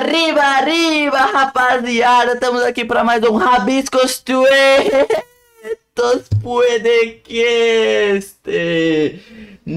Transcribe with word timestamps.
Arriba, 0.00 0.40
arriba, 0.40 1.18
rapaziada! 1.18 2.32
Estamos 2.32 2.62
aqui 2.62 2.86
para 2.86 3.04
mais 3.04 3.22
um 3.22 3.36
Rabiscos 3.36 4.18
Tuetos 4.20 4.48
Puede 6.42 7.20
que 7.22 7.38
este. 7.38 9.20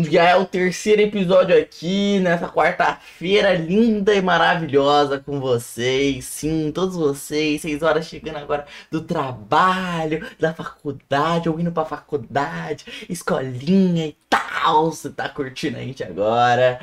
Já 0.09 0.29
é 0.29 0.35
o 0.37 0.45
terceiro 0.45 1.01
episódio 1.01 1.57
aqui 1.57 2.21
nessa 2.21 2.47
quarta-feira 2.47 3.53
linda 3.53 4.15
e 4.15 4.21
maravilhosa 4.21 5.19
com 5.19 5.41
vocês. 5.41 6.23
Sim, 6.23 6.71
todos 6.73 6.95
vocês, 6.95 7.61
seis 7.61 7.83
horas 7.83 8.05
chegando 8.05 8.37
agora 8.37 8.65
do 8.89 9.01
trabalho, 9.01 10.25
da 10.39 10.53
faculdade, 10.53 11.49
ou 11.49 11.59
indo 11.59 11.73
pra 11.73 11.83
faculdade, 11.83 12.85
escolinha 13.09 14.07
e 14.07 14.15
tal. 14.29 14.89
Você 14.89 15.09
tá 15.09 15.27
curtindo 15.27 15.75
a 15.77 15.81
gente 15.81 16.01
agora. 16.01 16.79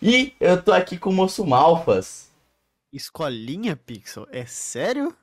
E 0.00 0.32
eu 0.40 0.62
tô 0.62 0.72
aqui 0.72 0.96
com 0.96 1.10
o 1.10 1.12
Moço 1.12 1.44
Malfas. 1.44 2.27
Escolinha, 2.92 3.76
Pixel? 3.76 4.26
É 4.30 4.46
sério? 4.46 5.16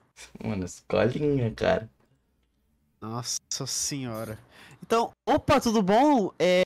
Mano, 0.43 0.65
escolinha, 0.65 1.51
cara. 1.51 1.89
Nossa 3.01 3.65
senhora. 3.67 4.39
Então, 4.81 5.11
opa, 5.27 5.59
tudo 5.59 5.81
bom? 5.81 6.31
É, 6.39 6.61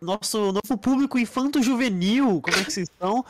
nosso 0.00 0.52
novo 0.52 0.78
público 0.78 1.18
infanto-juvenil, 1.18 2.40
como 2.40 2.56
é 2.56 2.64
que 2.64 2.72
vocês 2.72 2.88
estão? 2.88 3.24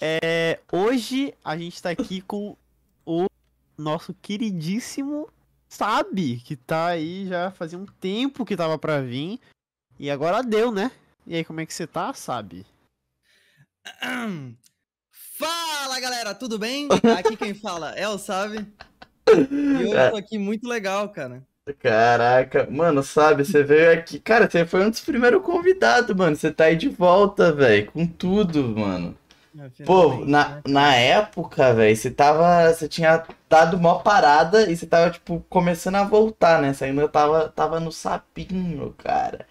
É, 0.00 0.60
hoje 0.70 1.34
a 1.44 1.56
gente 1.56 1.82
tá 1.82 1.90
aqui 1.90 2.20
com 2.20 2.56
o 3.04 3.26
nosso 3.76 4.14
queridíssimo 4.14 5.28
Sabe, 5.68 6.40
que 6.40 6.56
tá 6.56 6.86
aí 6.86 7.26
já 7.26 7.50
fazia 7.50 7.78
um 7.78 7.84
tempo 7.84 8.44
que 8.44 8.56
tava 8.56 8.78
pra 8.78 9.02
vir. 9.02 9.38
E 9.98 10.10
agora 10.10 10.42
deu, 10.42 10.72
né? 10.72 10.90
E 11.26 11.36
aí, 11.36 11.44
como 11.44 11.60
é 11.60 11.66
que 11.66 11.74
você 11.74 11.86
tá, 11.86 12.14
Sabe? 12.14 12.64
Fala 15.38 16.00
galera, 16.00 16.34
tudo 16.34 16.58
bem? 16.58 16.88
Aqui 17.16 17.36
quem 17.36 17.54
fala 17.54 17.92
é 17.92 18.08
o 18.08 18.18
Sabe. 18.18 18.66
E 19.28 19.84
hoje 19.84 19.92
eu 19.92 20.10
tô 20.10 20.16
aqui 20.16 20.36
muito 20.36 20.66
legal, 20.66 21.08
cara. 21.10 21.42
Caraca, 21.80 22.66
mano, 22.70 23.02
sabe, 23.02 23.44
você 23.44 23.62
veio 23.62 23.92
aqui. 23.92 24.18
Cara, 24.18 24.50
você 24.50 24.64
foi 24.64 24.84
um 24.84 24.90
dos 24.90 25.00
primeiros 25.00 25.42
convidados, 25.42 26.16
mano. 26.16 26.34
Você 26.34 26.50
tá 26.50 26.64
aí 26.64 26.76
de 26.76 26.88
volta, 26.88 27.52
velho, 27.52 27.92
com 27.92 28.06
tudo, 28.06 28.64
mano. 28.76 29.16
Pô, 29.84 30.24
finalmente, 30.24 30.30
na, 30.30 30.48
né? 30.48 30.62
na 30.66 30.94
época, 30.94 31.74
velho, 31.74 31.94
você 31.94 32.10
tava. 32.10 32.72
Você 32.72 32.88
tinha 32.88 33.22
dado 33.48 33.76
uma 33.76 34.00
parada 34.00 34.68
e 34.70 34.76
você 34.76 34.86
tava, 34.86 35.10
tipo, 35.10 35.44
começando 35.48 35.96
a 35.96 36.04
voltar, 36.04 36.62
né? 36.62 36.72
Você 36.72 36.86
ainda 36.86 37.06
tava, 37.06 37.48
tava 37.50 37.78
no 37.78 37.92
sapinho, 37.92 38.94
cara. 38.96 39.46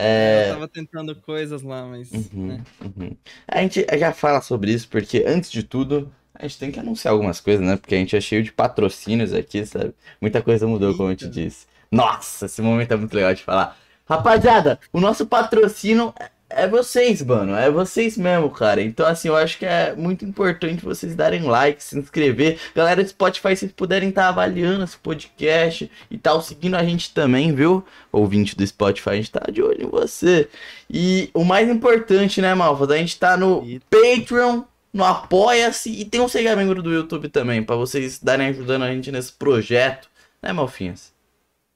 É. 0.00 0.48
Eu 0.48 0.54
tava 0.54 0.68
tentando 0.68 1.14
coisas 1.14 1.62
lá, 1.62 1.84
mas. 1.84 2.10
Uhum, 2.10 2.46
né? 2.46 2.64
uhum. 2.80 3.16
A 3.46 3.60
gente 3.60 3.86
já 3.98 4.12
fala 4.12 4.40
sobre 4.40 4.72
isso 4.72 4.88
porque, 4.88 5.24
antes 5.26 5.50
de 5.50 5.62
tudo, 5.62 6.10
a 6.34 6.42
gente 6.42 6.58
tem 6.58 6.70
que 6.70 6.80
anunciar 6.80 7.12
algumas 7.12 7.40
coisas, 7.40 7.64
né? 7.64 7.76
Porque 7.76 7.94
a 7.94 7.98
gente 7.98 8.16
é 8.16 8.20
cheio 8.20 8.42
de 8.42 8.50
patrocínios 8.50 9.32
aqui, 9.34 9.64
sabe? 9.66 9.94
Muita 10.20 10.40
coisa 10.40 10.66
mudou, 10.66 10.96
como 10.96 11.10
eu 11.10 11.16
te 11.16 11.24
Eita. 11.24 11.34
disse. 11.34 11.66
Nossa, 11.90 12.46
esse 12.46 12.62
momento 12.62 12.92
é 12.92 12.96
muito 12.96 13.14
legal 13.14 13.34
de 13.34 13.42
falar. 13.42 13.76
Rapaziada, 14.08 14.80
o 14.92 15.00
nosso 15.00 15.26
patrocínio 15.26 16.14
é- 16.50 16.68
vocês, 16.68 17.22
mano. 17.22 17.54
É 17.54 17.70
vocês 17.70 18.16
mesmo, 18.16 18.50
cara. 18.50 18.82
Então, 18.82 19.06
assim, 19.06 19.28
eu 19.28 19.36
acho 19.36 19.58
que 19.58 19.64
é 19.64 19.94
muito 19.94 20.24
importante 20.24 20.84
vocês 20.84 21.14
darem 21.14 21.42
like, 21.42 21.82
se 21.82 21.98
inscrever. 21.98 22.58
Galera 22.74 23.02
do 23.02 23.08
Spotify, 23.08 23.56
se 23.56 23.68
puderem 23.68 24.10
estar 24.10 24.28
avaliando 24.28 24.84
esse 24.84 24.98
podcast 24.98 25.90
e 26.10 26.18
tal, 26.18 26.42
seguindo 26.42 26.74
a 26.76 26.84
gente 26.84 27.12
também, 27.14 27.54
viu? 27.54 27.84
Ouvinte 28.12 28.56
do 28.56 28.66
Spotify, 28.66 29.10
a 29.10 29.16
gente 29.16 29.30
tá 29.30 29.50
de 29.50 29.62
olho 29.62 29.84
em 29.84 29.88
você. 29.88 30.48
E 30.88 31.30
o 31.32 31.44
mais 31.44 31.68
importante, 31.68 32.40
né, 32.40 32.54
Malva? 32.54 32.92
A 32.92 32.96
gente 32.96 33.18
tá 33.18 33.36
no 33.36 33.64
Patreon, 33.88 34.62
no 34.92 35.04
Apoia-se 35.04 35.90
e 35.90 36.04
tem 36.04 36.20
um 36.20 36.28
Seja 36.28 36.56
Membro 36.56 36.82
do 36.82 36.92
YouTube 36.92 37.28
também, 37.28 37.62
pra 37.62 37.76
vocês 37.76 38.18
darem 38.18 38.48
ajudando 38.48 38.82
a 38.82 38.90
gente 38.92 39.12
nesse 39.12 39.32
projeto, 39.32 40.08
né, 40.42 40.52
Malfinhas? 40.52 41.09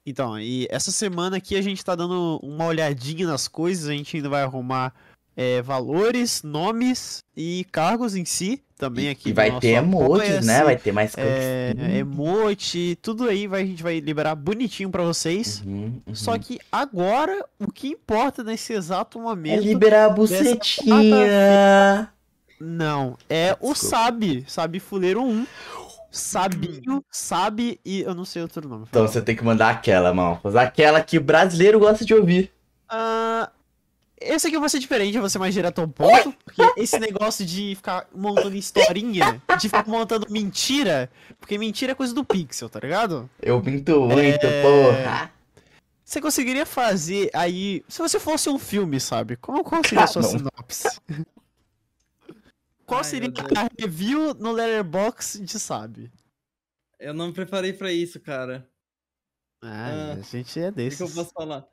Então, 0.05 0.39
e 0.39 0.67
essa 0.69 0.91
semana 0.91 1.37
aqui 1.37 1.55
a 1.55 1.61
gente 1.61 1.83
tá 1.83 1.95
dando 1.95 2.39
uma 2.43 2.65
olhadinha 2.65 3.25
nas 3.25 3.47
coisas, 3.47 3.89
a 3.89 3.93
gente 3.93 4.15
ainda 4.17 4.29
vai 4.29 4.43
arrumar 4.43 4.93
é, 5.35 5.61
valores, 5.61 6.43
nomes 6.43 7.23
e 7.35 7.65
cargos 7.71 8.15
em 8.15 8.23
si, 8.23 8.61
também 8.77 9.09
aqui 9.09 9.29
e 9.29 9.33
vai 9.33 9.57
ter 9.59 9.69
emojis, 9.69 10.27
Apoia-se, 10.27 10.47
né? 10.47 10.63
Vai 10.63 10.77
ter 10.77 10.91
mais 10.91 11.13
é, 11.17 11.73
cutscene. 11.73 11.97
emote, 11.97 12.97
tudo 13.01 13.27
aí 13.27 13.47
vai, 13.47 13.63
a 13.63 13.65
gente 13.65 13.81
vai 13.81 13.99
liberar 13.99 14.35
bonitinho 14.35 14.89
pra 14.89 15.01
vocês. 15.03 15.61
Uhum, 15.65 16.01
uhum. 16.05 16.15
Só 16.15 16.37
que 16.37 16.59
agora, 16.71 17.43
o 17.59 17.71
que 17.71 17.87
importa 17.87 18.43
nesse 18.43 18.73
exato 18.73 19.17
É 19.17 19.21
momento. 19.21 19.63
liberar 19.63 20.05
a 20.05 20.09
dessa 20.09 20.15
bucetinha. 20.43 22.09
Não, 22.59 23.17
é 23.29 23.53
o 23.59 23.73
Desculpa. 23.73 23.75
Sabe, 23.75 24.45
Sabe 24.47 24.79
Fuleiro 24.79 25.21
1. 25.23 25.45
Sabinho, 26.17 27.03
Sabe 27.11 27.79
e 27.85 28.01
eu 28.01 28.13
não 28.15 28.25
sei 28.25 28.41
outro 28.41 28.67
nome. 28.67 28.85
Então 28.89 29.07
você 29.07 29.21
tem 29.21 29.35
que 29.35 29.43
mandar 29.43 29.69
aquela, 29.69 30.13
Malfas. 30.13 30.55
Aquela 30.55 31.01
que 31.01 31.17
o 31.17 31.21
brasileiro 31.21 31.79
gosta 31.79 32.05
de 32.05 32.13
ouvir. 32.13 32.51
Ah, 32.89 33.49
esse 34.19 34.47
aqui 34.47 34.57
vai 34.57 34.69
ser 34.69 34.79
diferente, 34.79 35.15
eu 35.15 35.21
vou 35.21 35.29
ser 35.29 35.39
mais 35.39 35.53
direto 35.53 35.81
ao 35.81 35.87
ponto, 35.87 36.33
porque 36.43 36.79
esse 36.79 36.97
negócio 36.99 37.45
de 37.45 37.75
ficar 37.75 38.07
montando 38.15 38.55
historinha, 38.55 39.41
de 39.59 39.67
ficar 39.67 39.87
montando 39.87 40.27
mentira, 40.29 41.09
porque 41.39 41.57
mentira 41.57 41.91
é 41.91 41.95
coisa 41.95 42.13
do 42.13 42.23
Pixel, 42.23 42.69
tá 42.69 42.79
ligado? 42.79 43.29
Eu 43.41 43.61
minto 43.61 44.01
muito, 44.01 44.45
É. 44.45 44.61
porra. 44.61 45.31
Você 46.03 46.21
conseguiria 46.21 46.65
fazer 46.67 47.31
aí, 47.33 47.83
se 47.87 47.99
você 47.99 48.19
fosse 48.19 48.47
um 48.47 48.59
filme, 48.59 48.99
sabe? 48.99 49.35
Qual, 49.37 49.63
qual 49.63 49.81
seria 49.83 50.03
a 50.03 50.07
sua 50.07 50.21
sinopse? 50.21 50.87
Qual 52.85 52.99
Ai, 52.99 53.03
seria 53.03 53.29
Deus. 53.31 53.47
a 53.57 53.67
review 53.79 54.33
no 54.35 54.51
Letterboxd 54.51 55.43
de 55.43 55.59
Sabe? 55.59 56.11
Eu 56.99 57.13
não 57.13 57.27
me 57.27 57.33
preparei 57.33 57.73
pra 57.73 57.91
isso, 57.91 58.19
cara. 58.19 58.69
Ah, 59.63 60.11
Ah, 60.11 60.13
a 60.13 60.21
gente 60.21 60.59
é 60.59 60.69
O 60.69 60.73
que, 60.73 60.89
que 60.95 61.03
eu 61.03 61.09
posso 61.09 61.31
falar? 61.31 61.67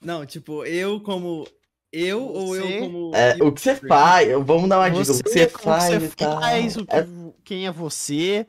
Não, 0.00 0.24
tipo, 0.26 0.64
eu 0.64 1.00
como. 1.02 1.46
Eu 1.90 2.22
ou 2.22 2.54
eu 2.54 2.62
Você- 2.66 2.78
como. 2.80 3.14
É, 3.14 3.34
o 3.42 3.50
que 3.52 3.60
você 3.62 3.76
faz, 3.76 4.28
vamos 4.44 4.68
dar 4.68 4.78
uma 4.78 4.90
dica, 4.90 5.10
o 5.12 5.22
que 5.24 5.30
você 5.30 5.48
faz 5.48 5.84
você 6.02 6.06
e 6.06 6.08
tal. 6.16 6.40
faz, 6.40 6.76
o 6.76 6.86
que- 6.86 6.94
É- 6.94 7.06
quem 7.44 7.66
é 7.66 7.72
você, 7.72 8.46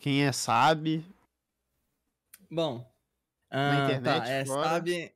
quem 0.00 0.24
é 0.26 0.32
Sabe. 0.32 1.06
Bom. 2.50 2.84
Na 3.50 3.70
ah, 3.70 3.84
internet 3.84 4.02
tá, 4.24 4.28
é, 4.28 4.40
agora. 4.42 4.68
sabe. 4.68 5.14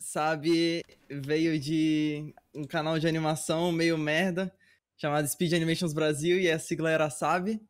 Sabe, 0.00 0.84
veio 1.10 1.58
de 1.58 2.32
um 2.54 2.64
canal 2.64 2.98
de 2.98 3.06
animação 3.08 3.70
meio 3.72 3.98
merda, 3.98 4.52
chamado 4.98 5.26
Speed 5.26 5.52
Animations 5.54 5.92
Brasil, 5.94 6.38
e 6.38 6.50
a 6.50 6.58
sigla 6.58 6.90
era 6.90 7.08
Sabe. 7.08 7.60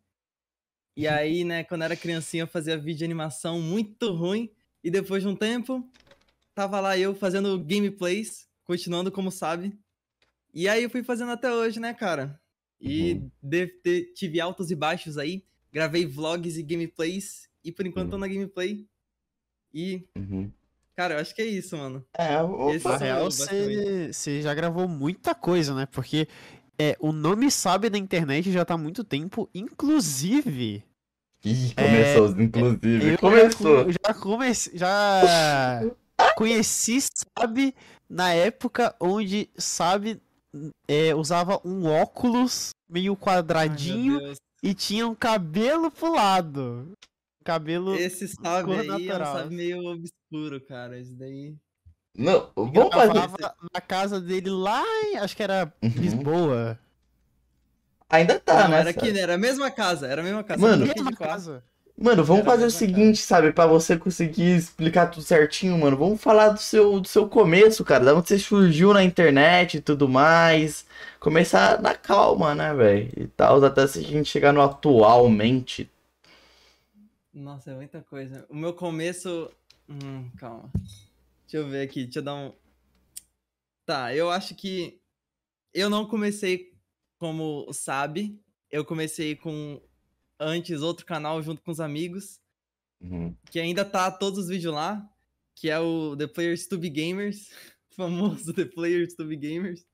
E 0.97 1.07
aí, 1.07 1.45
né, 1.45 1.63
quando 1.63 1.83
era 1.85 1.95
criancinha, 1.95 2.43
eu 2.43 2.49
fazia 2.49 2.77
vídeo 2.77 2.99
de 2.99 3.05
animação 3.05 3.61
muito 3.61 4.13
ruim, 4.13 4.51
e 4.83 4.91
depois 4.91 5.23
de 5.23 5.29
um 5.29 5.37
tempo, 5.37 5.89
tava 6.55 6.81
lá 6.81 6.99
eu 6.99 7.15
fazendo 7.15 7.57
gameplays, 7.63 8.49
continuando 8.65 9.13
como 9.13 9.31
Sabe. 9.31 9.79
E 10.53 10.69
aí 10.69 10.83
eu 10.83 10.91
fui 10.91 11.05
fazendo 11.05 11.31
até 11.31 11.53
hoje, 11.53 11.79
né, 11.79 11.95
cara? 11.95 12.41
E 12.81 13.13
Uhum. 13.13 13.31
de- 13.43 13.81
de- 13.85 14.05
tive 14.15 14.41
altos 14.41 14.71
e 14.71 14.75
baixos 14.75 15.19
aí, 15.19 15.45
gravei 15.73 16.07
vlogs 16.07 16.57
e 16.57 16.63
gameplays, 16.63 17.49
e 17.63 17.71
por 17.71 17.87
enquanto 17.87 18.11
tô 18.11 18.17
Uhum. 18.17 18.21
na 18.21 18.29
gameplay. 18.29 18.87
E, 19.73 20.09
Uhum. 20.17 20.51
cara, 20.97 21.15
eu 21.15 21.19
acho 21.21 21.35
que 21.35 21.43
é 21.43 21.47
isso, 21.47 21.77
mano. 21.77 22.05
É. 22.17 22.35
Esse- 22.75 22.89
Na 22.89 22.97
real, 22.97 23.31
você 23.31 24.41
já 24.43 24.55
gravou 24.55 24.89
muita 24.89 25.35
coisa, 25.35 25.75
né? 25.75 25.87
Porque 25.87 26.27
é, 26.79 26.97
o 27.01 27.13
nome 27.13 27.51
Sabe 27.51 27.91
na 27.91 27.99
internet 27.99 28.51
já 28.53 28.65
tá 28.65 28.75
há 28.75 28.79
muito 28.79 29.03
tempo, 29.05 29.49
inclusive. 29.55 30.85
Ih, 31.45 31.75
começou, 31.75 32.41
inclusive. 32.43 33.11
É, 33.11 33.15
Eu 33.15 33.19
começou. 33.19 33.93
Já, 33.93 33.99
já 34.09 34.15
comecei. 34.15 34.79
Já 34.79 35.83
conheci 36.37 36.99
Sabe 37.39 37.75
na 38.09 38.33
época 38.33 38.95
onde 39.01 39.49
Sabe 39.57 40.21
é, 40.89 41.15
usava 41.15 41.61
um 41.65 41.85
óculos 41.87 42.71
meio 42.89 43.13
Ai, 43.13 43.19
quadradinho 43.21 44.19
Deus. 44.19 44.39
e 44.63 44.75
tinha 44.75 45.07
um 45.07 45.15
cabelo 45.15 45.91
pro 45.91 46.13
lado. 46.13 46.93
Cabelo. 47.45 47.95
Esse 47.95 48.29
sabe 48.29 48.65
cor 48.67 48.81
aí 48.81 48.89
é 48.89 48.93
um 48.93 48.99
natural. 48.99 49.37
sabe 49.37 49.55
meio 49.55 49.79
obscuro, 49.87 50.61
cara. 50.67 50.99
Isso 50.99 51.15
daí. 51.17 51.55
Não, 52.19 52.51
vamos 52.57 52.93
fazer. 52.93 53.31
na 53.73 53.81
casa 53.81 54.21
dele 54.21 54.51
lá 54.51 54.83
em, 55.05 55.19
acho 55.19 55.37
que 55.37 55.43
era 55.43 55.73
Uhum. 55.81 55.89
Lisboa. 55.89 56.77
Ainda 58.11 58.41
tá, 58.41 58.67
né? 58.67 58.81
era 58.81 58.91
aqui, 58.91 59.13
né? 59.13 59.21
Era 59.21 59.35
a 59.35 59.39
mesma 59.39 59.71
casa, 59.71 60.09
era 60.09 60.21
a 60.21 60.25
mesma 60.25 60.43
casa. 60.43 60.61
Mano. 60.61 60.85
Mesma 60.85 61.13
casa. 61.13 61.63
Mano, 61.97 62.25
vamos 62.25 62.43
Era 62.43 62.51
fazer 62.53 62.67
o 62.67 62.71
seguinte, 62.71 63.19
sabe? 63.19 63.53
Pra 63.53 63.67
você 63.67 63.97
conseguir 63.97 64.57
explicar 64.57 65.09
tudo 65.09 65.23
certinho, 65.23 65.79
mano. 65.79 65.97
Vamos 65.97 66.21
falar 66.21 66.49
do 66.51 66.59
seu, 66.61 67.01
do 67.01 67.07
seu 67.07 67.29
começo, 67.29 67.85
cara. 67.85 68.05
Da 68.05 68.15
onde 68.15 68.29
você 68.29 68.39
surgiu 68.39 68.93
na 68.93 69.05
internet 69.05 69.77
e 69.77 69.81
tudo 69.81 70.09
mais. 70.09 70.87
Começar 71.21 71.81
na 71.81 71.95
calma, 71.95 72.55
né, 72.55 72.75
velho? 72.75 73.11
E 73.17 73.27
tal, 73.29 73.63
até 73.65 73.87
se 73.87 73.99
a 74.01 74.03
gente 74.03 74.29
chegar 74.29 74.53
no 74.53 74.63
atualmente. 74.63 75.89
Nossa, 77.33 77.71
é 77.73 77.75
muita 77.75 78.01
coisa. 78.01 78.45
O 78.49 78.57
meu 78.57 78.73
começo. 78.73 79.51
Hum, 79.89 80.29
calma. 80.39 80.71
Deixa 81.49 81.65
eu 81.65 81.67
ver 81.67 81.81
aqui, 81.89 82.05
deixa 82.05 82.19
eu 82.19 82.23
dar 82.23 82.35
um. 82.35 82.53
Tá, 83.87 84.15
eu 84.15 84.31
acho 84.31 84.55
que 84.55 85.01
eu 85.73 85.89
não 85.89 86.07
comecei 86.07 86.75
como 87.17 87.73
sabe. 87.73 88.39
Eu 88.71 88.85
comecei 88.85 89.35
com 89.35 89.83
antes 90.39 90.83
outro 90.83 91.07
canal 91.07 91.43
junto 91.43 91.63
com 91.63 91.71
os 91.71 91.81
amigos, 91.81 92.39
Uhum. 93.01 93.35
que 93.51 93.59
ainda 93.59 93.83
tá 93.83 94.11
todos 94.11 94.41
os 94.41 94.49
vídeos 94.49 94.75
lá, 94.75 95.09
que 95.55 95.71
é 95.71 95.79
o 95.81 96.15
The 96.17 96.27
Players 96.27 96.67
to 96.67 96.77
Be 96.77 96.91
Gamers, 96.91 97.49
famoso 97.97 98.53
The 98.53 98.67
Players 98.67 99.15
to 99.15 99.25
Be 99.25 99.37
Gamers. 99.37 99.87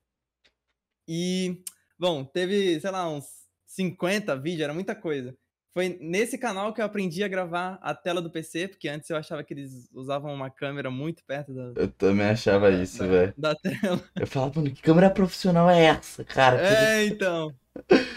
E, 1.07 1.63
bom, 1.97 2.25
teve, 2.25 2.81
sei 2.81 2.91
lá, 2.91 3.09
uns 3.09 3.25
50 3.65 4.35
vídeos, 4.35 4.63
era 4.63 4.73
muita 4.73 4.93
coisa. 4.93 5.37
Foi 5.75 5.97
nesse 5.99 6.37
canal 6.37 6.73
que 6.73 6.79
eu 6.79 6.85
aprendi 6.85 7.21
a 7.21 7.27
gravar 7.27 7.77
a 7.81 7.93
tela 7.93 8.21
do 8.21 8.31
PC, 8.31 8.69
porque 8.69 8.87
antes 8.87 9.09
eu 9.09 9.17
achava 9.17 9.43
que 9.43 9.53
eles 9.53 9.89
usavam 9.93 10.33
uma 10.33 10.49
câmera 10.49 10.89
muito 10.89 11.21
perto 11.25 11.53
da, 11.53 11.81
Eu 11.81 11.89
também 11.91 12.27
achava 12.27 12.71
isso, 12.71 12.99
da- 12.99 13.07
velho. 13.07 13.33
da 13.37 13.55
tela. 13.55 14.01
Eu 14.15 14.25
falava, 14.25 14.61
mano, 14.61 14.73
que 14.73 14.81
câmera 14.81 15.09
profissional 15.09 15.69
é 15.69 15.83
essa, 15.83 16.23
cara? 16.23 16.61
É, 16.65 17.03
então. 17.07 17.53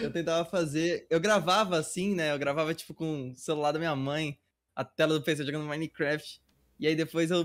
Eu 0.01 0.13
tentava 0.13 0.45
fazer. 0.49 1.05
Eu 1.11 1.19
gravava 1.19 1.77
assim, 1.77 2.15
né? 2.15 2.31
Eu 2.33 2.39
gravava, 2.39 2.73
tipo, 2.73 2.95
com 2.95 3.31
o 3.31 3.35
celular 3.35 3.73
da 3.73 3.79
minha 3.81 3.97
mãe, 3.97 4.39
a 4.77 4.85
tela 4.85 5.15
do 5.15 5.23
PC 5.25 5.45
jogando 5.45 5.67
Minecraft. 5.67 6.41
E 6.79 6.87
aí 6.87 6.95
depois 6.95 7.29
eu 7.33 7.45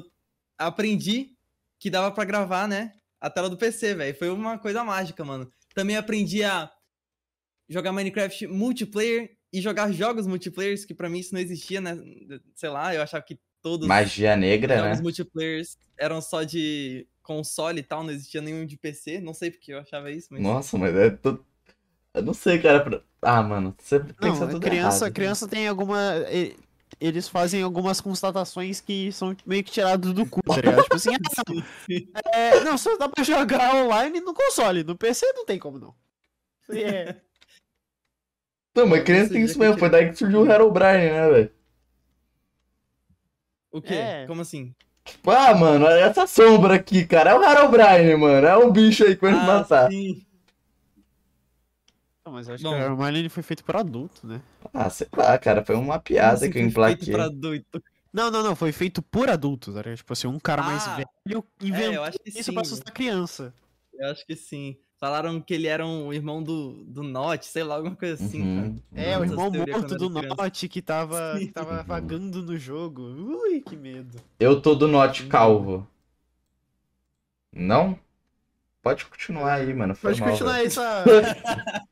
aprendi 0.60 1.32
que 1.80 1.90
dava 1.90 2.12
pra 2.12 2.24
gravar, 2.24 2.68
né? 2.68 2.94
A 3.20 3.32
tela 3.32 3.50
do 3.50 3.58
PC, 3.58 3.96
velho. 3.96 4.16
Foi 4.16 4.30
uma 4.30 4.60
coisa 4.60 4.84
mágica, 4.84 5.26
mano. 5.26 5.52
Também 5.74 5.98
aprendi 5.98 6.44
a 6.44 6.72
jogar 7.68 7.92
Minecraft 7.92 8.46
multiplayer 8.46 9.36
e 9.54 9.62
jogar 9.62 9.92
jogos 9.92 10.26
multiplayers, 10.28 10.84
que 10.84 10.94
pra 10.96 11.08
mim 11.08 11.20
isso 11.20 11.34
não 11.34 11.40
existia, 11.40 11.80
né? 11.80 11.96
Sei 12.56 12.70
lá, 12.70 12.94
eu 12.96 13.02
achava 13.02 13.24
que 13.24 13.40
todos 13.62 13.88
Magia 13.88 14.36
negra, 14.36 14.78
jogos 14.78 14.98
né? 14.98 15.04
multiplayers 15.04 15.78
eram 15.98 16.20
só 16.20 16.44
de 16.44 17.08
console 17.22 17.80
e 17.80 17.84
tal, 17.84 18.04
não 18.04 18.12
existia 18.12 18.42
nenhum 18.42 18.66
de 18.66 18.76
PC. 18.76 19.22
Não 19.22 19.34
sei 19.34 19.52
porque 19.52 19.72
eu 19.72 19.80
achava 19.80 20.12
isso, 20.12 20.28
mas. 20.32 20.42
Nossa, 20.42 20.78
mas 20.78 20.94
é 20.96 21.10
tudo. 21.12 21.46
Eu 22.14 22.22
não 22.24 22.34
sei, 22.34 22.60
cara. 22.60 22.80
pra- 22.84 23.02
Ah, 23.22 23.42
mano, 23.42 23.74
você 23.80 24.00
pensa 24.00 24.16
Não, 24.46 24.48
tudo 24.50 24.60
criança, 24.60 25.06
errado. 25.06 25.14
criança 25.14 25.48
tem 25.48 25.68
alguma. 25.68 26.00
Eles 27.00 27.28
fazem 27.28 27.64
algumas 27.64 28.00
constatações 28.00 28.80
que 28.80 29.12
são 29.12 29.36
meio 29.46 29.64
que 29.64 29.72
tiradas 29.72 30.14
do 30.14 30.26
cu, 30.28 30.42
tá 30.44 30.56
ligado? 30.58 30.84
Tipo 30.84 30.96
assim, 30.96 31.10
ah, 31.38 31.44
não, 31.50 32.32
é, 32.34 32.64
não, 32.64 32.78
só 32.78 32.96
dá 32.98 33.10
pra 33.10 33.24
jogar 33.24 33.74
online 33.76 34.20
no 34.22 34.34
console, 34.34 34.84
no 34.84 34.96
PC 34.96 35.26
não 35.34 35.46
tem 35.46 35.58
como 35.58 35.80
não. 35.80 35.96
É. 36.70 37.16
Não, 38.76 38.88
mas 38.88 39.04
criança 39.04 39.34
tem 39.34 39.44
isso 39.44 39.54
que 39.54 39.60
mesmo. 39.60 39.78
Foi 39.78 39.90
daí 39.90 40.10
que 40.10 40.16
surgiu 40.16 40.42
o 40.42 40.50
Herobrine, 40.52 41.10
né, 41.12 41.30
velho? 41.30 41.52
O 43.72 43.82
quê? 43.82 43.94
É. 43.96 44.26
Como 44.28 44.42
assim? 44.42 44.74
Tipo, 45.06 45.32
ah, 45.32 45.54
mano, 45.54 45.86
olha 45.86 46.00
essa 46.06 46.26
sombra 46.28 46.76
aqui, 46.76 47.06
cara. 47.06 47.32
É 47.32 47.36
o 47.36 47.44
Herobrine, 47.44 48.16
mano. 48.16 48.48
É 48.48 48.58
um 48.58 48.72
bicho 48.72 49.04
aí 49.04 49.16
que 49.16 49.22
vai 49.22 49.34
me 49.34 49.40
Ah, 49.40 49.46
matar. 49.46 49.90
sim. 49.92 50.26
Não, 52.26 52.32
mas 52.34 52.48
eu 52.48 52.56
acho 52.56 52.64
Bom. 52.64 52.70
que 52.70 52.76
o 52.76 52.94
online 52.94 53.20
ele 53.20 53.30
foi 53.30 53.44
feito 53.44 53.64
para 53.64 53.80
adulto, 53.82 54.26
né? 54.26 54.42
Ah, 54.74 54.90
sei 54.90 55.08
lá, 55.16 55.38
cara. 55.38 55.64
Foi 55.66 55.76
uma 55.76 56.00
piada 56.00 56.40
Como 56.40 56.52
que 56.52 56.58
eu 56.58 56.62
foi 56.62 56.72
feito 56.72 56.72
emplaquei. 56.72 57.14
pra 57.14 57.26
adulto? 57.26 57.84
Não, 58.14 58.30
não, 58.32 58.44
não, 58.44 58.56
foi 58.56 58.72
feito 58.72 59.02
por 59.02 59.30
adultos, 59.30 59.74
ligado? 59.76 59.96
Tipo 59.98 60.14
assim, 60.14 60.28
um 60.28 60.40
cara 60.40 60.62
mais 60.64 60.88
Ah, 60.88 60.96
velho 61.28 61.46
É, 61.60 61.66
inventou 61.68 61.94
eu 61.96 62.04
acho 62.04 62.20
que 62.20 62.30
isso 62.30 62.44
sim. 62.44 62.54
pra 62.54 62.62
assustar 62.62 62.94
criança. 62.94 63.54
Eu 63.94 64.10
acho 64.12 64.26
que 64.26 64.36
sim. 64.36 64.78
Falaram 65.04 65.42
que 65.42 65.54
ele 65.54 65.68
era 65.68 65.86
um 65.86 66.14
irmão 66.14 66.42
do, 66.42 66.82
do 66.86 67.04
Notch, 67.04 67.44
sei 67.44 67.62
lá, 67.62 67.76
alguma 67.76 67.94
coisa 67.94 68.24
assim, 68.24 68.40
cara. 68.40 68.68
Uhum. 68.70 68.82
É, 68.96 69.20
o 69.20 69.24
irmão 69.26 69.52
morto 69.52 69.98
do. 69.98 70.10
Note 70.10 70.70
que 70.70 70.82
tava, 70.82 71.36
que 71.38 71.48
tava 71.48 71.84
vagando 71.84 72.42
no 72.42 72.58
jogo. 72.58 73.02
Ui, 73.02 73.60
que 73.60 73.76
medo. 73.76 74.18
Eu 74.40 74.62
tô 74.62 74.74
do 74.74 74.88
Note 74.88 75.28
calvo. 75.28 75.86
Não? 77.52 78.00
Pode 78.82 79.06
continuar 79.08 79.56
aí, 79.56 79.74
mano. 79.74 79.94
Foi 79.94 80.12
Pode 80.12 80.22
mal, 80.22 80.30
continuar 80.30 80.54
velho. 80.54 80.68
essa. 80.68 81.04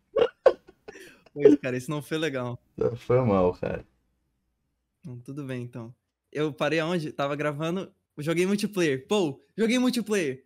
Pois, 1.34 1.56
cara, 1.60 1.76
isso 1.76 1.92
não 1.92 2.02
foi 2.02 2.18
legal. 2.18 2.58
Foi 2.96 3.20
mal, 3.20 3.54
cara. 3.56 3.86
Tudo 5.26 5.44
bem, 5.44 5.64
então. 5.64 5.94
Eu 6.32 6.54
parei 6.54 6.80
aonde? 6.80 7.12
Tava 7.12 7.36
gravando, 7.36 7.92
eu 8.16 8.24
joguei 8.24 8.46
multiplayer. 8.46 9.06
Pô, 9.06 9.44
joguei 9.58 9.78
multiplayer. 9.78 10.46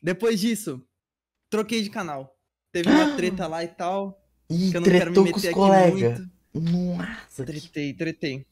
Depois 0.00 0.40
disso, 0.40 0.84
troquei 1.50 1.82
de 1.82 1.90
canal. 1.90 2.34
Teve 2.72 2.88
uma 2.88 3.14
treta 3.16 3.46
lá 3.46 3.62
e 3.64 3.68
tal, 3.68 4.22
Ih, 4.48 4.70
que 4.70 4.76
eu 4.76 4.80
não 4.80 4.88
quero 4.88 5.10
me 5.10 5.14
tretou 5.14 5.28
com 5.28 5.36
os 5.36 5.42
meter 5.44 5.48
aqui 5.48 5.54
colegas. 5.54 6.18
muito. 6.18 6.30
Nossa. 6.54 7.44
Tretei, 7.44 7.92
tretei. 7.92 8.46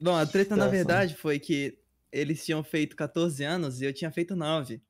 Bom, 0.00 0.16
a 0.16 0.26
treta 0.26 0.56
na 0.56 0.66
verdade 0.66 1.14
foi 1.14 1.38
que 1.38 1.78
eles 2.10 2.44
tinham 2.44 2.62
feito 2.64 2.96
14 2.96 3.44
anos 3.44 3.80
e 3.80 3.84
eu 3.84 3.92
tinha 3.92 4.10
feito 4.10 4.34
9. 4.34 4.82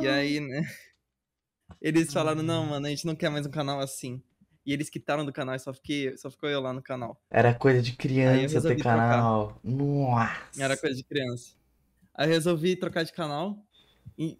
E 0.00 0.06
aí, 0.08 0.40
né? 0.40 0.62
Eles 1.80 2.12
falaram, 2.12 2.42
não, 2.42 2.64
mano, 2.66 2.86
a 2.86 2.90
gente 2.90 3.06
não 3.06 3.14
quer 3.14 3.30
mais 3.30 3.46
um 3.46 3.50
canal 3.50 3.80
assim. 3.80 4.22
E 4.64 4.72
eles 4.72 4.90
quitaram 4.90 5.24
do 5.24 5.32
canal 5.32 5.54
e 5.54 5.58
só, 5.58 5.72
fiquei, 5.72 6.16
só 6.16 6.30
ficou 6.30 6.48
eu 6.48 6.60
lá 6.60 6.72
no 6.72 6.82
canal. 6.82 7.20
Era 7.30 7.54
coisa 7.54 7.80
de 7.80 7.92
criança 7.92 8.60
ter 8.60 8.76
trocar. 8.76 8.96
canal. 8.96 9.58
Nossa. 9.64 10.62
Era 10.62 10.76
coisa 10.76 10.96
de 10.96 11.04
criança. 11.04 11.52
Aí 12.14 12.28
resolvi 12.28 12.76
trocar 12.76 13.04
de 13.04 13.12
canal, 13.12 13.58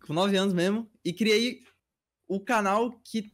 com 0.06 0.12
9 0.12 0.36
anos 0.36 0.52
mesmo, 0.52 0.88
e 1.04 1.12
criei 1.12 1.62
o 2.28 2.38
canal 2.38 2.92
que 3.02 3.32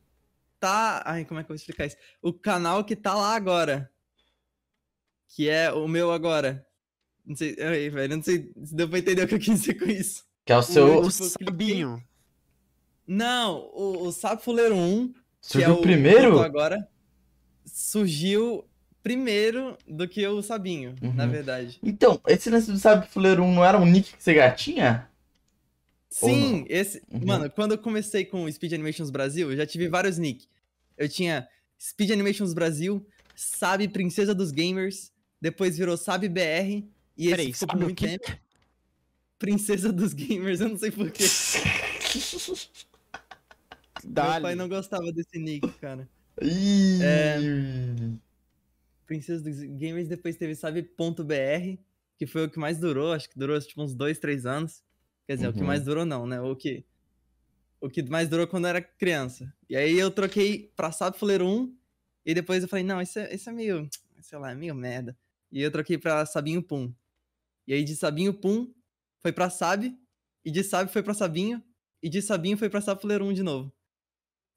tá. 0.61 1.03
Ai, 1.05 1.25
como 1.25 1.39
é 1.41 1.43
que 1.43 1.47
eu 1.51 1.55
vou 1.55 1.57
explicar 1.57 1.87
isso? 1.87 1.97
O 2.23 2.33
canal 2.33 2.85
que 2.85 2.95
tá 2.97 3.15
lá 3.15 3.35
agora. 3.35 3.91
Que 5.29 5.49
é 5.49 5.73
o 5.73 5.87
meu 5.89 6.13
agora. 6.13 6.65
Não 7.27 7.35
sei, 7.35 7.57
ai, 7.61 7.89
velho, 7.91 8.17
não 8.17 8.23
sei 8.23 8.53
se 8.65 8.75
deu 8.75 8.89
pra 8.89 8.99
entender 8.99 9.23
o 9.25 9.29
que 9.29 9.35
eu 9.35 9.39
quis 9.39 9.61
dizer 9.61 9.75
com 9.75 9.87
isso. 9.87 10.25
Que 10.45 10.53
é 10.53 10.57
o 10.57 10.63
seu. 10.63 10.99
O 11.01 11.11
tipo, 11.11 11.25
Sabinho. 11.45 12.03
Não, 13.07 13.71
o, 13.75 14.07
o 14.07 14.13
Sapo 14.13 14.43
Fuleiro 14.43 14.75
1, 14.75 15.09
que 15.09 15.15
é 15.19 15.21
Surgiu 15.41 15.75
o 15.75 15.83
primeiro? 15.83 16.21
que 16.21 16.27
eu 16.27 16.33
tô 16.37 16.43
agora, 16.43 16.89
surgiu 17.67 18.65
primeiro 19.03 19.77
do 19.87 20.09
que 20.09 20.27
o 20.27 20.41
Sabinho, 20.43 20.95
na 21.03 21.25
Uhum. 21.25 21.31
verdade. 21.31 21.79
Então, 21.83 22.21
esse 22.27 22.49
lance 22.49 22.71
do 22.71 22.79
Sabe 22.79 23.07
Fuleiro 23.09 23.43
1 23.43 23.55
não 23.55 23.65
era 23.65 23.79
um 23.79 23.85
nick 23.85 24.17
que 24.17 24.23
você 24.23 24.35
já 24.37 24.51
tinha? 24.51 25.11
Sim, 26.15 26.65
esse. 26.69 27.03
Uhum. 27.11 27.27
Mano, 27.27 27.51
quando 27.51 27.73
eu 27.73 27.79
comecei 27.79 28.25
com 28.25 28.45
o 28.45 28.53
Speed 28.53 28.75
Animations 28.75 29.11
Brasil, 29.11 29.51
eu 29.51 29.57
já 29.57 29.67
tive 29.67 29.89
vários 29.89 30.17
nick. 30.17 30.47
Eu 30.97 31.09
tinha 31.09 31.49
Speed 31.81 32.13
Animations 32.13 32.55
Brasil, 32.55 33.05
Sabe 33.35 33.89
Princesa 33.89 34.33
dos 34.33 34.53
Gamers, 34.53 35.13
depois 35.41 35.77
virou 35.77 35.97
Sabe 35.97 36.29
BR, 36.29 36.85
e 37.17 37.27
esse 37.27 37.31
Peraí, 37.31 37.53
ficou 37.53 37.81
por 37.81 37.93
quê? 37.93 38.07
tempo. 38.07 38.41
Princesa 39.41 39.93
dos 39.93 40.13
Gamers, 40.13 40.61
eu 40.61 40.69
não 40.69 40.79
sei 40.79 40.93
porquê. 40.93 41.25
Meu 44.05 44.41
pai 44.41 44.55
não 44.55 44.69
gostava 44.69 45.11
desse 45.11 45.37
nick, 45.37 45.69
cara. 45.81 46.09
É. 46.41 47.39
Princesa 49.05 49.43
dos 49.43 49.59
Gamers, 49.59 50.07
depois 50.07 50.37
teve 50.37 50.55
Sabe 50.55 50.81
ponto 50.81 51.25
.br, 51.25 51.77
que 52.17 52.25
foi 52.25 52.45
o 52.45 52.51
que 52.51 52.61
mais 52.61 52.79
durou, 52.79 53.13
acho 53.13 53.29
que 53.29 53.37
durou 53.37 53.61
tipo 53.61 53.83
uns 53.83 53.97
dois, 53.97 54.21
três 54.21 54.47
anos. 54.47 54.81
Quer 55.27 55.37
dizer, 55.37 55.49
o 55.49 55.53
que 55.53 55.61
Uhum. 55.61 55.67
mais 55.67 55.83
durou 55.85 56.05
não, 56.05 56.27
né? 56.27 56.41
O 56.41 56.55
que 56.57 56.85
o 57.81 57.91
que 57.91 58.03
mais 58.03 58.29
durou 58.31 58.47
quando 58.47 58.65
eu 58.65 58.71
era 58.71 58.81
criança. 58.81 59.53
E 59.69 59.77
aí 59.77 59.99
eu 59.99 60.11
troquei 60.11 60.73
pra 60.75 60.91
Sabe 60.91 61.19
Fuleiro 61.19 61.47
1, 61.47 61.77
e 62.25 62.33
depois 62.33 62.63
eu 62.63 62.69
falei, 62.69 62.83
não, 62.85 63.01
isso 63.03 63.19
é, 63.19 63.35
isso 63.35 63.51
é 63.51 63.53
meio, 63.53 63.89
sei 64.23 64.39
lá, 64.39 64.53
é 64.53 64.55
meio 64.55 64.75
merda. 64.75 65.15
E 65.53 65.61
eu 65.61 65.71
troquei 65.71 65.99
pra 65.99 66.25
Sabinho 66.25 66.63
Pum. 66.63 66.91
E 67.67 67.75
aí 67.75 67.85
de 67.85 67.95
Sabinho 67.95 68.33
Pum 68.33 68.73
foi 69.21 69.33
pra 69.33 69.51
Sabe, 69.51 69.99
e 70.45 70.51
de 70.51 70.65
Sabe 70.65 70.91
foi 70.91 71.03
pra 71.03 71.13
Sabinho, 71.13 71.63
e 72.03 72.09
de 72.09 72.23
Sabinho 72.23 72.57
foi 72.57 72.71
pra 72.71 72.81
Sabe 72.81 73.01
Fuleiro 73.03 73.27
1 73.27 73.35
de 73.35 73.43
novo. 73.43 73.71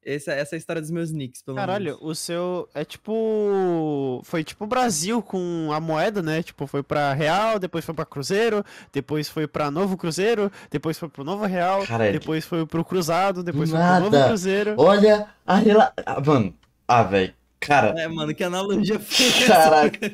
Essa, 0.09 0.31
essa 0.31 0.55
é 0.55 0.57
a 0.57 0.59
história 0.59 0.81
dos 0.81 0.89
meus 0.89 1.11
nicks, 1.11 1.41
pelo 1.41 1.57
Caralho, 1.57 1.95
menos. 1.95 1.99
o 2.01 2.15
seu. 2.15 2.69
É 2.73 2.85
tipo. 2.85 4.21
Foi 4.23 4.43
tipo 4.43 4.63
o 4.63 4.67
Brasil 4.67 5.21
com 5.21 5.69
a 5.73 5.79
moeda, 5.81 6.21
né? 6.21 6.41
Tipo, 6.41 6.65
foi 6.65 6.81
pra 6.81 7.13
Real, 7.13 7.59
depois 7.59 7.83
foi 7.83 7.93
pra 7.93 8.05
Cruzeiro, 8.05 8.63
depois 8.93 9.27
foi 9.27 9.47
pra 9.47 9.69
Novo 9.69 9.97
Cruzeiro, 9.97 10.51
depois 10.71 10.97
foi 10.97 11.09
pro 11.09 11.23
Novo 11.23 11.45
Real, 11.45 11.85
Caralho. 11.85 12.13
depois 12.13 12.45
foi 12.45 12.65
pro 12.65 12.85
Cruzado, 12.85 13.43
depois 13.43 13.69
foi 13.69 13.79
nada. 13.79 14.01
pro 14.05 14.11
Novo 14.11 14.27
Cruzeiro. 14.29 14.75
Olha 14.77 15.27
a 15.45 15.55
relação. 15.57 15.93
Ah, 16.05 16.21
mano. 16.21 16.53
Ah, 16.87 17.03
velho. 17.03 17.33
Cara. 17.59 17.89
É, 17.99 18.07
mano, 18.07 18.33
que 18.33 18.43
analogia 18.43 18.97
foi 19.01 19.25
essa? 19.25 19.45
Caraca. 19.47 20.11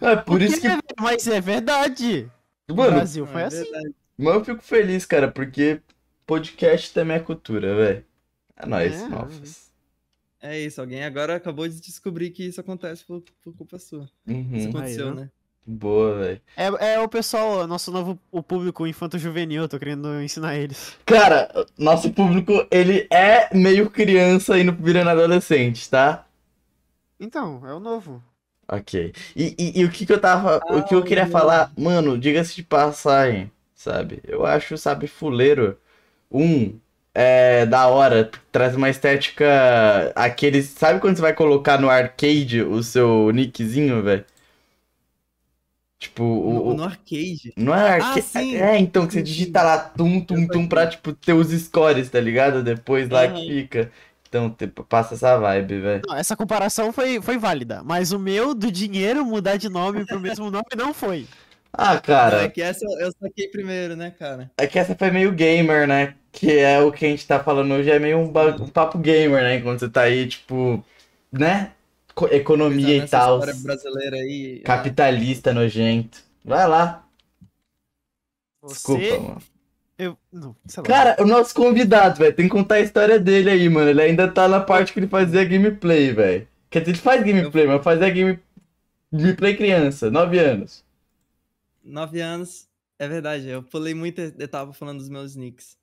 É 0.00 0.16
por 0.16 0.40
isso 0.40 0.60
que. 0.60 0.66
É, 0.66 0.78
Mas 0.98 1.26
é 1.26 1.40
verdade. 1.40 2.30
O 2.70 2.74
Mano, 2.74 2.92
Brasil 2.92 3.24
Não, 3.26 3.32
foi 3.32 3.42
é 3.42 3.44
assim. 3.44 3.62
verdade. 3.62 3.94
mas 4.16 4.34
eu 4.34 4.44
fico 4.44 4.62
feliz, 4.62 5.04
cara, 5.04 5.28
porque 5.28 5.80
podcast 6.26 6.92
também 6.94 7.16
é 7.16 7.20
cultura, 7.20 7.76
velho. 7.76 8.04
É 8.56 8.66
nóis, 8.66 9.06
É, 9.06 9.08
Malfas. 9.08 9.72
É 10.40 10.58
isso, 10.60 10.80
alguém 10.80 11.04
agora 11.04 11.36
acabou 11.36 11.68
de 11.68 11.80
descobrir 11.80 12.30
que 12.30 12.44
isso 12.46 12.60
acontece 12.60 13.04
por, 13.04 13.20
por 13.42 13.54
culpa 13.56 13.78
sua. 13.78 14.10
Isso 14.54 14.68
Uhum. 14.68 14.68
aconteceu, 14.68 15.12
Aí, 15.12 15.14
né? 15.14 15.30
Boa, 15.66 16.14
velho. 16.18 16.42
É, 16.54 16.94
é 16.94 17.00
o 17.00 17.08
pessoal, 17.08 17.66
nosso 17.66 17.90
novo 17.92 18.18
o 18.30 18.42
público 18.42 18.86
infanto-juvenil, 18.86 19.62
eu 19.62 19.68
tô 19.68 19.78
querendo 19.78 20.20
ensinar 20.22 20.56
eles. 20.56 20.96
Cara, 21.06 21.48
nosso 21.78 22.12
público, 22.12 22.52
ele 22.70 23.06
é 23.10 23.48
meio 23.56 23.88
criança 23.90 24.58
indo 24.58 24.72
virando 24.72 25.10
adolescente, 25.10 25.88
tá? 25.88 26.26
Então, 27.20 27.66
é 27.66 27.74
o 27.74 27.78
novo. 27.80 28.24
Ok. 28.68 29.12
E, 29.36 29.54
e, 29.58 29.80
e 29.80 29.84
o 29.84 29.90
que 29.90 30.04
que 30.06 30.12
eu 30.12 30.20
tava. 30.20 30.64
o 30.68 30.82
que 30.82 30.94
eu 30.94 31.04
queria 31.04 31.26
Ah, 31.26 31.28
falar, 31.28 31.72
mano, 31.78 32.18
diga-se 32.18 32.54
de 32.56 32.62
passagem, 32.64 33.50
sabe? 33.74 34.20
Eu 34.24 34.44
acho, 34.44 34.76
sabe, 34.76 35.06
Fuleiro, 35.06 35.78
um, 36.30 36.78
é 37.16 37.66
da 37.66 37.88
hora. 37.88 38.30
Traz 38.52 38.74
uma 38.76 38.90
estética. 38.90 39.44
Aqueles. 40.14 40.66
Sabe 40.70 41.00
quando 41.00 41.16
você 41.16 41.22
vai 41.22 41.34
colocar 41.34 41.78
no 41.80 41.88
arcade 41.90 42.62
o 42.62 42.82
seu 42.82 43.30
nickzinho, 43.32 44.02
velho? 44.02 44.24
Tipo, 45.98 46.22
o. 46.24 46.52
No, 46.52 46.64
o- 46.72 46.74
no 46.74 46.84
arcade. 46.84 47.52
Não 47.56 47.74
é 47.74 47.92
arcade. 47.94 48.18
Ah, 48.18 48.22
sim. 48.22 48.54
É, 48.56 48.78
então 48.78 49.06
que 49.06 49.14
você 49.14 49.22
digita 49.22 49.62
lá 49.62 49.78
tum, 49.78 50.20
tum, 50.20 50.46
tum 50.46 50.68
pra, 50.68 50.86
tipo, 50.86 51.12
ter 51.14 51.32
os 51.32 51.48
scores, 51.48 52.10
tá 52.10 52.20
ligado? 52.20 52.62
Depois 52.62 53.08
lá 53.08 53.26
que 53.28 53.32
Aham. 53.34 53.46
fica. 53.46 53.90
Então, 54.28 54.50
tipo, 54.50 54.84
passa 54.84 55.14
essa 55.14 55.38
vibe, 55.38 55.80
velho. 55.80 56.02
Não, 56.06 56.16
essa 56.16 56.36
comparação 56.36 56.92
foi, 56.92 57.20
foi 57.22 57.38
válida, 57.38 57.82
mas 57.82 58.12
o 58.12 58.18
meu 58.18 58.54
do 58.54 58.70
dinheiro 58.70 59.24
mudar 59.24 59.56
de 59.56 59.68
nome 59.68 60.04
pro 60.04 60.20
mesmo 60.20 60.50
nome 60.50 60.66
não 60.76 60.92
foi. 60.92 61.26
Ah, 61.72 61.98
cara. 61.98 62.42
é 62.44 62.48
que 62.50 62.60
essa 62.60 62.84
eu 63.00 63.10
saquei 63.20 63.48
primeiro, 63.48 63.96
né, 63.96 64.10
cara? 64.10 64.50
É 64.58 64.66
que 64.66 64.78
essa 64.78 64.94
foi 64.94 65.10
meio 65.10 65.32
gamer, 65.32 65.86
né? 65.86 66.14
Que 66.36 66.58
é 66.58 66.80
o 66.80 66.92
que 66.92 67.06
a 67.06 67.08
gente 67.08 67.26
tá 67.26 67.42
falando 67.42 67.72
hoje, 67.72 67.90
é 67.90 67.98
meio 67.98 68.18
um, 68.18 68.26
um 68.28 68.68
papo 68.68 68.98
gamer, 68.98 69.42
né? 69.42 69.60
Quando 69.62 69.80
você 69.80 69.88
tá 69.88 70.02
aí, 70.02 70.28
tipo, 70.28 70.84
né? 71.32 71.72
Co- 72.14 72.28
Economia 72.28 72.96
e 72.98 73.08
tal. 73.08 73.40
brasileira 73.40 74.16
aí. 74.16 74.62
ah, 74.64 74.66
Capitalista 74.66 75.52
nojento. 75.54 76.22
Vai 76.44 76.68
lá. 76.68 77.04
Desculpa, 78.66 79.02
Você. 79.02 79.18
mano. 79.18 79.42
Eu. 79.98 80.18
Não, 80.30 80.54
sei 80.66 80.82
lá. 80.82 80.88
Cara, 80.88 81.16
o 81.22 81.26
nosso 81.26 81.54
convidado, 81.54 82.18
velho, 82.18 82.34
tem 82.34 82.46
que 82.46 82.52
contar 82.52 82.76
a 82.76 82.80
história 82.80 83.18
dele 83.18 83.50
aí, 83.50 83.68
mano. 83.68 83.88
Ele 83.90 84.02
ainda 84.02 84.30
tá 84.30 84.46
na 84.48 84.60
parte 84.60 84.92
que 84.92 84.98
ele 85.00 85.08
fazia 85.08 85.44
gameplay, 85.44 86.12
velho. 86.12 86.46
Quer 86.70 86.80
dizer, 86.80 86.92
ele 86.92 86.98
faz 87.00 87.22
gameplay, 87.24 87.66
mas 87.66 87.82
fazia 87.82 88.10
game... 88.10 88.38
gameplay 89.12 89.56
criança, 89.56 90.10
9 90.10 90.38
anos. 90.38 90.84
Nove 91.82 92.20
anos. 92.20 92.68
É 92.98 93.06
verdade, 93.08 93.48
eu 93.48 93.62
pulei 93.62 93.94
muita 93.94 94.22
etapa 94.22 94.72
falando 94.72 94.98
dos 94.98 95.08
meus 95.08 95.36
nicks. 95.36 95.78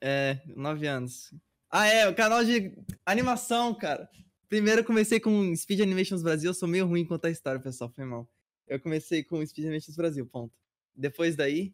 É, 0.00 0.40
nove 0.56 0.86
anos. 0.86 1.32
Ah, 1.70 1.86
é, 1.86 2.08
o 2.08 2.14
canal 2.14 2.44
de 2.44 2.72
animação, 3.04 3.74
cara. 3.74 4.08
Primeiro 4.48 4.80
eu 4.80 4.84
comecei 4.84 5.20
com 5.20 5.54
Speed 5.54 5.80
Animations 5.80 6.22
Brasil, 6.22 6.50
eu 6.50 6.54
sou 6.54 6.68
meio 6.68 6.86
ruim 6.86 7.02
em 7.02 7.06
contar 7.06 7.30
história, 7.30 7.60
pessoal, 7.60 7.90
foi 7.94 8.04
mal. 8.04 8.28
Eu 8.66 8.80
comecei 8.80 9.22
com 9.22 9.44
Speed 9.44 9.66
Animations 9.66 9.96
Brasil, 9.96 10.26
ponto. 10.26 10.52
Depois 10.96 11.36
daí, 11.36 11.72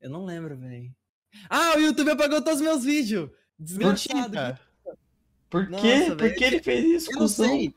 eu 0.00 0.08
não 0.08 0.24
lembro, 0.24 0.56
velho. 0.56 0.94
Ah, 1.48 1.76
o 1.76 1.80
YouTube 1.80 2.10
apagou 2.10 2.42
todos 2.42 2.60
os 2.60 2.66
meus 2.66 2.84
vídeos! 2.84 3.30
Desgraçado. 3.58 4.18
Mentira. 4.30 4.60
Por 5.50 5.68
Nossa, 5.68 5.82
quê? 5.84 6.16
Por 6.16 6.34
que 6.34 6.44
ele 6.44 6.62
fez 6.62 6.84
isso, 7.02 7.12
Eu 7.12 7.18
não 7.20 7.28
sei. 7.28 7.74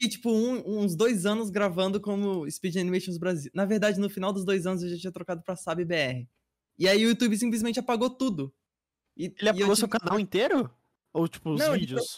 E, 0.00 0.08
tipo, 0.08 0.30
um- 0.30 0.80
uns 0.80 0.96
dois 0.96 1.26
anos 1.26 1.50
gravando 1.50 2.00
como 2.00 2.50
Speed 2.50 2.76
Animations 2.76 3.18
Brasil. 3.18 3.50
Na 3.54 3.66
verdade, 3.66 4.00
no 4.00 4.08
final 4.08 4.32
dos 4.32 4.44
dois 4.44 4.66
anos 4.66 4.82
eu 4.82 4.88
já 4.88 4.96
tinha 4.96 5.12
trocado 5.12 5.42
pra 5.42 5.54
SAB 5.54 5.84
BR. 5.84 6.26
E 6.78 6.88
aí 6.88 7.04
o 7.04 7.10
YouTube 7.10 7.36
simplesmente 7.36 7.78
apagou 7.78 8.08
tudo. 8.08 8.52
E, 9.20 9.24
Ele 9.24 9.34
e 9.42 9.46
eu 9.46 9.50
apagou 9.50 9.76
seu 9.76 9.88
canal 9.88 10.18
inteiro? 10.18 10.70
Ou, 11.12 11.28
tipo, 11.28 11.50
os 11.50 11.60
Não, 11.60 11.74
vídeos? 11.74 12.16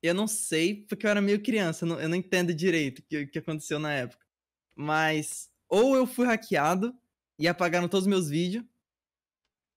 Eu 0.00 0.14
não 0.14 0.28
sei, 0.28 0.84
porque 0.84 1.04
eu 1.04 1.10
era 1.10 1.20
meio 1.20 1.42
criança, 1.42 1.84
eu 1.84 1.88
não, 1.88 2.00
eu 2.00 2.08
não 2.08 2.14
entendo 2.14 2.54
direito 2.54 3.00
o 3.00 3.02
que, 3.02 3.26
que 3.26 3.38
aconteceu 3.40 3.80
na 3.80 3.92
época. 3.92 4.24
Mas, 4.76 5.50
ou 5.68 5.96
eu 5.96 6.06
fui 6.06 6.24
hackeado 6.24 6.94
e 7.36 7.48
apagaram 7.48 7.88
todos 7.88 8.04
os 8.04 8.08
meus 8.08 8.28
vídeos, 8.28 8.64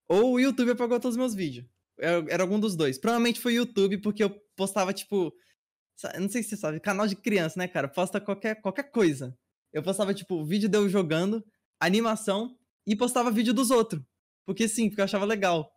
ou 0.08 0.34
o 0.34 0.40
YouTube 0.40 0.72
apagou 0.72 1.00
todos 1.00 1.16
os 1.16 1.20
meus 1.20 1.34
vídeos. 1.34 1.66
Era, 1.98 2.24
era 2.30 2.44
algum 2.44 2.60
dos 2.60 2.76
dois. 2.76 3.00
Provavelmente 3.00 3.40
foi 3.40 3.54
o 3.54 3.58
YouTube, 3.58 3.98
porque 3.98 4.24
eu 4.24 4.30
postava, 4.56 4.94
tipo. 4.94 5.34
Não 6.20 6.30
sei 6.30 6.44
se 6.44 6.50
você 6.50 6.58
sabe, 6.58 6.80
canal 6.80 7.08
de 7.08 7.16
criança, 7.16 7.58
né, 7.58 7.68
cara? 7.68 7.88
Posta 7.88 8.22
qualquer, 8.22 8.62
qualquer 8.62 8.92
coisa. 8.92 9.36
Eu 9.74 9.82
postava, 9.82 10.14
tipo, 10.14 10.46
vídeo 10.46 10.70
de 10.70 10.78
eu 10.78 10.88
jogando, 10.88 11.44
animação, 11.80 12.58
e 12.86 12.96
postava 12.96 13.32
vídeo 13.32 13.54
dos 13.54 13.72
outros. 13.72 14.02
Porque 14.46 14.68
sim, 14.68 14.88
porque 14.88 15.02
eu 15.02 15.06
achava 15.06 15.26
legal. 15.26 15.72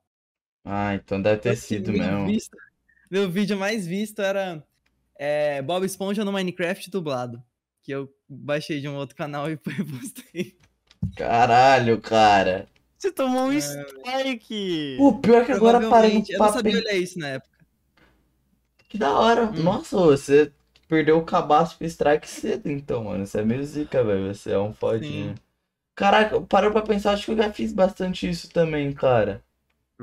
Ah, 0.65 0.95
então 0.95 1.21
deve 1.21 1.41
ter 1.41 1.57
sido 1.57 1.93
mesmo. 1.93 2.27
visto- 2.27 2.57
meu 3.11 3.31
vídeo 3.31 3.57
mais 3.59 3.87
visto 3.87 4.21
era 4.23 4.63
é, 5.19 5.61
Bob 5.63 5.85
Esponja 5.85 6.25
no 6.25 6.33
Minecraft 6.33 6.91
dublado. 6.91 7.43
Que 7.83 7.93
eu 7.93 8.09
baixei 8.29 8.81
de 8.81 8.89
um 8.89 8.95
outro 8.95 9.17
canal 9.17 9.51
e 9.51 9.57
postei. 9.57 10.57
Caralho, 11.17 12.01
cara. 12.01 12.69
Você 12.97 13.11
tomou 13.11 13.47
um 13.49 13.53
É, 13.53 13.59
strike! 13.59 14.95
Pô, 14.99 15.19
pior 15.19 15.45
que 15.45 15.51
agora 15.53 15.81
parando 15.81 15.91
Provavelmente. 15.91 16.33
Eu 16.33 16.39
não 16.39 16.53
sabia 16.53 16.77
olhar 16.79 16.95
isso 16.95 17.19
na 17.19 17.29
época. 17.29 17.59
Que 18.89 18.97
da 18.97 19.19
hora. 19.19 19.47
Hum. 19.47 19.63
Nossa, 19.63 19.97
você 19.97 20.53
perdeu 20.87 21.19
o 21.19 21.25
cabaço 21.25 21.77
pro 21.77 21.87
strike 21.87 22.29
cedo, 22.29 22.71
então, 22.71 23.05
mano. 23.05 23.27
Você 23.27 23.41
é 23.41 23.45
meio 23.45 23.65
zica, 23.65 24.05
velho. 24.05 24.33
Você 24.33 24.53
é 24.53 24.59
um 24.59 24.73
fodinho. 24.73 25.31
Sim. 25.31 25.35
Caraca, 25.97 26.41
parou 26.43 26.71
pra 26.71 26.83
pensar, 26.83 27.13
acho 27.13 27.25
que 27.27 27.33
eu 27.33 27.37
já 27.37 27.53
fiz 27.53 27.73
bastante 27.73 28.29
isso 28.29 28.49
também, 28.51 28.93
cara. 28.93 29.43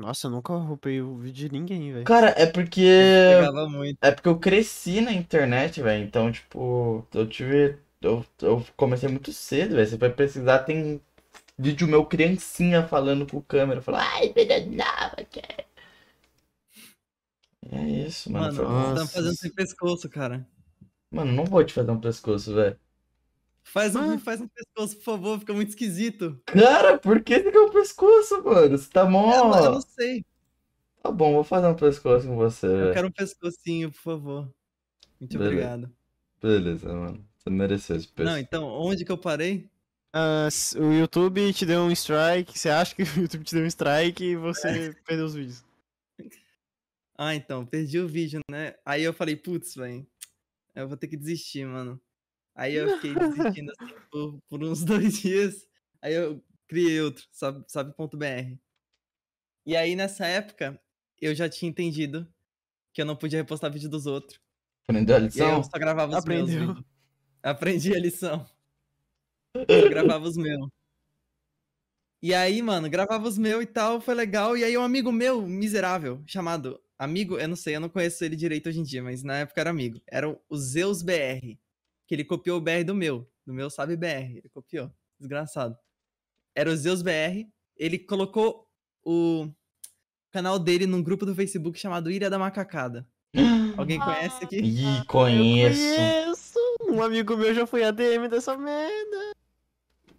Nossa, 0.00 0.26
eu 0.26 0.30
nunca 0.30 0.54
roubei 0.54 1.02
o 1.02 1.14
vídeo 1.16 1.48
de 1.48 1.52
ninguém, 1.52 1.92
velho. 1.92 2.04
Cara, 2.06 2.34
é 2.36 2.46
porque. 2.46 2.80
Pegava 2.80 3.68
muito. 3.68 3.98
É 4.00 4.10
porque 4.10 4.28
eu 4.28 4.38
cresci 4.38 5.02
na 5.02 5.12
internet, 5.12 5.82
velho. 5.82 6.02
Então, 6.02 6.32
tipo, 6.32 7.06
eu 7.12 7.28
tive. 7.28 7.78
Eu, 8.00 8.24
eu 8.40 8.64
comecei 8.76 9.10
muito 9.10 9.30
cedo, 9.30 9.76
velho. 9.76 9.86
Você 9.86 9.98
vai 9.98 10.10
precisar, 10.10 10.60
tem 10.60 11.02
vídeo 11.58 11.86
meu 11.86 12.06
criancinha 12.06 12.88
falando 12.88 13.26
com 13.26 13.42
câmera. 13.42 13.82
Falando, 13.82 14.00
ai, 14.00 14.32
filha 14.32 14.64
nova, 14.66 15.16
que 15.28 15.40
É 17.70 17.82
isso, 17.82 18.32
mano. 18.32 18.64
Mano, 18.64 18.94
você 18.96 19.00
tá 19.00 19.06
fazendo 19.06 19.36
sem 19.36 19.52
pescoço, 19.52 20.08
cara. 20.08 20.46
Mano, 21.12 21.30
não 21.30 21.44
vou 21.44 21.62
te 21.62 21.74
fazer 21.74 21.90
um 21.90 22.00
pescoço, 22.00 22.54
velho. 22.54 22.78
Faz 23.62 23.94
um, 23.94 24.14
Ah. 24.14 24.18
faz 24.18 24.40
um 24.40 24.48
pescoço, 24.48 24.96
por 24.96 25.04
favor, 25.04 25.38
fica 25.38 25.52
muito 25.52 25.68
esquisito. 25.68 26.40
Cara, 26.46 26.98
por 26.98 27.22
que 27.22 27.38
você 27.38 27.52
quer 27.52 27.58
um 27.60 27.70
pescoço, 27.70 28.42
mano? 28.42 28.76
Você 28.76 28.90
tá 28.90 29.04
mó. 29.04 29.32
Eu, 29.32 29.44
não- 29.48 29.64
eu 29.64 29.72
não 29.72 29.80
sei. 29.80 30.24
Tá 31.02 31.10
bom, 31.10 31.32
vou 31.34 31.44
fazer 31.44 31.66
um 31.68 31.74
pescoço 31.74 32.26
com 32.26 32.36
você, 32.36 32.66
Eu 32.66 32.76
velho. 32.76 32.92
quero 32.94 33.08
um 33.08 33.12
pescocinho, 33.12 33.90
por 33.92 34.00
favor. 34.00 34.52
Muito 35.20 35.38
Beleza. 35.38 35.52
obrigado. 35.74 35.92
Beleza, 36.42 36.92
mano. 36.92 37.24
Você 37.38 37.50
mereceu 37.50 37.96
esse 37.96 38.06
Não, 38.08 38.14
pescoço. 38.14 38.38
então, 38.38 38.64
onde 38.68 39.04
que 39.04 39.12
eu 39.12 39.18
parei? 39.18 39.68
S- 40.48 40.76
o 40.78 40.92
YouTube 40.92 41.52
te 41.52 41.64
deu 41.64 41.82
um 41.82 41.90
strike, 41.92 42.58
você 42.58 42.68
acha 42.68 42.94
que 42.94 43.02
o 43.20 43.22
YouTube 43.22 43.44
te 43.44 43.54
deu 43.54 43.64
um 43.64 43.66
strike 43.68 44.24
e 44.24 44.36
você 44.36 44.94
perdeu 45.06 45.26
os 45.26 45.34
vídeos. 45.34 45.64
Ah, 47.16 47.34
então, 47.34 47.64
perdi 47.66 47.98
o 47.98 48.08
vídeo, 48.08 48.40
né? 48.50 48.74
Aí 48.84 49.02
eu 49.02 49.12
falei, 49.12 49.36
putz, 49.36 49.74
velho, 49.74 50.06
eu 50.74 50.88
vou 50.88 50.96
ter 50.96 51.06
que 51.06 51.16
desistir, 51.16 51.66
mano. 51.66 52.00
Aí 52.54 52.74
eu 52.74 52.96
fiquei 52.96 53.14
desistindo 53.14 53.72
assim 53.72 53.94
por, 54.10 54.40
por 54.48 54.62
uns 54.64 54.82
dois 54.84 55.18
dias. 55.20 55.66
Aí 56.02 56.14
eu 56.14 56.42
criei 56.68 57.00
outro, 57.00 57.24
sabe, 57.32 57.64
sabe.br. 57.68 58.56
E 59.66 59.76
aí 59.76 59.94
nessa 59.94 60.26
época, 60.26 60.80
eu 61.20 61.34
já 61.34 61.48
tinha 61.48 61.68
entendido 61.70 62.26
que 62.92 63.00
eu 63.02 63.06
não 63.06 63.16
podia 63.16 63.38
repostar 63.40 63.72
vídeo 63.72 63.88
dos 63.88 64.06
outros. 64.06 64.40
Aprendeu 64.88 65.16
a 65.16 65.18
E 65.18 65.22
aí 65.22 65.26
lição? 65.26 65.56
eu 65.58 65.62
só 65.64 65.78
gravava 65.78 66.16
os 66.16 66.24
meus 66.24 66.42
Aprendeu. 66.42 66.66
vídeos. 66.68 66.84
Aprendi 67.42 67.94
a 67.94 68.00
lição. 68.00 68.46
Eu 69.68 69.88
gravava 69.90 70.24
os 70.26 70.36
meus. 70.36 70.68
E 72.22 72.34
aí, 72.34 72.60
mano, 72.60 72.88
gravava 72.90 73.26
os 73.26 73.38
meus 73.38 73.62
e 73.62 73.66
tal, 73.66 74.00
foi 74.00 74.14
legal. 74.14 74.56
E 74.56 74.62
aí 74.64 74.76
um 74.76 74.82
amigo 74.82 75.10
meu, 75.12 75.42
miserável, 75.46 76.22
chamado... 76.26 76.80
Amigo, 76.98 77.38
eu 77.38 77.48
não 77.48 77.56
sei, 77.56 77.76
eu 77.76 77.80
não 77.80 77.88
conheço 77.88 78.22
ele 78.22 78.36
direito 78.36 78.68
hoje 78.68 78.78
em 78.78 78.82
dia, 78.82 79.02
mas 79.02 79.22
na 79.22 79.38
época 79.38 79.58
era 79.58 79.70
amigo. 79.70 80.02
Era 80.06 80.28
o 80.28 80.56
Zeus 80.58 81.00
BR. 81.00 81.58
Que 82.10 82.14
ele 82.16 82.24
copiou 82.24 82.58
o 82.58 82.60
BR 82.60 82.82
do 82.84 82.92
meu. 82.92 83.30
Do 83.46 83.54
meu 83.54 83.70
sabe 83.70 83.96
BR. 83.96 84.34
Ele 84.36 84.48
copiou. 84.52 84.92
Desgraçado. 85.16 85.78
Era 86.56 86.68
o 86.68 86.76
Zeus 86.76 87.02
BR. 87.02 87.46
Ele 87.76 88.00
colocou 88.00 88.68
o 89.04 89.48
canal 90.32 90.58
dele 90.58 90.86
num 90.86 91.04
grupo 91.04 91.24
do 91.24 91.36
Facebook 91.36 91.78
chamado 91.78 92.10
Ilha 92.10 92.28
da 92.28 92.36
Macacada. 92.36 93.08
Alguém 93.78 94.00
conhece 94.00 94.44
aqui? 94.44 94.56
Ih, 94.56 95.04
conheço. 95.06 95.80
Eu 95.80 95.96
conheço! 95.96 96.58
Um 96.88 97.00
amigo 97.00 97.36
meu 97.36 97.54
já 97.54 97.64
foi 97.64 97.84
ADM 97.84 98.28
dessa 98.28 98.58
merda. 98.58 99.30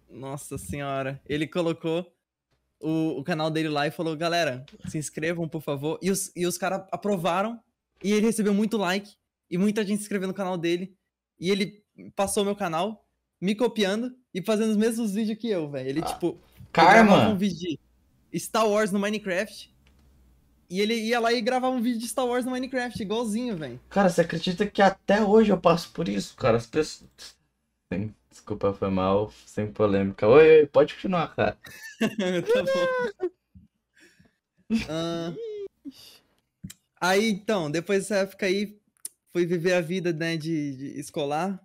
Nossa 0.08 0.56
senhora. 0.56 1.20
Ele 1.28 1.46
colocou 1.46 2.10
o, 2.80 3.18
o 3.18 3.22
canal 3.22 3.50
dele 3.50 3.68
lá 3.68 3.86
e 3.86 3.90
falou: 3.90 4.16
galera, 4.16 4.64
se 4.88 4.96
inscrevam, 4.96 5.46
por 5.46 5.60
favor. 5.60 5.98
E 6.00 6.10
os, 6.10 6.32
e 6.34 6.46
os 6.46 6.56
caras 6.56 6.86
aprovaram. 6.90 7.62
E 8.02 8.12
ele 8.12 8.24
recebeu 8.24 8.54
muito 8.54 8.78
like. 8.78 9.14
E 9.50 9.58
muita 9.58 9.84
gente 9.84 9.98
se 9.98 10.04
inscreveu 10.04 10.26
no 10.26 10.32
canal 10.32 10.56
dele. 10.56 10.96
E 11.38 11.50
ele 11.50 11.81
passou 12.10 12.44
meu 12.44 12.56
canal, 12.56 13.06
me 13.40 13.54
copiando 13.54 14.14
e 14.34 14.42
fazendo 14.42 14.70
os 14.70 14.76
mesmos 14.76 15.12
vídeos 15.12 15.38
que 15.38 15.48
eu, 15.48 15.70
velho. 15.70 15.88
Ele, 15.88 16.00
Ah, 16.00 16.06
tipo, 16.06 16.26
eu 16.76 16.88
gravava 16.88 17.28
um 17.28 17.34
Karma! 17.34 17.34
vídeo 17.36 17.78
de 18.32 18.40
Star 18.40 18.68
Wars 18.68 18.90
no 18.92 18.98
Minecraft. 18.98 19.72
E 20.70 20.80
ele 20.80 20.94
ia 20.94 21.20
lá 21.20 21.32
e 21.32 21.40
gravava 21.42 21.74
um 21.76 21.82
vídeo 21.82 21.98
de 22.00 22.08
Star 22.08 22.26
Wars 22.26 22.44
no 22.44 22.50
Minecraft, 22.50 23.02
igualzinho, 23.02 23.56
velho. 23.56 23.78
Cara, 23.90 24.08
você 24.08 24.22
acredita 24.22 24.66
que 24.66 24.80
até 24.80 25.22
hoje 25.22 25.50
eu 25.52 25.60
passo 25.60 25.90
por 25.92 26.08
isso, 26.08 26.34
cara? 26.36 26.56
As 26.56 26.66
pessoas. 26.66 27.10
Desculpa, 28.30 28.72
foi 28.72 28.88
mal, 28.88 29.30
sem 29.46 29.70
polêmica. 29.70 30.26
Oi, 30.26 30.60
oi, 30.60 30.66
pode 30.66 30.94
continuar, 30.94 31.34
cara. 31.36 31.58
tá 32.00 32.62
bom. 32.62 33.28
Ah, 34.88 35.34
aí, 37.00 37.28
então, 37.30 37.70
depois 37.70 38.00
dessa 38.04 38.16
época 38.22 38.46
aí, 38.46 38.78
fui 39.32 39.44
viver 39.46 39.74
a 39.74 39.80
vida, 39.80 40.12
né, 40.12 40.36
de, 40.36 40.76
de 40.76 41.00
escolar. 41.00 41.60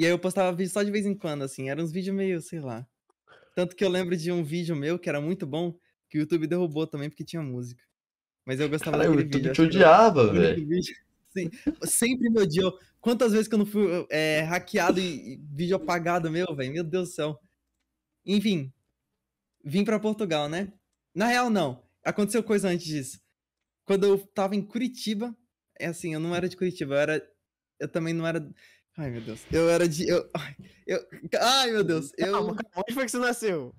E 0.00 0.06
aí 0.06 0.12
eu 0.12 0.18
postava 0.18 0.56
vídeo 0.56 0.72
só 0.72 0.82
de 0.82 0.90
vez 0.90 1.04
em 1.04 1.14
quando, 1.14 1.42
assim. 1.42 1.68
Eram 1.68 1.84
uns 1.84 1.92
vídeos 1.92 2.16
meio, 2.16 2.40
sei 2.40 2.58
lá. 2.58 2.88
Tanto 3.54 3.76
que 3.76 3.84
eu 3.84 3.88
lembro 3.90 4.16
de 4.16 4.32
um 4.32 4.42
vídeo 4.42 4.74
meu 4.74 4.98
que 4.98 5.10
era 5.10 5.20
muito 5.20 5.46
bom, 5.46 5.78
que 6.08 6.16
o 6.16 6.20
YouTube 6.20 6.46
derrubou 6.46 6.86
também 6.86 7.10
porque 7.10 7.22
tinha 7.22 7.42
música. 7.42 7.84
Mas 8.46 8.58
eu 8.58 8.66
gostava 8.70 8.96
Cara, 8.96 9.10
o 9.10 9.16
daquele 9.16 9.24
vídeo. 9.24 9.48
YouTube 9.48 9.50
acho 9.50 9.70
te 9.70 9.76
odiava, 9.76 10.22
o 10.22 10.32
velho. 10.32 10.80
Sim, 11.36 11.50
sempre 11.82 12.30
me 12.30 12.40
odiou. 12.40 12.78
Quantas 12.98 13.32
vezes 13.32 13.46
que 13.46 13.54
eu 13.54 13.58
não 13.58 13.66
fui 13.66 14.06
é, 14.08 14.40
hackeado 14.40 14.98
e, 14.98 15.34
e 15.34 15.36
vídeo 15.52 15.76
apagado 15.76 16.30
meu, 16.30 16.46
velho? 16.56 16.72
Meu 16.72 16.82
Deus 16.82 17.10
do 17.10 17.14
céu. 17.14 17.38
Enfim, 18.24 18.72
vim 19.62 19.84
pra 19.84 20.00
Portugal, 20.00 20.48
né? 20.48 20.72
Na 21.14 21.26
real, 21.26 21.50
não. 21.50 21.84
Aconteceu 22.02 22.42
coisa 22.42 22.70
antes 22.70 22.86
disso. 22.86 23.20
Quando 23.84 24.06
eu 24.06 24.16
tava 24.28 24.56
em 24.56 24.62
Curitiba, 24.62 25.36
é 25.78 25.88
assim, 25.88 26.14
eu 26.14 26.20
não 26.20 26.34
era 26.34 26.48
de 26.48 26.56
Curitiba, 26.56 26.94
eu 26.94 26.98
era. 27.00 27.30
Eu 27.78 27.86
também 27.86 28.14
não 28.14 28.26
era. 28.26 28.50
Ai, 28.96 29.10
meu 29.10 29.20
Deus. 29.22 29.40
Eu 29.52 29.68
era 29.70 29.88
de. 29.88 30.08
Eu, 30.08 30.28
ai, 30.34 30.56
eu, 30.86 30.98
ai 31.40 31.70
meu 31.70 31.84
Deus. 31.84 32.12
Eu, 32.18 32.32
Calma, 32.32 32.54
calma, 32.54 32.70
onde 32.76 32.94
foi 32.94 33.04
que 33.04 33.10
você 33.10 33.18
nasceu? 33.18 33.74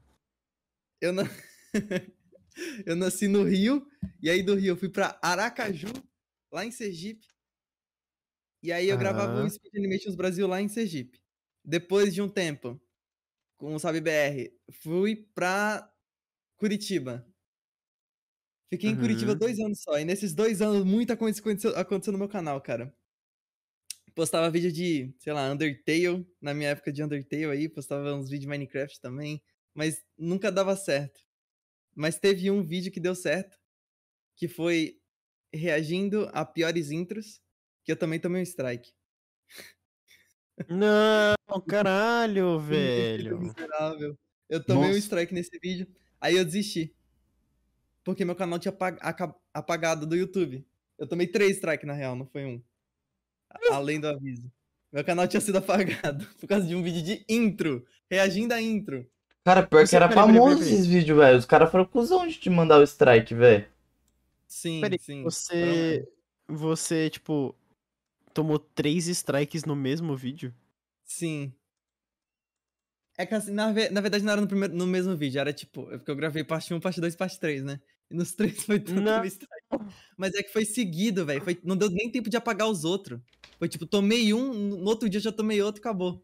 eu, 0.99 1.11
na... 1.13 1.23
eu 2.85 2.95
nasci 2.95 3.27
no 3.27 3.43
Rio, 3.43 3.85
e 4.21 4.29
aí 4.29 4.41
do 4.43 4.55
Rio 4.55 4.73
eu 4.73 4.77
fui 4.77 4.89
pra 4.89 5.19
Aracaju, 5.21 5.91
lá 6.51 6.65
em 6.65 6.71
Sergipe. 6.71 7.27
E 8.63 8.71
aí 8.71 8.87
eu 8.89 8.97
gravava 8.97 9.33
Aham. 9.33 9.45
o 9.45 9.49
Speed 9.49 9.75
Animations 9.75 10.15
Brasil 10.15 10.47
lá 10.47 10.61
em 10.61 10.67
Sergipe. 10.67 11.19
Depois 11.65 12.13
de 12.13 12.21
um 12.21 12.29
tempo, 12.29 12.79
com 13.57 13.73
o 13.73 13.79
Sabe 13.79 13.99
BR, 13.99 14.51
fui 14.81 15.15
pra 15.33 15.91
Curitiba. 16.57 17.27
Fiquei 18.69 18.89
em 18.91 18.95
Curitiba 18.97 19.33
Uhum. 19.33 19.37
dois 19.37 19.59
anos 19.59 19.81
só. 19.81 19.99
E 19.99 20.05
nesses 20.05 20.33
dois 20.33 20.61
anos, 20.61 20.85
muita 20.85 21.17
coisa 21.17 21.39
aconteceu, 21.39 21.75
aconteceu 21.75 22.13
no 22.13 22.19
meu 22.19 22.29
canal, 22.29 22.61
cara. 22.61 22.95
Postava 24.15 24.49
vídeo 24.49 24.71
de, 24.71 25.13
sei 25.19 25.33
lá, 25.33 25.49
Undertale, 25.51 26.27
na 26.41 26.53
minha 26.53 26.69
época 26.69 26.91
de 26.91 27.03
Undertale 27.03 27.45
aí, 27.45 27.69
postava 27.69 28.13
uns 28.13 28.29
vídeos 28.29 28.41
de 28.41 28.47
Minecraft 28.47 28.99
também, 28.99 29.41
mas 29.73 30.03
nunca 30.17 30.51
dava 30.51 30.75
certo. 30.75 31.21
Mas 31.95 32.19
teve 32.19 32.51
um 32.51 32.63
vídeo 32.65 32.91
que 32.91 32.99
deu 32.99 33.15
certo, 33.15 33.57
que 34.35 34.47
foi 34.47 34.99
reagindo 35.53 36.29
a 36.33 36.45
piores 36.45 36.91
intros, 36.91 37.41
que 37.83 37.91
eu 37.91 37.95
também 37.95 38.19
tomei 38.19 38.41
um 38.41 38.43
strike. 38.43 38.93
Não, 40.69 41.61
caralho, 41.67 42.59
velho. 42.61 43.39
miserável. 43.39 44.17
Eu 44.49 44.63
tomei 44.63 44.83
um 44.83 44.87
Nossa. 44.87 44.99
strike 44.99 45.33
nesse 45.33 45.57
vídeo, 45.59 45.87
aí 46.19 46.35
eu 46.35 46.45
desisti. 46.45 46.93
Porque 48.03 48.25
meu 48.25 48.35
canal 48.35 48.59
tinha 48.59 48.75
apagado 49.53 50.05
do 50.05 50.15
YouTube. 50.15 50.65
Eu 50.97 51.07
tomei 51.07 51.27
três 51.27 51.53
strikes 51.53 51.87
na 51.87 51.93
real, 51.93 52.15
não 52.15 52.25
foi 52.25 52.45
um. 52.45 52.61
Além 53.69 53.99
do 53.99 54.07
aviso. 54.07 54.51
Meu 54.91 55.03
canal 55.03 55.27
tinha 55.27 55.41
sido 55.41 55.57
apagado 55.57 56.25
por 56.39 56.47
causa 56.47 56.67
de 56.67 56.75
um 56.75 56.83
vídeo 56.83 57.01
de 57.01 57.25
intro, 57.29 57.85
reagindo 58.09 58.53
a 58.53 58.61
intro. 58.61 59.09
Cara, 59.43 59.65
pior 59.65 59.87
que 59.87 59.95
era 59.95 60.07
peraí, 60.07 60.25
peraí, 60.25 60.39
famoso 60.39 60.59
peraí. 60.59 60.73
esses 60.73 60.85
vídeos, 60.85 61.17
velho. 61.17 61.37
Os 61.39 61.45
caras 61.45 61.71
foram 61.71 61.85
cuzão 61.85 62.27
de 62.27 62.37
te 62.37 62.49
mandar 62.49 62.79
o 62.79 62.83
strike, 62.83 63.33
velho. 63.33 63.65
Sim, 64.47 64.81
Peraí, 64.81 64.99
sim. 64.99 65.23
você. 65.23 66.07
Você, 66.47 67.09
tipo, 67.09 67.55
tomou 68.33 68.59
três 68.59 69.07
strikes 69.07 69.63
no 69.63 69.75
mesmo 69.75 70.15
vídeo? 70.15 70.53
Sim. 71.05 71.53
É 73.17 73.25
que 73.25 73.33
assim, 73.35 73.51
na, 73.51 73.67
na 73.67 74.01
verdade 74.01 74.23
não 74.23 74.31
era 74.33 74.41
no, 74.41 74.47
primeiro, 74.47 74.73
no 74.73 74.87
mesmo 74.87 75.15
vídeo, 75.15 75.39
era 75.39 75.53
tipo, 75.53 75.91
é 75.91 75.97
porque 75.97 76.11
eu 76.11 76.15
gravei 76.15 76.43
parte 76.43 76.73
1, 76.73 76.79
parte 76.79 76.99
2 76.99 77.13
e 77.13 77.17
parte 77.17 77.39
3, 77.39 77.63
né? 77.63 77.79
E 78.09 78.15
nos 78.15 78.33
três 78.33 78.63
foi 78.63 78.79
tudo 78.79 78.99
Não. 79.01 79.23
strike. 79.25 79.60
Mas 80.17 80.33
é 80.33 80.43
que 80.43 80.51
foi 80.51 80.65
seguido, 80.65 81.25
velho. 81.25 81.41
Não 81.63 81.75
deu 81.75 81.89
nem 81.89 82.11
tempo 82.11 82.29
de 82.29 82.37
apagar 82.37 82.69
os 82.69 82.83
outros. 82.83 83.19
Foi 83.57 83.67
tipo, 83.69 83.85
tomei 83.85 84.33
um, 84.33 84.53
no 84.53 84.85
outro 84.85 85.09
dia 85.09 85.19
já 85.19 85.31
tomei 85.31 85.61
outro 85.61 85.79
e 85.79 85.83
acabou. 85.83 86.23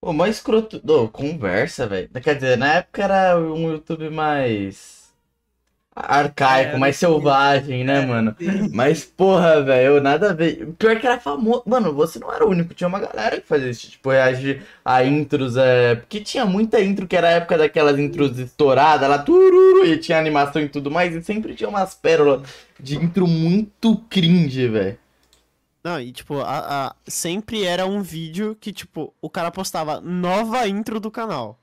Pô, 0.00 0.12
mais 0.12 0.36
escroto. 0.36 0.82
Ô, 0.86 1.08
conversa, 1.08 1.86
velho. 1.86 2.10
Quer 2.22 2.34
dizer, 2.34 2.58
na 2.58 2.74
época 2.74 3.02
era 3.04 3.40
um 3.40 3.70
YouTube 3.72 4.10
mais. 4.10 5.03
Arcaico, 5.94 6.76
É, 6.76 6.78
mais 6.78 6.96
selvagem, 6.96 7.84
né, 7.84 8.00
É, 8.00 8.02
mano? 8.02 8.36
sim. 8.38 8.70
Mas, 8.70 9.04
porra, 9.04 9.62
velho, 9.62 10.00
nada 10.00 10.30
a 10.30 10.32
ver. 10.34 10.72
Pior 10.78 10.98
que 10.98 11.06
era 11.06 11.20
famoso. 11.20 11.62
Mano, 11.66 11.92
você 11.94 12.18
não 12.18 12.32
era 12.32 12.44
o 12.46 12.50
único, 12.50 12.74
tinha 12.74 12.88
uma 12.88 13.00
galera 13.00 13.40
que 13.40 13.46
fazia 13.46 13.70
isso, 13.70 13.90
tipo, 13.90 14.10
reagir 14.10 14.62
a 14.84 15.04
intros, 15.04 15.56
é. 15.56 15.94
Porque 15.96 16.20
tinha 16.20 16.44
muita 16.44 16.80
intro 16.82 17.06
que 17.06 17.16
era 17.16 17.28
a 17.28 17.32
época 17.32 17.58
daquelas 17.58 17.98
intros 17.98 18.38
estouradas 18.38 19.08
lá, 19.08 19.18
tururu, 19.18 19.86
e 19.86 19.98
tinha 19.98 20.18
animação 20.18 20.62
e 20.62 20.68
tudo 20.68 20.90
mais, 20.90 21.14
e 21.14 21.22
sempre 21.22 21.54
tinha 21.54 21.68
umas 21.68 21.94
pérolas 21.94 22.42
de 22.80 22.96
intro 22.96 23.26
muito 23.26 23.96
cringe, 24.10 24.68
velho. 24.68 24.98
Não, 25.82 26.00
e 26.00 26.12
tipo, 26.12 26.40
a, 26.40 26.88
a- 26.88 26.96
sempre 27.06 27.64
era 27.64 27.86
um 27.86 28.02
vídeo 28.02 28.56
que, 28.56 28.72
tipo, 28.72 29.14
o 29.20 29.28
cara 29.28 29.50
postava 29.50 30.00
nova 30.00 30.66
intro 30.66 30.98
do 30.98 31.10
canal. 31.10 31.60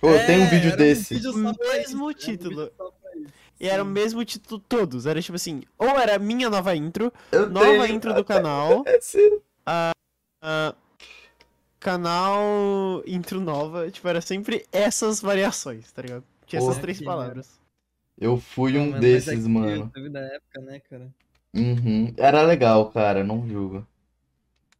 Pô, 0.00 0.18
tem 0.20 0.38
um 0.38 0.46
É, 0.46 0.48
vídeo 0.48 0.72
era 0.72 0.76
desse. 0.76 1.14
vídeo 1.14 1.32
só 1.32 1.52
Mesmo 1.72 2.10
isso, 2.12 2.54
era 2.78 2.88
um 2.88 2.92
E 3.60 3.68
era 3.68 3.82
o 3.82 3.86
mesmo 3.86 4.24
título 4.24 4.60
todos. 4.66 5.06
Era 5.06 5.20
tipo 5.20 5.36
assim, 5.36 5.62
ou 5.78 5.88
era 5.90 6.18
minha 6.18 6.48
nova 6.48 6.74
intro, 6.74 7.12
Eu 7.30 7.48
nova 7.50 7.66
tenho 7.66 7.86
intro 7.86 8.14
do 8.14 8.24
canal, 8.24 8.82
esse- 8.86 9.40
ah, 9.66 9.92
canal 11.78 13.02
intro 13.06 13.40
nova. 13.40 13.90
Tipo, 13.90 14.08
era 14.08 14.20
sempre 14.20 14.66
essas 14.72 15.20
variações, 15.20 15.90
tá 15.92 16.02
ligado? 16.02 16.24
Tinha 16.46 16.58
essas 16.58 16.68
Porra, 16.70 16.80
três 16.82 16.98
que 16.98 17.04
palavras. 17.04 17.60
Eu 18.18 18.38
fui 18.38 18.72
Não, 18.72 18.80
um 18.80 18.84
mano, 18.86 18.96
é 18.96 19.00
desses, 19.00 19.46
mano. 19.46 19.76
YouTube 19.84 20.10
da 20.10 20.20
época, 20.20 20.60
né, 20.62 20.80
cara? 20.80 21.14
Uhum. 21.54 22.14
Era 22.16 22.42
legal, 22.42 22.90
cara, 22.90 23.24
não 23.24 23.46
julgo. 23.48 23.86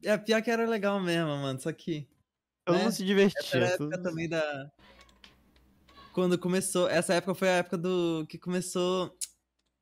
É, 0.03 0.17
pior 0.17 0.43
que 0.43 0.51
era 0.51 0.67
legal 0.69 1.01
mesmo, 1.01 1.29
mano. 1.37 1.61
Só 1.61 1.73
que 1.73 2.07
Todo 2.65 2.77
né? 2.77 2.85
mundo 2.85 2.93
se 2.93 3.05
divertia. 3.05 3.59
era 3.59 3.67
a 3.67 3.71
época 3.71 4.03
também 4.03 4.29
da. 4.29 4.71
Quando 6.21 6.37
começou. 6.37 6.87
Essa 6.87 7.15
época 7.15 7.35
foi 7.35 7.49
a 7.49 7.53
época 7.53 7.79
do. 7.79 8.27
que 8.29 8.37
começou. 8.37 9.17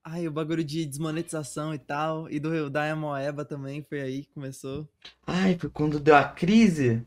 Ai, 0.05 0.29
o 0.29 0.31
bagulho 0.31 0.63
de 0.63 0.87
desmonetização 0.87 1.75
e 1.75 1.81
tal. 1.81 2.31
E 2.31 2.39
do 2.39 2.71
da 2.71 2.89
Amoeba 2.93 3.45
também. 3.45 3.83
Foi 3.83 4.01
aí 4.01 4.23
que 4.23 4.33
começou. 4.33 4.89
Ai, 5.27 5.59
foi 5.59 5.69
quando 5.69 5.99
deu 5.99 6.15
a 6.15 6.23
crise? 6.23 7.05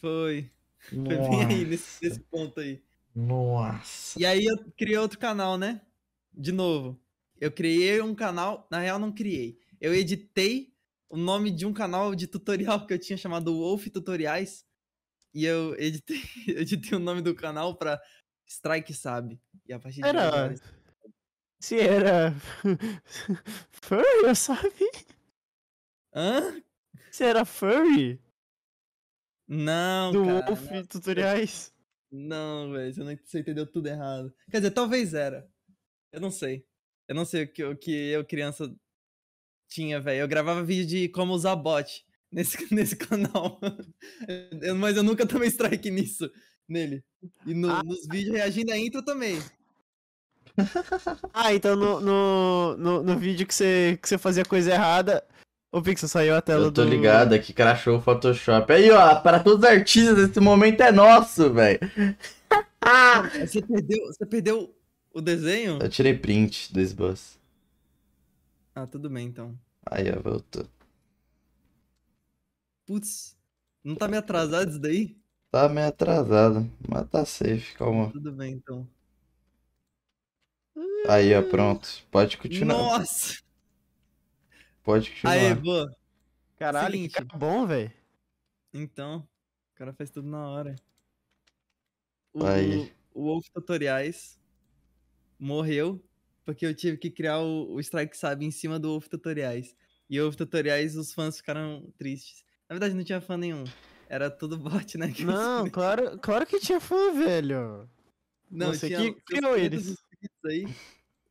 Foi. 0.00 0.50
Foi 0.80 0.98
bem 0.98 1.44
aí, 1.44 1.64
nesse, 1.64 2.04
nesse 2.04 2.18
ponto 2.18 2.58
aí. 2.58 2.82
Nossa. 3.14 4.20
E 4.20 4.26
aí 4.26 4.44
eu 4.44 4.56
criei 4.76 4.98
outro 4.98 5.20
canal, 5.20 5.56
né? 5.56 5.80
De 6.32 6.50
novo. 6.50 7.00
Eu 7.40 7.52
criei 7.52 8.02
um 8.02 8.16
canal. 8.16 8.66
Na 8.68 8.80
real, 8.80 8.98
não 8.98 9.12
criei. 9.12 9.60
Eu 9.80 9.94
editei 9.94 10.72
o 11.08 11.16
nome 11.16 11.52
de 11.52 11.64
um 11.66 11.72
canal 11.72 12.16
de 12.16 12.26
tutorial 12.26 12.84
que 12.84 12.94
eu 12.94 12.98
tinha 12.98 13.16
chamado 13.16 13.54
Wolf 13.54 13.86
Tutoriais. 13.90 14.66
E 15.32 15.44
eu 15.44 15.76
editei, 15.78 16.20
eu 16.48 16.62
editei 16.62 16.98
o 16.98 17.00
nome 17.00 17.22
do 17.22 17.32
canal 17.32 17.76
pra 17.76 18.00
Strike 18.46 18.92
Sabe. 18.94 19.40
E 19.66 19.72
a 19.72 19.78
partir 19.78 20.00
de 20.02 20.08
Era- 20.08 20.28
agora- 20.28 20.54
Se 21.60 21.78
era. 21.80 22.34
furry, 23.70 24.34
sabe? 24.36 24.90
Hã? 26.14 26.62
Se 27.10 27.24
era 27.24 27.44
furry 27.44 28.20
Não, 29.48 30.12
do 30.12 30.24
cara. 30.24 30.46
Wolf 30.46 30.70
não, 30.70 30.84
Tutoriais. 30.84 31.72
Não, 32.10 32.72
velho. 32.72 32.92
Você, 32.94 33.16
você 33.24 33.40
entendeu 33.40 33.66
tudo 33.66 33.88
errado. 33.88 34.32
Quer 34.50 34.58
dizer, 34.58 34.70
talvez 34.72 35.14
era. 35.14 35.48
Eu 36.12 36.20
não 36.20 36.30
sei. 36.30 36.64
Eu 37.08 37.14
não 37.14 37.24
sei 37.24 37.44
o 37.44 37.52
que, 37.52 37.64
o 37.64 37.76
que 37.76 37.90
eu, 37.90 38.24
criança, 38.24 38.74
tinha, 39.68 40.00
velho. 40.00 40.20
Eu 40.20 40.28
gravava 40.28 40.62
vídeo 40.62 40.86
de 40.86 41.08
como 41.08 41.32
usar 41.34 41.56
bot 41.56 42.06
nesse, 42.30 42.56
nesse 42.74 42.96
canal. 42.96 43.58
Eu- 44.62 44.74
mas 44.76 44.96
eu 44.96 45.02
nunca 45.02 45.26
tomei 45.26 45.48
strike 45.48 45.90
nisso, 45.90 46.30
nele. 46.68 47.02
E 47.46 47.54
no- 47.54 47.70
Ah. 47.70 47.82
nos 47.82 48.06
vídeos 48.06 48.36
reagindo 48.36 48.72
a 48.72 48.78
intro 48.78 49.02
também. 49.02 49.38
Ah, 51.32 51.52
então 51.52 51.74
no, 51.74 52.00
no, 52.00 52.76
no, 52.76 53.02
no 53.02 53.18
vídeo 53.18 53.46
que 53.46 53.54
você, 53.54 53.98
que 54.00 54.08
você 54.08 54.16
fazia 54.16 54.44
coisa 54.44 54.70
errada, 54.72 55.24
o 55.72 55.82
Pixel 55.82 56.08
saiu 56.08 56.36
a 56.36 56.40
tela 56.40 56.66
Eu 56.66 56.72
tô 56.72 56.84
do... 56.84 56.88
ligado 56.90 57.32
aqui, 57.32 57.52
crashou 57.52 57.98
o 57.98 58.00
Photoshop. 58.00 58.72
Aí, 58.72 58.88
ó, 58.90 59.16
para 59.20 59.40
todos 59.42 59.64
os 59.64 59.68
artistas, 59.68 60.18
esse 60.30 60.38
momento 60.40 60.80
é 60.82 60.92
nosso, 60.92 61.52
velho. 61.52 61.80
Você 63.40 63.62
perdeu, 63.62 64.06
você 64.08 64.26
perdeu 64.26 64.76
o 65.12 65.20
desenho? 65.22 65.78
Eu 65.80 65.88
tirei 65.88 66.12
print 66.16 66.70
do 66.72 66.80
esboço. 66.80 67.38
Ah, 68.74 68.86
tudo 68.86 69.08
bem 69.08 69.26
então. 69.26 69.58
Aí, 69.86 70.04
ó, 70.14 70.20
voltou. 70.20 70.66
Putz, 72.86 73.34
não 73.82 73.94
tá 73.94 74.06
meio 74.06 74.18
atrasado 74.20 74.68
isso 74.70 74.78
daí? 74.78 75.16
Tá 75.54 75.68
meio 75.68 75.86
atrasado, 75.86 76.68
mas 76.88 77.08
tá 77.08 77.24
safe, 77.24 77.76
calma. 77.76 78.10
Tudo 78.10 78.32
bem 78.32 78.54
então. 78.54 78.88
Aí, 81.06 81.32
ó, 81.32 81.48
pronto. 81.48 81.88
Pode 82.10 82.36
continuar. 82.36 82.76
Nossa! 82.76 83.38
Pode 84.82 85.12
Aê, 85.22 85.50
continuar. 85.50 85.54
boa. 85.62 85.96
Caralho, 86.56 86.94
Seguinte. 86.94 87.14
que 87.14 87.24
cara 87.24 87.38
bom, 87.38 87.64
velho. 87.68 87.92
Então, 88.72 89.18
o 89.18 89.76
cara 89.76 89.92
faz 89.92 90.10
tudo 90.10 90.26
na 90.28 90.44
hora. 90.44 90.74
O, 92.32 92.44
Aí. 92.44 92.92
o 93.14 93.22
Wolf 93.22 93.46
Tutoriais 93.54 94.40
morreu 95.38 96.04
porque 96.44 96.66
eu 96.66 96.74
tive 96.74 96.96
que 96.96 97.12
criar 97.12 97.38
o, 97.38 97.74
o 97.74 97.80
Strike 97.80 98.16
Sabe 98.16 98.44
em 98.44 98.50
cima 98.50 98.76
do 98.76 98.88
Wolf 98.88 99.06
Tutoriais. 99.06 99.76
E 100.10 100.18
o 100.18 100.24
Wolf 100.24 100.34
Tutoriais, 100.34 100.96
os 100.96 101.14
fãs 101.14 101.36
ficaram 101.36 101.92
tristes. 101.96 102.44
Na 102.68 102.74
verdade, 102.74 102.96
não 102.96 103.04
tinha 103.04 103.20
fã 103.20 103.36
nenhum. 103.36 103.62
Era 104.08 104.30
tudo 104.30 104.56
bot, 104.58 104.98
né? 104.98 105.06
Não, 105.20 105.68
claro, 105.70 106.18
claro 106.18 106.46
que 106.46 106.60
tinha 106.60 106.80
fã, 106.80 107.12
velho. 107.12 107.88
não 108.50 108.68
você 108.68 108.88
tinha 108.88 109.14
que 109.14 109.20
criou 109.22 109.54
500 109.54 109.64
eles. 109.64 109.96
aí. 110.46 110.74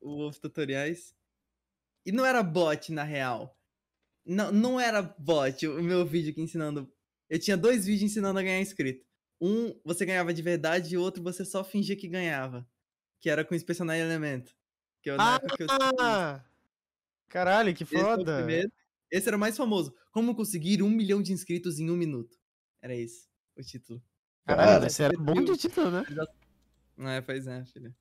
o 0.02 0.18
Wolf 0.18 0.38
Tutoriais. 0.40 1.16
E 2.06 2.12
não 2.12 2.26
era 2.26 2.44
bot, 2.44 2.92
na 2.92 3.04
real. 3.04 3.58
Não, 4.26 4.52
não 4.52 4.80
era 4.80 5.02
bot 5.02 5.68
o 5.68 5.82
meu 5.82 6.06
vídeo 6.06 6.32
aqui 6.32 6.42
ensinando. 6.42 6.92
Eu 7.30 7.40
tinha 7.40 7.58
dois 7.58 7.86
vídeos 7.86 8.12
ensinando 8.12 8.40
a 8.40 8.44
ganhar 8.44 8.60
inscrito. 8.60 9.06
Um 9.40 9.78
você 9.84 10.06
ganhava 10.06 10.34
de 10.34 10.42
verdade 10.42 10.94
e 10.94 10.98
o 10.98 11.02
outro 11.02 11.24
você 11.24 11.44
só 11.44 11.64
fingia 11.64 11.96
que 11.96 12.08
ganhava. 12.08 12.68
Que 13.20 13.30
era 13.30 13.44
com 13.44 13.56
Inspecionar 13.56 13.98
Elemento. 13.98 14.54
Que 15.02 15.10
eu, 15.10 15.16
época 15.16 15.58
que 15.58 15.64
eu 15.64 15.68
Ah! 16.00 16.44
Caralho, 17.28 17.74
que 17.74 17.84
Esse 17.84 17.96
o 17.96 18.00
foda. 18.00 18.38
primeiro. 18.38 18.72
Esse 19.12 19.28
era 19.28 19.38
o 19.38 19.40
mais 19.40 19.58
famoso. 19.58 19.94
Como 20.12 20.36
conseguir 20.36 20.82
um 20.82 20.90
milhão 20.90 21.22
de 21.22 21.34
inscritos 21.34 21.80
em 21.80 21.90
um 21.90 21.96
minuto. 21.98 22.38
Era 22.84 22.94
esse 22.94 23.28
o 23.56 23.64
título. 23.64 24.04
Caralho, 24.46 24.70
Cara, 24.72 24.88
esse 24.88 25.02
era 25.02 25.18
bom 25.18 25.42
de 25.42 25.56
título, 25.58 25.90
né? 25.90 26.06
É, 27.16 27.22
pois 27.22 27.48
é, 27.48 27.64
filho. 27.66 27.96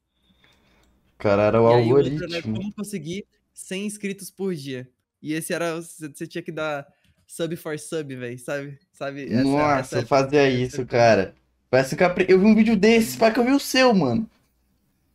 Cara, 1.19 1.45
era 1.45 1.63
o 1.63 1.71
e 1.71 1.75
aí 1.75 1.93
o 1.93 1.97
outro 1.97 2.13
algoritmo. 2.15 2.57
como 2.57 2.75
conseguir 2.75 3.25
100 3.55 3.87
inscritos 3.87 4.29
por 4.29 4.53
dia. 4.57 4.91
E 5.23 5.33
esse 5.35 5.55
era. 5.55 5.81
Você 5.81 6.27
tinha 6.27 6.43
que 6.43 6.51
dar 6.51 6.93
sub 7.29 7.55
for 7.55 7.79
sub, 7.79 8.17
velho. 8.17 8.37
Sabe? 8.41 8.77
Sabe? 8.93 9.33
Essa- 9.33 9.45
Nossa, 9.45 9.79
essa 9.81 9.99
eu 10.01 10.07
fazia 10.07 10.51
isso, 10.51 10.85
cara. 10.85 11.33
Parece 11.71 11.95
que 11.97 12.03
eu 12.03 12.39
vi 12.41 12.45
um 12.45 12.55
vídeo 12.57 12.77
desse, 12.77 13.17
para 13.17 13.33
que 13.33 13.39
eu 13.39 13.45
vi 13.45 13.53
o 13.53 13.61
seu, 13.61 13.95
mano. 13.95 14.29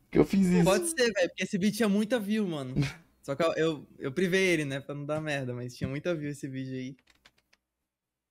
Que 0.10 0.17
eu 0.17 0.23
fiz 0.23 0.47
isso. 0.47 0.63
Pode 0.63 0.88
ser, 0.88 1.12
velho, 1.12 1.27
porque 1.27 1.43
esse 1.43 1.58
vídeo 1.58 1.75
tinha 1.75 1.89
muita 1.89 2.17
view, 2.17 2.47
mano. 2.47 2.73
Só 3.21 3.36
que 3.36 3.43
eu, 3.43 3.53
eu, 3.56 3.88
eu 3.99 4.12
privei 4.13 4.47
ele, 4.47 4.63
né, 4.63 4.80
pra 4.80 4.95
não 4.95 5.06
dar 5.06 5.19
merda, 5.19 5.53
mas 5.53 5.75
tinha 5.75 5.89
muita 5.89 6.15
view 6.15 6.30
esse 6.32 6.47
vídeo 6.47 6.73
aí. 6.73 6.95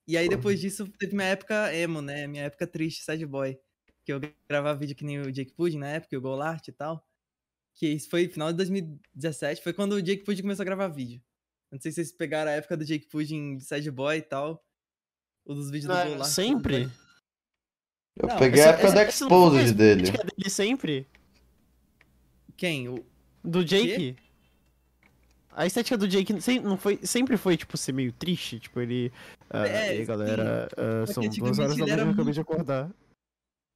E 0.09 0.17
aí 0.17 0.29
depois 0.29 0.61
disso 0.61 0.87
teve 0.99 1.15
minha 1.17 1.29
época 1.29 1.75
emo, 1.75 2.01
né? 2.01 2.27
Minha 2.27 2.45
época 2.45 2.67
triste, 2.67 3.03
sad 3.03 3.25
boy. 3.27 3.59
Que 4.05 4.13
eu 4.13 4.21
gravava 4.49 4.79
vídeo 4.79 4.95
que 4.95 5.05
nem 5.05 5.19
o 5.21 5.33
Jake 5.33 5.53
Pudding 5.53 5.79
na 5.79 5.89
época, 5.89 6.17
o 6.17 6.21
Golart 6.21 6.69
e 6.69 6.73
tal. 6.73 7.05
Que 7.75 7.89
isso 7.89 8.09
foi 8.09 8.29
final 8.29 8.51
de 8.53 8.57
2017, 8.59 9.63
foi 9.63 9.73
quando 9.73 9.93
o 9.95 10.03
Jake 10.03 10.25
Pudding 10.25 10.43
começou 10.43 10.63
a 10.63 10.65
gravar 10.65 10.89
vídeo. 10.89 11.21
Não 11.73 11.81
sei 11.81 11.91
se 11.91 11.97
vocês 11.97 12.13
pegaram 12.13 12.51
a 12.51 12.55
época 12.55 12.77
do 12.77 12.85
Jake 12.85 13.07
Pudding 13.09 13.57
de 13.57 13.65
sad 13.65 13.91
boy 13.91 14.19
e 14.19 14.23
tal. 14.23 14.65
O 15.45 15.55
dos 15.55 15.71
vídeos 15.71 15.93
Não 15.93 16.05
do 16.05 16.11
Golart. 16.11 16.31
sempre? 16.31 16.89
Eu 18.17 18.29
Não, 18.29 18.39
peguei 18.39 18.61
essa- 18.61 18.71
a 18.71 18.73
época 18.75 18.87
essa- 18.87 18.95
da 18.95 19.03
Exposed 19.05 19.73
dele. 19.75 20.03
estética 20.05 20.25
dele 20.37 20.51
sempre? 20.51 21.07
Quem? 22.57 22.89
O... 22.89 23.05
Do 23.45 23.65
Jake? 23.65 24.17
A 25.57 25.65
estética 25.67 25.97
do 25.97 26.07
Jake 26.07 26.35
não 26.63 26.77
foi, 26.77 26.99
sempre 27.03 27.37
foi, 27.39 27.57
tipo, 27.57 27.77
ser 27.79 27.93
meio 27.93 28.13
triste. 28.13 28.61
Tipo, 28.61 28.79
ele. 28.81 29.11
ah, 29.49 29.67
É, 29.67 29.89
aí, 29.89 30.05
galera, 30.05 30.69
que 31.07 31.13
são 31.15 31.23
duas 31.27 31.59
horas 31.59 31.77
da 31.77 31.85
manhã, 31.87 31.97
eu 31.97 32.11
acabei 32.11 32.33
de 32.33 32.39
muito- 32.39 32.41
acordar. 32.41 32.91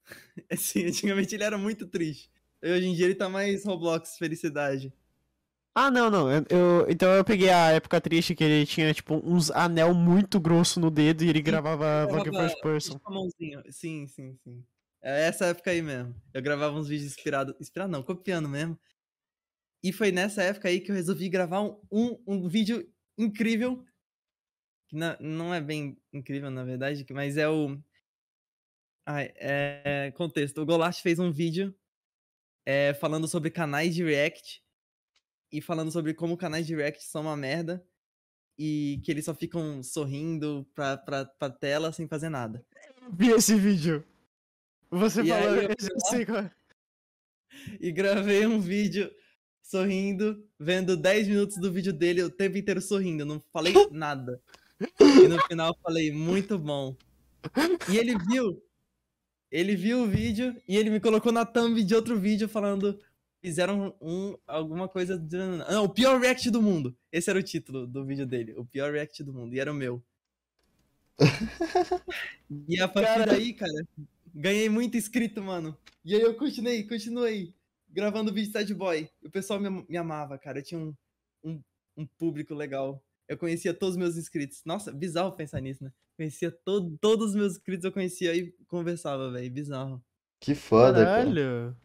Assim, 0.50 0.84
antigamente 0.86 1.34
ele 1.34 1.44
era 1.44 1.56
muito 1.56 1.86
triste. 1.86 2.30
Hoje 2.62 2.86
em 2.86 2.94
dia 2.94 3.06
ele 3.06 3.14
tá 3.14 3.28
mais 3.28 3.64
Roblox 3.64 4.18
felicidade. 4.18 4.92
Ah, 5.74 5.90
não, 5.90 6.10
não. 6.10 6.30
eu- 6.30 6.44
eu- 6.50 6.86
então 6.90 7.08
eu 7.12 7.24
peguei 7.24 7.48
a 7.48 7.70
época 7.70 8.00
triste 8.00 8.34
que 8.34 8.44
ele 8.44 8.66
tinha, 8.66 8.92
tipo, 8.92 9.14
uns 9.24 9.50
anel 9.50 9.94
muito 9.94 10.38
grosso 10.38 10.78
no 10.80 10.90
dedo 10.90 11.22
e 11.24 11.28
ele 11.30 11.40
gravava 11.40 12.06
vlog 12.06 12.24
gravava 12.28 12.48
first 12.48 12.62
person. 12.62 13.00
Sim, 13.70 14.06
sim, 14.06 14.36
sim. 14.44 14.64
É 15.02 15.28
essa 15.28 15.46
época 15.46 15.70
aí 15.70 15.80
mesmo. 15.80 16.14
Eu 16.34 16.42
gravava 16.42 16.76
uns 16.76 16.88
vídeos 16.88 17.10
inspirados. 17.12 17.54
Inspirado 17.58 17.90
não, 17.90 18.02
copiando 18.02 18.48
mesmo. 18.48 18.78
E 19.82 19.92
foi 19.92 20.12
nessa 20.12 20.42
época 20.42 20.68
aí 20.68 20.80
que 20.80 20.90
eu 20.90 20.94
resolvi 20.94 21.28
gravar 21.28 21.62
um, 21.62 21.80
um, 21.90 22.22
um 22.26 22.48
vídeo 22.48 22.86
incrível. 23.16 23.84
Que 24.88 24.96
na- 24.96 25.16
não 25.20 25.54
é 25.54 25.60
bem 25.60 25.96
incrível, 26.12 26.50
na 26.50 26.64
verdade, 26.64 27.06
mas 27.10 27.36
é 27.36 27.48
o. 27.48 27.80
Ai, 29.06 29.32
é. 29.36 30.12
Contexto. 30.16 30.60
O 30.60 30.66
Golart 30.66 31.00
fez 31.00 31.18
um 31.18 31.32
vídeo 31.32 31.74
é, 32.66 32.92
falando 32.94 33.26
sobre 33.26 33.50
canais 33.50 33.94
de 33.94 34.04
React. 34.04 34.62
E 35.52 35.60
falando 35.60 35.90
sobre 35.90 36.14
como 36.14 36.36
canais 36.36 36.66
de 36.66 36.76
React 36.76 37.02
são 37.04 37.22
uma 37.22 37.36
merda. 37.36 37.84
E 38.58 39.00
que 39.04 39.10
eles 39.10 39.24
só 39.24 39.34
ficam 39.34 39.82
sorrindo 39.82 40.68
pra, 40.74 40.96
pra, 40.98 41.24
pra 41.24 41.48
tela 41.50 41.92
sem 41.92 42.06
fazer 42.06 42.28
nada. 42.28 42.64
Vi 43.12 43.30
esse 43.30 43.54
vídeo. 43.54 44.04
Você 44.90 45.22
E 45.22 45.28
falou, 45.28 45.48
aí 45.58 45.64
eu 45.64 45.70
eu 45.70 46.00
sei 46.08 46.26
qual 46.26 46.38
é. 46.38 46.52
e 47.80 47.90
gravei 47.90 48.46
um 48.46 48.60
vídeo 48.60 49.10
sorrindo, 49.70 50.44
vendo 50.58 50.96
10 50.96 51.28
minutos 51.28 51.56
do 51.56 51.70
vídeo 51.72 51.92
dele 51.92 52.22
o 52.24 52.30
tempo 52.30 52.58
inteiro 52.58 52.80
sorrindo, 52.80 53.24
não 53.24 53.40
falei 53.52 53.72
nada. 53.92 54.42
E 54.98 55.28
no 55.28 55.40
final 55.46 55.68
eu 55.68 55.76
falei, 55.82 56.10
muito 56.12 56.58
bom. 56.58 56.96
E 57.88 57.96
ele 57.96 58.16
viu, 58.18 58.60
ele 59.50 59.76
viu 59.76 60.02
o 60.02 60.08
vídeo 60.08 60.56
e 60.66 60.76
ele 60.76 60.90
me 60.90 60.98
colocou 61.00 61.30
na 61.30 61.44
thumb 61.44 61.82
de 61.84 61.94
outro 61.94 62.18
vídeo 62.18 62.48
falando, 62.48 62.98
fizeram 63.40 63.94
um, 64.00 64.36
alguma 64.46 64.88
coisa, 64.88 65.16
de- 65.18 65.36
não, 65.36 65.84
o 65.84 65.88
pior 65.88 66.20
react 66.20 66.50
do 66.50 66.60
mundo. 66.60 66.96
Esse 67.12 67.30
era 67.30 67.38
o 67.38 67.42
título 67.42 67.86
do 67.86 68.04
vídeo 68.04 68.26
dele, 68.26 68.54
o 68.56 68.64
pior 68.64 68.92
react 68.92 69.22
do 69.22 69.32
mundo, 69.32 69.54
e 69.54 69.60
era 69.60 69.70
o 69.70 69.74
meu. 69.74 70.02
E 72.68 72.80
a 72.80 72.88
partir 72.88 73.14
Cara. 73.18 73.26
daí, 73.32 73.52
cara, 73.52 73.72
ganhei 74.34 74.68
muito 74.68 74.96
inscrito, 74.96 75.40
mano. 75.42 75.76
E 76.04 76.14
aí 76.14 76.20
eu 76.20 76.34
continuei, 76.34 76.82
continuei 76.82 77.54
gravando 77.90 78.32
vídeo 78.32 78.46
de 78.46 78.52
sad 78.52 78.74
boy. 78.74 79.08
E 79.22 79.26
o 79.26 79.30
pessoal 79.30 79.60
me, 79.60 79.84
me 79.88 79.96
amava, 79.96 80.38
cara. 80.38 80.58
Eu 80.58 80.62
tinha 80.62 80.80
um, 80.80 80.94
um, 81.44 81.60
um 81.96 82.06
público 82.06 82.54
legal. 82.54 83.02
Eu 83.28 83.36
conhecia 83.36 83.74
todos 83.74 83.94
os 83.94 83.98
meus 83.98 84.16
inscritos. 84.16 84.62
Nossa, 84.64 84.92
bizarro 84.92 85.32
pensar 85.32 85.60
nisso, 85.60 85.84
né? 85.84 85.92
Conhecia 86.16 86.50
todo, 86.50 86.98
todos 87.00 87.30
os 87.30 87.34
meus 87.34 87.52
inscritos, 87.52 87.84
eu 87.84 87.92
conhecia 87.92 88.34
e 88.34 88.52
conversava, 88.66 89.30
velho. 89.30 89.50
Bizarro. 89.50 90.02
Que 90.40 90.54
foda, 90.54 91.04
cara. 91.04 91.24
Caralho. 91.24 91.76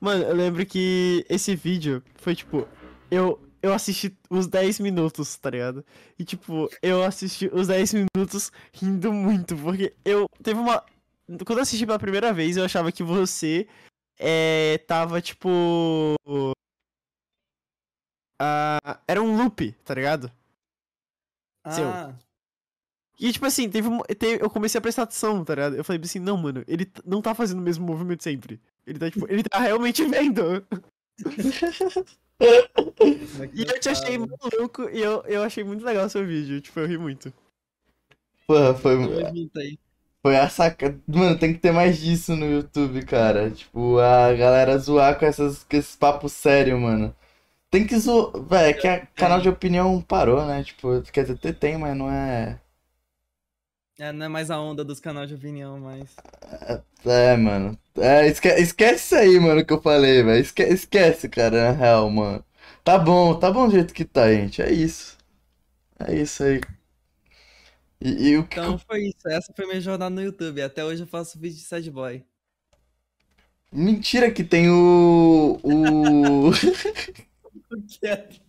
Mano, 0.00 0.24
eu 0.24 0.34
lembro 0.34 0.64
que 0.64 1.24
esse 1.28 1.56
vídeo 1.56 2.02
foi 2.16 2.34
tipo. 2.34 2.68
Eu, 3.10 3.40
eu 3.62 3.72
assisti 3.72 4.16
os 4.30 4.46
10 4.46 4.80
minutos, 4.80 5.36
tá 5.36 5.50
ligado? 5.50 5.84
E 6.18 6.24
tipo, 6.24 6.68
eu 6.82 7.02
assisti 7.02 7.50
os 7.52 7.66
10 7.66 7.94
minutos 7.94 8.52
rindo 8.72 9.12
muito, 9.12 9.56
porque 9.56 9.94
eu. 10.04 10.28
Teve 10.42 10.60
uma. 10.60 10.84
Quando 11.44 11.58
eu 11.58 11.62
assisti 11.62 11.86
pela 11.86 11.98
primeira 11.98 12.32
vez, 12.32 12.56
eu 12.56 12.64
achava 12.64 12.92
que 12.92 13.02
você. 13.02 13.66
É. 14.18 14.78
Tava 14.86 15.20
tipo. 15.20 16.14
ah, 18.40 19.00
era 19.06 19.22
um 19.22 19.36
loop, 19.36 19.72
tá 19.84 19.94
ligado? 19.94 20.30
Seu. 21.70 21.88
Ah, 21.88 22.14
E 23.18 23.32
tipo 23.32 23.46
assim, 23.46 23.70
teve, 23.70 23.88
teve- 24.18 24.44
eu 24.44 24.50
comecei 24.50 24.78
a 24.78 24.82
prestar 24.82 25.02
atenção, 25.04 25.44
tá 25.44 25.54
ligado? 25.54 25.76
Eu 25.76 25.84
falei 25.84 26.00
assim, 26.02 26.18
não, 26.18 26.36
mano, 26.36 26.64
ele 26.66 26.90
não 27.06 27.22
tá 27.22 27.34
fazendo 27.34 27.58
o 27.60 27.62
mesmo 27.62 27.86
movimento 27.86 28.22
sempre. 28.22 28.60
Ele 28.86 28.98
tá, 28.98 29.10
tipo, 29.10 29.26
ele 29.30 29.42
tá 29.44 29.58
realmente 29.60 30.04
vendo. 30.06 30.66
E 33.54 33.62
eu 33.62 33.80
te 33.80 33.88
achei 33.88 34.18
maluco 34.18 34.88
e 34.90 35.00
eu, 35.00 35.22
eu 35.22 35.42
achei 35.42 35.62
muito 35.64 35.84
legal 35.84 36.06
o 36.06 36.10
seu 36.10 36.26
vídeo. 36.26 36.60
Tipo, 36.60 36.80
eu 36.80 36.86
ri 36.86 36.98
muito. 36.98 37.32
Porra, 38.46 38.74
foi, 38.74 38.96
aí. 39.56 39.78
Foi 40.24 40.38
a 40.38 40.48
saca. 40.48 40.98
Mano, 41.06 41.38
tem 41.38 41.52
que 41.52 41.58
ter 41.60 41.70
mais 41.70 41.98
disso 41.98 42.34
no 42.34 42.50
YouTube, 42.50 43.04
cara. 43.04 43.50
Tipo, 43.50 43.98
a 43.98 44.32
galera 44.32 44.78
zoar 44.78 45.18
com, 45.18 45.26
essas, 45.26 45.64
com 45.64 45.76
esses 45.76 45.94
papos 45.94 46.32
sérios, 46.32 46.80
mano. 46.80 47.14
Tem 47.70 47.86
que 47.86 47.98
zoar. 47.98 48.32
Véi, 48.42 48.70
é 48.70 48.72
que 48.72 48.88
a 48.88 49.06
canal 49.08 49.38
de 49.42 49.50
opinião 49.50 50.00
parou, 50.00 50.46
né? 50.46 50.64
Tipo, 50.64 51.02
quer 51.12 51.22
dizer, 51.24 51.34
até 51.34 51.52
tem, 51.52 51.76
mas 51.76 51.94
não 51.94 52.10
é. 52.10 52.58
É, 53.98 54.12
não 54.12 54.24
é 54.24 54.28
mais 54.28 54.50
a 54.50 54.58
onda 54.58 54.82
dos 54.82 54.98
canais 54.98 55.28
de 55.28 55.34
opinião, 55.34 55.78
mas. 55.78 56.16
É, 57.04 57.36
mano. 57.36 57.78
É, 57.96 58.26
esque... 58.26 58.48
esquece 58.48 59.04
isso 59.04 59.16
aí, 59.16 59.38
mano, 59.38 59.64
que 59.64 59.72
eu 59.74 59.82
falei, 59.82 60.22
velho. 60.22 60.40
Esque... 60.40 60.62
Esquece, 60.62 61.28
cara, 61.28 61.72
na 61.72 61.78
real, 61.78 62.08
mano. 62.10 62.42
Tá 62.82 62.98
bom, 62.98 63.38
tá 63.38 63.50
bom 63.52 63.66
do 63.66 63.74
jeito 63.74 63.92
que 63.92 64.04
tá, 64.06 64.32
gente. 64.32 64.62
É 64.62 64.72
isso. 64.72 65.18
É 65.98 66.14
isso 66.14 66.42
aí. 66.44 66.60
E, 68.04 68.28
e 68.28 68.36
o 68.36 68.46
que. 68.46 68.60
Então 68.60 68.76
foi 68.78 69.06
isso. 69.06 69.26
Essa 69.26 69.50
foi 69.56 69.66
minha 69.66 69.80
jornada 69.80 70.14
no 70.14 70.22
YouTube. 70.22 70.60
Até 70.60 70.84
hoje 70.84 71.02
eu 71.02 71.06
faço 71.06 71.38
vídeo 71.38 71.56
de 71.56 71.64
sad 71.64 71.90
boy. 71.90 72.22
Mentira 73.72 74.30
que 74.30 74.44
tem 74.44 74.68
o. 74.68 75.58
O. 75.62 76.50
Quieto. 77.98 78.44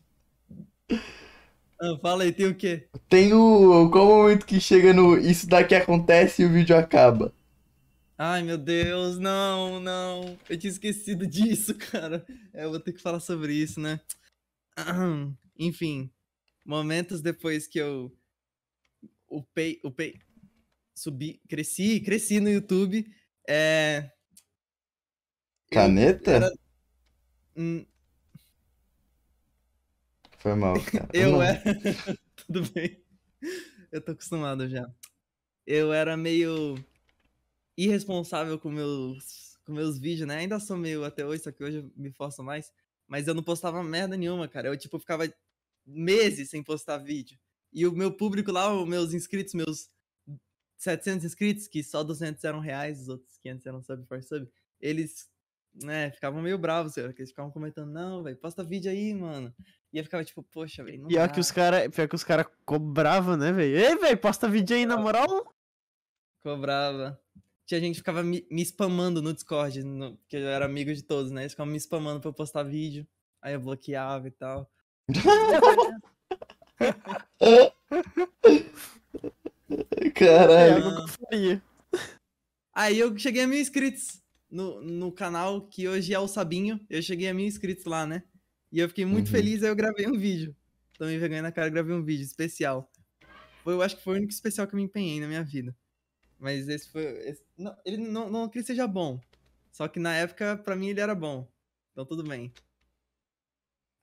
Ah, 1.82 1.98
fala 2.02 2.24
aí, 2.24 2.34
tem 2.34 2.48
o 2.48 2.56
quê? 2.56 2.88
tem 3.08 3.34
o. 3.34 3.90
Qual 3.90 4.06
o 4.06 4.24
momento 4.24 4.46
que 4.46 4.60
chega 4.60 4.94
no. 4.94 5.18
Isso 5.18 5.48
daqui 5.48 5.74
acontece 5.74 6.42
e 6.42 6.46
o 6.46 6.52
vídeo 6.52 6.78
acaba? 6.78 7.34
Ai, 8.18 8.44
meu 8.44 8.58
Deus, 8.58 9.18
não, 9.18 9.80
não. 9.80 10.38
Eu 10.50 10.58
tinha 10.58 10.72
esquecido 10.72 11.26
disso, 11.26 11.76
cara. 11.92 12.26
É, 12.54 12.66
eu 12.66 12.70
vou 12.72 12.80
ter 12.80 12.92
que 12.92 13.02
falar 13.02 13.20
sobre 13.22 13.54
isso, 13.54 13.80
né? 13.80 14.02
Enfim, 15.58 16.10
momentos 16.66 17.22
depois 17.22 17.68
que 17.68 17.80
eu 17.80 18.12
upei, 19.38 19.80
upei, 19.84 20.20
subi, 20.96 21.42
cresci, 21.48 22.00
cresci 22.00 22.40
no 22.40 22.50
YouTube. 22.50 23.06
É. 23.48 24.12
Caneta? 25.72 26.32
era- 26.32 26.52
hum, 27.56 27.86
Foi 30.40 30.56
mal, 30.56 30.76
cara. 30.92 31.10
Eu 31.14 31.32
Não. 31.34 31.42
era. 31.42 31.62
Tudo 32.36 32.70
bem. 32.72 33.04
Eu 33.92 34.02
tô 34.02 34.12
acostumado 34.12 34.68
já. 34.70 34.88
Eu 35.66 35.92
era 35.92 36.16
meio 36.16 36.76
irresponsável 37.78 38.60
com 38.60 38.70
meus, 38.70 39.58
com 39.66 39.74
meus 39.74 39.98
vídeos, 39.98 40.28
né? 40.28 40.38
Ainda 40.38 40.60
sou 40.60 40.78
meio 40.78 41.04
até 41.04 41.26
hoje, 41.26 41.44
só 41.44 41.52
que 41.52 41.64
hoje 41.64 41.78
eu 41.78 41.92
me 41.96 42.12
forço 42.12 42.44
mais. 42.44 42.72
mas 43.08 43.28
eu 43.28 43.34
não 43.34 43.44
postava 43.44 43.84
merda 43.84 44.16
nenhuma, 44.16 44.48
cara. 44.48 44.68
Eu, 44.68 44.78
tipo, 44.78 45.00
ficava 45.00 45.32
meses 45.86 46.50
sem 46.50 46.64
postar 46.64 46.98
vídeo. 46.98 47.38
E 47.76 47.86
o 47.86 47.92
meu 47.92 48.10
público 48.10 48.54
lá, 48.54 48.74
os 48.74 48.88
meus 48.88 49.14
inscritos, 49.14 49.54
meus 49.54 49.90
700 50.78 51.26
inscritos, 51.26 51.68
que 51.68 51.84
só 51.84 52.06
200 52.06 52.42
eram 52.46 52.62
reais, 52.62 53.02
os 53.02 53.10
outros 53.10 53.38
500 53.40 53.66
eram 53.66 53.84
sub 53.84 54.06
for 54.08 54.24
sub, 54.24 54.50
eles, 54.80 55.28
né, 55.74 56.10
ficavam 56.12 56.42
meio 56.42 56.58
bravos, 56.58 56.96
cara, 56.96 57.14
eles 57.18 57.32
ficavam 57.32 57.52
comentando, 57.52 57.92
não, 57.92 58.24
velho, 58.24 58.38
posta 58.38 58.64
vídeo 58.64 58.90
aí, 58.90 59.14
mano. 59.14 59.54
E 59.92 59.98
eu 59.98 60.06
ficava 60.06 60.24
tipo, 60.24 60.42
poxa, 60.42 60.86
velho, 60.86 61.02
não 61.02 61.10
Pior 61.10 61.28
dá. 61.28 61.34
que 61.34 61.40
os 61.42 61.52
cara, 61.52 61.90
pior 61.90 62.08
que 62.08 62.16
os 62.16 62.24
cara 62.24 62.46
cobravam, 62.66 63.36
né, 63.36 63.52
velho? 63.52 63.78
Ei, 63.78 63.96
velho, 63.98 64.18
posta 64.20 64.48
vídeo 64.48 64.74
aí 64.74 64.86
na 64.86 64.96
moral? 64.96 65.54
Cobrava. 66.42 67.20
Tinha 67.66 67.82
gente 67.82 67.96
que 67.96 68.00
ficava 68.00 68.24
me, 68.24 68.48
me 68.50 68.62
spamando 68.62 69.22
no 69.22 69.34
Discord, 69.34 69.84
no, 69.84 70.16
porque 70.18 70.38
eu 70.38 70.48
era 70.48 70.64
amigo 70.64 70.94
de 70.94 71.04
todos, 71.04 71.30
né? 71.30 71.42
Eles 71.42 71.52
ficavam 71.52 71.74
me 71.74 71.78
spamando 71.80 72.22
pra 72.22 72.30
eu 72.30 72.34
postar 72.34 72.64
vídeo. 72.64 73.06
Aí 73.42 73.54
eu 73.54 73.60
bloqueava 73.60 74.28
e 74.30 74.32
tal. 74.32 74.72
É 79.70 80.10
Caralho. 80.12 80.86
algo 80.86 80.96
que 80.96 81.02
eu 81.02 81.08
faria. 81.30 81.64
Aí 82.74 83.00
eu 83.00 83.18
cheguei 83.18 83.42
a 83.44 83.48
mil 83.48 83.60
inscritos 83.60 84.22
no, 84.50 84.82
no 84.82 85.12
canal, 85.12 85.68
que 85.68 85.88
hoje 85.88 86.14
é 86.14 86.20
o 86.20 86.28
Sabinho. 86.28 86.80
Eu 86.90 87.02
cheguei 87.02 87.28
a 87.28 87.34
mil 87.34 87.46
inscritos 87.46 87.86
lá, 87.86 88.06
né? 88.06 88.24
E 88.72 88.80
eu 88.80 88.88
fiquei 88.90 89.06
muito 89.06 89.28
Uhum. 89.28 89.32
feliz, 89.32 89.64
aí 89.64 89.70
eu 89.70 89.76
gravei 89.76 90.08
um 90.08 90.18
vídeo. 90.18 90.56
Tomei 90.98 91.18
vergonha 91.18 91.42
na 91.42 91.52
cara, 91.52 91.70
gravei 91.70 91.96
um 91.96 92.04
vídeo 92.04 92.24
especial. 92.24 92.92
Foi, 93.64 93.74
eu 93.74 93.82
acho 93.82 93.98
que 93.98 94.04
foi 94.04 94.14
o 94.16 94.18
único 94.18 94.32
especial 94.34 94.68
que 94.68 94.74
eu 94.74 94.78
me 94.78 94.84
empenhei 94.84 95.20
na 95.20 95.28
minha 95.28 95.44
vida. 95.44 95.76
Mas 96.40 96.68
esse 96.68 96.90
foi. 96.90 97.04
esse- 97.30 97.44
não, 97.58 97.76
ele 97.86 97.98
não, 97.98 98.30
não 98.30 98.50
que 98.50 98.60
ele 98.60 98.66
seja 98.66 98.88
bom. 98.88 99.20
Só 99.72 99.88
que 99.88 100.00
na 100.00 100.14
época, 100.16 100.58
pra 100.58 100.76
mim, 100.76 100.90
ele 100.90 101.00
era 101.02 101.16
bom. 101.16 101.48
Então 101.92 102.06
tudo 102.06 102.24
bem. 102.24 102.54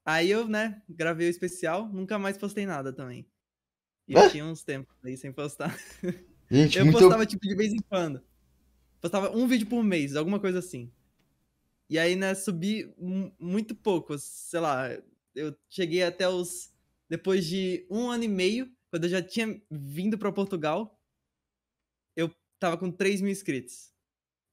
Aí 0.05 0.29
eu, 0.29 0.47
né, 0.47 0.81
gravei 0.89 1.27
o 1.27 1.29
especial, 1.29 1.87
nunca 1.87 2.19
mais 2.19 2.37
postei 2.37 2.65
nada 2.65 2.91
também. 2.91 3.25
E 4.07 4.13
eu 4.13 4.29
tinha 4.29 4.45
uns 4.45 4.63
tempos 4.63 4.95
aí 5.03 5.15
sem 5.17 5.31
postar. 5.31 5.77
Gente, 6.51 6.77
Eu 6.77 6.85
muito. 6.85 6.99
postava, 6.99 7.25
tipo, 7.25 7.47
de 7.47 7.55
vez 7.55 7.73
em 7.73 7.79
quando. 7.89 8.21
Postava 9.01 9.35
um 9.35 9.47
vídeo 9.47 9.67
por 9.67 9.83
mês, 9.83 10.15
alguma 10.15 10.39
coisa 10.39 10.59
assim. 10.59 10.91
E 11.89 11.97
aí, 11.97 12.15
né, 12.15 12.35
subi 12.35 12.93
mu- 12.97 13.33
muito 13.39 13.75
pouco. 13.75 14.17
Sei 14.17 14.59
lá, 14.59 14.89
eu 15.35 15.55
cheguei 15.69 16.03
até 16.03 16.27
os. 16.27 16.71
Depois 17.09 17.45
de 17.45 17.85
um 17.89 18.09
ano 18.09 18.23
e 18.23 18.27
meio, 18.27 18.71
quando 18.89 19.05
eu 19.05 19.09
já 19.09 19.21
tinha 19.21 19.61
vindo 19.69 20.17
pra 20.17 20.31
Portugal, 20.31 20.99
eu 22.15 22.33
tava 22.59 22.77
com 22.77 22.91
3 22.91 23.21
mil 23.21 23.31
inscritos. 23.31 23.91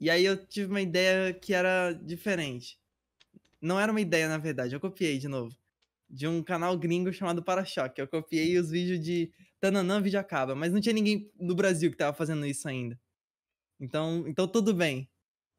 E 0.01 0.11
aí 0.11 0.25
eu 0.25 0.47
tive 0.47 0.69
uma 0.71 0.81
ideia 0.81 1.33
que 1.35 1.53
era 1.55 1.93
diferente. 1.93 2.79
Não 3.61 3.79
era 3.79 3.93
uma 3.93 4.01
ideia, 4.01 4.29
na 4.29 4.39
verdade, 4.39 4.75
eu 4.75 4.81
copiei 4.81 5.19
de 5.19 5.29
novo. 5.29 5.57
De 6.11 6.27
um 6.27 6.43
canal 6.43 6.77
gringo 6.77 7.13
chamado 7.13 7.43
Para-Choque. 7.43 8.01
Eu 8.01 8.09
copiei 8.09 8.59
os 8.59 8.71
vídeos 8.71 8.99
de 9.01 9.31
Tananã, 9.61 10.01
vídeo 10.01 10.19
acaba. 10.19 10.55
Mas 10.55 10.73
não 10.73 10.81
tinha 10.81 10.93
ninguém 10.93 11.31
no 11.39 11.55
Brasil 11.55 11.91
que 11.91 11.97
tava 11.97 12.17
fazendo 12.17 12.45
isso 12.45 12.69
ainda. 12.69 12.99
Então, 13.79 14.25
então 14.27 14.49
tudo 14.49 14.75
bem 14.75 15.09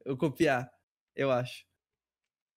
eu 0.04 0.16
copiar, 0.16 0.70
eu 1.16 1.30
acho. 1.30 1.64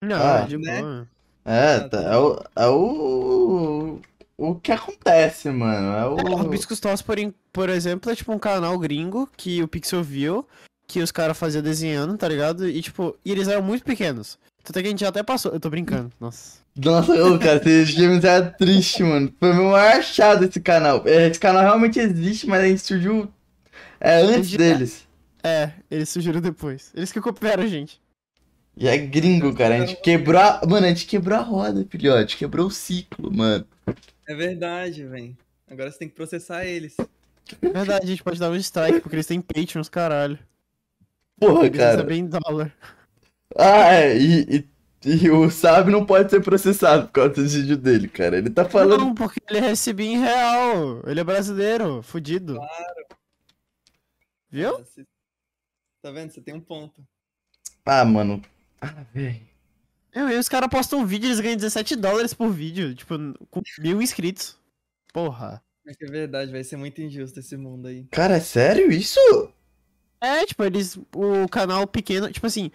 Não, 0.03 0.17
Ah. 0.21 0.41
de 0.41 0.57
Né? 0.57 0.81
boa. 0.81 1.09
É, 1.45 1.75
Ah, 1.75 1.89
tá, 1.89 2.01
é 2.01 2.17
o. 2.17 2.43
É 2.55 2.67
o. 2.67 4.01
O 4.37 4.55
que 4.55 4.71
acontece, 4.71 5.49
mano. 5.49 5.87
É 5.95 6.05
O 6.23 6.41
o. 6.41 6.49
Biscos 6.49 6.79
Toss, 6.79 7.01
por, 7.01 7.15
por 7.53 7.69
exemplo, 7.69 8.11
é 8.11 8.15
tipo 8.15 8.33
um 8.33 8.39
canal 8.39 8.77
gringo 8.77 9.29
que 9.37 9.63
o 9.63 9.67
Pixel 9.67 10.03
viu, 10.03 10.45
que 10.87 10.99
os 10.99 11.11
caras 11.11 11.37
faziam 11.37 11.63
desenhando, 11.63 12.17
tá 12.17 12.27
ligado? 12.27 12.67
E 12.67 12.81
tipo, 12.81 13.15
e 13.23 13.31
eles 13.31 13.47
eram 13.47 13.61
muito 13.61 13.85
pequenos. 13.85 14.37
Tanto 14.65 14.79
é 14.79 14.81
que 14.81 14.87
a 14.87 14.91
gente 14.91 14.99
já 15.01 15.09
até 15.09 15.21
passou. 15.23 15.51
Eu 15.51 15.59
tô 15.59 15.69
brincando, 15.69 16.11
nossa. 16.19 16.57
Nossa, 16.75 17.13
ô, 17.23 17.37
cara, 17.39 17.61
esse 17.69 17.93
game 17.93 18.19
é 18.25 18.41
triste, 18.41 19.03
mano. 19.03 19.31
Foi 19.39 19.51
o 19.51 19.55
meu 19.55 19.63
maior 19.65 19.99
achado 19.99 20.43
esse 20.43 20.59
canal. 20.59 21.03
É, 21.05 21.27
Esse 21.27 21.39
canal 21.39 21.61
realmente 21.61 21.99
existe, 21.99 22.47
mas 22.47 22.63
a 22.63 22.67
gente 22.67 22.81
surgiu 22.81 23.31
é, 24.01 24.15
antes 24.21 24.49
Já- 24.49 24.57
deles. 24.57 25.07
É, 25.43 25.71
eles 25.89 26.09
surgiram 26.09 26.41
depois. 26.41 26.91
Eles 26.95 27.11
que 27.11 27.21
copiaram 27.21 27.63
a 27.63 27.67
gente. 27.67 28.01
E 28.75 28.87
é 28.87 28.97
gringo, 28.97 29.53
cara. 29.55 29.75
A 29.75 29.85
gente 29.85 30.01
quebrou 30.01 30.41
a... 30.41 30.59
Mano, 30.67 30.85
a 30.87 30.89
gente 30.89 31.05
quebrou 31.05 31.37
a 31.37 31.41
roda, 31.41 31.85
filhote. 31.87 32.35
Quebrou 32.35 32.65
o 32.67 32.71
ciclo, 32.71 33.31
mano. 33.31 33.65
É 34.27 34.33
verdade, 34.35 35.05
velho. 35.05 35.37
Agora 35.69 35.91
você 35.91 35.99
tem 35.99 36.09
que 36.09 36.15
processar 36.15 36.65
eles. 36.65 36.97
Verdade, 37.61 38.03
a 38.03 38.07
gente 38.07 38.23
pode 38.23 38.39
dar 38.39 38.49
um 38.49 38.55
strike, 38.55 38.99
porque 39.01 39.15
eles 39.15 39.27
têm 39.27 39.39
Patreons, 39.39 39.87
caralho. 39.87 40.37
Porra, 41.39 41.67
Eles 41.67 41.77
cara. 41.77 41.91
recebem 41.97 42.19
em 42.21 42.27
dólar. 42.27 42.73
Ah, 43.57 43.93
é. 43.93 44.17
E, 44.17 44.57
e, 44.57 44.69
e 45.25 45.29
o 45.29 45.49
Sábio 45.49 45.91
não 45.91 46.05
pode 46.05 46.29
ser 46.29 46.41
processado 46.41 47.07
por 47.07 47.13
causa 47.13 47.33
do 47.33 47.47
vídeo 47.47 47.77
dele, 47.77 48.07
cara. 48.07 48.37
Ele 48.37 48.49
tá 48.49 48.65
falando. 48.65 48.97
Não, 48.99 49.15
porque 49.15 49.39
ele 49.49 49.59
recebia 49.59 50.05
em 50.07 50.19
real. 50.19 51.01
Ele 51.07 51.19
é 51.19 51.23
brasileiro, 51.23 52.01
fudido. 52.03 52.57
Viu? 54.49 54.77
Você- 54.77 55.05
Tá 56.01 56.11
vendo? 56.11 56.31
Você 56.31 56.39
tem 56.41 56.53
um 56.53 56.61
ponto. 56.61 57.03
Ah, 57.83 58.05
mano. 58.05 58.39
Ah, 58.79 59.03
velho. 59.11 59.41
É, 60.13 60.19
e 60.19 60.37
os 60.37 60.47
caras 60.47 60.69
postam 60.69 60.99
um 60.99 61.05
vídeo, 61.05 61.27
eles 61.27 61.39
ganham 61.39 61.55
17 61.57 61.95
dólares 61.95 62.33
por 62.33 62.49
vídeo, 62.51 62.93
tipo, 62.93 63.15
com 63.49 63.61
mil 63.79 64.01
inscritos. 64.01 64.55
Porra. 65.11 65.61
É 65.87 65.93
que 65.93 66.05
é 66.05 66.07
verdade, 66.07 66.51
vai 66.51 66.63
ser 66.63 66.77
muito 66.77 67.01
injusto 67.01 67.39
esse 67.39 67.57
mundo 67.57 67.87
aí. 67.87 68.05
Cara, 68.11 68.37
é 68.37 68.39
sério 68.39 68.91
isso? 68.91 69.19
É, 70.21 70.45
tipo, 70.45 70.63
eles. 70.63 70.95
O 71.15 71.47
canal 71.49 71.85
pequeno, 71.87 72.31
tipo 72.31 72.45
assim, 72.47 72.71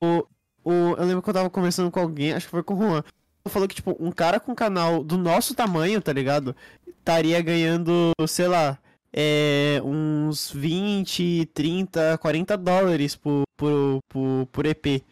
o. 0.00 0.26
O. 0.62 0.70
eu 0.98 1.04
lembro 1.04 1.22
que 1.22 1.30
eu 1.30 1.34
tava 1.34 1.48
conversando 1.48 1.90
com 1.90 2.00
alguém, 2.00 2.32
acho 2.32 2.46
que 2.46 2.50
foi 2.50 2.62
com 2.62 2.74
o 2.74 2.78
Juan. 2.78 3.02
Ele 3.44 3.52
falou 3.52 3.66
que, 3.66 3.74
tipo, 3.74 3.96
um 3.98 4.12
cara 4.12 4.38
com 4.38 4.54
canal 4.54 5.02
do 5.02 5.16
nosso 5.16 5.54
tamanho, 5.54 6.02
tá 6.02 6.12
ligado? 6.12 6.54
Estaria 6.86 7.40
ganhando, 7.40 8.12
sei 8.28 8.46
lá, 8.46 8.78
é, 9.12 9.80
uns 9.82 10.50
20, 10.52 11.46
30, 11.54 12.18
40 12.18 12.56
dólares 12.58 13.16
por, 13.16 13.44
por, 13.56 13.98
por, 14.08 14.46
por 14.52 14.66
EP. 14.66 15.02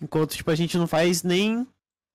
Enquanto, 0.00 0.36
tipo, 0.36 0.50
a 0.50 0.54
gente 0.54 0.76
não 0.76 0.86
faz 0.86 1.22
nem, 1.22 1.66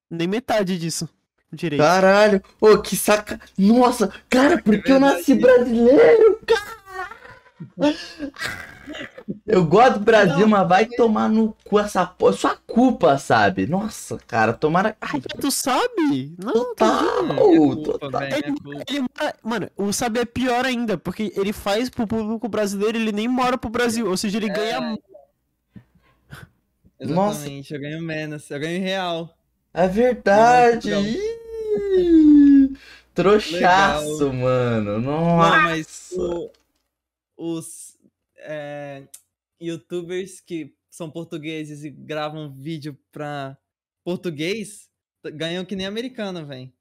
nem 0.08 0.28
metade 0.28 0.78
disso 0.78 1.08
direito. 1.52 1.82
Caralho. 1.82 2.42
Ô, 2.60 2.78
que 2.78 2.96
saca. 2.96 3.40
Nossa, 3.56 4.12
cara, 4.28 4.60
porque 4.60 4.92
eu 4.92 5.00
verdade. 5.00 5.16
nasci 5.18 5.34
brasileiro, 5.34 6.40
cara. 6.46 6.76
Eu 9.46 9.64
gosto 9.64 10.00
do 10.00 10.04
Brasil, 10.04 10.48
mas 10.48 10.68
vai 10.68 10.86
tomar 10.86 11.28
no 11.28 11.56
cu 11.64 11.78
essa 11.78 12.04
porra. 12.04 12.32
Sua 12.32 12.56
culpa, 12.66 13.16
sabe? 13.16 13.66
Nossa, 13.66 14.18
cara, 14.26 14.52
tomara. 14.52 14.96
Ai, 15.00 15.20
Tu 15.40 15.50
sabe? 15.52 16.34
Não, 16.42 16.52
total. 16.74 17.26
tá 17.28 17.34
É 17.44 17.82
total. 17.82 18.22
é 18.22 18.42
culpa. 18.42 18.84
Ele 18.88 19.00
mora, 19.00 19.34
mano, 19.44 19.70
o 19.76 19.92
Sabe 19.92 20.18
é 20.20 20.24
pior 20.24 20.64
ainda, 20.66 20.98
porque 20.98 21.32
ele 21.36 21.52
faz 21.52 21.88
pro 21.88 22.08
público 22.08 22.48
brasileiro, 22.48 22.98
ele 22.98 23.12
nem 23.12 23.28
mora 23.28 23.56
pro 23.56 23.70
Brasil, 23.70 24.08
ou 24.08 24.16
seja, 24.16 24.36
ele 24.38 24.48
ganha. 24.48 24.98
Nossa. 27.00 27.38
Exatamente, 27.40 27.72
eu 27.74 27.80
ganho 27.80 28.02
menos, 28.02 28.50
eu 28.50 28.58
ganho 28.58 28.82
real. 28.82 29.30
É 29.72 29.86
verdade. 29.86 30.90
Não, 30.90 31.02
Trouxaço, 33.14 34.24
Legal. 34.24 34.32
mano. 34.32 35.00
Não, 35.00 35.36
Nossa. 35.36 35.58
mas 35.62 36.10
o- 36.16 36.50
os 37.36 37.96
é, 38.38 39.02
youtubers 39.60 40.40
que 40.40 40.74
são 40.90 41.10
portugueses 41.10 41.84
e 41.84 41.90
gravam 41.90 42.52
vídeo 42.54 42.98
pra 43.12 43.56
português 44.04 44.88
ganham 45.34 45.64
que 45.64 45.74
nem 45.76 45.86
americano, 45.86 46.46
velho. 46.46 46.72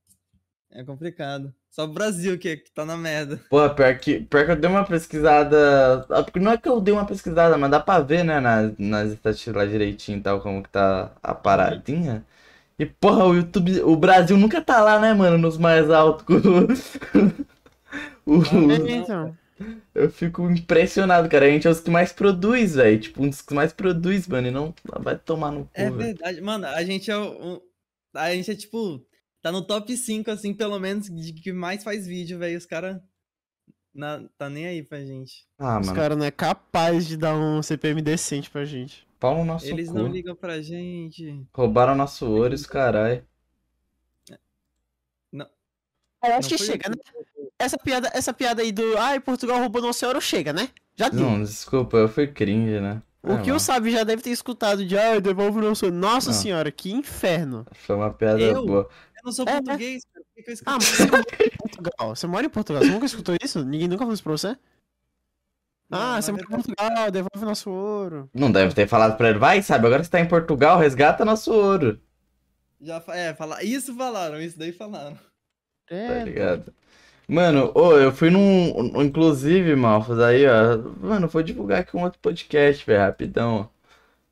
É 0.72 0.84
complicado. 0.84 1.54
Só 1.70 1.86
o 1.86 1.88
Brasil 1.94 2.38
que, 2.40 2.58
que 2.58 2.72
tá 2.72 2.86
na 2.86 2.98
merda. 2.98 3.42
Pô, 3.50 3.70
pior 3.70 3.98
que, 4.00 4.20
pior 4.22 4.46
que 4.46 4.52
eu 4.52 4.56
dei 4.56 4.70
uma 4.70 4.86
pesquisada. 4.86 6.06
ah, 6.10 6.24
porque 6.24 6.40
Não 6.40 6.52
é 6.52 6.58
que 6.58 6.68
eu 6.68 6.82
dei 6.82 6.94
uma 6.94 7.06
pesquisada, 7.06 7.58
mas 7.58 7.70
dá 7.72 7.80
pra 7.80 8.00
ver, 8.00 8.24
né, 8.24 8.40
nas, 8.40 8.74
nas 8.78 9.12
estatísticas 9.12 9.56
lá 9.56 9.66
direitinho 9.66 10.18
e 10.18 10.22
tal, 10.22 10.42
como 10.42 10.64
que 10.64 10.70
tá 10.70 11.12
a 11.22 11.34
paradinha. 11.34 12.26
E, 12.80 12.86
porra, 12.86 13.26
o 13.26 13.36
YouTube. 13.36 13.82
O 13.84 13.96
Brasil 13.98 14.38
nunca 14.38 14.62
tá 14.62 14.82
lá, 14.84 15.00
né, 15.00 15.14
mano, 15.14 15.38
nos 15.38 15.58
mais 15.58 15.90
altos. 15.92 16.26
O- 18.26 18.42
É, 18.68 18.76
então. 18.96 19.38
Eu 19.94 20.10
fico 20.12 20.50
impressionado, 20.50 21.30
cara. 21.30 21.46
A 21.46 21.50
gente 21.50 21.68
é 21.68 21.70
os 21.70 21.80
que 21.80 21.90
mais 21.90 22.12
produz, 22.12 22.76
velho. 22.76 23.00
Tipo, 23.00 23.24
um 23.24 23.30
dos 23.30 23.42
que 23.42 23.54
mais 23.54 23.72
produz, 23.74 24.28
mano. 24.28 24.48
E 24.48 24.52
não 24.52 24.74
vai 25.00 25.18
tomar 25.18 25.52
no 25.52 25.66
cu, 25.66 25.72
É 25.74 25.90
verdade. 25.90 26.42
Mano, 26.42 26.66
a 26.68 26.84
gente 26.84 27.10
é 27.10 27.18
o- 27.18 27.54
um- 27.56 27.62
A 28.14 28.34
gente 28.34 28.52
é 28.52 28.56
tipo. 28.56 29.06
Tá 29.42 29.52
no 29.52 29.62
top 29.62 29.96
5, 29.96 30.32
assim, 30.32 30.54
pelo 30.54 30.80
menos, 30.80 31.08
de 31.08 31.34
que 31.34 31.52
mais 31.54 31.84
faz 31.84 32.08
vídeo, 32.08 32.40
velho. 32.40 32.58
Os 32.58 32.66
caras. 32.66 33.00
Tá 34.38 34.50
nem 34.50 34.66
aí 34.68 34.84
pra 34.84 35.00
gente. 35.06 35.46
Ah, 35.58 35.80
Os 35.80 35.90
caras 35.92 36.18
não 36.18 36.26
é 36.26 36.32
capaz 36.32 37.08
de 37.08 37.16
dar 37.16 37.34
um 37.36 37.62
CPM 37.64 38.02
decente 38.02 38.50
pra 38.50 38.66
gente. 38.66 39.08
Pau 39.20 39.38
no 39.38 39.46
nosso 39.46 39.66
Eles 39.68 39.88
cu. 39.88 39.94
não 39.96 40.08
ligam 40.08 40.36
pra 40.36 40.62
gente. 40.62 41.46
Roubaram 41.54 41.96
nosso 41.96 42.30
ouro, 42.30 42.54
os 42.54 42.66
caralho. 42.66 43.24
Eu 45.32 46.30
Não 46.30 46.38
acho 46.38 46.50
que 46.50 46.58
foi 46.58 46.68
chega, 46.68 46.90
né? 46.90 46.96
O- 47.60 47.64
Essa 47.64 47.78
piada, 47.78 48.10
essa 48.14 48.34
piada 48.34 48.62
aí 48.62 48.72
do. 48.72 48.98
Ai, 48.98 49.20
Portugal 49.20 49.60
roubou 49.60 49.82
nosso 49.82 50.06
euro, 50.06 50.20
chega, 50.22 50.52
né? 50.54 50.70
Já 50.96 51.10
deu. 51.10 51.20
Não, 51.22 51.42
desculpa, 51.44 51.98
eu 51.98 52.08
fui 52.10 52.28
cringe, 52.28 52.80
né? 52.80 53.02
O 53.24 53.34
Ah, 53.34 53.38
que 53.38 53.44
o 53.46 53.54
mano. 53.54 53.60
Sabe 53.60 53.92
já 53.92 54.04
deve 54.04 54.22
ter 54.22 54.30
escutado 54.30 54.86
de, 54.86 54.98
ah, 54.98 55.20
devolve 55.20 55.58
o 55.60 55.62
nosso. 55.62 55.90
Nossa 55.92 56.32
Não. 56.32 56.38
senhora, 56.38 56.72
que 56.72 56.92
inferno. 56.92 57.66
Foi 57.74 57.96
uma 57.96 58.14
piada 58.14 58.40
Eu? 58.42 58.66
boa. 58.66 58.90
Eu 59.18 59.22
não 59.26 59.32
sou 59.32 59.46
É, 59.48 59.54
português, 59.62 60.04
cara. 60.14 60.26
Por 60.36 60.44
que, 60.44 60.50
eu 60.50 60.54
escuto? 60.54 60.70
Ah, 60.72 60.76
mas 60.76 60.86
você 60.86 61.06
mora 61.08 61.26
em 61.42 61.58
Portugal. 61.58 62.16
Você 62.16 62.28
mora 62.28 62.46
em 62.46 62.50
Portugal. 62.50 62.84
Você 62.84 62.92
nunca 62.92 63.06
escutou 63.06 63.36
isso? 63.42 63.66
Ninguém 63.66 63.88
nunca 63.88 64.00
falou 64.00 64.14
isso 64.14 64.24
pra 64.24 64.32
você? 64.34 64.58
Não, 65.90 66.00
ah, 66.00 66.22
você 66.22 66.32
mora 66.32 66.44
em 66.44 66.48
Portugal, 66.48 67.12
devolve 67.12 67.44
o 67.44 67.46
nosso 67.46 67.70
ouro. 67.72 68.30
Não 68.34 68.52
deve 68.52 68.74
ter 68.74 68.88
falado 68.88 69.18
pra 69.18 69.30
ele, 69.30 69.40
vai, 69.40 69.62
sabe? 69.62 69.86
Agora 69.88 70.04
você 70.04 70.10
tá 70.10 70.20
em 70.20 70.28
Portugal, 70.28 70.78
resgata 70.78 71.24
nosso 71.26 71.52
ouro. 71.54 72.00
Já, 72.82 73.02
é, 73.10 73.34
fala... 73.34 73.64
isso 73.64 73.96
falaram, 73.96 74.40
isso 74.42 74.58
daí 74.60 74.72
falaram. 74.72 75.16
Tá 75.88 75.96
É, 75.96 76.24
ligado? 76.24 76.74
Mano, 77.28 77.72
ô, 77.74 77.94
eu 77.98 78.12
fui 78.12 78.30
num. 78.30 78.92
Inclusive, 79.02 79.76
Malfas, 79.76 80.20
aí, 80.20 80.46
ó. 80.48 80.78
Mano, 81.06 81.28
vou 81.28 81.42
divulgar 81.44 81.80
aqui 81.82 81.96
um 81.98 82.04
outro 82.04 82.20
podcast, 82.22 82.86
velho, 82.86 83.00
rapidão. 83.02 83.70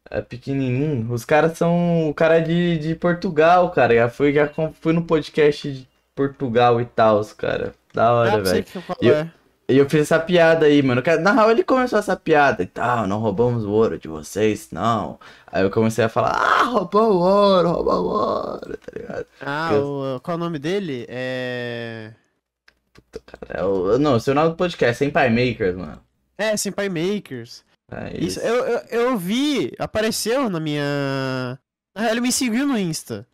É 0.09 0.21
pequenininho. 0.21 1.11
Os 1.11 1.25
caras 1.25 1.57
são. 1.57 2.09
O 2.09 2.13
cara 2.13 2.37
é 2.37 2.41
de, 2.41 2.77
de 2.77 2.95
Portugal, 2.95 3.71
cara. 3.71 3.95
Já 3.95 4.09
fui, 4.09 4.33
já 4.33 4.49
fui 4.79 4.93
no 4.93 5.03
podcast 5.03 5.71
de 5.71 5.87
Portugal 6.15 6.79
e 6.79 6.85
tal, 6.85 7.23
cara. 7.37 7.73
Da 7.93 8.13
hora, 8.13 8.31
velho. 8.43 8.65
E 9.01 9.07
eu- 9.07 9.15
é. 9.15 9.31
Eu 9.65 9.89
fiz 9.89 10.01
essa 10.01 10.19
piada 10.19 10.65
aí, 10.65 10.83
mano. 10.83 11.01
Na 11.21 11.31
real, 11.31 11.49
ele 11.49 11.63
começou 11.63 11.97
essa 11.97 12.17
piada 12.17 12.61
e 12.63 12.65
tal. 12.67 13.07
Não 13.07 13.17
roubamos 13.19 13.63
o 13.63 13.71
ouro 13.71 13.97
de 13.97 14.09
vocês, 14.09 14.67
não. 14.71 15.17
Aí 15.47 15.63
eu 15.63 15.71
comecei 15.71 16.03
a 16.03 16.09
falar, 16.09 16.31
ah, 16.35 16.63
roubou 16.65 17.13
o 17.13 17.19
ouro, 17.21 17.69
roubou 17.71 17.93
o 17.93 18.07
ouro, 18.09 18.77
tá 18.77 18.91
ligado? 18.93 19.25
Ah, 19.41 19.69
Eu- 19.73 20.15
o, 20.17 20.19
qual 20.19 20.35
é 20.35 20.37
o 20.37 20.43
nome 20.43 20.59
dele? 20.59 21.05
É. 21.07 22.11
É 23.49 23.63
o, 23.63 23.97
não, 23.97 24.15
o 24.15 24.19
seu 24.19 24.33
nome 24.35 24.49
do 24.51 24.55
podcast, 24.55 24.97
Senpai 24.97 25.29
Makers, 25.29 25.75
mano. 25.75 25.99
É, 26.37 26.55
Senpai 26.57 26.89
Makers. 26.89 27.63
É 27.91 28.17
Isso, 28.17 28.39
isso. 28.39 28.39
eu, 28.39 28.55
eu, 28.65 28.79
eu 28.89 29.17
vi, 29.17 29.71
apareceu 29.77 30.49
na 30.49 30.59
minha. 30.59 31.59
Na 31.95 32.01
real, 32.01 32.11
ele 32.13 32.21
me 32.21 32.31
seguiu 32.31 32.65
no 32.65 32.77
Insta. 32.77 33.27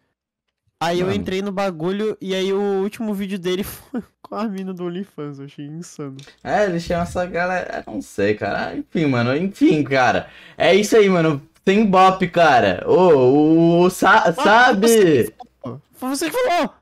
Aí 0.82 1.02
eu 1.02 1.08
Mano. 1.08 1.18
entrei 1.18 1.42
no 1.42 1.52
bagulho 1.52 2.18
e 2.22 2.34
aí 2.34 2.54
o 2.54 2.82
último 2.82 3.14
vídeo 3.14 3.38
dele 3.38 3.64
foi 3.66 4.02
com 4.22 4.36
a 4.36 4.46
mina 4.48 4.74
do 4.74 4.86
OnlyFans, 4.86 5.38
eu 5.40 5.46
achei 5.46 5.66
insano. 5.66 6.16
É, 6.42 6.64
ele 6.66 6.80
chama 6.80 7.04
essa 7.04 7.26
galera. 7.26 7.84
eu 7.86 7.94
Não 7.94 8.02
sei, 8.02 8.34
cara. 8.36 8.76
Enfim, 8.78 9.06
mano. 9.06 9.36
Enfim, 9.36 9.84
cara. 9.84 10.30
É 10.58 10.74
isso 10.74 10.96
aí, 10.96 11.10
mano. 11.10 11.42
Tem 11.66 11.86
bop, 11.86 12.26
cara. 12.30 12.84
Ô, 12.88 12.94
o. 13.14 13.82
o 13.84 13.90
sa- 13.90 14.32
sabe? 14.34 15.32
Pô, 15.62 15.80
Foi 15.94 16.10
você 16.10 16.30
que 16.30 16.38
falou! 16.38 16.74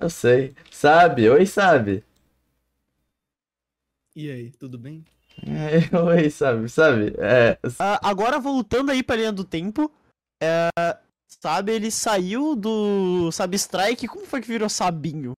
Eu 0.00 0.08
sei. 0.08 0.54
Sabe? 0.70 1.28
Oi, 1.28 1.44
sabe? 1.44 2.04
E 4.14 4.30
aí, 4.30 4.50
tudo 4.52 4.78
bem? 4.78 5.04
É, 5.42 5.88
oi, 5.96 6.30
sabe? 6.30 6.68
Sabe? 6.68 7.14
É. 7.18 7.58
Ah, 7.78 7.98
agora 8.08 8.38
voltando 8.38 8.90
aí 8.90 9.02
pra 9.02 9.16
linha 9.16 9.32
do 9.32 9.44
tempo, 9.44 9.90
é, 10.42 10.68
sabe, 11.26 11.72
ele 11.72 11.90
saiu 11.90 12.54
do 12.54 13.32
Sabe 13.32 13.56
Strike, 13.56 14.06
como 14.06 14.26
foi 14.26 14.42
que 14.42 14.48
virou 14.48 14.68
Sabinho? 14.68 15.32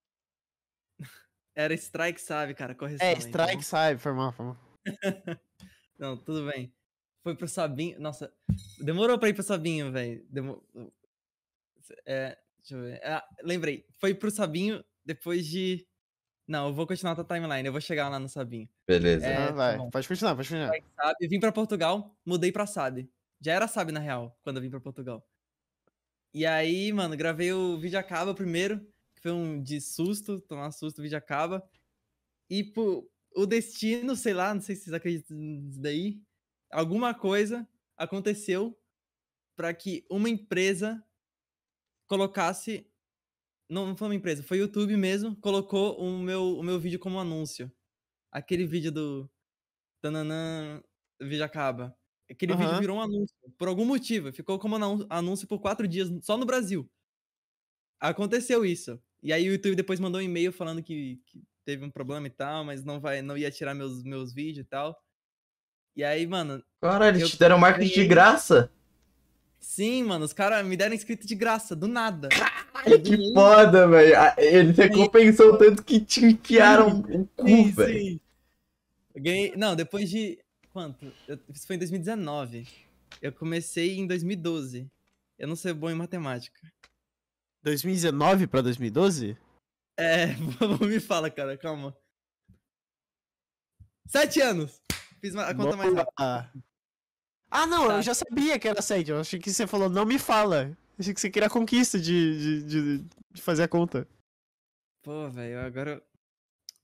Era 1.54 1.72
Strike, 1.74 2.20
sabe, 2.20 2.54
cara? 2.54 2.74
Correção. 2.74 3.06
É, 3.06 3.10
aí, 3.10 3.14
tá 3.16 3.20
Strike, 3.20 3.56
bom? 3.56 3.62
sabe, 3.62 4.00
foi 4.00 4.12
mal, 4.12 4.32
foi 4.32 4.46
mal. 4.46 4.56
Não, 5.96 6.16
tudo 6.16 6.50
bem. 6.50 6.72
Foi 7.22 7.36
pro 7.36 7.46
Sabinho. 7.46 7.98
Nossa, 8.00 8.32
demorou 8.80 9.18
pra 9.18 9.28
ir 9.28 9.34
pro 9.34 9.42
Sabinho, 9.42 9.92
velho. 9.92 10.26
Demo... 10.28 10.62
É, 12.04 12.36
deixa 12.58 12.74
eu 12.74 12.82
ver. 12.82 13.00
Ah, 13.04 13.24
lembrei. 13.42 13.86
Foi 14.00 14.14
pro 14.14 14.30
Sabinho 14.30 14.84
depois 15.04 15.46
de. 15.46 15.86
Não, 16.48 16.68
eu 16.68 16.74
vou 16.74 16.86
continuar 16.86 17.12
a 17.12 17.14
tua 17.16 17.24
timeline. 17.24 17.66
Eu 17.66 17.72
vou 17.72 17.80
chegar 17.80 18.08
lá 18.08 18.18
no 18.18 18.28
Sabinho. 18.28 18.68
Beleza. 18.86 19.26
É, 19.26 19.36
Ah, 19.36 19.52
tá 19.52 19.52
vai, 19.52 19.76
bom. 19.76 19.90
pode 19.90 20.06
continuar, 20.08 20.36
pode 20.36 20.48
continuar. 20.48 20.78
Sabe, 21.00 21.28
vim 21.28 21.40
pra 21.40 21.52
Portugal, 21.52 22.16
mudei 22.24 22.52
pra 22.52 22.66
Sabe. 22.66 23.10
Já 23.40 23.52
era 23.54 23.66
Sabe, 23.68 23.92
na 23.92 24.00
real, 24.00 24.38
quando 24.42 24.56
eu 24.58 24.62
vim 24.62 24.70
pra 24.70 24.80
Portugal. 24.80 25.26
E 26.32 26.44
aí, 26.44 26.92
mano, 26.92 27.16
gravei 27.16 27.52
o 27.52 27.78
vídeo 27.78 27.98
acaba 27.98 28.34
primeiro, 28.34 28.80
que 29.14 29.22
foi 29.22 29.32
um 29.32 29.62
de 29.62 29.80
susto, 29.80 30.40
tomar 30.40 30.70
susto, 30.72 30.98
o 30.98 31.02
vídeo 31.02 31.16
acaba. 31.16 31.62
E 32.50 32.64
pô, 32.64 33.10
o 33.36 33.46
destino, 33.46 34.16
sei 34.16 34.34
lá, 34.34 34.54
não 34.54 34.60
sei 34.62 34.76
se 34.76 34.84
vocês 34.84 34.94
acreditam 34.94 35.36
nisso 35.36 35.80
daí, 35.80 36.22
alguma 36.70 37.14
coisa 37.14 37.68
aconteceu 37.96 38.78
pra 39.56 39.74
que 39.74 40.06
uma 40.10 40.28
empresa 40.28 41.02
colocasse. 42.08 42.86
Não, 43.68 43.86
não 43.86 43.96
foi 43.96 44.08
uma 44.08 44.14
empresa, 44.14 44.42
foi 44.42 44.58
o 44.58 44.62
YouTube 44.62 44.96
mesmo, 44.96 45.36
colocou 45.36 45.98
o 45.98 46.18
meu, 46.18 46.58
o 46.58 46.62
meu 46.62 46.78
vídeo 46.78 46.98
como 46.98 47.18
anúncio. 47.18 47.72
Aquele 48.30 48.66
vídeo 48.66 48.92
do. 48.92 49.30
Tananã, 50.02 50.82
o 51.20 51.24
vídeo 51.24 51.44
acaba. 51.44 51.96
Aquele 52.30 52.54
vídeo 52.54 52.70
Aham. 52.70 52.80
virou 52.80 52.96
um 52.98 53.00
anúncio. 53.00 53.34
Por 53.56 53.68
algum 53.68 53.84
motivo. 53.84 54.32
Ficou 54.32 54.58
como 54.58 54.76
anúncio 55.08 55.46
por 55.46 55.60
quatro 55.60 55.86
dias, 55.86 56.08
só 56.22 56.36
no 56.36 56.44
Brasil. 56.44 56.90
Aconteceu 58.00 58.64
isso. 58.64 59.00
E 59.22 59.32
aí 59.32 59.48
o 59.48 59.52
YouTube 59.52 59.76
depois 59.76 59.98
mandou 60.00 60.20
um 60.20 60.24
e-mail 60.24 60.52
falando 60.52 60.82
que, 60.82 61.20
que 61.26 61.42
teve 61.64 61.84
um 61.84 61.90
problema 61.90 62.26
e 62.26 62.30
tal, 62.30 62.64
mas 62.64 62.84
não, 62.84 63.00
vai, 63.00 63.22
não 63.22 63.36
ia 63.36 63.50
tirar 63.50 63.74
meus, 63.74 64.02
meus 64.02 64.34
vídeos 64.34 64.66
e 64.66 64.68
tal. 64.68 64.94
E 65.96 66.04
aí, 66.04 66.26
mano, 66.26 66.62
Caralho, 66.80 67.18
eles 67.18 67.30
te 67.30 67.38
deram 67.38 67.56
marketing 67.56 67.94
de 67.94 68.06
graça? 68.06 68.72
Sim, 69.64 70.02
mano, 70.04 70.24
os 70.24 70.32
caras 70.32 70.64
me 70.66 70.76
deram 70.76 70.94
inscrito 70.94 71.26
de 71.26 71.34
graça, 71.34 71.74
do 71.74 71.88
nada. 71.88 72.28
Ai, 72.74 72.98
que 72.98 73.32
foda, 73.32 73.88
velho. 73.88 74.14
Eles 74.38 74.76
recompensou 74.76 75.56
tanto 75.58 75.82
que 75.82 76.00
te 76.00 76.24
enfiaram 76.24 77.00
o 77.00 77.26
cu, 77.26 77.64
velho. 77.72 77.98
sim. 77.98 78.20
Eu 79.14 79.22
ganhei. 79.22 79.56
Não, 79.56 79.74
depois 79.74 80.10
de. 80.10 80.38
Quanto? 80.72 81.12
Eu- 81.28 81.38
Isso 81.52 81.66
foi 81.66 81.76
em 81.76 81.78
2019. 81.78 82.66
Eu 83.22 83.32
comecei 83.32 83.96
em 83.98 84.06
2012. 84.06 84.90
Eu 85.38 85.48
não 85.48 85.56
sou 85.56 85.74
bom 85.74 85.90
em 85.90 85.94
matemática. 85.94 86.60
2019 87.62 88.46
pra 88.46 88.60
2012? 88.60 89.36
É, 89.96 90.26
me 90.86 91.00
fala, 91.00 91.30
cara, 91.30 91.56
calma. 91.56 91.96
Sete 94.06 94.40
anos! 94.40 94.80
Fiz 95.20 95.34
a 95.36 95.54
conta 95.54 95.76
mais 95.76 95.94
rápida. 95.94 96.52
Ah, 97.56 97.66
não, 97.66 97.86
Tá. 97.88 97.96
eu 97.98 98.02
já 98.02 98.14
sabia 98.14 98.58
que 98.58 98.66
era 98.66 98.82
sede. 98.82 99.12
Eu 99.12 99.20
achei 99.20 99.38
que 99.38 99.52
você 99.52 99.66
falou, 99.66 99.88
não 99.88 100.04
me 100.04 100.18
fala. 100.18 100.68
Eu 100.70 100.76
achei 100.98 101.14
que 101.14 101.20
você 101.20 101.30
queria 101.30 101.46
a 101.46 101.50
conquista 101.50 101.98
de, 101.98 102.62
de, 102.62 102.62
de, 102.98 103.08
de 103.32 103.42
fazer 103.42 103.62
a 103.62 103.68
conta. 103.68 104.08
Pô, 105.02 105.30
velho, 105.30 105.60
agora. 105.60 106.02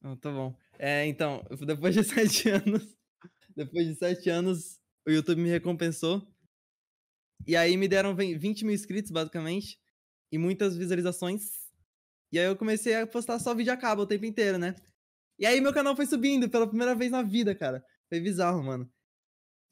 Não, 0.00 0.16
tá 0.16 0.30
bom. 0.30 0.54
É, 0.78 1.06
então, 1.06 1.44
depois 1.66 1.94
de 1.94 2.04
sete 2.04 2.48
anos. 2.48 2.96
Depois 3.56 3.86
de 3.86 3.94
sete 3.96 4.30
anos, 4.30 4.78
o 5.06 5.10
YouTube 5.10 5.40
me 5.42 5.48
recompensou. 5.48 6.26
E 7.46 7.56
aí 7.56 7.76
me 7.76 7.88
deram 7.88 8.14
ven- 8.14 8.38
20 8.38 8.64
mil 8.64 8.74
inscritos, 8.74 9.10
basicamente. 9.10 9.78
E 10.30 10.38
muitas 10.38 10.76
visualizações. 10.76 11.58
E 12.32 12.38
aí 12.38 12.46
eu 12.46 12.56
comecei 12.56 12.94
a 12.94 13.06
postar 13.06 13.38
só 13.40 13.54
vídeo 13.54 13.72
a 13.72 13.76
cabo 13.76 14.02
o 14.02 14.06
tempo 14.06 14.24
inteiro, 14.24 14.56
né? 14.56 14.76
E 15.38 15.44
aí 15.46 15.60
meu 15.60 15.72
canal 15.72 15.96
foi 15.96 16.06
subindo 16.06 16.48
pela 16.48 16.66
primeira 16.68 16.94
vez 16.94 17.10
na 17.10 17.22
vida, 17.22 17.54
cara. 17.54 17.84
Foi 18.08 18.20
bizarro, 18.20 18.62
mano. 18.62 18.88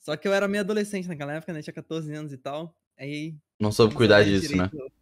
Só 0.00 0.16
que 0.16 0.26
eu 0.26 0.32
era 0.32 0.48
meio 0.48 0.62
adolescente 0.62 1.08
naquela 1.08 1.34
época, 1.34 1.52
né? 1.52 1.62
Tinha 1.62 1.74
14 1.74 2.12
anos 2.12 2.32
e 2.32 2.38
tal. 2.38 2.74
Aí 2.96 3.36
Não 3.60 3.70
soube 3.72 3.92
não 3.94 3.98
cuidar 3.98 4.22
disso, 4.24 4.56
né? 4.56 4.68
direito. 4.68 4.92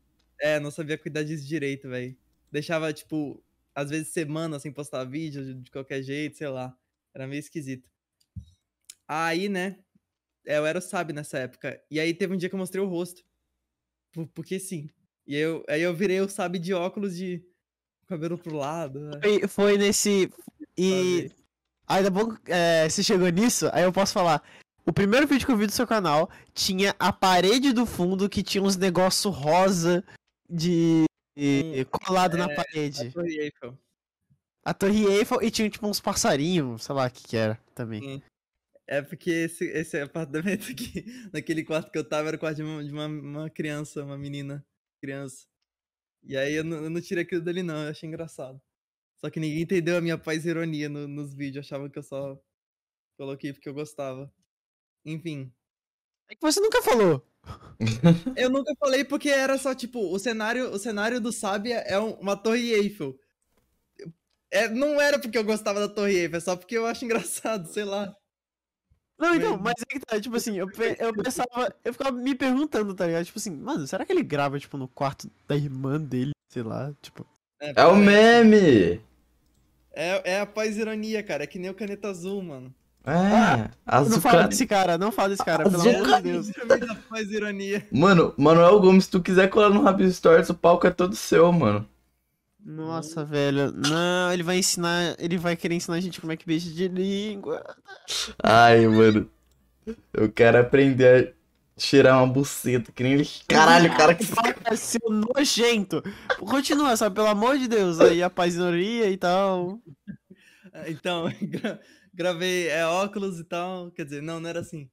É, 0.41 0.61
não 0.61 0.71
sabia 0.71 0.99
cuidar 0.99 1.23
disso 1.23 1.47
direito, 1.47 1.89
velho. 1.89 2.17
Deixava, 2.51 2.93
tipo, 2.93 3.43
às 3.75 3.91
vezes 3.91 4.09
semana 4.09 4.59
sem 4.59 4.73
postar 4.73 5.05
vídeo 5.05 5.55
de- 5.55 5.71
qualquer 5.71 6.03
jeito, 6.03 6.37
sei 6.37 6.49
lá. 6.49 6.77
Era 7.15 7.27
meio 7.27 7.41
esquisito. 7.41 7.89
Aí, 9.09 9.49
né? 9.49 9.79
Eu 10.45 10.65
era 10.67 10.79
o 10.79 10.83
Sabe 10.83 11.13
nessa 11.13 11.39
época. 11.39 11.81
E 11.91 11.99
aí 11.99 12.13
teve 12.15 12.35
um 12.35 12.37
dia 12.37 12.49
que 12.49 12.55
eu 12.55 12.59
mostrei 12.59 12.83
o 12.83 12.89
rosto. 12.89 13.23
Por- 14.13 14.27
Porque 14.29 14.59
sim. 14.59 14.89
E 15.27 15.35
aí 15.35 15.41
eu, 15.43 15.65
aí 15.69 15.83
eu 15.83 15.95
virei 15.95 16.21
o 16.21 16.29
Sabe 16.29 16.59
de 16.59 16.73
óculos 16.73 17.17
de 17.17 17.43
cabelo 18.07 18.39
pro 18.39 18.55
lado. 18.57 19.01
né? 19.01 19.21
Foi, 19.23 19.49
foi 19.49 19.79
nesse. 19.79 20.31
E. 20.77 21.31
Ainda 21.89 22.11
bom 22.11 22.35
que 22.35 22.51
é, 22.51 22.89
você 22.89 23.01
chegou 23.03 23.29
nisso, 23.29 23.69
aí 23.73 23.85
eu 23.85 23.93
posso 23.93 24.13
falar. 24.13 24.43
O 24.89 24.93
primeiro 24.93 25.27
vídeo 25.27 25.45
que 25.45 25.53
eu 25.53 25.57
vi 25.57 25.67
do 25.67 25.73
seu 25.73 25.87
canal 25.87 26.31
tinha 26.55 26.95
a 26.99 27.13
parede 27.13 27.73
do 27.73 27.85
fundo 27.85 28.29
que 28.29 28.43
tinha 28.43 28.63
uns 28.63 28.77
negócios 28.77 29.35
rosa 29.35 30.05
de. 30.49 31.05
colado 31.91 32.37
na 32.37 32.51
é, 32.51 32.55
parede. 32.55 33.09
A 33.09 33.13
Torre 33.13 33.39
Eiffel. 33.39 33.79
A 34.65 34.75
Torre 34.75 35.05
Eiffel 35.07 35.43
e 35.43 35.51
tinha 35.51 35.69
tipo 35.69 35.87
uns 35.87 36.01
passarinhos, 36.01 36.85
sei 36.85 36.95
lá 36.95 37.07
o 37.07 37.11
que 37.11 37.25
que 37.25 37.37
era 37.37 37.61
também. 37.75 38.01
Sim. 38.01 38.23
É 38.89 39.03
porque 39.03 39.31
esse, 39.31 39.65
esse 39.65 40.01
apartamento 40.01 40.71
aqui, 40.71 41.05
naquele 41.35 41.65
quarto 41.65 41.91
que 41.91 41.99
eu 41.99 42.09
tava, 42.09 42.29
era 42.29 42.37
o 42.37 42.41
quarto 42.41 42.57
de 42.59 42.63
uma, 42.63 42.85
de 42.85 42.93
uma, 42.93 43.07
uma 43.07 43.51
criança, 43.51 44.05
uma 44.05 44.17
menina, 44.17 44.65
criança. 45.01 45.49
E 46.23 46.37
aí 46.37 46.55
eu 46.55 46.63
não, 46.63 46.85
eu 46.85 46.91
não 46.91 47.01
tirei 47.01 47.25
aquilo 47.25 47.43
dali 47.43 47.65
não, 47.65 47.83
eu 47.83 47.91
achei 47.91 48.09
engraçado. 48.09 48.63
Só 49.17 49.29
que 49.31 49.41
ninguém 49.41 49.63
entendeu 49.63 49.97
a 49.97 50.01
minha 50.01 50.17
paz 50.17 50.45
e 50.47 50.49
ironia 50.51 50.89
no- 50.89 51.09
nos 51.09 51.35
vídeos, 51.35 51.67
achavam 51.67 51.89
que 51.91 51.99
eu 51.99 52.03
só 52.05 52.41
coloquei 53.19 53.53
porque 53.53 53.69
eu 53.69 53.75
gostava. 53.75 54.33
Enfim. 55.07 55.51
É 56.29 56.35
que 56.35 56.43
você 56.43 56.61
nunca 56.61 56.83
falou. 56.83 57.25
Eu 58.37 58.51
nunca 58.51 58.75
falei 58.79 59.05
porque 59.05 59.29
era 59.31 59.57
só, 59.57 59.75
tipo, 59.75 60.13
o 60.13 60.19
cenário, 60.19 60.71
o 60.73 60.79
cenário 60.79 61.21
do 61.21 61.31
Sábia 61.33 61.77
é 61.87 61.99
um- 61.99 62.15
uma 62.15 62.37
torre 62.37 62.73
Eiffel. 62.73 63.17
É, 64.51 64.69
não 64.69 65.01
era 65.01 65.19
porque 65.19 65.37
eu 65.39 65.45
gostava 65.45 65.81
da 65.81 65.89
torre 65.89 66.15
Eiffel, 66.17 66.39
é 66.39 66.41
só 66.41 66.57
porque 66.57 66.77
eu 66.77 66.87
acho 66.87 67.05
engraçado, 67.05 67.67
sei 67.69 67.85
lá. 67.85 68.15
Não, 69.19 69.35
então, 69.35 69.57
Mas- 69.59 69.75
é 69.81 69.85
que 69.87 70.01
tá, 70.01 70.21
tipo 70.21 70.37
assim, 70.37 70.59
eu, 70.59 70.69
eu 70.99 71.13
pensava, 71.15 71.75
eu 71.85 71.93
ficava 71.93 72.13
me 72.13 72.35
perguntando, 72.35 72.95
tá 72.95 73.07
ligado? 73.07 73.25
Tipo 73.25 73.39
assim, 73.39 73.51
mano, 73.51 73.87
será 73.87 74.05
que 74.05 74.13
ele 74.13 74.23
grava, 74.23 74.59
tipo, 74.59 74.77
no 74.77 74.89
quarto 74.89 75.31
da 75.49 75.57
irmã 75.57 75.99
dele, 76.01 76.33
sei 76.53 76.63
lá, 76.63 76.93
tipo... 77.01 77.27
É 77.61 77.71
o 77.71 77.75
parece. 77.75 78.01
meme! 78.05 79.01
É, 79.93 80.33
é 80.35 80.41
a 80.41 80.47
paz 80.47 80.77
ironia, 80.77 81.23
cara. 81.23 81.45
É 81.45 81.47
que 81.47 81.59
nem 81.59 81.71
o 81.71 81.75
caneta 81.75 82.09
azul, 82.09 82.43
mano. 82.43 82.75
É, 83.07 83.71
Não 84.09 84.21
fala 84.21 84.49
desse 84.49 84.67
cara, 84.67 84.99
não 84.99 85.13
fala 85.13 85.29
desse 85.29 85.45
cara, 85.45 85.63
pelo 85.63 85.77
Azuca- 85.77 85.97
amor 85.99 86.17
de 86.17 86.23
Deus. 86.23 86.51
Paz 87.09 87.31
ironia. 87.31 87.87
Mano, 87.93 88.35
Manuel 88.37 88.81
Gomes, 88.81 89.05
se 89.05 89.11
tu 89.11 89.21
quiser 89.23 89.49
colar 89.49 89.71
no 89.71 89.81
Rabis 89.83 90.17
Stories, 90.17 90.51
o 90.51 90.55
palco 90.55 90.87
é 90.87 90.91
todo 90.91 91.15
seu, 91.15 91.51
mano. 91.53 91.89
Nossa, 92.65 93.25
velho, 93.25 93.71
não, 93.73 94.33
ele 94.33 94.43
vai 94.43 94.59
ensinar, 94.59 95.15
ele 95.21 95.39
vai 95.39 95.55
querer 95.55 95.77
ensinar 95.77 95.99
a 95.99 96.01
gente 96.01 96.21
como 96.21 96.33
é 96.33 96.37
que 96.37 96.45
beija 96.45 96.69
de 96.69 96.89
língua. 96.89 97.63
Ai, 98.43 98.85
mano. 98.89 99.31
Eu 100.13 100.29
quero 100.33 100.59
aprender 100.59 101.33
a 101.77 101.81
cheirar 101.81 102.19
uma 102.19 102.27
buceta, 102.27 102.91
que 102.91 103.05
nem 103.05 103.13
ele. 103.13 103.29
Caralho, 103.47 103.97
cara, 103.97 104.17
que. 104.17 104.25
Vai 104.25 104.77
ser 104.77 104.99
nojento. 105.09 106.03
Continua, 106.41 106.97
sabe, 106.97 107.15
pelo 107.15 107.29
amor 107.29 107.57
de 107.57 107.69
Deus, 107.69 108.01
aí 108.01 108.21
a 108.21 108.29
paisinoria 108.29 109.09
e 109.11 109.17
tal. 109.17 109.79
Então, 110.89 111.25
gravei 112.17 112.69
é, 112.69 112.85
óculos 112.87 113.39
e 113.39 113.45
tal. 113.45 113.91
Quer 113.93 114.05
dizer, 114.05 114.23
não, 114.23 114.41
não 114.41 114.49
era 114.49 114.61
assim. 114.61 114.91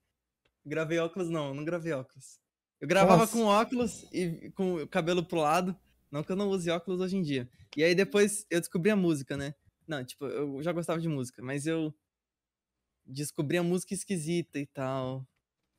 Gravei 0.66 1.00
óculos, 1.00 1.30
não, 1.30 1.54
não 1.54 1.64
gravei 1.66 1.94
óculos. 1.94 2.40
Eu 2.80 2.88
gravava 2.88 3.22
Nossa. 3.22 3.32
com 3.34 3.46
óculos 3.46 4.06
e 4.12 4.52
com 4.52 4.76
o 4.76 4.88
cabelo 4.88 5.24
pro 5.26 5.40
lado. 5.40 5.76
Não 6.12 6.22
que 6.22 6.32
eu 6.32 6.36
não 6.36 6.50
use 6.50 6.70
óculos 6.70 7.00
hoje 7.02 7.16
em 7.18 7.22
dia. 7.22 7.50
E 7.76 7.84
aí 7.84 7.96
depois 7.96 8.46
eu 8.50 8.60
descobri 8.60 8.92
a 8.92 8.96
música, 8.96 9.36
né? 9.38 9.56
Não, 9.88 10.04
tipo, 10.04 10.26
eu 10.26 10.62
já 10.62 10.72
gostava 10.72 11.00
de 11.00 11.08
música, 11.08 11.42
mas 11.42 11.66
eu 11.66 11.94
descobri 13.06 13.58
a 13.58 13.64
música 13.64 13.94
esquisita 13.94 14.60
e 14.60 14.66
tal. 14.66 15.26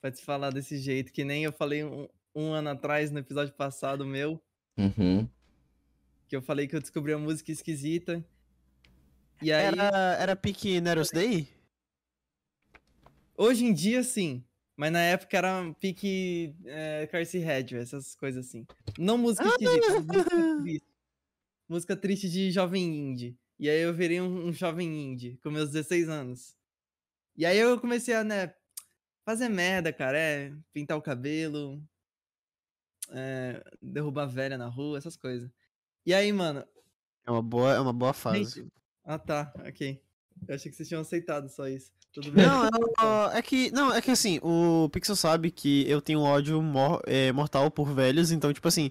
Pra 0.01 0.11
te 0.11 0.23
falar 0.25 0.51
desse 0.51 0.77
jeito, 0.79 1.13
que 1.13 1.25
nem 1.25 1.45
eu 1.45 1.53
falei 1.53 1.85
um, 1.85 2.09
um 2.35 2.53
ano 2.53 2.71
atrás 2.71 3.11
no 3.11 3.19
episódio 3.19 3.55
passado 3.55 4.05
meu, 4.05 4.43
Uhum. 4.77 5.29
que 6.29 6.35
eu 6.37 6.43
falei 6.43 6.67
que 6.67 6.75
eu 6.75 6.81
descobri 6.81 7.13
a 7.13 7.19
música 7.19 7.53
esquisita. 7.53 8.23
E 9.45 9.53
aí. 9.53 9.67
Era, 9.67 10.17
era 10.19 10.35
pique 10.35 10.81
Neros 10.81 11.11
Day? 11.11 11.47
Hoje 13.37 13.67
em 13.67 13.75
dia, 13.75 14.03
sim. 14.03 14.43
Mas 14.75 14.91
na 14.91 15.03
época 15.03 15.37
era 15.37 15.75
pique 15.79 16.57
é, 16.65 17.07
Carcy 17.09 17.39
Hedge, 17.39 17.77
essas 17.77 18.15
coisas 18.15 18.47
assim. 18.47 18.67
Não 18.99 19.19
música 19.19 19.47
esquisita, 19.47 19.81
mas 19.81 20.07
música 20.07 20.63
triste. 20.63 20.87
Música 21.69 21.97
triste 21.97 22.29
de 22.31 22.51
jovem 22.51 22.85
indie. 22.85 23.39
E 23.59 23.69
aí 23.69 23.83
eu 23.83 23.93
virei 23.93 24.19
um, 24.19 24.47
um 24.47 24.53
jovem 24.53 25.13
indie, 25.13 25.39
com 25.43 25.51
meus 25.51 25.71
16 25.71 26.09
anos. 26.09 26.57
E 27.37 27.45
aí 27.45 27.59
eu 27.59 27.79
comecei 27.79 28.15
a, 28.15 28.25
né, 28.25 28.55
fazer 29.27 29.51
merda, 29.51 29.93
cara. 29.93 30.19
É, 30.19 30.55
pintar 30.73 30.97
o 30.97 31.03
cabelo, 31.03 31.83
é, 33.11 33.63
derrubar 33.83 34.27
velha 34.27 34.57
na 34.57 34.69
rua, 34.69 34.97
essas 34.97 35.19
coisas. 35.19 35.51
E 36.07 36.15
aí, 36.15 36.33
mano... 36.33 36.67
É 37.27 37.31
uma 37.31 37.43
boa, 37.43 37.75
é 37.75 37.81
uma 37.81 37.93
boa 37.93 38.15
fase. 38.15 38.67
Ah, 39.05 39.19
tá, 39.19 39.53
ok. 39.67 40.01
Eu 40.49 40.55
achei 40.55 40.71
que 40.71 40.77
vocês 40.77 40.89
tinham 40.89 41.01
aceitado 41.03 41.49
só 41.49 41.69
isso. 41.69 41.91
Tudo 42.13 42.31
bem. 42.33 42.47
Não, 42.47 42.65
eu- 42.65 43.31
é 43.33 43.43
que. 43.43 43.71
Não, 43.73 43.93
é 43.93 44.01
que 44.01 44.11
assim, 44.11 44.39
o 44.43 44.89
Pixel 44.91 45.17
sabe 45.17 45.51
que 45.51 45.89
eu 45.89 46.01
tenho 46.01 46.21
ódio 46.21 46.61
mor- 46.63 47.03
é, 47.07 47.33
mortal 47.33 47.71
por 47.71 47.93
velhos, 47.93 48.31
então, 48.31 48.53
tipo 48.53 48.69
assim. 48.69 48.91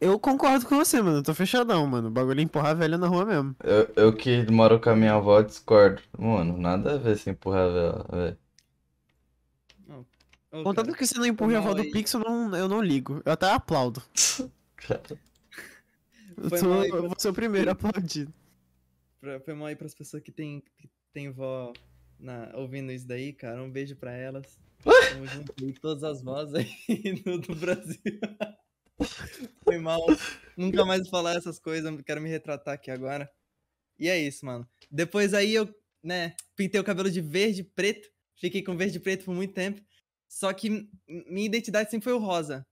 Eu 0.00 0.16
concordo 0.18 0.64
com 0.66 0.76
você, 0.76 1.02
mano. 1.02 1.18
Eu 1.18 1.22
tô 1.24 1.34
fechadão, 1.34 1.84
mano. 1.86 2.06
O 2.06 2.10
bagulho 2.10 2.38
é 2.38 2.42
empurrar 2.44 2.76
velha 2.76 2.96
na 2.96 3.08
rua 3.08 3.24
mesmo. 3.24 3.56
Eu, 3.64 3.90
eu 3.96 4.12
que 4.16 4.48
moro 4.50 4.80
com 4.80 4.90
a 4.90 4.94
minha 4.96 5.14
avó, 5.14 5.42
discordo. 5.42 6.00
Mano, 6.16 6.56
nada 6.56 6.94
a 6.94 6.98
ver 6.98 7.16
se 7.18 7.30
empurrar 7.30 7.66
ela, 7.68 8.06
velho. 8.12 8.38
Ô, 10.52 10.62
Contanto 10.62 10.86
cara, 10.86 10.98
que 10.98 11.06
você 11.06 11.18
não 11.18 11.26
empurre 11.26 11.56
a 11.56 11.58
avó 11.58 11.74
do. 11.74 11.82
Pixel, 11.90 12.20
não, 12.20 12.54
eu 12.56 12.68
não 12.68 12.80
ligo. 12.80 13.20
Eu 13.24 13.32
até 13.32 13.50
aplaudo. 13.52 14.02
Eu, 16.36 16.48
Foi 16.48 16.60
tô, 16.60 16.84
eu 16.84 17.08
vou 17.08 17.14
ser 17.18 17.28
o 17.30 17.34
primeiro 17.34 17.68
a 17.68 17.72
aplaudir. 17.72 18.28
Pra, 19.20 19.40
foi 19.40 19.54
mal 19.54 19.66
aí 19.66 19.76
pras 19.76 19.94
pessoas 19.94 20.22
que 20.22 20.30
tem, 20.30 20.62
que 20.76 20.88
tem 21.12 21.30
vó 21.30 21.72
na, 22.18 22.50
ouvindo 22.54 22.92
isso 22.92 23.06
daí, 23.06 23.32
cara. 23.32 23.62
Um 23.62 23.70
beijo 23.70 23.96
pra 23.96 24.12
elas. 24.12 24.58
Tamo 24.82 25.26
junto 25.26 25.52
aí, 25.60 25.72
todas 25.72 26.04
as 26.04 26.22
vozes 26.22 26.54
aí 26.54 27.12
do, 27.22 27.38
do 27.38 27.54
Brasil. 27.54 28.00
foi 29.64 29.78
mal. 29.78 30.00
Nunca 30.56 30.84
mais 30.84 31.08
falar 31.08 31.36
essas 31.36 31.58
coisas, 31.58 32.02
quero 32.02 32.20
me 32.20 32.28
retratar 32.28 32.74
aqui 32.74 32.90
agora. 32.90 33.30
E 33.98 34.08
é 34.08 34.18
isso, 34.18 34.46
mano. 34.46 34.68
Depois 34.90 35.34
aí 35.34 35.54
eu, 35.54 35.68
né, 36.02 36.34
pintei 36.54 36.80
o 36.80 36.84
cabelo 36.84 37.10
de 37.10 37.20
verde 37.20 37.62
e 37.62 37.64
preto. 37.64 38.08
Fiquei 38.36 38.62
com 38.62 38.76
verde 38.76 38.98
e 38.98 39.00
preto 39.00 39.24
por 39.24 39.34
muito 39.34 39.52
tempo. 39.52 39.80
Só 40.28 40.52
que 40.52 40.88
minha 41.08 41.46
identidade 41.46 41.90
sempre 41.90 42.04
foi 42.04 42.12
o 42.12 42.18
rosa. 42.18 42.66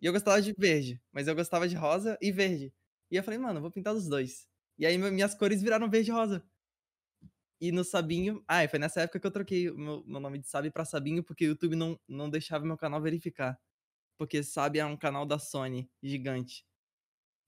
E 0.00 0.06
eu 0.06 0.12
gostava 0.12 0.42
de 0.42 0.52
verde, 0.58 1.00
mas 1.12 1.28
eu 1.28 1.34
gostava 1.34 1.68
de 1.68 1.76
rosa 1.76 2.18
e 2.20 2.32
verde. 2.32 2.72
E 3.08 3.16
eu 3.16 3.22
falei, 3.22 3.38
mano, 3.38 3.60
vou 3.60 3.70
pintar 3.70 3.94
os 3.94 4.08
dois. 4.08 4.48
E 4.82 4.86
aí 4.86 4.98
mi- 4.98 5.12
minhas 5.12 5.32
cores 5.32 5.62
viraram 5.62 5.88
verde 5.88 6.10
e 6.10 6.12
rosa. 6.12 6.42
E 7.60 7.70
no 7.70 7.84
Sabinho. 7.84 8.42
Ah, 8.48 8.66
foi 8.68 8.80
nessa 8.80 9.02
época 9.02 9.20
que 9.20 9.26
eu 9.28 9.30
troquei 9.30 9.70
o 9.70 9.78
meu, 9.78 10.02
meu 10.04 10.18
nome 10.18 10.40
de 10.40 10.48
Sabe 10.48 10.72
pra 10.72 10.84
Sabinho, 10.84 11.22
porque 11.22 11.46
o 11.46 11.50
YouTube 11.50 11.76
não, 11.76 11.96
não 12.08 12.28
deixava 12.28 12.64
meu 12.64 12.76
canal 12.76 13.00
verificar. 13.00 13.56
Porque 14.18 14.42
Sabe 14.42 14.80
é 14.80 14.84
um 14.84 14.96
canal 14.96 15.24
da 15.24 15.38
Sony, 15.38 15.88
gigante. 16.02 16.66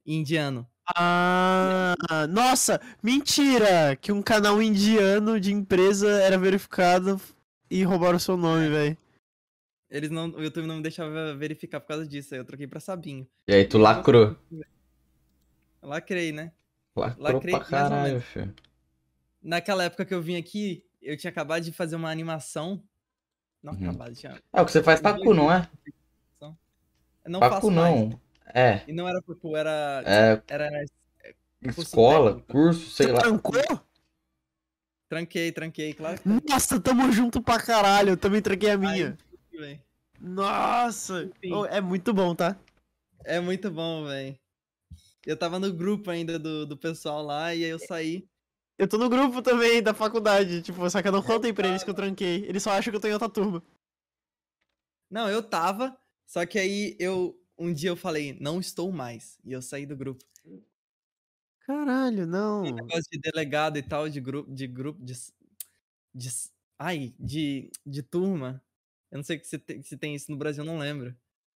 Indiano. 0.07 0.65
Ah, 0.97 1.97
nossa, 2.31 2.81
mentira! 3.03 3.97
Que 3.97 4.13
um 4.13 4.23
canal 4.23 4.63
indiano 4.63 5.41
de 5.41 5.53
empresa 5.53 6.09
era 6.23 6.39
verificado 6.39 7.21
e 7.69 7.83
roubaram 7.83 8.19
o 8.19 8.21
seu 8.21 8.37
nome, 8.37 8.69
velho. 8.69 8.97
Eles 9.91 10.11
não, 10.11 10.29
o 10.31 10.41
YouTube 10.41 10.69
não 10.69 10.77
me 10.77 10.83
deixava 10.83 11.35
verificar 11.35 11.81
por 11.81 11.89
causa 11.89 12.07
disso. 12.07 12.33
Aí 12.33 12.39
eu 12.41 12.45
troquei 12.45 12.69
pra 12.69 12.79
Sabinho. 12.79 13.27
E 13.49 13.53
aí 13.55 13.67
tu 13.67 13.79
lacrou. 13.79 14.37
Lacrei, 15.83 16.31
né? 16.31 16.53
Lacrou 17.01 17.35
Lacrei 17.35 17.51
pra 17.53 17.59
mais 17.59 17.69
caralho, 17.71 18.21
filho. 18.21 18.55
Naquela 19.43 19.85
época 19.85 20.05
que 20.05 20.15
eu 20.15 20.23
vim 20.23 20.37
aqui, 20.37 20.85
eu 21.03 21.17
tinha 21.17 21.31
acabado 21.31 21.63
de 21.63 21.73
fazer 21.73 21.97
uma 21.97 22.11
animação. 22.11 22.83
Não 23.63 23.73
Uhum. 23.73 23.89
acabado, 23.89 24.15
tinha. 24.15 24.41
É 24.53 24.61
o 24.61 24.65
que 24.67 24.73
você 24.73 24.83
faz 24.83 25.01
pacu, 25.01 25.35
não 25.35 25.51
é? 25.53 25.69
Não 27.27 27.41
Pacu 27.41 27.55
faço 27.55 27.71
mais. 27.71 27.95
não. 28.11 28.21
É. 28.53 28.83
E 28.87 28.93
não 28.93 29.09
era 29.09 29.21
pacu, 29.23 29.57
era. 29.57 30.03
É 30.05 30.43
Era. 30.47 30.69
curso 31.65 31.81
escola, 31.81 32.31
técnico. 32.35 32.53
curso, 32.53 32.91
sei 32.91 33.07
lá. 33.11 33.21
Trancou? 33.21 33.55
Tranquei, 35.09 35.53
tranquei, 35.53 35.95
claro 35.95 36.21
Nossa, 36.25 36.81
tamo 36.81 37.11
junto 37.13 37.41
pra 37.41 37.59
caralho. 37.59 38.11
Eu 38.11 38.17
também 38.17 38.43
tranquei 38.43 38.71
a 38.71 38.77
minha. 38.77 39.17
velho. 39.53 39.81
Nossa! 40.21 41.31
Oh, 41.51 41.65
é 41.67 41.81
muito 41.81 42.13
bom, 42.13 42.35
tá? 42.35 42.57
É 43.25 43.41
muito 43.41 43.71
bom, 43.71 44.05
velho. 44.05 44.39
Eu 45.27 45.37
tava 45.37 45.59
no 45.59 45.73
grupo 45.73 46.11
ainda 46.11 46.39
do, 46.39 46.67
do 46.67 46.77
pessoal 46.77 47.23
lá, 47.23 47.55
e 47.55 47.65
aí 47.65 47.71
eu 47.71 47.79
saí. 47.79 48.29
Eu 48.77 48.89
tô 48.89 48.99
no 48.99 49.09
grupo 49.09 49.41
também 49.41 49.83
da 49.83 49.95
faculdade, 49.95 50.61
tipo, 50.61 50.89
só 50.91 51.01
que 51.01 51.09
eu 51.09 51.13
não 51.13 51.23
contei 51.23 51.53
pra 51.53 51.69
eles 51.69 51.85
que 51.85 51.91
eu 51.91 51.95
tranquei. 51.95 52.45
Eles 52.47 52.63
só 52.63 52.71
acham 52.71 52.91
que 52.91 52.97
eu 52.97 53.01
tô 53.01 53.09
em 53.09 53.13
outra 53.13 53.29
turma. 53.29 53.63
Não, 55.09 55.31
eu 55.31 55.43
tava, 55.43 55.97
só 56.27 56.45
que 56.45 56.59
aí 56.59 56.97
eu. 56.99 57.41
Um 57.57 57.73
dia 57.73 57.91
eu 57.91 57.97
falei, 57.97 58.37
não 58.41 58.59
estou 58.59 58.91
mais. 58.91 59.39
E 59.45 59.53
eu 59.53 59.63
saí 59.63 59.87
do 59.87 59.97
grupo. 59.97 60.25
Caralho, 61.61 62.27
não. 62.27 62.63
Negócio 62.63 63.09
de 63.11 63.21
delegado 63.21 63.79
e 63.79 63.83
tal, 63.83 64.09
de 64.09 64.21
grupo, 64.21 64.53
de 64.53 64.67
grupo, 64.67 65.03
de. 65.03 65.15
de 66.13 66.29
ai, 66.77 67.15
de, 67.19 67.71
de 67.87 68.03
turma. 68.03 68.61
Eu 69.11 69.19
não 69.19 69.25
sei 69.25 69.41
se 69.45 69.57
tem, 69.57 69.83
se 69.83 69.97
tem 69.97 70.15
isso 70.17 70.33
no 70.33 70.37
Brasil, 70.37 70.65
não 70.65 70.79
lembro. 70.79 71.17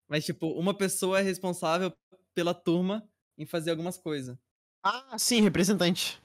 Mas, 0.09 0.25
tipo, 0.25 0.49
uma 0.49 0.77
pessoa 0.77 1.21
é 1.21 1.23
responsável 1.23 1.97
pela 2.35 2.53
turma 2.53 3.09
em 3.37 3.47
fazer 3.47 3.71
algumas 3.71 3.97
coisas. 3.99 4.37
Ah, 4.83 5.17
sim, 5.19 5.41
representante. 5.41 6.21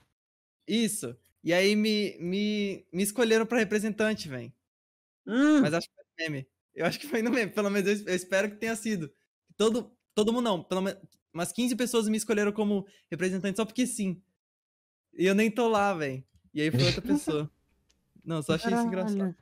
Isso. 0.68 1.16
E 1.44 1.54
aí 1.54 1.76
me, 1.76 2.18
me, 2.20 2.86
me 2.92 3.04
escolheram 3.04 3.46
pra 3.46 3.60
representante, 3.60 4.28
velho. 4.28 4.52
Hum, 5.26 5.62
Mas 5.62 5.74
acho 5.74 5.88
que 5.88 5.96
foi 5.96 6.04
no 6.06 6.12
meme. 6.34 6.48
Eu 6.76 6.86
acho 6.86 7.00
que 7.00 7.08
foi 7.08 7.22
no 7.22 7.32
meme. 7.32 7.52
Pelo 7.52 7.70
menos 7.70 8.02
eu, 8.02 8.08
eu 8.08 8.16
espero 8.16 8.50
que 8.50 8.58
tenha 8.58 8.76
sido. 8.76 9.12
Todo, 9.58 9.96
todo 10.14 10.34
mundo 10.34 10.46
não. 10.46 10.64
Pelo 10.64 10.82
menos 10.82 11.00
umas 11.34 11.52
15 11.52 11.76
pessoas 11.76 12.10
me 12.10 12.18
escolheram 12.18 12.52
como 12.52 12.88
representante 13.10 13.58
só 13.58 13.66
porque 13.66 13.88
sim. 13.88 14.22
E 15.14 15.26
eu 15.26 15.36
nem 15.36 15.50
tô 15.52 15.68
lá, 15.68 15.94
velho. 15.94 16.24
E 16.54 16.62
aí 16.62 16.72
foi 16.72 16.84
outra 16.86 17.02
pessoa. 17.04 17.50
Não, 18.24 18.42
só 18.44 18.54
achei 18.56 18.74
isso 18.74 18.88
engraçado. 18.88 19.36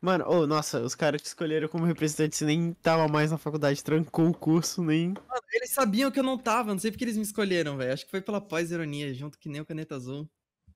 Mano, 0.00 0.24
oh, 0.26 0.46
nossa, 0.46 0.80
os 0.80 0.94
caras 0.94 1.20
que 1.20 1.28
escolheram 1.28 1.68
como 1.68 1.84
representante 1.84 2.34
você 2.34 2.46
nem 2.46 2.72
tava 2.82 3.06
mais 3.06 3.30
na 3.30 3.36
faculdade, 3.36 3.84
trancou 3.84 4.28
o 4.28 4.34
curso, 4.34 4.82
nem. 4.82 5.12
Eles 5.52 5.70
sabiam 5.70 6.10
que 6.10 6.18
eu 6.18 6.24
não 6.24 6.38
tava, 6.38 6.72
não 6.72 6.78
sei 6.78 6.90
porque 6.90 7.04
eles 7.04 7.18
me 7.18 7.22
escolheram, 7.22 7.76
velho. 7.76 7.92
Acho 7.92 8.06
que 8.06 8.10
foi 8.10 8.22
pela 8.22 8.40
pós-ironia, 8.40 9.12
junto 9.12 9.38
que 9.38 9.48
nem 9.48 9.60
o 9.60 9.66
Caneta 9.66 9.96
Azul. 9.96 10.26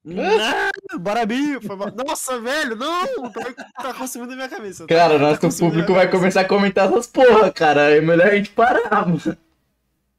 Não, 0.04 0.98
bora 1.00 1.24
Binho, 1.24 1.62
foi 1.62 1.74
mal. 1.74 1.90
Nossa, 1.90 2.38
velho, 2.38 2.76
não! 2.76 3.30
Tá, 3.32 3.54
tá 3.82 3.94
consumindo 3.94 4.34
minha 4.36 4.48
cabeça. 4.50 4.86
Cara, 4.86 5.14
tá 5.14 5.18
nosso 5.18 5.40
consumindo 5.40 5.76
público 5.76 5.94
vai 5.94 6.10
começar 6.10 6.42
a 6.42 6.44
comentar 6.44 6.90
essas 6.90 7.06
porra, 7.06 7.50
cara. 7.50 7.90
É 7.90 8.02
melhor 8.02 8.26
a 8.26 8.36
gente 8.36 8.50
parar, 8.50 9.08
mano. 9.08 9.38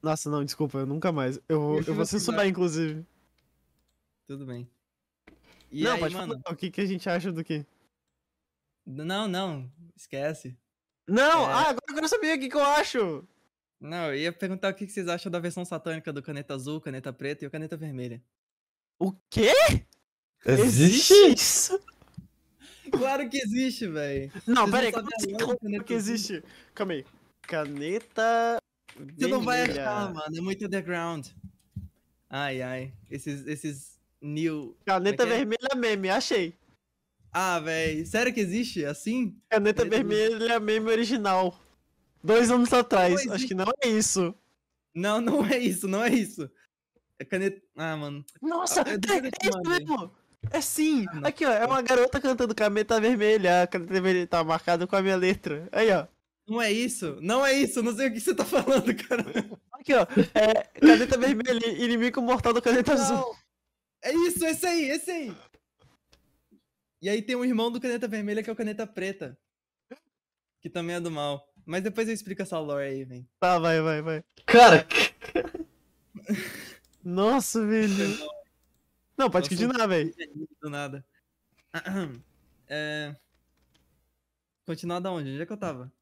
Nossa, 0.02 0.32
não, 0.32 0.44
desculpa, 0.44 0.80
eu 0.80 0.88
nunca 0.88 1.12
mais. 1.12 1.38
Eu, 1.48 1.76
eu 1.76 1.84
eu 1.86 1.94
vou 1.94 2.06
censurar, 2.08 2.48
inclusive. 2.48 3.06
Tudo 4.28 4.48
bem. 4.48 4.68
E 5.72 5.84
não, 5.84 5.94
aí, 5.94 6.00
pode 6.00 6.16
mano, 6.16 6.40
falar. 6.42 6.54
O 6.54 6.58
que, 6.58 6.72
que 6.72 6.82
a 6.82 6.86
gente 6.88 7.08
acha 7.08 7.32
do 7.32 7.44
quê? 7.44 7.64
Não, 8.86 9.28
não, 9.28 9.72
esquece. 9.96 10.56
Não, 11.08 11.50
É. 11.50 11.54
ah, 11.54 11.60
agora 11.70 11.86
eu 11.90 11.96
quero 11.96 12.08
saber 12.08 12.38
o 12.38 12.40
que, 12.40 12.50
que 12.50 12.56
eu 12.56 12.64
acho. 12.64 13.28
Não, 13.80 14.08
eu 14.08 14.16
ia 14.16 14.32
perguntar 14.34 14.72
o 14.72 14.76
que 14.76 14.86
que 14.86 14.92
vocês 14.92 15.08
acham 15.08 15.32
da 15.32 15.40
versão 15.40 15.64
satânica 15.66 16.12
do 16.14 16.22
caneta 16.24 16.54
azul, 16.54 16.80
caneta 16.82 17.12
preta 17.14 17.44
e 17.44 17.48
o 17.48 17.52
caneta 17.52 17.76
vermelha. 17.78 18.22
O 19.00 19.12
quê? 19.30 19.52
Existe? 20.46 21.14
isso? 21.34 21.80
Claro 22.92 23.28
que 23.30 23.38
existe, 23.38 23.88
velho. 23.88 24.32
Não, 24.48 24.68
Vocês 24.68 24.72
peraí, 24.72 24.92
não 24.92 25.38
como 25.40 25.52
assim? 25.54 25.68
né, 25.70 25.84
que 25.84 25.94
existe? 25.94 26.44
Calma 26.74 26.94
aí. 26.94 27.06
Caneta. 27.42 28.58
Você 28.96 29.28
não 29.28 29.42
vai 29.42 29.66
vermelha. 29.66 29.90
achar, 29.90 30.14
mano. 30.14 30.38
É 30.38 30.42
muito 30.42 30.66
underground. 30.66 31.28
Ai, 32.30 32.62
ai. 32.62 32.94
Esses, 33.10 33.46
esses 33.48 34.00
new. 34.22 34.78
Caneta 34.86 35.24
é 35.24 35.26
é? 35.26 35.30
vermelha 35.30 35.76
meme, 35.76 36.10
achei. 36.10 36.56
Ah, 37.38 37.60
velho. 37.60 38.06
Sério 38.06 38.34
que 38.34 38.40
existe? 38.40 38.86
Assim? 38.86 39.38
Caneta 39.50 39.84
Caneta 39.84 39.98
vermelha 40.08 40.58
meme 40.58 40.90
original. 40.90 41.60
Dois 42.24 42.50
anos 42.50 42.72
atrás. 42.72 43.28
Acho 43.28 43.46
que 43.46 43.54
não 43.54 43.66
é 43.84 43.90
isso. 43.90 44.34
Não, 44.96 45.20
não 45.20 45.46
é 45.46 45.58
isso, 45.58 45.86
não 45.86 46.02
é 46.02 46.10
isso. 46.10 46.50
É 47.20 47.26
caneta. 47.26 47.62
Ah, 47.76 47.98
mano. 47.98 48.24
Nossa, 48.42 48.84
Ah, 48.84 48.92
é, 48.92 48.94
é 48.94 49.32
te 49.32 49.50
isso 49.50 49.62
mesmo. 49.68 50.12
É 50.50 50.62
sim. 50.62 51.06
Ah. 51.10 51.28
Aqui, 51.28 51.46
ó. 51.46 51.52
É 51.52 51.66
uma 51.66 51.82
garota 51.82 52.22
cantando 52.22 52.56
caneta 52.56 53.02
vermelha. 53.02 53.64
A 53.64 53.68
caneta 53.68 53.92
vermelha 53.92 54.26
tá 54.26 54.42
marcada 54.42 54.88
com 54.88 54.96
a 54.96 55.02
minha 55.02 55.18
letra. 55.18 55.68
Aí, 55.74 55.92
ó. 55.92 56.08
Não 56.48 56.62
é 56.62 56.72
isso? 56.72 57.18
Não 57.22 57.46
é 57.46 57.52
isso. 57.52 57.84
Não 57.84 57.94
sei 57.94 58.08
o 58.08 58.14
que 58.14 58.22
você 58.22 58.34
tá 58.34 58.46
falando, 58.46 58.96
cara. 58.96 59.26
Aqui, 59.74 59.94
ó. 59.94 60.08
É 60.34 60.64
caneta 60.80 61.18
vermelha, 61.18 61.68
inimigo 61.84 62.22
mortal 62.22 62.54
do 62.54 62.62
caneta 62.62 62.94
azul. 62.94 63.18
Não. 63.18 63.36
É 64.06 64.14
isso, 64.14 64.46
esse 64.46 64.66
aí, 64.66 64.90
esse 64.90 65.12
aí. 65.12 65.36
E 67.06 67.10
aí 67.10 67.22
tem 67.22 67.36
um 67.36 67.46
irmão 67.46 67.72
do 67.72 67.80
caneta 67.80 68.08
vermelha 68.08 68.42
que 68.42 68.50
é 68.50 68.54
o 68.54 68.56
caneta 68.56 68.88
preta. 68.88 69.38
Que 70.60 70.68
também 70.68 70.96
é 70.96 71.00
do 71.00 71.12
mal. 71.12 71.48
Mas 71.64 71.84
depois 71.84 72.08
eu 72.08 72.16
explico 72.16 72.42
essa 72.42 72.58
lore 72.58 72.84
aí, 72.84 73.06
velho. 73.06 73.30
Tá, 73.40 73.60
vai, 73.60 73.80
vai, 73.80 74.02
vai. 74.02 74.24
Cara, 74.44 74.88
Nossa, 77.06 77.64
velho. 77.64 77.94
Não, 79.16 79.30
pode 79.30 79.50
continuar, 79.50 79.86
velho. 79.86 80.12
Do 80.60 80.68
nada. 80.68 81.06
É... 82.68 83.16
Continuar 84.66 85.00
da 85.00 85.12
onde? 85.12 85.30
Onde 85.30 85.44
é 85.44 85.46
que 85.46 85.54
eu 85.54 85.58
tava? 85.58 85.94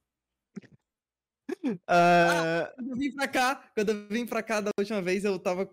Ah, 1.86 2.72
Quando 2.78 2.92
eu 2.92 2.96
vim 2.96 3.14
pra 3.14 3.28
cá, 3.28 3.56
quando 3.76 3.90
eu 3.90 4.08
vim 4.08 4.26
pra 4.26 4.42
cá 4.42 4.62
da 4.62 4.72
última 4.80 5.02
vez, 5.02 5.26
eu 5.26 5.38
tava 5.38 5.70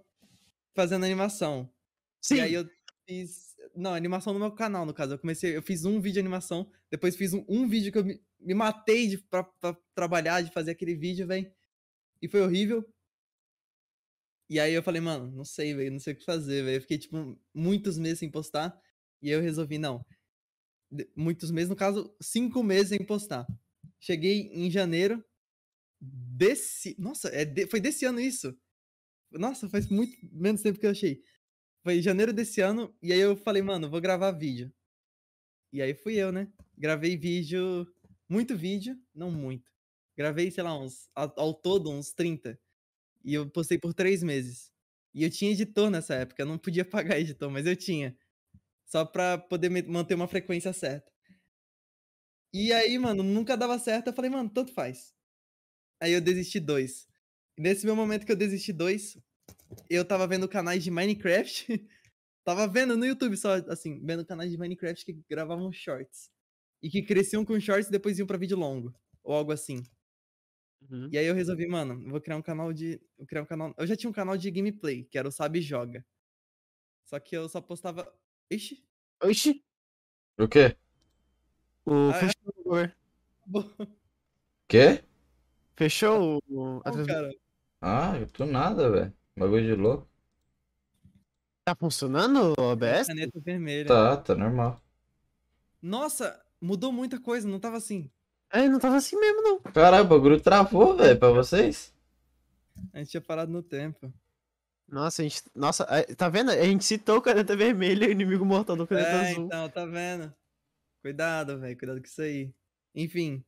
fazendo 0.75 1.05
animação. 1.05 1.73
sim. 2.21 2.35
E 2.35 2.41
aí 2.41 2.55
eu 2.55 2.69
fiz. 3.07 3.50
Não, 3.75 3.95
animação 3.95 4.33
no 4.33 4.39
meu 4.41 4.53
canal, 4.53 4.85
no 4.85 4.93
caso. 4.95 5.15
Eu 5.15 5.19
comecei, 5.19 5.57
eu 5.57 5.63
fiz 5.63 5.85
um 5.85 6.01
vídeo 6.01 6.15
de 6.15 6.21
animação, 6.21 6.71
depois 6.91 7.17
fiz 7.17 7.33
um, 7.33 7.45
um 7.49 7.69
vídeo 7.69 7.93
que 7.93 7.99
eu 7.99 8.05
me, 8.05 8.21
me 8.41 8.55
matei 8.55 9.07
de, 9.09 9.19
pra, 9.19 9.45
pra 9.45 9.77
trabalhar, 9.95 10.43
de 10.43 10.53
fazer 10.53 10.73
aquele 10.73 10.95
vídeo, 10.95 11.27
velho. 11.27 11.51
E 12.23 12.29
foi 12.29 12.41
horrível. 12.43 12.85
E 14.49 14.59
aí 14.59 14.75
eu 14.75 14.83
falei, 14.83 15.01
mano, 15.01 15.31
não 15.31 15.45
sei, 15.45 15.75
velho, 15.75 15.93
não 15.93 16.01
sei 16.01 16.13
o 16.13 16.17
que 16.17 16.25
fazer, 16.25 16.65
velho. 16.65 16.77
Eu 16.77 16.81
fiquei, 16.81 16.99
tipo, 16.99 17.39
muitos 17.55 17.97
meses 17.99 18.19
sem 18.19 18.31
postar. 18.31 18.77
E 19.23 19.29
aí 19.29 19.35
eu 19.35 19.41
resolvi, 19.43 19.79
não. 19.79 20.05
Muitos 21.15 21.51
meses, 21.53 21.69
no 21.69 21.77
caso, 21.77 22.13
cinco 22.21 22.63
meses 22.65 22.89
sem 22.89 23.05
postar. 23.05 23.47
Cheguei 24.01 24.51
em 24.53 24.71
janeiro 24.71 25.25
desse. 26.01 26.97
Nossa, 26.99 27.29
é 27.29 27.45
de- 27.45 27.67
foi 27.69 27.81
desse 27.81 28.05
ano 28.05 28.21
isso. 28.21 28.57
Nossa, 29.33 29.69
faz 29.69 29.89
muito 29.89 30.17
menos 30.33 30.63
tempo 30.63 30.79
que 30.81 30.87
eu 30.87 30.91
achei. 30.91 31.23
Foi 31.83 32.03
janeiro 32.03 32.33
desse 32.33 32.61
ano, 32.61 32.95
e 33.03 33.13
aí 33.13 33.21
eu 33.21 33.37
falei, 33.37 33.63
mano, 33.63 33.89
vou 33.89 34.01
gravar 34.01 34.33
vídeo. 34.33 34.73
E 35.73 35.81
aí 35.81 35.95
fui 35.95 36.15
eu, 36.15 36.31
né? 36.31 36.53
Gravei 36.77 37.17
vídeo, 37.17 37.87
muito 38.29 38.57
vídeo, 38.57 38.99
não 39.15 39.31
muito. 39.31 39.71
Gravei, 40.17 40.51
sei 40.51 40.63
lá, 40.63 40.79
uns, 40.79 41.09
ao, 41.15 41.55
todo, 41.55 41.91
uns 41.91 42.13
30. 42.13 42.61
E 43.25 43.35
eu 43.35 43.49
postei 43.49 43.79
por 43.79 43.95
três 43.95 44.23
meses. 44.23 44.71
E 45.15 45.25
eu 45.25 45.31
tinha 45.31 45.53
editor 45.53 45.91
nessa 45.91 46.15
época, 46.15 46.43
eu 46.43 46.47
não 46.47 46.59
podia 46.59 46.85
pagar 46.87 47.19
editor, 47.19 47.51
mas 47.51 47.67
eu 47.67 47.77
tinha. 47.77 48.17
Só 48.87 49.05
pra 49.05 49.39
poder 49.39 49.71
manter 49.87 50.15
uma 50.15 50.29
frequência 50.29 50.73
certa. 50.73 51.11
E 52.53 52.73
aí, 52.73 52.99
mano, 52.99 53.23
nunca 53.23 53.57
dava 53.57 53.79
certo, 53.79 54.09
eu 54.09 54.13
falei, 54.13 54.31
mano, 54.31 54.51
tanto 54.51 54.73
faz. 54.73 55.15
Aí 56.01 56.13
eu 56.13 56.21
desisti 56.21 56.59
dois. 56.59 57.09
Nesse 57.57 57.87
meu 57.87 57.95
momento 57.95 58.27
que 58.27 58.33
eu 58.33 58.37
desisti 58.37 58.73
dois, 58.73 59.17
eu 59.89 60.05
tava 60.05 60.27
vendo 60.27 60.49
canais 60.49 60.83
de 60.83 60.91
Minecraft. 60.91 61.67
tava 62.45 62.67
vendo 62.67 62.97
no 62.97 63.05
YouTube 63.05 63.37
só, 63.37 63.55
assim, 63.69 64.05
vendo 64.05 64.25
canais 64.25 64.51
de 64.51 64.59
Minecraft 64.59 65.05
que 65.05 65.13
gravavam 65.29 65.73
shorts. 65.73 66.31
E 66.83 66.89
que 66.89 67.03
cresciam 67.03 67.45
com 67.45 67.59
shorts 67.61 67.89
e 67.89 67.91
depois 67.93 68.19
iam 68.19 68.27
pra 68.27 68.39
vídeo 68.39 68.57
longo. 68.57 68.95
Ou 69.23 69.35
algo 69.35 69.53
assim. 69.53 69.83
Uhum. 70.89 71.09
E 71.13 71.19
aí 71.19 71.27
eu 71.27 71.35
resolvi, 71.35 71.67
mano, 71.67 72.09
vou 72.09 72.21
criar 72.21 72.37
um 72.37 72.43
canal 72.43 72.73
de. 72.73 73.01
Vou 73.19 73.27
criar 73.27 73.43
um 73.43 73.47
canal. 73.47 73.75
Eu 73.77 73.87
já 73.87 73.95
tinha 73.95 74.09
um 74.09 74.15
canal 74.15 74.37
de 74.37 74.51
gameplay, 74.51 75.05
que 75.05 75.19
era 75.19 75.29
o 75.29 75.33
Sabe 75.33 75.61
Joga. 75.61 76.05
Só 77.05 77.21
que 77.21 77.37
eu 77.37 77.49
só 77.49 77.61
postava. 77.61 78.11
Ixi! 78.51 78.83
Oxi. 79.23 79.63
o 80.39 80.49
quê? 80.49 80.77
O... 81.85 82.11
Ah, 82.11 82.17
é? 82.17 82.21
Fechou. 82.21 82.95
Bom, 83.47 83.71
Quê? 84.67 85.05
Fechou 85.75 86.41
o... 86.49 86.81
transmissão. 86.83 87.15
cara. 87.15 87.35
Ah, 87.81 88.17
eu 88.19 88.27
tô 88.29 88.47
nada, 88.47 88.91
velho. 88.91 89.20
Bagulho 89.37 89.65
de 89.67 89.75
louco. 89.81 90.09
Tá 91.65 91.75
funcionando 91.75 92.55
o 92.59 92.63
OBS? 92.73 93.07
Caneta 93.07 93.41
vermelha. 93.41 93.87
Tá, 93.87 94.17
tá 94.17 94.35
normal. 94.35 94.83
Nossa, 95.81 96.41
mudou 96.61 96.93
muita 96.93 97.19
coisa, 97.21 97.47
não 97.49 97.61
tava 97.61 97.77
assim. 97.77 98.11
É, 98.51 98.69
não 98.69 98.79
tava 98.81 98.97
assim 98.97 99.17
mesmo, 99.19 99.43
não. 99.43 99.61
Caralho, 99.61 100.05
o 100.05 100.09
bagulho 100.09 100.41
travou, 100.41 100.97
velho, 100.97 101.19
pra 101.19 101.31
vocês? 101.31 101.95
A 102.93 102.99
gente 102.99 103.11
tinha 103.11 103.21
parado 103.21 103.53
no 103.53 103.63
tempo. 103.63 104.13
Nossa, 104.89 105.23
a 105.23 105.25
gente. 105.25 105.43
Nossa, 105.55 105.85
a- 105.85 106.15
tá 106.17 106.29
vendo? 106.29 106.51
A 106.51 106.65
gente 106.65 106.85
citou 106.85 107.19
o 107.19 107.23
caneta 107.23 107.55
vermelha 107.57 108.07
e 108.07 108.09
o 108.09 108.13
inimigo 108.13 108.45
mortal 108.45 108.75
do 108.75 108.87
caneta 108.87 109.09
É, 109.09 109.31
azul. 109.31 109.45
então, 109.47 109.69
tá 109.69 109.87
vendo? 109.87 110.35
Cuidado, 111.01 111.59
velho, 111.61 111.79
cuidado 111.79 112.01
com 112.01 112.07
isso 112.07 112.21
aí. 112.21 112.53
Enfim. 112.95 113.45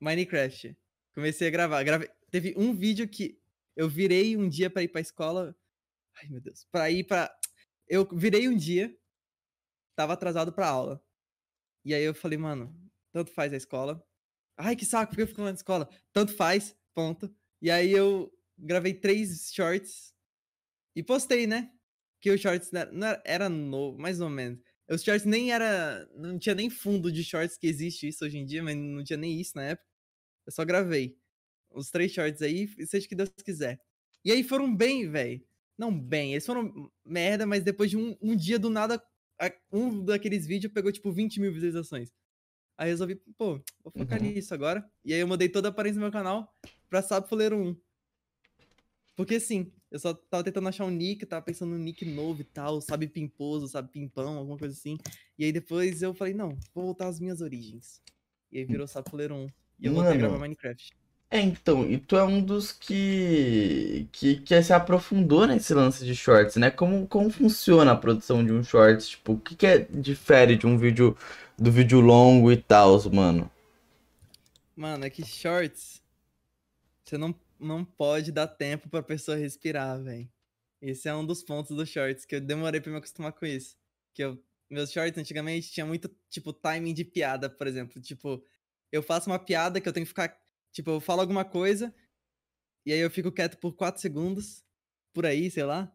Minecraft. 0.00 0.76
Comecei 1.14 1.48
a 1.48 1.50
gravar. 1.50 1.82
Gravei... 1.84 2.10
Teve 2.30 2.54
um 2.56 2.74
vídeo 2.74 3.08
que 3.08 3.38
eu 3.78 3.88
virei 3.88 4.36
um 4.36 4.48
dia 4.48 4.68
pra 4.68 4.82
ir 4.82 4.88
pra 4.88 5.00
escola. 5.00 5.56
Ai, 6.16 6.28
meu 6.28 6.40
Deus. 6.40 6.66
Pra 6.72 6.90
ir 6.90 7.04
pra. 7.04 7.32
Eu 7.86 8.08
virei 8.12 8.48
um 8.48 8.56
dia, 8.56 8.92
tava 9.96 10.14
atrasado 10.14 10.52
pra 10.52 10.68
aula. 10.68 11.00
E 11.84 11.94
aí 11.94 12.02
eu 12.02 12.12
falei, 12.12 12.36
mano, 12.36 12.74
tanto 13.12 13.30
faz 13.30 13.52
a 13.52 13.56
escola. 13.56 14.04
Ai, 14.56 14.74
que 14.74 14.84
saco, 14.84 15.10
por 15.10 15.16
que 15.16 15.22
eu 15.22 15.28
fico 15.28 15.42
na 15.42 15.52
escola? 15.52 15.88
Tanto 16.12 16.34
faz, 16.34 16.76
ponto. 16.92 17.32
E 17.62 17.70
aí 17.70 17.92
eu 17.92 18.36
gravei 18.58 18.92
três 18.92 19.52
shorts 19.54 20.12
e 20.96 21.02
postei, 21.02 21.46
né? 21.46 21.72
Que 22.20 22.32
os 22.32 22.40
shorts 22.40 22.72
não 22.72 22.80
era, 22.80 22.92
não 22.92 23.06
era, 23.06 23.22
era 23.24 23.48
novo, 23.48 23.96
mais 23.96 24.20
ou 24.20 24.28
menos. 24.28 24.60
Os 24.90 25.04
shorts 25.04 25.24
nem 25.24 25.52
era. 25.52 26.04
Não 26.16 26.36
tinha 26.36 26.56
nem 26.56 26.68
fundo 26.68 27.12
de 27.12 27.22
shorts 27.22 27.56
que 27.56 27.68
existe 27.68 28.08
isso 28.08 28.24
hoje 28.24 28.38
em 28.38 28.44
dia, 28.44 28.60
mas 28.60 28.76
não 28.76 29.04
tinha 29.04 29.16
nem 29.16 29.40
isso 29.40 29.52
na 29.54 29.62
época. 29.62 29.88
Eu 30.46 30.52
só 30.52 30.64
gravei. 30.64 31.16
Os 31.70 31.90
três 31.90 32.12
shorts 32.12 32.42
aí, 32.42 32.66
seja 32.86 33.06
o 33.06 33.08
que 33.08 33.14
Deus 33.14 33.30
quiser. 33.44 33.80
E 34.24 34.32
aí 34.32 34.42
foram 34.42 34.74
bem, 34.74 35.08
velho. 35.10 35.42
Não 35.76 35.96
bem, 35.96 36.32
eles 36.32 36.44
foram 36.46 36.90
merda, 37.04 37.46
mas 37.46 37.62
depois 37.62 37.88
de 37.90 37.96
um, 37.96 38.16
um 38.20 38.34
dia 38.34 38.58
do 38.58 38.68
nada, 38.68 39.00
um 39.72 40.04
daqueles 40.04 40.44
vídeos 40.46 40.72
pegou 40.72 40.90
tipo 40.90 41.12
20 41.12 41.40
mil 41.40 41.52
visualizações. 41.52 42.10
Aí 42.76 42.88
eu 42.88 42.92
resolvi, 42.92 43.14
pô, 43.36 43.60
vou 43.82 43.92
focar 43.92 44.20
Uhum. 44.20 44.28
nisso 44.32 44.52
agora. 44.54 44.88
E 45.04 45.12
aí 45.14 45.20
eu 45.20 45.26
mudei 45.28 45.48
toda 45.48 45.68
a 45.68 45.70
aparência 45.70 45.98
do 45.98 46.02
meu 46.02 46.10
canal 46.12 46.52
pra 46.88 47.00
Sabe 47.02 47.28
Fuleiro 47.28 47.56
1. 47.56 47.76
Porque 49.16 49.40
sim, 49.40 49.72
eu 49.90 49.98
só 49.98 50.14
tava 50.14 50.44
tentando 50.44 50.68
achar 50.68 50.84
um 50.84 50.90
nick, 50.90 51.26
tava 51.26 51.44
pensando 51.44 51.70
num 51.70 51.78
nick 51.82 52.04
novo 52.04 52.40
e 52.40 52.44
tal, 52.44 52.80
sabe 52.80 53.08
pimposo, 53.08 53.66
sabe 53.66 53.90
pimpão, 53.90 54.36
alguma 54.38 54.56
coisa 54.56 54.74
assim. 54.74 54.96
E 55.36 55.44
aí 55.44 55.52
depois 55.52 56.02
eu 56.02 56.14
falei, 56.14 56.34
não, 56.34 56.50
vou 56.74 56.84
voltar 56.84 57.08
às 57.08 57.18
minhas 57.18 57.40
origens. 57.40 58.00
E 58.52 58.58
aí 58.58 58.64
virou 58.64 58.86
Sapuleiro 58.86 59.34
1. 59.34 59.46
E 59.80 59.86
eu 59.86 59.92
voltei 59.92 60.10
a 60.10 60.14
Mano. 60.14 60.18
gravar 60.20 60.38
Minecraft. 60.38 60.92
É, 61.30 61.40
então, 61.40 61.84
e 61.88 61.98
tu 61.98 62.16
é 62.16 62.24
um 62.24 62.42
dos 62.42 62.72
que, 62.72 64.08
que, 64.12 64.36
que 64.40 64.62
se 64.62 64.72
aprofundou 64.72 65.46
nesse 65.46 65.74
lance 65.74 66.04
de 66.04 66.14
shorts, 66.14 66.56
né? 66.56 66.70
Como, 66.70 67.06
como 67.06 67.28
funciona 67.28 67.92
a 67.92 67.96
produção 67.96 68.44
de 68.44 68.50
um 68.50 68.64
shorts? 68.64 69.08
Tipo, 69.10 69.34
o 69.34 69.40
que, 69.40 69.54
que 69.54 69.66
é, 69.66 69.78
difere 69.78 70.56
de 70.56 70.66
um 70.66 70.78
vídeo, 70.78 71.16
do 71.58 71.70
vídeo 71.70 72.00
longo 72.00 72.50
e 72.50 72.56
tal, 72.56 72.98
mano? 73.12 73.50
Mano, 74.74 75.04
é 75.04 75.10
que 75.10 75.22
shorts. 75.22 76.00
Você 77.04 77.18
não, 77.18 77.34
não 77.60 77.84
pode 77.84 78.32
dar 78.32 78.46
tempo 78.46 78.88
pra 78.88 79.02
pessoa 79.02 79.36
respirar, 79.36 80.02
velho. 80.02 80.28
Esse 80.80 81.08
é 81.08 81.14
um 81.14 81.26
dos 81.26 81.42
pontos 81.42 81.76
dos 81.76 81.88
shorts, 81.88 82.24
que 82.24 82.36
eu 82.36 82.40
demorei 82.40 82.80
pra 82.80 82.90
me 82.90 82.98
acostumar 82.98 83.32
com 83.32 83.44
isso. 83.44 83.76
Que 84.14 84.22
eu, 84.24 84.42
meus 84.70 84.92
shorts 84.92 85.18
antigamente 85.18 85.70
tinha 85.70 85.84
muito, 85.84 86.10
tipo, 86.30 86.52
timing 86.52 86.94
de 86.94 87.04
piada, 87.04 87.50
por 87.50 87.66
exemplo. 87.66 88.00
Tipo, 88.00 88.42
eu 88.90 89.02
faço 89.02 89.28
uma 89.28 89.38
piada 89.38 89.80
que 89.80 89.88
eu 89.88 89.92
tenho 89.92 90.06
que 90.06 90.10
ficar. 90.10 90.38
Tipo, 90.72 90.90
eu 90.92 91.00
falo 91.00 91.20
alguma 91.22 91.44
coisa, 91.44 91.94
e 92.86 92.92
aí 92.92 92.98
eu 93.00 93.10
fico 93.10 93.32
quieto 93.32 93.58
por 93.58 93.74
4 93.74 94.00
segundos, 94.00 94.64
por 95.14 95.26
aí, 95.26 95.50
sei 95.50 95.64
lá. 95.64 95.92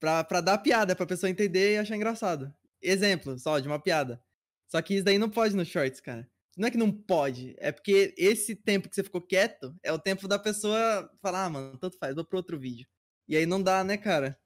Pra, 0.00 0.24
pra 0.24 0.40
dar 0.40 0.58
piada, 0.58 0.96
pra 0.96 1.06
pessoa 1.06 1.30
entender 1.30 1.74
e 1.74 1.78
achar 1.78 1.96
engraçado. 1.96 2.54
Exemplo, 2.82 3.38
só, 3.38 3.58
de 3.58 3.68
uma 3.68 3.80
piada. 3.82 4.22
Só 4.70 4.80
que 4.82 4.94
isso 4.96 5.04
daí 5.04 5.18
não 5.18 5.30
pode 5.30 5.56
no 5.56 5.64
shorts, 5.64 6.00
cara. 6.00 6.30
Não 6.56 6.68
é 6.68 6.70
que 6.72 6.78
não 6.78 6.92
pode, 6.92 7.54
é 7.58 7.72
porque 7.72 8.14
esse 8.18 8.56
tempo 8.56 8.88
que 8.88 8.94
você 8.96 9.04
ficou 9.04 9.22
quieto 9.22 9.76
é 9.82 9.92
o 9.92 9.98
tempo 9.98 10.28
da 10.28 10.38
pessoa 10.38 11.10
falar, 11.22 11.46
ah, 11.46 11.50
mano, 11.50 11.78
tanto 11.78 11.98
faz, 11.98 12.14
vou 12.16 12.24
pro 12.26 12.38
outro 12.38 12.58
vídeo. 12.58 12.86
E 13.28 13.36
aí 13.36 13.46
não 13.46 13.62
dá, 13.62 13.84
né, 13.84 13.96
cara? 13.96 14.38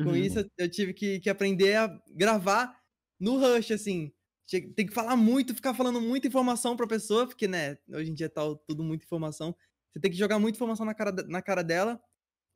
Com 0.00 0.14
Uhum. 0.14 0.16
isso 0.16 0.38
eu- 0.40 0.50
eu 0.58 0.70
tive 0.70 0.94
que, 0.94 1.20
que 1.20 1.30
aprender 1.30 1.76
a 1.76 1.88
gravar 2.10 2.80
no 3.20 3.38
rush, 3.38 3.72
assim. 3.72 4.12
Tem 4.50 4.86
que 4.86 4.92
falar 4.92 5.16
muito, 5.16 5.54
ficar 5.54 5.74
falando 5.74 6.00
muita 6.00 6.26
informação 6.26 6.76
pra 6.76 6.86
pessoa, 6.86 7.26
porque, 7.26 7.46
né, 7.46 7.78
hoje 7.88 8.10
em 8.10 8.14
dia 8.14 8.28
tá 8.28 8.42
tudo 8.66 8.82
muita 8.82 9.04
informação. 9.04 9.54
Você 9.92 10.00
tem 10.00 10.10
que 10.10 10.16
jogar 10.16 10.38
muita 10.38 10.56
informação 10.56 10.84
na 10.84 10.94
cara, 10.94 11.12
de- 11.12 11.24
na 11.28 11.40
cara 11.42 11.62
dela 11.62 12.00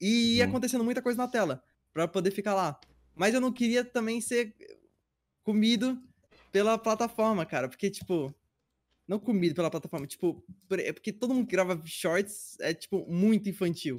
e 0.00 0.38
ir 0.38 0.42
Hum. 0.42 0.42
acontecendo 0.42 0.84
muita 0.84 1.02
coisa 1.02 1.18
na 1.18 1.28
tela 1.28 1.62
pra 1.92 2.08
poder 2.08 2.30
ficar 2.32 2.54
lá. 2.54 2.80
Mas 3.14 3.34
eu 3.34 3.40
não 3.40 3.52
queria 3.52 3.84
também 3.84 4.20
ser 4.20 4.54
comido 5.44 6.02
pela 6.52 6.78
plataforma, 6.78 7.46
cara, 7.46 7.68
porque, 7.68 7.90
tipo, 7.90 8.34
não 9.08 9.18
comido 9.20 9.54
pela 9.54 9.70
plataforma, 9.70 10.06
tipo, 10.06 10.44
é 10.72 10.92
porque 10.92 11.12
todo 11.12 11.34
mundo 11.34 11.46
que 11.46 11.52
grava 11.52 11.82
shorts 11.86 12.58
é, 12.60 12.74
tipo, 12.74 13.06
muito 13.10 13.48
infantil. 13.48 13.96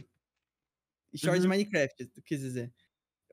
Shorts 1.13 1.41
de 1.41 1.47
Uhum. 1.47 1.49
Minecraft, 1.49 2.05
tu 2.07 2.21
quis 2.21 2.39
dizer. 2.41 2.73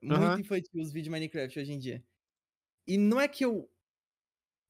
Muito 0.03 0.39
Aham. 0.39 0.41
infantil 0.41 0.81
os 0.83 0.89
vídeos 0.93 1.05
de 1.05 1.11
Minecraft 1.11 1.59
hoje 1.61 1.73
em 1.73 1.79
dia. 1.79 2.05
E 2.87 2.99
não 2.99 3.21
é 3.21 3.29
que 3.29 3.45
eu. 3.45 3.71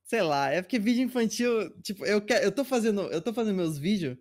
Sei 0.04 0.22
lá, 0.22 0.50
é 0.50 0.60
porque 0.62 0.78
vídeo 0.78 1.02
infantil. 1.04 1.70
Tipo, 1.82 2.04
eu, 2.04 2.20
quero, 2.24 2.44
eu 2.44 2.52
tô 2.52 2.64
fazendo. 2.64 3.02
Eu 3.12 3.22
tô 3.22 3.32
fazendo 3.32 3.56
meus 3.56 3.78
vídeos. 3.78 4.16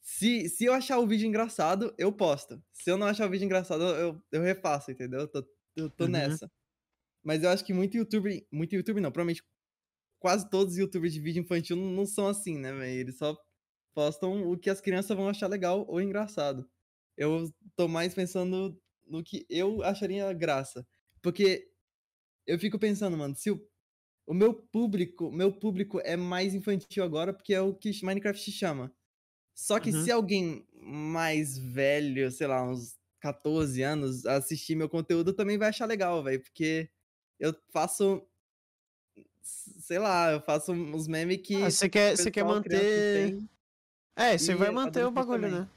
Se, 0.00 0.48
se 0.48 0.64
eu 0.64 0.72
achar 0.74 0.98
o 0.98 1.06
vídeo 1.06 1.26
engraçado, 1.26 1.94
eu 1.98 2.12
posto. 2.12 2.62
Se 2.72 2.90
eu 2.90 2.98
não 2.98 3.06
achar 3.06 3.26
o 3.26 3.30
vídeo 3.30 3.46
engraçado, 3.46 3.82
eu, 3.84 4.22
eu 4.32 4.42
refaço, 4.42 4.90
entendeu? 4.90 5.20
Eu 5.20 5.28
tô, 5.28 5.46
eu 5.76 5.90
tô 5.90 6.04
Uhum. 6.04 6.10
nessa. 6.10 6.50
Mas 7.22 7.42
eu 7.42 7.50
acho 7.50 7.64
que 7.64 7.72
muito 7.74 7.96
youtuber. 7.96 8.46
Muito 8.52 8.74
youtuber 8.74 9.02
não, 9.02 9.12
provavelmente 9.12 9.42
quase 10.20 10.48
todos 10.50 10.74
os 10.74 10.78
youtubers 10.78 11.12
de 11.14 11.20
vídeo 11.20 11.42
infantil 11.42 11.76
não, 11.76 11.86
não 11.92 12.06
são 12.06 12.28
assim, 12.28 12.58
né, 12.58 12.72
velho? 12.72 13.00
Eles 13.00 13.18
só 13.18 13.36
postam 13.94 14.50
o 14.50 14.58
que 14.58 14.70
as 14.70 14.80
crianças 14.80 15.16
vão 15.16 15.28
achar 15.28 15.48
legal 15.48 15.84
ou 15.88 16.00
engraçado. 16.00 16.68
Eu 17.16 17.52
tô 17.76 17.88
mais 17.88 18.14
pensando 18.14 18.80
no 19.06 19.22
que 19.22 19.46
eu 19.48 19.82
acharia 19.82 20.32
graça. 20.32 20.86
Porque 21.22 21.70
eu 22.46 22.58
fico 22.58 22.78
pensando, 22.78 23.16
mano, 23.16 23.34
se 23.36 23.50
o, 23.50 23.60
o 24.26 24.34
meu 24.34 24.54
público, 24.54 25.30
meu 25.30 25.52
público 25.52 26.00
é 26.02 26.16
mais 26.16 26.54
infantil 26.54 27.04
agora, 27.04 27.32
porque 27.32 27.54
é 27.54 27.60
o 27.60 27.74
que 27.74 27.90
Minecraft 28.02 28.50
chama. 28.52 28.92
Só 29.54 29.78
que 29.78 29.90
Uhum. 29.90 30.04
se 30.04 30.10
alguém 30.10 30.66
mais 30.74 31.56
velho, 31.58 32.30
sei 32.30 32.46
lá, 32.46 32.62
uns 32.68 32.96
14 33.20 33.82
anos, 33.82 34.26
assistir 34.26 34.74
meu 34.74 34.88
conteúdo, 34.88 35.32
também 35.32 35.56
vai 35.58 35.68
achar 35.68 35.86
legal, 35.86 36.22
velho. 36.22 36.40
Porque 36.42 36.90
eu 37.38 37.54
faço. 37.72 38.26
Sei 39.42 39.98
lá, 39.98 40.32
eu 40.32 40.40
faço 40.40 40.72
uns 40.72 41.06
memes 41.06 41.38
que. 41.42 41.54
Ah, 41.62 41.70
você 41.70 41.88
quer, 41.88 42.16
você 42.16 42.30
quer 42.30 42.44
manter. 42.44 43.30
tem. 43.36 43.48
É, 44.16 44.38
você 44.38 44.54
vai 44.54 44.70
manter 44.70 45.04
o 45.04 45.10
bagulho, 45.10 45.42
também. 45.42 45.60
né? 45.60 45.68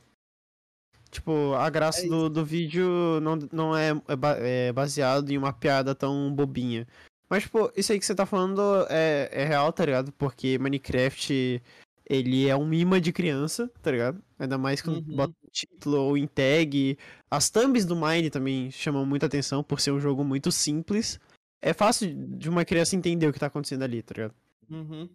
Tipo, 1.09 1.53
a 1.53 1.69
graça 1.69 2.05
É 2.05 2.09
do, 2.09 2.29
do 2.29 2.45
vídeo 2.45 3.19
não, 3.21 3.35
não 3.51 3.75
é, 3.77 3.91
é 3.91 4.67
é 4.67 4.73
baseado 4.73 5.29
em 5.31 5.37
uma 5.37 5.53
piada 5.53 5.95
tão 5.95 6.33
bobinha. 6.33 6.85
Mas, 7.29 7.43
tipo, 7.43 7.71
isso 7.75 7.91
aí 7.91 7.99
que 7.99 8.05
você 8.05 8.15
tá 8.15 8.25
falando 8.25 8.61
é, 8.89 9.29
é 9.31 9.45
real, 9.45 9.71
tá 9.73 9.83
ligado? 9.85 10.11
Porque 10.13 10.57
Minecraft, 10.57 11.61
ele 12.09 12.47
é 12.47 12.55
um 12.55 12.73
imã 12.73 13.01
de 13.01 13.11
criança, 13.11 13.69
tá 13.81 13.91
ligado? 13.91 14.21
Ainda 14.39 14.57
mais 14.57 14.81
quando 14.81 14.97
Uhum. 15.07 15.15
bota 15.15 15.33
título 15.51 15.97
ou 15.97 16.17
em 16.17 16.25
tag. 16.27 16.97
As 17.29 17.49
thumbs 17.49 17.85
do 17.85 17.95
Mine 17.95 18.29
também 18.29 18.71
chamam 18.71 19.05
muita 19.05 19.25
atenção 19.25 19.61
por 19.63 19.81
ser 19.81 19.91
um 19.91 19.99
jogo 19.99 20.23
muito 20.23 20.51
simples. 20.51 21.19
É 21.61 21.73
fácil 21.73 22.13
de 22.37 22.49
uma 22.49 22.63
criança 22.63 22.95
entender 22.95 23.27
o 23.27 23.33
que 23.33 23.39
tá 23.39 23.47
acontecendo 23.47 23.83
ali, 23.83 24.01
tá 24.01 24.13
ligado? 24.15 24.33
Uhum. 24.69 25.09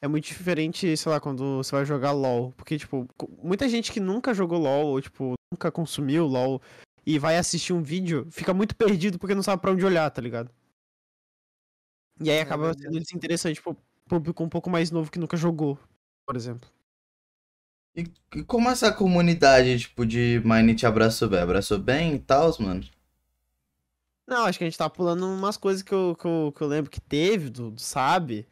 É 0.00 0.06
muito 0.06 0.26
diferente, 0.26 0.94
sei 0.96 1.10
lá, 1.10 1.18
quando 1.18 1.56
você 1.56 1.74
vai 1.74 1.84
jogar 1.84 2.12
LoL. 2.12 2.52
Porque, 2.52 2.78
tipo, 2.78 3.08
muita 3.42 3.68
gente 3.68 3.90
que 3.90 3.98
nunca 3.98 4.34
jogou 4.34 4.58
LoL, 4.58 4.86
ou, 4.88 5.00
tipo, 5.00 5.32
nunca 5.52 5.72
consumiu 5.72 6.26
LoL, 6.26 6.60
e 7.04 7.18
vai 7.18 7.38
assistir 7.38 7.72
um 7.72 7.82
vídeo, 7.82 8.26
fica 8.30 8.52
muito 8.52 8.76
perdido 8.76 9.18
porque 9.18 9.34
não 9.34 9.42
sabe 9.42 9.62
pra 9.62 9.72
onde 9.72 9.84
olhar, 9.86 10.08
tá 10.10 10.20
ligado? 10.20 10.50
E 12.20 12.30
aí 12.30 12.38
É 12.38 12.40
acaba 12.42 12.64
verdade. 12.66 12.82
sendo 12.82 13.00
desinteressante 13.00 13.62
pro 13.62 13.76
público 14.08 14.42
um 14.42 14.48
pouco 14.48 14.70
mais 14.70 14.90
novo 14.90 15.10
que 15.10 15.18
nunca 15.18 15.36
jogou, 15.36 15.78
por 16.26 16.36
exemplo. 16.36 16.70
E, 17.96 18.04
e 18.36 18.44
como 18.44 18.68
essa 18.70 18.92
comunidade, 18.92 19.78
tipo, 19.80 20.06
de 20.06 20.40
Mine 20.44 20.74
te 20.76 20.86
abraçou 20.86 21.28
bem? 21.28 21.40
Abraçou 21.40 21.78
bem 21.78 22.14
e 22.14 22.18
tal, 22.20 22.54
mano? 22.60 22.84
Não, 24.26 24.44
acho 24.44 24.58
que 24.58 24.64
a 24.64 24.66
gente 24.66 24.78
tá 24.78 24.90
pulando 24.90 25.24
umas 25.26 25.56
coisas 25.56 25.82
que 25.82 25.92
eu, 25.94 26.16
que 26.16 26.26
eu, 26.26 26.52
que 26.52 26.60
eu 26.60 26.66
lembro 26.66 26.90
que 26.90 27.00
teve, 27.00 27.48
do, 27.48 27.70
do 27.70 27.80
Sabe, 27.80 28.46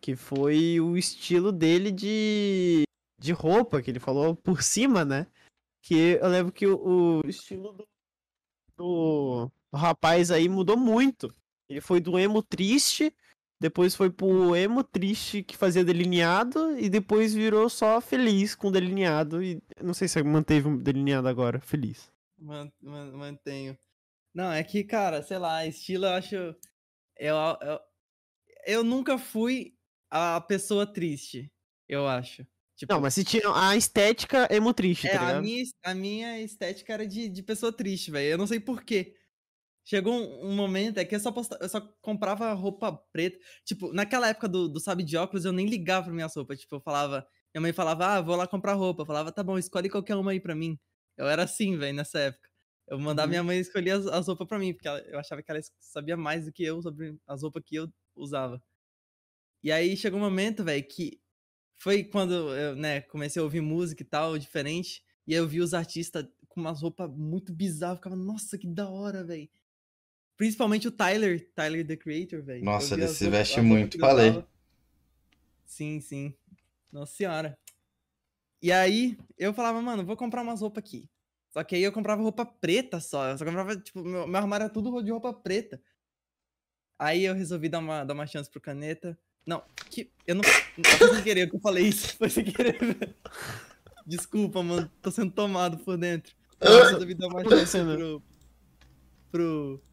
que 0.00 0.16
foi 0.16 0.80
o 0.80 0.96
estilo 0.96 1.52
dele 1.52 1.92
de, 1.92 2.84
de 3.18 3.32
roupa, 3.32 3.82
que 3.82 3.90
ele 3.90 4.00
falou 4.00 4.34
por 4.36 4.62
cima, 4.62 5.04
né? 5.04 5.26
Que 5.82 6.18
eu 6.20 6.28
lembro 6.28 6.52
que 6.52 6.66
o, 6.66 7.20
o 7.24 7.28
estilo 7.28 7.72
do, 7.72 7.88
do 8.76 9.50
rapaz 9.74 10.30
aí 10.30 10.48
mudou 10.48 10.76
muito. 10.76 11.34
Ele 11.68 11.80
foi 11.80 12.00
do 12.00 12.18
emo 12.18 12.42
triste, 12.42 13.14
depois 13.60 13.94
foi 13.94 14.10
pro 14.10 14.54
emo 14.54 14.84
triste 14.84 15.42
que 15.42 15.56
fazia 15.56 15.84
delineado, 15.84 16.78
e 16.78 16.88
depois 16.88 17.34
virou 17.34 17.68
só 17.68 18.00
feliz 18.00 18.54
com 18.54 18.70
delineado. 18.70 19.42
E 19.42 19.60
não 19.82 19.94
sei 19.94 20.08
se 20.08 20.22
manteve 20.22 20.68
o 20.68 20.76
delineado 20.76 21.28
agora, 21.28 21.60
feliz. 21.60 22.10
Man- 22.38 22.70
man- 22.80 23.12
mantenho. 23.12 23.78
Não, 24.34 24.52
é 24.52 24.62
que, 24.62 24.84
cara, 24.84 25.22
sei 25.22 25.38
lá, 25.38 25.66
estilo 25.66 26.04
eu 26.04 26.10
acho. 26.12 26.36
Eu, 27.18 27.36
eu, 27.62 27.80
eu 28.66 28.84
nunca 28.84 29.16
fui 29.16 29.74
a 30.10 30.40
pessoa 30.40 30.86
triste, 30.86 31.50
eu 31.88 32.06
acho. 32.06 32.46
Tipo, 32.76 32.92
Não, 32.92 33.00
mas 33.00 33.14
se 33.14 33.24
tira 33.24 33.48
a 33.54 33.74
estética 33.74 34.46
emo 34.54 34.74
triste, 34.74 35.06
é, 35.08 35.16
tá 35.16 35.38
a, 35.38 35.40
minha, 35.40 35.64
a 35.82 35.94
minha 35.94 36.38
estética 36.42 36.92
era 36.92 37.06
de, 37.06 37.26
de 37.30 37.42
pessoa 37.42 37.72
triste, 37.72 38.10
velho. 38.10 38.32
Eu 38.32 38.38
não 38.38 38.46
sei 38.46 38.60
porquê. 38.60 39.15
Chegou 39.88 40.12
um, 40.14 40.50
um 40.50 40.56
momento, 40.56 40.98
é 40.98 41.04
que 41.04 41.14
eu 41.14 41.20
só, 41.20 41.30
posta- 41.32 41.58
eu 41.60 41.68
só 41.68 41.80
comprava 42.02 42.52
roupa 42.54 42.92
preta. 43.12 43.38
Tipo, 43.64 43.92
naquela 43.92 44.28
época 44.28 44.48
do, 44.48 44.68
do 44.68 44.80
Sabe 44.80 45.04
de 45.04 45.16
óculos, 45.16 45.44
eu 45.44 45.52
nem 45.52 45.66
ligava 45.66 46.06
pra 46.06 46.14
minhas 46.14 46.34
roupas. 46.34 46.60
Tipo, 46.60 46.76
eu 46.76 46.80
falava. 46.80 47.26
Minha 47.54 47.62
mãe 47.62 47.72
falava, 47.72 48.06
ah, 48.16 48.20
vou 48.20 48.36
lá 48.36 48.46
comprar 48.48 48.74
roupa. 48.74 49.02
Eu 49.02 49.06
falava, 49.06 49.32
tá 49.32 49.42
bom, 49.44 49.56
escolhe 49.58 49.88
qualquer 49.88 50.16
uma 50.16 50.32
aí 50.32 50.40
pra 50.40 50.54
mim. 50.56 50.78
Eu 51.16 51.26
era 51.28 51.44
assim, 51.44 51.76
velho, 51.78 51.96
nessa 51.96 52.18
época. 52.18 52.48
Eu 52.88 52.98
mandava 52.98 53.26
Uhum. 53.26 53.30
minha 53.30 53.44
mãe 53.44 53.58
escolher 53.58 53.92
as, 53.92 54.06
as 54.06 54.26
roupas 54.28 54.46
pra 54.48 54.58
mim, 54.58 54.72
porque 54.74 54.88
ela- 54.88 55.00
eu 55.02 55.18
achava 55.18 55.42
que 55.42 55.50
ela 55.50 55.60
sabia 55.80 56.16
mais 56.16 56.44
do 56.46 56.52
que 56.52 56.64
eu 56.64 56.82
sobre 56.82 57.16
as 57.26 57.42
roupas 57.42 57.62
que 57.64 57.76
eu 57.76 57.88
usava. 58.16 58.60
E 59.62 59.72
aí 59.72 59.96
chegou 59.96 60.18
um 60.18 60.22
momento, 60.22 60.64
velho, 60.64 60.86
que 60.86 61.20
foi 61.76 62.04
quando 62.04 62.34
eu, 62.56 62.76
né, 62.76 63.02
comecei 63.02 63.40
a 63.40 63.44
ouvir 63.44 63.60
música 63.60 64.02
e 64.02 64.06
tal, 64.06 64.38
diferente. 64.38 65.02
E 65.26 65.34
aí 65.34 65.40
eu 65.40 65.48
vi 65.48 65.60
os 65.60 65.74
artistas 65.74 66.26
com 66.48 66.60
umas 66.60 66.82
roupas 66.82 67.10
muito 67.10 67.52
bizarras. 67.54 67.96
Eu 67.96 67.98
ficava, 67.98 68.16
nossa, 68.16 68.58
que 68.58 68.66
da 68.68 68.88
hora, 68.90 69.24
velho. 69.24 69.48
Principalmente 70.36 70.86
o 70.86 70.90
Tyler, 70.90 71.50
Tyler 71.54 71.86
the 71.86 71.96
Creator, 71.96 72.42
velho. 72.42 72.64
Nossa, 72.64 72.94
ele 72.94 73.08
se 73.08 73.28
veste 73.28 73.60
muito, 73.60 73.98
falei. 73.98 74.44
Sim, 75.64 76.00
sim. 76.00 76.34
Nossa 76.92 77.14
senhora. 77.14 77.58
E 78.62 78.70
aí, 78.70 79.18
eu 79.38 79.54
falava, 79.54 79.80
mano, 79.80 80.04
vou 80.04 80.16
comprar 80.16 80.42
umas 80.42 80.60
roupas 80.60 80.82
aqui. 80.82 81.08
Só 81.50 81.64
que 81.64 81.74
aí 81.74 81.82
eu 81.82 81.92
comprava 81.92 82.22
roupa 82.22 82.44
preta 82.44 83.00
só. 83.00 83.30
Eu 83.30 83.38
só 83.38 83.44
comprava, 83.44 83.76
tipo, 83.76 84.02
meu, 84.02 84.26
meu 84.26 84.36
armário 84.36 84.64
era 84.64 84.72
tudo 84.72 85.02
de 85.02 85.10
roupa 85.10 85.32
preta. 85.32 85.80
Aí 86.98 87.24
eu 87.24 87.34
resolvi 87.34 87.68
dar 87.68 87.78
uma, 87.78 88.04
dar 88.04 88.14
uma 88.14 88.26
chance 88.26 88.50
pro 88.50 88.60
caneta. 88.60 89.18
Não, 89.46 89.62
que. 89.90 90.10
Eu 90.26 90.34
não. 90.34 90.42
Foi 90.42 91.14
sem 91.14 91.22
querer 91.22 91.48
que 91.48 91.56
eu 91.56 91.60
falei 91.60 91.86
isso. 91.86 92.16
Foi 92.16 92.28
sem 92.28 92.44
querer. 92.44 92.78
Desculpa, 94.06 94.62
mano. 94.62 94.90
Tô 95.00 95.10
sendo 95.10 95.30
tomado 95.30 95.78
por 95.78 95.96
dentro. 95.96 96.34
Eu 96.60 96.84
resolvi 96.84 97.14
dar 97.14 97.28
uma 97.28 97.42
chance 97.42 97.54
acontecendo? 97.54 97.96
pro. 97.96 98.22
pro 99.30 99.85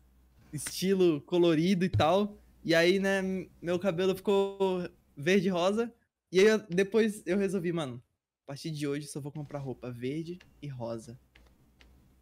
estilo 0.53 1.19
colorido 1.21 1.83
e 1.83 1.89
tal. 1.89 2.37
E 2.63 2.73
aí, 2.73 2.99
né, 2.99 3.21
meu 3.61 3.77
cabelo 3.79 4.15
ficou 4.15 4.87
verde 5.17 5.47
e 5.47 5.51
rosa. 5.51 5.93
E 6.31 6.39
aí, 6.39 6.45
eu- 6.47 6.65
depois 6.69 7.21
eu 7.25 7.37
resolvi, 7.37 7.73
mano, 7.73 8.01
a 8.45 8.47
partir 8.47 8.71
de 8.71 8.87
hoje 8.87 9.07
só 9.07 9.19
vou 9.19 9.31
comprar 9.31 9.59
roupa 9.59 9.91
verde 9.91 10.39
e 10.61 10.67
rosa. 10.67 11.19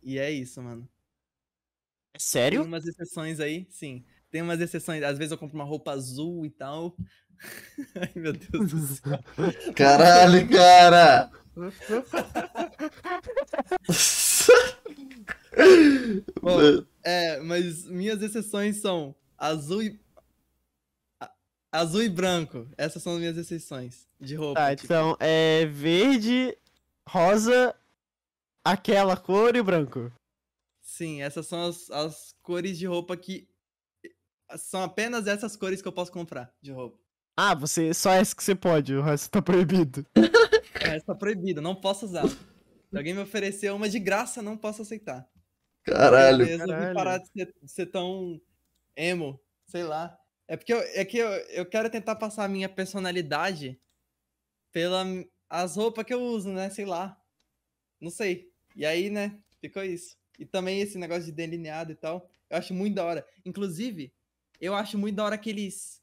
E 0.03 0.17
é 0.17 0.31
isso, 0.31 0.61
mano. 0.61 0.87
É 2.13 2.17
Tem 2.17 2.19
sério? 2.19 2.63
umas 2.63 2.85
exceções 2.85 3.39
aí, 3.39 3.65
sim. 3.69 4.03
Tem 4.29 4.41
umas 4.41 4.59
exceções. 4.59 5.03
Às 5.03 5.17
vezes 5.17 5.31
eu 5.31 5.37
compro 5.37 5.55
uma 5.55 5.63
roupa 5.63 5.91
azul 5.91 6.45
e 6.45 6.49
tal. 6.49 6.95
Ai, 7.95 8.11
meu 8.15 8.33
Deus 8.33 8.71
do 8.71 8.79
céu. 8.79 9.19
Caralho, 9.75 10.47
cara! 10.49 11.31
Bom, 16.41 16.85
é, 17.03 17.39
mas 17.39 17.85
minhas 17.85 18.21
exceções 18.21 18.77
são 18.77 19.15
azul 19.37 19.83
e. 19.83 19.99
Azul 21.71 22.03
e 22.03 22.09
branco. 22.09 22.69
Essas 22.77 23.01
são 23.01 23.13
as 23.13 23.19
minhas 23.19 23.37
exceções 23.37 24.07
de 24.19 24.35
roupa. 24.35 24.59
Tá, 24.59 24.75
tipo. 24.75 24.85
então 24.85 25.15
é 25.19 25.65
verde, 25.65 26.57
rosa, 27.07 27.73
aquela 28.63 29.15
cor 29.15 29.55
e 29.55 29.63
branco. 29.63 30.11
Sim, 30.81 31.21
essas 31.21 31.47
são 31.47 31.69
as, 31.69 31.89
as 31.89 32.35
cores 32.41 32.77
de 32.77 32.85
roupa 32.85 33.15
que. 33.15 33.47
São 34.57 34.83
apenas 34.83 35.27
essas 35.27 35.55
cores 35.55 35.81
que 35.81 35.87
eu 35.87 35.93
posso 35.93 36.11
comprar 36.11 36.53
de 36.61 36.73
roupa. 36.73 36.99
Ah, 37.37 37.55
você 37.55 37.93
só 37.93 38.11
essa 38.11 38.35
que 38.35 38.43
você 38.43 38.53
pode, 38.53 38.93
o 38.93 39.01
resto 39.01 39.29
tá 39.29 39.41
proibido. 39.41 40.05
É, 40.83 40.99
tá 40.99 41.13
proibido, 41.13 41.61
não 41.61 41.75
posso 41.75 42.05
usar. 42.05 42.27
Se 42.27 42.97
alguém 42.97 43.13
me 43.13 43.21
oferecer 43.21 43.71
uma 43.71 43.87
de 43.87 43.99
graça, 43.99 44.41
não 44.41 44.57
posso 44.57 44.81
aceitar. 44.81 45.29
Caralho. 45.83 46.43
Eu 46.43 46.47
resolvi 46.47 46.71
Caralho. 46.71 46.93
parar 46.95 47.17
de 47.17 47.27
ser, 47.29 47.55
de 47.61 47.71
ser 47.71 47.85
tão 47.87 48.39
emo, 48.95 49.39
sei 49.67 49.83
lá. 49.83 50.17
É 50.47 50.57
porque 50.57 50.73
eu, 50.73 50.79
é 50.79 51.05
que 51.05 51.17
eu, 51.17 51.29
eu 51.29 51.65
quero 51.65 51.89
tentar 51.89 52.15
passar 52.15 52.43
a 52.43 52.47
minha 52.49 52.67
personalidade 52.69 53.79
pela 54.71 55.05
as 55.49 55.75
roupas 55.75 56.05
que 56.05 56.13
eu 56.13 56.21
uso, 56.21 56.49
né? 56.51 56.69
Sei 56.69 56.85
lá. 56.85 57.17
Não 57.99 58.09
sei. 58.09 58.49
E 58.75 58.85
aí, 58.85 59.09
né? 59.09 59.37
Ficou 59.59 59.83
isso. 59.83 60.15
E 60.39 60.45
também 60.45 60.79
esse 60.81 60.97
negócio 60.97 61.25
de 61.25 61.31
delineado 61.31 61.91
e 61.91 61.95
tal. 61.95 62.29
Eu 62.49 62.57
acho 62.57 62.73
muito 62.73 62.95
da 62.95 63.05
hora. 63.05 63.25
Inclusive, 63.45 64.13
eu 64.59 64.73
acho 64.73 64.97
muito 64.97 65.15
da 65.15 65.25
hora 65.25 65.35
aqueles. 65.35 66.01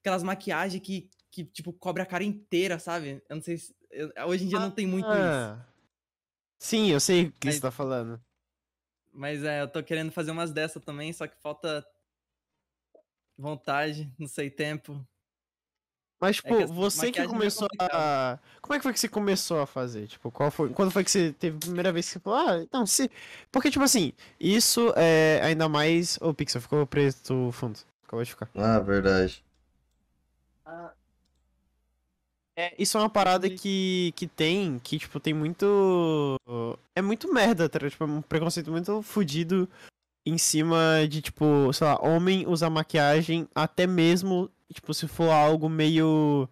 Aquelas 0.00 0.22
maquiagens 0.22 0.82
que, 0.82 1.08
que 1.30 1.44
tipo, 1.44 1.72
cobre 1.72 2.02
a 2.02 2.06
cara 2.06 2.24
inteira, 2.24 2.78
sabe? 2.78 3.22
Eu 3.28 3.36
não 3.36 3.42
sei 3.42 3.56
se. 3.58 3.74
eu- 3.90 4.10
hoje 4.26 4.44
em 4.44 4.48
dia 4.48 4.58
não 4.58 4.70
tem 4.70 4.86
muito 4.86 5.06
isso. 5.06 5.16
Ah. 5.16 5.66
Sim, 6.58 6.90
eu 6.90 6.98
sei 7.00 7.26
o 7.26 7.32
que 7.32 7.48
Aí- 7.48 7.54
você 7.54 7.60
tá 7.60 7.70
falando. 7.70 8.20
Mas 9.12 9.44
é, 9.44 9.60
eu 9.60 9.68
tô 9.68 9.82
querendo 9.82 10.10
fazer 10.10 10.30
umas 10.30 10.50
dessas 10.50 10.82
também, 10.82 11.12
só 11.12 11.26
que 11.26 11.36
falta 11.40 11.86
vontade, 13.36 14.10
não 14.18 14.26
sei, 14.26 14.50
tempo. 14.50 15.04
Mas, 16.22 16.36
tipo, 16.36 16.56
que 16.56 16.62
essa 16.62 16.72
você 16.72 17.10
que 17.10 17.20
é 17.20 17.26
começou 17.26 17.66
a. 17.80 18.38
Como 18.60 18.74
é 18.74 18.78
que 18.78 18.84
foi 18.84 18.92
que 18.92 19.00
você 19.00 19.08
começou 19.08 19.60
a 19.60 19.66
fazer? 19.66 20.06
Tipo, 20.06 20.30
qual 20.30 20.52
foi. 20.52 20.70
Quando 20.70 20.92
foi 20.92 21.02
que 21.02 21.10
você 21.10 21.32
teve 21.32 21.56
a 21.56 21.60
primeira 21.60 21.92
vez 21.92 22.06
que 22.06 22.12
você 22.12 22.20
falou, 22.20 22.38
ah, 22.38 22.64
não, 22.72 22.86
se. 22.86 23.10
Porque, 23.50 23.72
tipo 23.72 23.84
assim, 23.84 24.12
isso 24.38 24.92
é 24.96 25.40
ainda 25.42 25.68
mais. 25.68 26.18
Ô, 26.22 26.32
Pixel, 26.32 26.60
ficou 26.60 26.86
preto 26.86 27.48
o 27.48 27.50
fundo. 27.50 27.76
Acabou 28.06 28.22
de 28.22 28.30
ficar. 28.30 28.48
Ah, 28.54 28.78
verdade. 28.78 29.44
É, 32.56 32.74
isso 32.78 32.98
é 32.98 33.00
uma 33.00 33.08
parada 33.08 33.48
que, 33.48 34.12
que 34.14 34.26
tem, 34.26 34.78
que, 34.78 34.98
tipo, 34.98 35.18
tem 35.18 35.32
muito. 35.32 36.36
É 36.94 37.00
muito 37.00 37.32
merda, 37.32 37.68
tá? 37.68 37.78
Tipo, 37.78 38.04
é 38.04 38.06
um 38.06 38.22
preconceito 38.22 38.70
muito 38.70 39.00
fudido 39.02 39.68
em 40.26 40.36
cima 40.38 41.06
de, 41.08 41.22
tipo, 41.22 41.72
sei 41.72 41.86
lá, 41.86 41.98
homem 42.02 42.46
usar 42.46 42.70
maquiagem, 42.70 43.48
até 43.54 43.86
mesmo, 43.86 44.50
tipo, 44.72 44.92
se 44.92 45.08
for 45.08 45.30
algo 45.30 45.68
meio. 45.68 46.48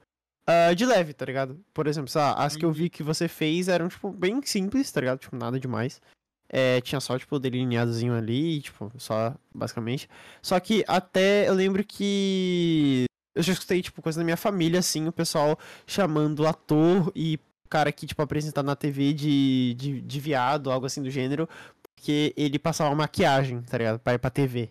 ah, 0.47 0.73
de 0.75 0.87
leve, 0.87 1.13
tá 1.13 1.25
ligado? 1.27 1.61
Por 1.73 1.87
exemplo, 1.87 2.09
sei 2.09 2.21
lá, 2.21 2.33
as 2.35 2.57
que 2.57 2.65
eu 2.65 2.73
vi 2.73 2.89
que 2.89 3.03
você 3.03 3.29
fez 3.29 3.69
eram, 3.69 3.89
tipo, 3.89 4.11
bem 4.11 4.41
simples, 4.43 4.91
tá 4.91 5.01
ligado? 5.01 5.19
Tipo, 5.19 5.37
nada 5.37 5.61
demais. 5.61 6.01
É, 6.49 6.81
tinha 6.81 7.01
só, 7.01 7.17
tipo, 7.19 7.39
delineadozinho 7.39 8.15
ali, 8.15 8.61
tipo, 8.63 8.91
só, 8.97 9.35
basicamente. 9.55 10.09
Só 10.43 10.59
que 10.59 10.83
até 10.89 11.49
eu 11.49 11.55
lembro 11.55 11.85
que. 11.85 13.05
Eu 13.35 13.43
já 13.43 13.53
escutei, 13.53 13.81
tipo, 13.83 14.03
coisa 14.03 14.19
da 14.21 14.25
minha 14.25 14.37
família, 14.37 14.81
assim, 14.81 15.07
o 15.07 15.13
pessoal 15.13 15.59
chamando 15.87 16.47
ator 16.47 17.13
e 17.15 17.39
cara 17.69 17.93
que, 17.93 18.07
tipo, 18.07 18.21
apresentar 18.21 18.63
na 18.65 18.75
TV 18.75 19.13
de, 19.13 19.75
de, 19.79 20.01
de 20.01 20.21
viado, 20.21 20.71
algo 20.71 20.87
assim 20.87 21.01
do 21.03 21.11
gênero, 21.11 21.49
porque 21.95 22.35
ele 22.37 22.59
passava 22.59 22.93
maquiagem, 22.95 23.63
tá 23.63 23.79
ligado? 23.79 24.01
Pra 24.01 24.15
ir 24.15 24.19
pra 24.19 24.29
TV. 24.31 24.71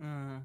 Ah, 0.00 0.40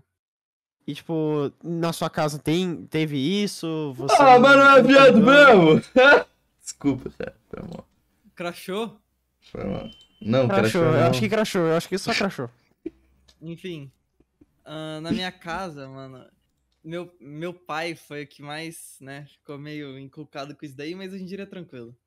E, 0.85 0.93
tipo, 0.93 1.51
na 1.63 1.93
sua 1.93 2.09
casa 2.09 2.37
tem, 2.37 2.85
teve 2.87 3.17
isso? 3.17 3.93
Você 3.95 4.15
Ah, 4.19 4.37
mas 4.37 4.57
não 4.57 4.69
é 4.71 4.81
viado 4.83 5.17
mesmo? 5.21 5.81
Desculpa, 6.61 7.09
cara. 7.17 7.35
Foi 7.49 7.61
mal. 7.63 7.87
crachou? 8.35 8.99
Foi 9.51 9.63
mal. 9.63 9.89
Não, 10.21 10.47
cara, 10.47 10.61
Crachou, 10.61 10.83
eu 10.83 11.03
acho 11.05 11.19
que 11.19 11.29
crachou, 11.29 11.61
eu 11.63 11.75
acho 11.75 11.89
que 11.89 11.97
só 11.97 12.13
crachou. 12.13 12.49
Enfim. 13.41 13.91
ah, 14.65 14.99
na 15.01 15.11
minha 15.11 15.31
casa, 15.31 15.87
mano, 15.87 16.25
meu, 16.83 17.15
meu 17.19 17.53
pai 17.53 17.95
foi 17.95 18.23
o 18.23 18.27
que 18.27 18.41
mais, 18.43 18.97
né, 19.01 19.25
ficou 19.27 19.57
meio 19.57 19.97
inculcado 19.99 20.55
com 20.55 20.65
isso 20.65 20.75
daí, 20.75 20.95
mas 20.95 21.13
hoje 21.13 21.23
em 21.23 21.25
dia 21.27 21.41
é 21.43 21.45
tranquilo. 21.45 21.97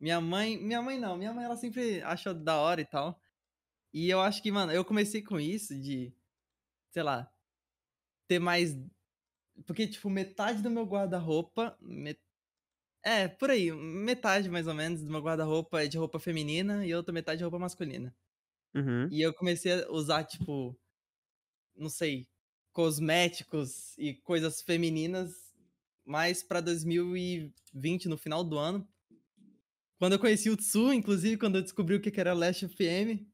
Minha 0.00 0.20
mãe, 0.20 0.58
minha 0.58 0.82
mãe 0.82 0.98
não, 0.98 1.16
minha 1.16 1.32
mãe 1.32 1.44
ela 1.44 1.56
sempre 1.56 2.02
achou 2.02 2.34
da 2.34 2.56
hora 2.60 2.80
e 2.80 2.84
tal. 2.84 3.20
E 3.94 4.10
eu 4.10 4.20
acho 4.20 4.42
que, 4.42 4.52
mano, 4.52 4.72
eu 4.72 4.84
comecei 4.84 5.22
com 5.22 5.40
isso 5.40 5.78
de, 5.80 6.14
sei 6.92 7.02
lá, 7.02 7.32
ter 8.28 8.38
mais. 8.38 8.76
Porque, 9.66 9.86
tipo, 9.88 10.10
metade 10.10 10.62
do 10.62 10.70
meu 10.70 10.84
guarda-roupa. 10.86 11.76
met- 11.80 12.20
É, 13.04 13.28
por 13.28 13.50
aí, 13.50 13.72
metade 13.72 14.50
mais 14.50 14.66
ou 14.68 14.74
menos 14.74 15.02
do 15.02 15.10
meu 15.10 15.20
guarda-roupa 15.22 15.82
é 15.84 15.88
de 15.88 15.98
roupa 15.98 16.20
feminina 16.20 16.86
e 16.86 16.94
outra 16.94 17.12
metade 17.14 17.38
de 17.38 17.44
roupa 17.44 17.58
masculina. 17.58 18.14
Uhum. 18.74 19.08
E 19.10 19.20
eu 19.22 19.34
comecei 19.34 19.72
a 19.84 19.90
usar, 19.90 20.24
tipo, 20.24 20.78
não 21.76 21.88
sei, 21.88 22.28
cosméticos 22.74 23.96
e 23.98 24.14
coisas 24.14 24.62
femininas 24.62 25.54
mais 26.06 26.42
pra 26.44 26.60
2020, 26.60 28.08
no 28.08 28.18
final 28.18 28.44
do 28.44 28.58
ano. 28.58 28.88
Quando 29.98 30.14
eu 30.14 30.18
conheci 30.18 30.50
o 30.50 30.56
Tsu, 30.56 30.92
inclusive, 30.92 31.38
quando 31.38 31.56
eu 31.56 31.62
descobri 31.62 31.96
o 31.96 32.00
que 32.00 32.18
era 32.20 32.34
Last 32.34 32.64
FM, 32.66 33.26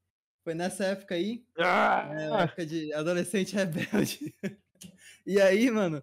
foi 0.45 0.55
nessa 0.55 0.84
época 0.86 1.14
aí, 1.14 1.47
Ah, 1.59 2.14
época 2.41 2.66
de 2.66 2.93
adolescente 2.95 3.55
rebelde. 3.57 4.34
e 5.26 5.41
aí, 5.41 5.70
mano, 5.70 6.03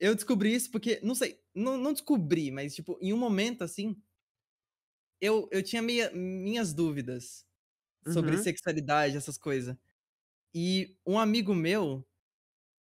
eu 0.00 0.14
descobri 0.14 0.54
isso 0.54 0.70
porque, 0.70 1.00
não 1.02 1.14
sei, 1.16 1.40
não, 1.54 1.78
não 1.78 1.92
descobri, 1.92 2.50
mas, 2.52 2.74
tipo, 2.74 2.98
em 3.02 3.12
um 3.12 3.18
momento, 3.18 3.62
assim, 3.64 3.96
eu, 5.20 5.48
eu 5.52 5.62
tinha 5.62 5.82
meia, 5.82 6.10
minhas 6.12 6.72
dúvidas 6.74 7.46
sobre 8.06 8.36
Uhum. 8.36 8.38
sexualidade, 8.38 9.16
essas 9.16 9.38
coisas. 9.38 9.76
E 10.54 10.96
um 11.06 11.18
amigo 11.18 11.54
meu, 11.54 12.06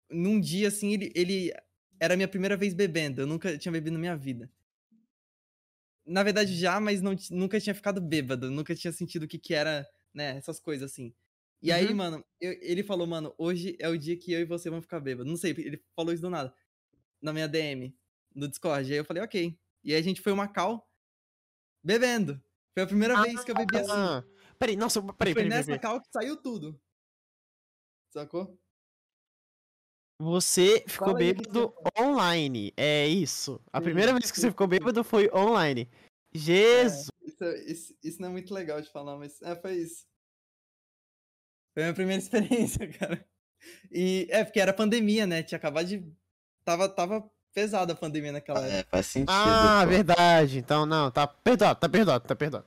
num 0.09 0.39
dia, 0.39 0.67
assim, 0.69 0.93
ele, 0.93 1.11
ele 1.15 1.53
era 1.99 2.13
a 2.13 2.17
minha 2.17 2.27
primeira 2.27 2.55
vez 2.57 2.73
bebendo. 2.73 3.21
Eu 3.21 3.27
nunca 3.27 3.57
tinha 3.57 3.71
bebido 3.71 3.93
na 3.93 3.99
minha 3.99 4.15
vida. 4.17 4.51
Na 6.05 6.23
verdade, 6.23 6.55
já, 6.57 6.79
mas 6.79 7.01
não, 7.01 7.15
nunca 7.31 7.59
tinha 7.59 7.75
ficado 7.75 7.99
bêbado. 7.99 8.49
Nunca 8.49 8.73
tinha 8.73 8.93
sentido 8.93 9.23
o 9.23 9.27
que, 9.27 9.37
que 9.37 9.53
era, 9.53 9.87
né, 10.13 10.37
essas 10.37 10.59
coisas 10.59 10.91
assim. 10.91 11.13
E 11.61 11.71
aí, 11.71 11.87
Uhum. 11.89 11.95
mano, 11.95 12.25
eu- 12.39 12.57
ele 12.61 12.83
falou, 12.83 13.05
mano, 13.07 13.33
hoje 13.37 13.75
é 13.79 13.89
o 13.89 13.97
dia 13.97 14.15
que 14.17 14.31
eu 14.31 14.39
e 14.39 14.45
você 14.45 14.69
vamos 14.69 14.85
ficar 14.85 14.99
bêbados. 14.99 15.29
Não 15.29 15.37
sei, 15.37 15.51
ele 15.51 15.83
falou 15.95 16.13
isso 16.13 16.21
do 16.21 16.29
nada. 16.29 16.53
Na 17.21 17.33
minha 17.33 17.47
DM, 17.47 17.93
no 18.33 18.47
Discord. 18.47 18.91
Aí 18.91 18.99
eu 18.99 19.05
falei, 19.05 19.23
ok. 19.23 19.59
E 19.83 19.93
aí 19.93 19.99
a 19.99 20.03
gente 20.03 20.21
foi 20.21 20.31
uma 20.31 20.47
cal 20.47 20.89
bebendo. 21.83 22.41
Foi 22.73 22.83
a 22.83 22.87
primeira 22.87 23.21
vez 23.23 23.43
que 23.43 23.51
eu 23.51 23.55
bebi 23.55 23.77
assim. 23.77 23.91
ah. 23.91 24.23
Peraí, 24.59 24.75
nossa, 24.75 24.99
E 24.99 25.03
peraí, 25.03 25.33
foi 25.33 25.33
peraí, 25.33 25.35
peraí, 25.35 25.49
nessa 25.49 25.65
peraí. 25.65 25.79
cal 25.79 26.01
que 26.01 26.07
saiu 26.11 26.37
tudo. 26.37 26.79
Sacou? 28.09 28.57
Você 30.19 30.83
ficou 30.87 31.07
Fala 31.09 31.19
bêbado 31.19 31.73
online, 31.99 32.73
é 32.75 33.07
isso. 33.07 33.61
A 33.71 33.79
primeira 33.79 34.11
vez 34.13 34.31
que 34.31 34.39
você 34.39 34.49
ficou 34.49 34.67
bêbado 34.67 35.03
foi 35.03 35.29
online. 35.31 35.87
Jesus! 36.33 37.09
Isso, 37.21 37.43
é- 37.43 37.59
isso- 37.71 37.95
isso 38.03 38.21
não 38.21 38.29
é 38.29 38.31
muito 38.31 38.51
legal 38.53 38.81
de 38.81 38.89
falar, 38.89 39.15
mas 39.15 39.39
é, 39.43 39.55
foi 39.55 39.75
isso. 39.75 40.05
Foi 41.73 41.83
a 41.83 41.85
minha 41.87 41.93
primeira 41.93 42.21
experiência, 42.79 42.91
cara. 42.93 43.23
E 43.91 44.27
é 44.31 44.43
porque 44.43 44.59
era 44.59 44.73
pandemia, 44.73 45.27
né? 45.27 45.43
Tinha 45.43 45.57
acabado 45.57 45.87
de. 45.87 46.03
Tava, 46.65 46.89
tava 46.89 47.29
pesada 47.53 47.93
a 47.93 47.95
pandemia 47.95 48.31
naquela 48.31 48.59
época. 48.65 48.77
É, 48.79 48.83
faz 48.89 49.05
sentido. 49.07 49.29
Ah, 49.31 49.81
pô. 49.83 49.89
verdade. 49.89 50.57
Então, 50.59 50.85
não, 50.85 51.11
tá 51.11 51.27
perdoado, 51.27 51.79
tá 51.79 51.87
perdoado, 51.89 52.27
tá 52.27 52.35
perdoado. 52.35 52.65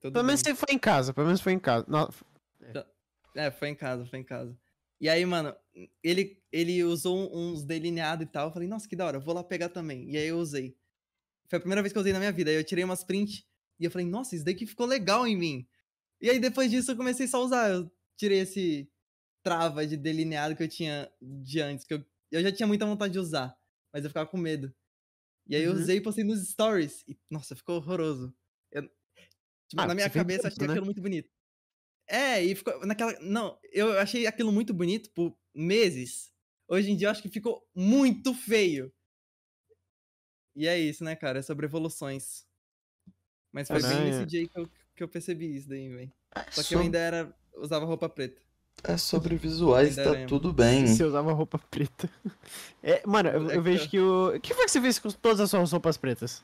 Tudo 0.00 0.12
Pelo 0.12 0.24
menos 0.24 0.42
bem. 0.42 0.54
você 0.54 0.58
foi 0.66 0.74
em 0.74 0.78
casa, 0.78 1.12
pelo 1.12 1.26
menos 1.26 1.40
foi 1.40 1.52
em 1.52 1.58
casa. 1.58 1.84
Não, 1.88 2.08
É, 3.34 3.50
foi 3.50 3.68
em 3.68 3.74
casa, 3.74 4.06
foi 4.06 4.20
em 4.20 4.24
casa. 4.24 4.56
E 5.00 5.08
aí, 5.08 5.24
mano, 5.26 5.54
ele, 6.02 6.42
ele 6.50 6.84
usou 6.84 7.34
uns 7.36 7.64
delineados 7.64 8.26
e 8.26 8.30
tal. 8.30 8.48
Eu 8.48 8.52
falei, 8.52 8.68
nossa, 8.68 8.88
que 8.88 8.96
da 8.96 9.06
hora, 9.06 9.16
eu 9.16 9.20
vou 9.20 9.34
lá 9.34 9.42
pegar 9.42 9.68
também. 9.68 10.10
E 10.10 10.16
aí 10.16 10.28
eu 10.28 10.38
usei. 10.38 10.76
Foi 11.48 11.56
a 11.58 11.60
primeira 11.60 11.82
vez 11.82 11.92
que 11.92 11.98
eu 11.98 12.00
usei 12.00 12.12
na 12.12 12.18
minha 12.18 12.32
vida. 12.32 12.50
Aí 12.50 12.56
eu 12.56 12.64
tirei 12.64 12.84
umas 12.84 13.04
print 13.04 13.46
e 13.78 13.84
eu 13.84 13.90
falei, 13.90 14.06
nossa, 14.06 14.34
isso 14.34 14.44
daqui 14.44 14.66
ficou 14.66 14.86
legal 14.86 15.26
em 15.26 15.36
mim. 15.36 15.66
E 16.20 16.30
aí 16.30 16.38
depois 16.38 16.70
disso 16.70 16.92
eu 16.92 16.96
comecei 16.96 17.26
só 17.26 17.38
a 17.38 17.44
usar. 17.44 17.70
Eu 17.70 17.90
tirei 18.16 18.40
esse 18.40 18.90
trava 19.42 19.86
de 19.86 19.96
delineado 19.96 20.54
que 20.54 20.62
eu 20.62 20.68
tinha 20.68 21.10
de 21.20 21.60
antes, 21.60 21.84
que 21.84 21.94
eu, 21.94 22.04
eu 22.30 22.42
já 22.42 22.52
tinha 22.52 22.66
muita 22.66 22.86
vontade 22.86 23.12
de 23.12 23.18
usar, 23.18 23.56
mas 23.92 24.04
eu 24.04 24.10
ficava 24.10 24.28
com 24.28 24.36
medo. 24.36 24.72
E 25.48 25.56
aí 25.56 25.62
eu 25.64 25.72
Uhum. 25.72 25.78
usei 25.78 25.96
e 25.96 26.00
postei 26.00 26.22
nos 26.24 26.48
stories. 26.48 27.02
E, 27.08 27.18
nossa, 27.28 27.56
ficou 27.56 27.76
horroroso. 27.76 28.32
Eu- 28.70 28.82
tipo, 29.68 29.82
Ah, 29.82 29.86
na 29.88 29.94
minha 29.94 30.08
cabeça 30.08 30.46
eu 30.46 30.52
achei 30.52 30.66
né? 30.66 30.72
aquilo 30.72 30.84
muito 30.86 31.02
bonito. 31.02 31.28
É, 32.08 32.42
e 32.42 32.54
ficou 32.54 32.86
naquela. 32.86 33.18
Não, 33.20 33.58
eu 33.72 33.98
achei 33.98 34.26
aquilo 34.26 34.52
muito 34.52 34.72
bonito 34.72 35.10
por 35.10 35.36
meses. 35.54 36.32
Hoje 36.68 36.90
em 36.90 36.96
dia 36.96 37.08
eu 37.08 37.10
acho 37.10 37.22
que 37.22 37.28
ficou 37.28 37.66
muito 37.74 38.32
feio. 38.34 38.92
E 40.54 40.66
é 40.66 40.78
isso, 40.78 41.02
né, 41.02 41.16
cara? 41.16 41.38
É 41.38 41.42
sobre 41.42 41.66
evoluções. 41.66 42.46
Mas 43.50 43.68
foi 43.68 43.80
bem 43.80 43.90
Caralho. 43.90 44.10
nesse 44.10 44.26
dia 44.26 44.40
aí 44.40 44.48
que 44.48 44.58
eu, 44.58 44.70
que 44.96 45.02
eu 45.02 45.08
percebi 45.08 45.54
isso 45.54 45.68
daí, 45.68 45.88
velho. 45.88 46.12
Só 46.50 46.62
que 46.62 46.74
eu 46.74 46.80
ainda 46.80 46.98
era. 46.98 47.34
usava 47.56 47.84
roupa 47.84 48.08
preta. 48.08 48.40
É 48.84 48.96
sobre 48.96 49.36
visuais, 49.36 49.96
tá 49.96 50.10
lembro. 50.10 50.28
tudo 50.28 50.52
bem. 50.52 50.86
Você 50.86 51.04
usava 51.04 51.32
roupa 51.32 51.58
preta. 51.58 52.08
É, 52.82 53.00
mano, 53.06 53.28
eu, 53.28 53.50
É 53.50 53.56
eu 53.56 53.58
que 53.58 53.60
vejo 53.60 53.88
que 53.88 54.00
o. 54.00 54.34
O 54.34 54.40
que 54.40 54.54
foi 54.54 54.64
que 54.64 54.70
você 54.72 54.80
fez 54.80 54.98
com 54.98 55.08
todas 55.10 55.38
as 55.40 55.50
suas 55.50 55.70
roupas 55.70 55.96
pretas? 55.96 56.42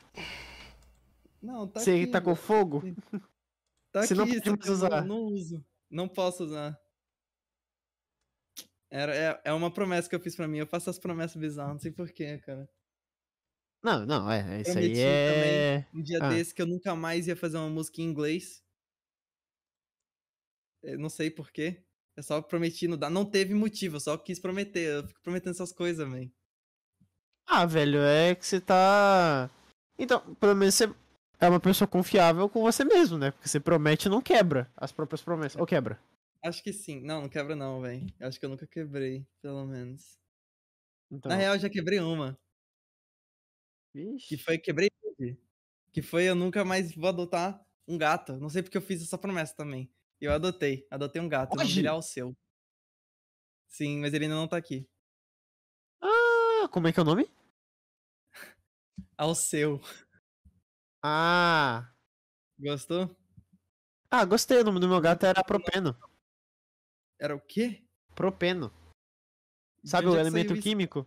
Não, 1.41 1.67
tá 1.67 1.81
você 1.81 1.91
aqui. 1.91 2.07
tacou 2.07 2.33
velho. 2.33 2.45
fogo? 2.45 2.83
Tá 3.91 4.03
você 4.03 4.13
não 4.13 4.23
aqui, 4.23 4.39
pode 4.41 4.45
só 4.45 4.55
mais 4.55 4.69
usar. 4.69 5.01
Não, 5.05 5.17
não 5.17 5.23
uso. 5.25 5.65
Não 5.89 6.07
posso 6.07 6.43
usar. 6.45 6.79
Era, 8.91 9.15
é, 9.15 9.41
é 9.45 9.53
uma 9.53 9.71
promessa 9.71 10.09
que 10.09 10.15
eu 10.15 10.19
fiz 10.19 10.35
pra 10.35 10.47
mim. 10.47 10.57
Eu 10.57 10.67
faço 10.67 10.89
as 10.89 10.97
promessas 10.97 11.35
bizarras, 11.39 11.73
não 11.73 11.79
sei 11.79 11.91
porquê, 11.91 12.39
cara. 12.39 12.67
Não, 13.83 14.05
não, 14.05 14.29
é. 14.29 14.61
Isso 14.61 14.71
Prometi 14.73 14.99
aí 14.99 15.05
é. 15.05 15.87
Um 15.93 16.01
dia 16.01 16.19
Ah. 16.21 16.29
desse 16.29 16.53
que 16.53 16.61
eu 16.61 16.67
nunca 16.67 16.95
mais 16.95 17.27
ia 17.27 17.35
fazer 17.35 17.57
uma 17.57 17.69
música 17.69 18.01
em 18.01 18.05
inglês. 18.05 18.61
Eu 20.83 20.97
não 20.99 21.09
sei 21.09 21.29
porquê. 21.29 21.83
Eu 22.17 22.23
só 22.23 22.41
prometi, 22.41 22.87
não, 22.87 22.97
dá, 22.97 23.09
não 23.09 23.25
teve 23.25 23.53
motivo, 23.53 23.95
eu 23.95 23.99
só 23.99 24.17
quis 24.17 24.39
prometer. 24.39 24.97
Eu 24.97 25.07
fico 25.07 25.21
prometendo 25.21 25.51
essas 25.51 25.71
coisas, 25.71 26.09
velho. 26.09 26.31
Ah, 27.47 27.65
velho, 27.65 27.99
é 27.99 28.35
que 28.35 28.45
você 28.45 28.59
tá. 28.59 29.49
Então, 29.97 30.35
pelo 30.35 30.55
menos 30.55 30.75
você 30.75 30.93
é 31.39 31.49
uma 31.49 31.59
pessoa 31.59 31.87
confiável 31.87 32.49
com 32.49 32.61
você 32.61 32.83
mesmo, 32.83 33.17
né? 33.17 33.31
Porque 33.31 33.47
você 33.47 33.59
promete 33.59 34.07
e 34.07 34.11
não 34.11 34.21
quebra 34.21 34.69
as 34.75 34.91
próprias 34.91 35.21
promessas. 35.21 35.59
Ou 35.59 35.65
quebra? 35.65 35.99
Acho 36.43 36.63
que 36.63 36.71
sim. 36.71 37.01
Não, 37.01 37.21
não 37.23 37.29
quebra 37.29 37.55
não, 37.55 37.81
velho. 37.81 38.05
Acho 38.21 38.39
que 38.39 38.45
eu 38.45 38.49
nunca 38.49 38.65
quebrei, 38.65 39.27
pelo 39.41 39.65
menos. 39.65 40.17
Então. 41.11 41.29
Na 41.29 41.35
real, 41.35 41.55
eu 41.55 41.59
já 41.59 41.69
quebrei 41.69 41.99
uma. 41.99 42.39
Vixe. 43.93 44.27
Que 44.27 44.37
foi, 44.37 44.57
quebrei 44.57 44.89
hoje. 45.03 45.37
Que 45.91 46.01
foi 46.01 46.23
eu 46.23 46.35
nunca 46.35 46.63
mais 46.63 46.93
vou 46.95 47.09
adotar 47.09 47.65
um 47.87 47.97
gato. 47.97 48.37
Não 48.37 48.49
sei 48.49 48.61
porque 48.61 48.77
eu 48.77 48.81
fiz 48.81 49.01
essa 49.01 49.17
promessa 49.17 49.55
também. 49.55 49.91
Eu 50.21 50.31
adotei. 50.31 50.87
Adotei 50.91 51.21
um 51.21 51.27
gato. 51.27 51.53
O 51.53 51.55
nome 51.55 51.67
Hoje? 51.67 51.81
dele 51.81 51.87
é. 51.87 52.33
Sim, 53.67 53.99
mas 53.99 54.13
ele 54.13 54.25
ainda 54.25 54.35
não 54.35 54.47
tá 54.47 54.57
aqui. 54.57 54.87
Ah, 56.01 56.67
como 56.71 56.87
é 56.87 56.93
que 56.93 56.99
é 56.99 57.03
o 57.03 57.05
nome? 57.05 57.29
Alceu. 59.17 59.81
Ah. 61.03 61.91
Gostou? 62.57 63.15
Ah, 64.11 64.25
gostei. 64.25 64.59
O 64.59 64.63
nome 64.63 64.79
do 64.79 64.87
meu 64.87 64.99
gato 64.99 65.25
era 65.25 65.43
Propeno. 65.43 65.97
Era 67.19 67.35
o 67.35 67.39
quê? 67.39 67.83
Propeno. 68.15 68.71
Sabe 69.83 70.07
o 70.07 70.15
é 70.17 70.21
elemento 70.21 70.55
químico? 70.57 71.05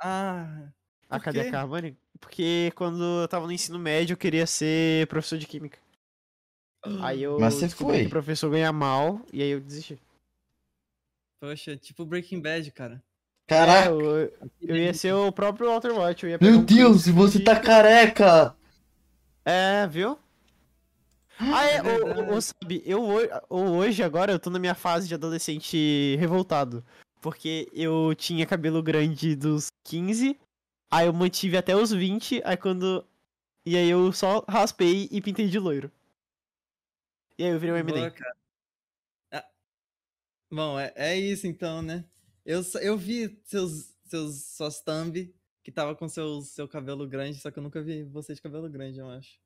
Ah, 0.00 0.70
A 1.10 1.18
cadeia 1.18 1.44
quê? 1.44 1.50
carbônica? 1.50 1.98
Porque 2.20 2.70
quando 2.74 3.22
eu 3.22 3.28
tava 3.28 3.46
no 3.46 3.52
ensino 3.52 3.78
médio 3.78 4.14
eu 4.14 4.18
queria 4.18 4.46
ser 4.46 5.06
professor 5.08 5.38
de 5.38 5.46
química. 5.46 5.78
Aí 7.00 7.22
eu 7.22 7.38
Mas 7.38 7.54
você 7.54 7.68
foi. 7.68 8.06
o 8.06 8.10
professor 8.10 8.50
ganha 8.50 8.72
mal 8.72 9.20
e 9.32 9.42
aí 9.42 9.50
eu 9.50 9.60
desisti. 9.60 9.98
poxa, 11.40 11.76
tipo 11.76 12.04
Breaking 12.06 12.40
Bad, 12.40 12.70
cara. 12.72 13.02
É, 13.46 13.48
Caraca, 13.48 13.88
eu, 13.90 14.32
eu 14.60 14.76
ia 14.76 14.92
ser 14.92 15.12
o 15.14 15.32
próprio 15.32 15.68
Walter 15.68 15.92
White. 15.92 16.24
Eu 16.24 16.30
ia 16.30 16.38
pegar 16.38 16.50
meu 16.50 16.60
um 16.60 16.64
Deus, 16.64 17.04
quiz 17.04 17.14
você 17.14 17.38
de- 17.38 17.44
tá 17.44 17.58
careca! 17.58 18.54
É, 19.44 19.86
viu? 19.86 20.18
Ah, 21.38 21.64
é, 21.64 21.76
É 21.76 22.32
ô, 22.32 22.40
sabe, 22.40 22.82
eu 22.84 23.00
ô, 23.48 23.56
hoje 23.78 24.02
agora 24.02 24.32
eu 24.32 24.40
tô 24.40 24.50
na 24.50 24.58
minha 24.58 24.74
fase 24.74 25.06
de 25.06 25.14
adolescente 25.14 26.16
revoltado. 26.16 26.84
Porque 27.20 27.68
eu 27.72 28.14
tinha 28.16 28.46
cabelo 28.46 28.82
grande 28.82 29.34
dos 29.34 29.68
15, 29.84 30.38
aí 30.90 31.06
eu 31.06 31.12
mantive 31.12 31.56
até 31.56 31.76
os 31.76 31.92
20, 31.92 32.42
aí 32.44 32.56
quando. 32.56 33.04
E 33.64 33.76
aí 33.76 33.88
eu 33.88 34.12
só 34.12 34.44
raspei 34.48 35.08
e 35.10 35.20
pintei 35.20 35.48
de 35.48 35.58
loiro. 35.58 35.90
E 37.36 37.44
aí 37.44 37.50
eu 37.50 37.58
virei 37.58 37.74
um 37.74 37.78
Eminem. 37.78 38.12
Ah, 39.32 39.44
Bom, 40.50 40.78
é, 40.78 40.92
é 40.96 41.16
isso 41.16 41.46
então, 41.46 41.82
né? 41.82 42.04
Eu, 42.44 42.62
eu 42.80 42.96
vi 42.96 43.40
seus, 43.44 43.94
seus, 44.06 44.44
suas 44.44 44.80
thumb 44.80 45.32
que 45.62 45.70
tava 45.70 45.94
com 45.94 46.08
seus, 46.08 46.48
seu 46.48 46.66
cabelo 46.66 47.06
grande, 47.06 47.38
só 47.38 47.50
que 47.50 47.58
eu 47.58 47.62
nunca 47.62 47.82
vi 47.82 48.02
você 48.04 48.34
de 48.34 48.40
cabelo 48.40 48.70
grande, 48.70 48.98
eu 48.98 49.10
acho. 49.10 49.38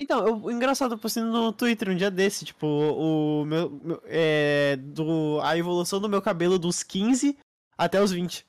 Então, 0.00 0.26
eu, 0.26 0.36
o 0.44 0.50
engraçado, 0.50 0.94
eu 0.94 0.98
postei 0.98 1.22
no 1.22 1.52
Twitter 1.52 1.88
um 1.90 1.96
dia 1.96 2.10
desse, 2.10 2.44
tipo, 2.44 2.66
o 2.66 3.44
meu. 3.44 3.70
meu- 3.70 4.02
é, 4.04 4.76
do, 4.76 5.40
a 5.42 5.56
evolução 5.56 6.00
do 6.00 6.08
meu 6.08 6.22
cabelo 6.22 6.58
dos 6.58 6.82
15 6.84 7.36
até 7.76 8.00
os 8.00 8.12
20. 8.12 8.46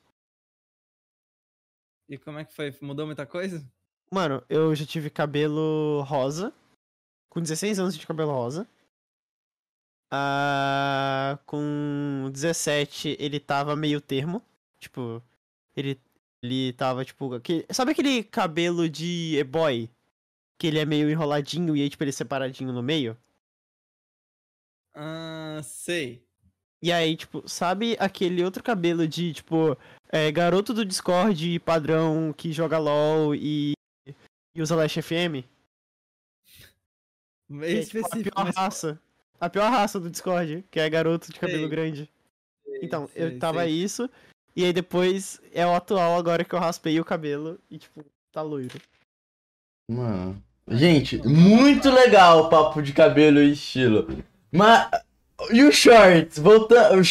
E 2.08 2.18
como 2.18 2.38
é 2.40 2.46
que 2.46 2.54
foi? 2.54 2.76
Mudou 2.82 3.06
muita 3.06 3.26
coisa? 3.26 3.66
Mano, 4.12 4.44
eu 4.50 4.74
já 4.76 4.86
tive 4.86 5.10
cabelo 5.10 6.02
rosa. 6.04 6.54
Com 7.32 7.42
16 7.42 7.80
anos 7.80 7.98
de 7.98 8.06
cabelo 8.06 8.32
rosa. 8.32 8.68
Ah, 10.12 11.38
com 11.46 12.30
17 12.32 13.16
ele 13.20 13.40
tava 13.40 13.76
meio 13.76 14.02
termo. 14.02 14.42
Tipo, 14.80 15.22
ele, 15.76 16.00
ele 16.44 16.74
tava 16.74 17.06
tipo. 17.06 17.34
Aquele, 17.36 17.66
sabe 17.72 17.92
aquele 17.92 18.24
cabelo 18.24 18.90
de 18.90 19.38
e-boy? 19.38 19.88
Que 20.60 20.68
ele 20.68 20.78
é 20.78 20.86
meio 20.86 21.10
enroladinho 21.10 21.76
e 21.76 21.82
aí, 21.82 21.90
tipo, 21.90 22.04
ele 22.04 22.10
é 22.10 22.14
separadinho 22.14 22.72
no 22.72 22.84
meio? 22.84 23.18
Ah, 24.94 25.62
sei. 25.64 26.22
E 26.82 26.92
aí, 26.92 27.16
tipo, 27.16 27.48
sabe 27.48 27.98
aquele 28.00 28.44
outro 28.44 28.62
cabelo 28.62 29.08
de, 29.08 29.34
tipo, 29.34 29.78
é, 30.10 30.32
garoto 30.32 30.74
do 30.74 30.86
Discord 30.86 31.60
padrão 31.60 32.34
que 32.34 32.52
joga 32.52 32.78
LOL 32.78 33.34
e, 33.34 33.74
e 34.56 34.62
usa 34.62 34.76
Last 34.76 35.02
FM? 35.02 35.44
Meio 37.50 37.74
Que 37.74 37.80
é, 37.80 37.86
tipo, 37.86 37.98
a 37.98 38.02
específico, 38.02 38.36
pior 38.36 38.46
mas 38.46 38.56
raça. 38.56 39.02
A 39.40 39.50
pior 39.50 39.72
raça 39.72 40.00
do 40.00 40.10
Discord, 40.10 40.66
que 40.70 40.80
é 40.80 40.90
garoto 40.90 41.32
de 41.32 41.40
cabelo 41.40 41.62
Sei. 41.62 41.70
grande. 41.70 42.12
sei, 42.66 42.80
Então, 42.84 43.08
sei, 43.08 43.24
eu 43.24 43.40
tava 43.40 43.64
sei. 43.64 43.72
isso, 43.72 44.10
e 44.56 44.66
aí 44.66 44.74
depois 44.74 45.42
é 45.54 45.66
o 45.66 45.74
atual 45.74 46.18
agora 46.18 46.44
que 46.44 46.54
eu 46.54 46.60
raspei 46.60 47.00
o 47.00 47.06
cabelo 47.06 47.60
e, 47.70 47.78
tipo, 47.78 48.06
tá 48.32 48.42
loiro. 48.42 48.80
Mano. 49.90 50.44
Gente, 50.70 51.18
muito 51.28 51.90
legal 51.90 52.42
o 52.42 52.50
papo 52.50 52.82
de 52.82 52.94
cabelo 52.94 53.40
e 53.42 53.54
estilo. 53.54 54.08
Mas. 54.52 54.90
E 55.52 55.64
o 55.64 55.72
shorts? 55.72 56.38
Voltando. 56.40 57.02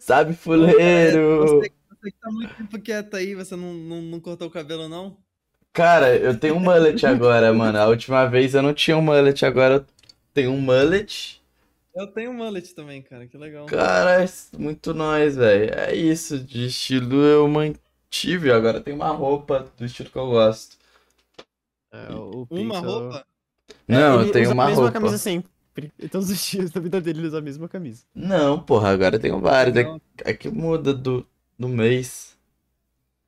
Sabe, 0.00 0.34
fuleiro? 0.34 1.40
Você, 1.40 1.72
você 1.90 2.10
que 2.10 2.18
tá 2.18 2.30
muito 2.30 2.54
tempo 2.54 2.80
quieto 2.80 3.14
aí, 3.14 3.34
você 3.34 3.56
não, 3.56 3.74
não, 3.74 4.00
não 4.02 4.20
cortou 4.20 4.48
o 4.48 4.50
cabelo, 4.50 4.88
não? 4.88 5.16
Cara, 5.72 6.16
eu 6.16 6.38
tenho 6.38 6.54
um 6.54 6.60
mullet 6.60 7.04
agora, 7.04 7.52
mano. 7.52 7.78
A 7.78 7.86
última 7.86 8.24
vez 8.26 8.54
eu 8.54 8.62
não 8.62 8.72
tinha 8.72 8.96
um 8.96 9.02
mullet, 9.02 9.44
agora 9.44 9.74
eu 9.74 9.86
tenho 10.32 10.52
um 10.52 10.60
mullet. 10.60 11.42
Eu 11.94 12.06
tenho 12.06 12.30
um 12.30 12.34
mullet 12.34 12.74
também, 12.74 13.02
cara, 13.02 13.26
que 13.26 13.36
legal. 13.36 13.66
Cara, 13.66 14.24
é 14.24 14.28
muito 14.56 14.94
nóis, 14.94 15.36
velho. 15.36 15.74
É 15.74 15.94
isso, 15.94 16.38
de 16.38 16.66
estilo 16.66 17.22
eu 17.22 17.46
mantive. 17.48 18.50
Agora 18.50 18.80
tem 18.80 18.94
uma 18.94 19.08
roupa 19.08 19.66
do 19.76 19.84
estilo 19.84 20.08
que 20.08 20.16
eu 20.16 20.28
gosto. 20.28 20.78
É, 21.92 22.12
o 22.12 22.46
Uma 22.50 22.74
Pixel- 22.74 22.82
roupa? 22.82 23.26
Não, 23.88 24.20
ele 24.20 24.28
eu 24.28 24.32
tenho 24.32 24.44
usa 24.46 24.54
uma 24.54 24.64
a 24.64 24.66
mesma 24.68 24.82
roupa. 24.82 24.98
camisa 25.00 25.18
sempre. 25.18 25.50
Em 25.98 26.08
todos 26.08 26.30
os 26.30 26.44
dias 26.46 26.70
da 26.70 26.80
vida 26.80 27.00
dele 27.00 27.20
ele 27.20 27.26
usa 27.28 27.38
a 27.38 27.42
mesma 27.42 27.68
camisa. 27.68 28.04
Não, 28.14 28.58
porra, 28.60 28.90
agora 28.90 29.16
eu 29.16 29.20
tenho 29.20 29.40
vários. 29.40 29.76
É, 29.76 29.86
é 30.24 30.32
que 30.34 30.48
muda 30.48 30.94
do, 30.94 31.26
do 31.58 31.68
mês. 31.68 32.34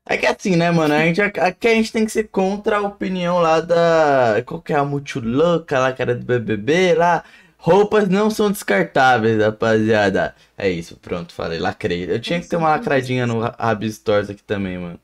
É 0.05 0.17
que 0.17 0.25
assim, 0.25 0.55
né, 0.55 0.71
mano? 0.71 0.93
A 0.95 0.99
gente, 1.05 1.21
aqui 1.21 1.67
a 1.67 1.73
gente 1.75 1.91
tem 1.91 2.03
que 2.05 2.11
ser 2.11 2.23
contra 2.29 2.77
a 2.77 2.81
opinião 2.81 3.39
lá 3.39 3.61
da. 3.61 4.41
Qual 4.45 4.61
que 4.61 4.73
é 4.73 4.75
a 4.77 4.83
Multilouca 4.83 5.77
lá, 5.79 5.93
que 5.93 6.01
era 6.01 6.15
do 6.15 6.25
BBB 6.25 6.95
lá. 6.95 7.23
Roupas 7.57 8.07
não 8.07 8.29
são 8.31 8.49
descartáveis, 8.51 9.37
rapaziada. 9.41 10.33
É 10.57 10.69
isso, 10.69 10.95
pronto, 10.97 11.33
falei, 11.33 11.59
lacrei. 11.59 12.09
Eu 12.09 12.19
tinha 12.19 12.39
que 12.39 12.47
ter 12.47 12.55
uma 12.55 12.69
lacradinha 12.69 13.27
no 13.27 13.39
Rab 13.41 13.83
Stores 13.91 14.29
aqui 14.29 14.41
também, 14.43 14.77
mano. 14.79 14.99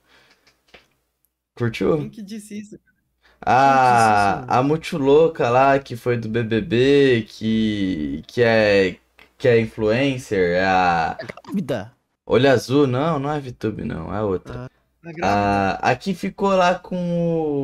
Curtiu? 1.56 1.98
Quem 1.98 2.10
que 2.10 2.22
disse 2.22 2.58
isso? 2.60 2.80
A, 3.46 4.42
isso? 4.44 4.54
a 4.54 4.64
Multilouca 4.64 5.50
lá, 5.50 5.78
que 5.80 5.96
foi 5.96 6.18
do 6.18 6.28
BBB, 6.30 7.26
que, 7.30 8.24
que 8.28 8.42
é 8.44 8.98
que 9.38 9.48
é 9.48 9.60
influencer, 9.60 10.58
é 10.58 10.66
a 10.66 11.18
Vida. 11.54 11.94
Olho 12.26 12.52
Azul, 12.52 12.88
não, 12.88 13.20
não 13.20 13.32
é 13.32 13.40
VTube 13.40 13.84
não, 13.84 14.14
é 14.16 14.22
outra. 14.24 14.70
Tá 15.04 15.12
grávida? 15.14 15.46
A, 15.82 15.92
aqui 15.92 16.14
ficou 16.16 16.50
lá 16.56 16.76
com 16.80 16.96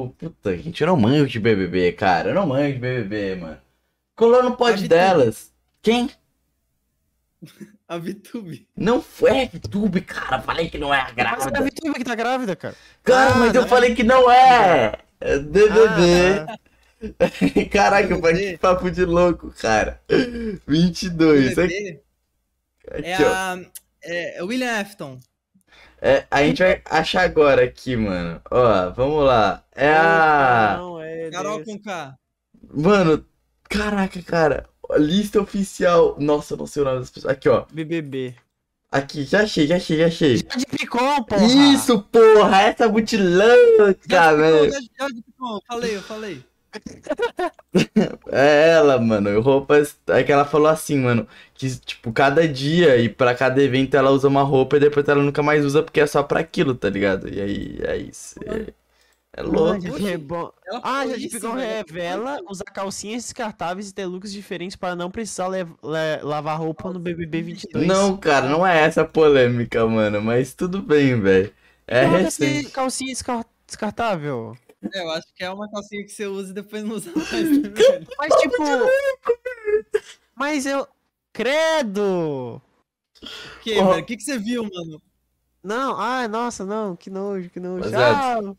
o... 0.05 0.09
Puta, 0.17 0.55
gente, 0.57 0.81
eu 0.81 0.87
não 0.87 0.97
manjo 0.97 1.27
de 1.27 1.39
BBB, 1.39 1.93
cara, 1.93 2.29
eu 2.29 2.35
não 2.35 2.45
manjo 2.47 2.73
de 2.73 2.79
BBB, 2.79 3.35
mano. 3.35 3.57
Colou 4.15 4.43
no 4.43 4.55
pod 4.55 4.87
VTube. 4.87 4.87
delas. 4.87 5.51
Quem? 5.81 6.09
A 7.87 7.97
VTube. 7.97 8.67
Não 8.77 9.01
foi 9.01 9.41
a 9.43 9.45
VTube, 9.47 9.99
cara, 10.01 10.41
falei 10.41 10.69
que 10.69 10.77
não 10.77 10.93
é 10.93 11.01
a 11.01 11.11
Mas 11.35 11.45
é 11.45 11.49
a 11.49 11.49
grávida. 11.51 11.61
Vitube 11.61 11.95
que 11.95 12.05
tá 12.05 12.15
grávida, 12.15 12.55
cara. 12.55 12.75
Cara, 13.03 13.33
Ah, 13.33 13.35
mas 13.35 13.53
eu 13.53 13.63
é? 13.63 13.67
falei 13.67 13.93
que 13.93 14.03
não 14.03 14.31
é. 14.31 14.93
É 15.21 15.37
BBB. 15.39 16.45
Ah, 16.47 16.57
Caraca, 17.71 18.21
que 18.21 18.57
papo 18.57 18.91
de 18.91 19.05
louco, 19.05 19.51
cara. 19.59 20.01
22. 20.67 21.57
Aqui, 21.57 21.67
bebê 21.67 22.03
é 22.87 23.13
aqui, 23.13 23.23
ó. 23.23 23.33
a. 23.33 23.59
É, 24.03 24.37
é 24.39 24.43
William 24.43 24.79
Afton. 24.79 25.19
É, 26.01 26.25
a 26.31 26.43
gente 26.43 26.63
vai 26.63 26.81
achar 26.85 27.21
agora 27.21 27.63
aqui, 27.63 27.95
mano. 27.95 28.41
Ó, 28.49 28.89
vamos 28.91 29.23
lá. 29.23 29.63
É 29.75 29.93
a. 29.93 30.75
Não, 30.79 31.01
é 31.01 31.29
Carol 31.29 31.63
com 31.63 31.79
K. 31.79 32.15
Mano, 32.73 33.25
caraca, 33.69 34.21
cara. 34.23 34.69
Lista 34.97 35.39
oficial. 35.39 36.15
Nossa, 36.19 36.53
eu 36.53 36.57
não 36.57 36.65
sei 36.65 36.81
o 36.81 36.85
nome 36.85 36.99
das 36.99 37.11
pessoas. 37.11 37.31
Aqui, 37.31 37.47
ó. 37.47 37.65
BBB. 37.71 38.35
Aqui, 38.91 39.23
já 39.23 39.43
achei, 39.43 39.65
já 39.65 39.77
achei, 39.77 39.97
já 39.97 40.07
achei. 40.07 40.35
De 40.37 40.65
Picon, 40.65 41.23
porra. 41.23 41.45
Isso, 41.45 42.01
porra! 42.11 42.61
Essa 42.63 42.89
muito 42.89 43.15
louca, 43.17 43.97
Já, 44.07 44.33
velho. 44.33 44.69
já, 44.71 44.79
já, 44.79 45.07
já, 45.07 45.59
falei, 45.67 45.95
eu 45.95 46.01
falei. 46.01 46.43
É 48.31 48.69
ela, 48.71 48.99
mano. 48.99 49.39
Roupas. 49.41 49.97
É 50.07 50.23
que 50.23 50.31
ela 50.31 50.45
falou 50.45 50.67
assim, 50.67 50.97
mano. 50.99 51.27
Que, 51.53 51.69
tipo, 51.79 52.11
cada 52.11 52.47
dia 52.47 52.97
e 52.97 53.07
pra 53.09 53.33
cada 53.35 53.61
evento 53.61 53.95
ela 53.95 54.11
usa 54.11 54.27
uma 54.27 54.43
roupa 54.43 54.77
e 54.77 54.79
depois 54.79 55.07
ela 55.07 55.21
nunca 55.23 55.41
mais 55.43 55.65
usa 55.65 55.83
porque 55.83 55.99
é 56.01 56.07
só 56.07 56.23
pra 56.23 56.39
aquilo, 56.39 56.75
tá 56.75 56.89
ligado? 56.89 57.29
E 57.29 57.41
aí, 57.41 57.77
é 57.83 57.97
isso. 57.97 58.35
É, 58.45 58.73
é 59.33 59.41
Ah, 59.41 59.43
louco. 59.43 59.73
é 59.73 60.79
Ah, 60.83 61.07
já 61.07 61.29
pegou 61.29 61.53
revela 61.53 62.39
usar 62.49 62.65
calcinhas 62.65 63.23
descartáveis 63.23 63.89
e 63.89 63.93
ter 63.93 64.05
looks 64.05 64.31
diferentes 64.31 64.75
para 64.75 64.95
não 64.95 65.09
precisar 65.09 65.49
lavar 66.21 66.59
roupa 66.59 66.91
no 66.91 66.99
BBB 66.99 67.41
22. 67.41 67.87
Não, 67.87 68.17
cara, 68.17 68.49
não 68.49 68.65
é 68.65 68.81
essa 68.81 69.01
a 69.01 69.05
polêmica, 69.05 69.85
mano. 69.87 70.21
Mas 70.21 70.53
tudo 70.53 70.81
bem, 70.81 71.19
velho. 71.19 71.53
É 71.87 72.05
Não, 72.05 72.11
ser 72.29 72.45
recente. 72.45 72.71
calcinha 72.71 73.13
descar- 73.13 73.45
descartável. 73.65 74.55
É, 74.93 75.01
eu 75.03 75.11
acho 75.11 75.27
que 75.35 75.43
é 75.43 75.49
uma 75.49 75.69
calcinha 75.69 76.03
que 76.03 76.09
você 76.11 76.25
usa 76.25 76.51
e 76.51 76.53
depois 76.55 76.83
não 76.83 76.95
usa 76.95 77.11
mais, 77.15 77.31
né? 77.61 77.69
Mas 78.17 78.33
tipo. 78.41 78.63
Mas 80.35 80.65
eu. 80.65 80.87
Credo! 81.33 82.61
Que, 83.61 83.79
Ó. 83.79 83.89
velho? 83.91 84.01
O 84.01 84.05
que, 84.05 84.17
que 84.17 84.23
você 84.23 84.37
viu, 84.37 84.63
mano? 84.63 85.01
Não, 85.63 85.97
ai, 85.97 86.27
nossa, 86.27 86.65
não, 86.65 86.95
que 86.95 87.09
nojo, 87.09 87.49
que 87.49 87.59
nojo. 87.59 87.83
Rapaziada. 87.89 88.49
Ah, 88.49 88.55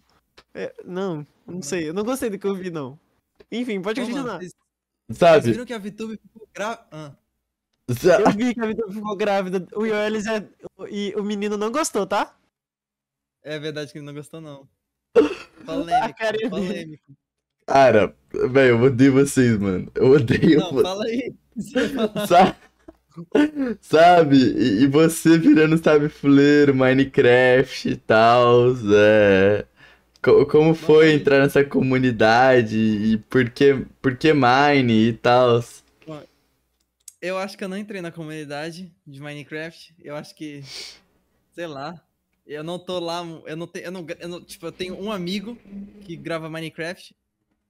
é, 0.55 0.75
não, 0.85 1.27
não 1.47 1.63
sei, 1.63 1.89
eu 1.89 1.95
não 1.95 2.05
gostei 2.05 2.31
do 2.31 2.39
que 2.39 2.47
eu 2.47 2.55
vi, 2.55 2.71
não. 2.71 2.99
Enfim, 3.51 3.81
pode 3.83 4.01
Ô, 4.01 4.05
continuar. 4.07 4.39
vocês, 4.39 4.53
vocês 5.09 5.19
Sabe? 5.19 5.53
viram 5.53 5.67
que 5.67 5.73
a 5.75 5.79
VTube 5.79 6.19
ficou 6.23 6.49
grávida? 6.55 6.87
Ah, 6.93 7.17
Eu 7.89 8.31
vi 8.33 8.55
que 8.55 8.61
a 8.61 8.67
vida 8.67 8.85
ficou 8.93 9.17
grávida. 9.17 9.67
O 9.75 9.85
Yoelis 9.85 10.27
é. 10.27 10.49
E 10.91 11.15
o 11.17 11.23
menino 11.23 11.57
não 11.57 11.71
gostou, 11.73 12.07
tá? 12.07 12.37
é 13.43 13.59
verdade 13.59 13.93
que 13.93 13.99
ele 13.99 14.07
não 14.07 14.15
gostou, 14.15 14.41
não. 14.41 14.69
Polêmico, 15.65 16.19
dele. 16.33 16.49
polêmico. 16.49 17.13
Cara, 17.67 18.17
velho, 18.33 18.77
eu 18.77 18.83
odeio 18.83 19.13
vocês, 19.13 19.59
mano. 19.59 19.91
Eu 19.95 20.11
odeio 20.13 20.59
Não, 20.59 20.73
vocês. 20.73 20.83
fala 20.83 21.05
aí. 21.05 21.35
Sabe? 23.81 24.37
E, 24.37 24.83
e 24.85 24.87
você 24.87 25.39
virando, 25.39 25.77
sabe, 25.83 26.09
fuleiro, 26.09 26.75
Minecraft 26.75 27.89
e 27.91 27.97
tal, 27.97 28.71
é... 28.95 29.67
Co- 30.23 30.47
como 30.47 30.75
foi 30.75 31.15
entrar 31.15 31.41
nessa 31.41 31.65
comunidade 31.65 32.77
e 32.79 33.19
por 33.29 33.51
que, 33.51 33.85
por 34.01 34.17
que 34.17 34.33
Mine 34.33 35.09
e 35.09 35.13
tal? 35.13 35.61
Eu 37.21 37.39
acho 37.39 37.57
que 37.57 37.63
eu 37.65 37.69
não 37.69 37.77
entrei 37.77 38.01
na 38.01 38.11
comunidade 38.11 38.93
de 39.07 39.21
Minecraft. 39.21 39.95
Eu 40.01 40.17
acho 40.17 40.35
que. 40.35 40.63
Sei 41.53 41.67
lá. 41.67 42.01
Eu 42.47 42.65
não 42.65 42.79
tô 42.79 42.99
lá. 42.99 43.23
Eu 43.47 43.57
não 43.57 43.67
tenho. 43.67 43.85
Eu 43.87 43.93
não, 43.93 44.07
eu 44.19 44.29
não- 44.29 44.45
tipo, 44.45 44.67
eu 44.67 44.73
tenho 44.73 45.01
um 45.01 45.11
amigo 45.13 45.57
que 46.01 46.17
grava 46.17 46.51
Minecraft. 46.51 47.15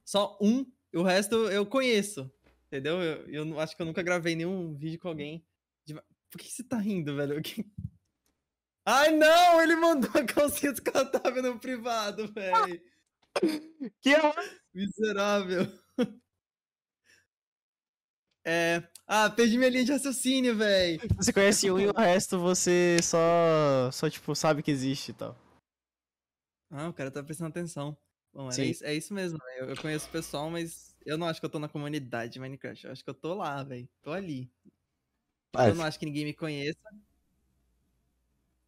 Só 0.05 0.39
um. 0.41 0.65
E 0.93 0.97
o 0.97 1.03
resto 1.03 1.35
eu 1.51 1.67
conheço. 1.67 2.31
Entendeu? 2.69 3.03
Eu, 3.03 3.29
eu 3.29 3.61
acho 3.61 3.77
que 3.77 3.83
eu 3.83 3.87
nunca 3.87 4.03
gravei 4.03 4.35
nenhum 4.35 4.75
vídeo 4.75 4.99
com 4.99 5.09
alguém. 5.09 5.45
de 5.85 5.95
Por 6.31 6.39
que 6.39 6.51
você 6.51 6.63
tá 6.65 6.79
rindo, 6.79 7.15
velho? 7.15 7.41
Ai, 8.85 9.11
não! 9.11 9.61
Ele 9.63 9.77
mandou 9.77 10.11
a 10.15 10.25
calcinha 10.25 10.73
descartável 10.73 11.43
no 11.43 11.59
privado, 11.59 12.27
velho. 12.33 12.81
Que 14.03 14.11
é 14.15 14.21
Miserável. 14.75 15.67
É. 18.45 18.83
Ah, 19.07 19.31
perdi 19.31 19.57
minha 19.57 19.71
linha 19.71 19.85
de 19.85 19.93
raciocínio, 19.93 20.57
velho. 20.57 21.01
Você 21.17 21.33
conhece 21.33 21.71
um 21.71 21.79
e 21.79 21.87
o 21.87 21.93
resto 21.93 22.39
você 22.39 22.97
só. 23.03 23.91
Só, 23.93 24.11
tipo, 24.11 24.35
sabe 24.35 24.63
que 24.63 24.71
existe 24.71 25.11
e 25.11 25.15
tal. 25.15 25.37
Ah, 26.71 26.89
o 26.89 26.93
cara 26.93 27.11
tá 27.11 27.23
prestando 27.23 27.51
atenção. 27.51 27.97
Bom, 28.33 28.51
é 28.51 28.65
isso, 28.65 28.85
é 28.85 28.95
isso 28.95 29.13
mesmo. 29.15 29.39
né? 29.39 29.61
Eu, 29.61 29.71
eu 29.71 29.77
conheço 29.77 30.09
o 30.09 30.13
pessoal, 30.13 30.51
mas 30.51 30.97
eu 31.05 31.17
não 31.19 31.27
acho 31.27 31.39
que 31.39 31.47
eu 31.47 31.51
tô 31.51 31.59
na 31.59 31.69
comunidade 31.69 32.33
de 32.33 32.41
Minecraft. 32.41 32.87
Eu 32.87 32.93
acho 32.93 33.05
que 33.05 33.11
eu 33.11 33.15
tô 33.15 33.35
lá, 33.35 33.63
velho. 33.63 33.89
Tô 34.03 34.11
ali. 34.13 34.51
Ah, 35.55 35.69
Eu 35.69 35.75
não 35.75 35.85
acho 35.85 35.99
que 35.99 36.07
ninguém 36.07 36.25
me 36.25 36.33
conheça. 36.35 36.79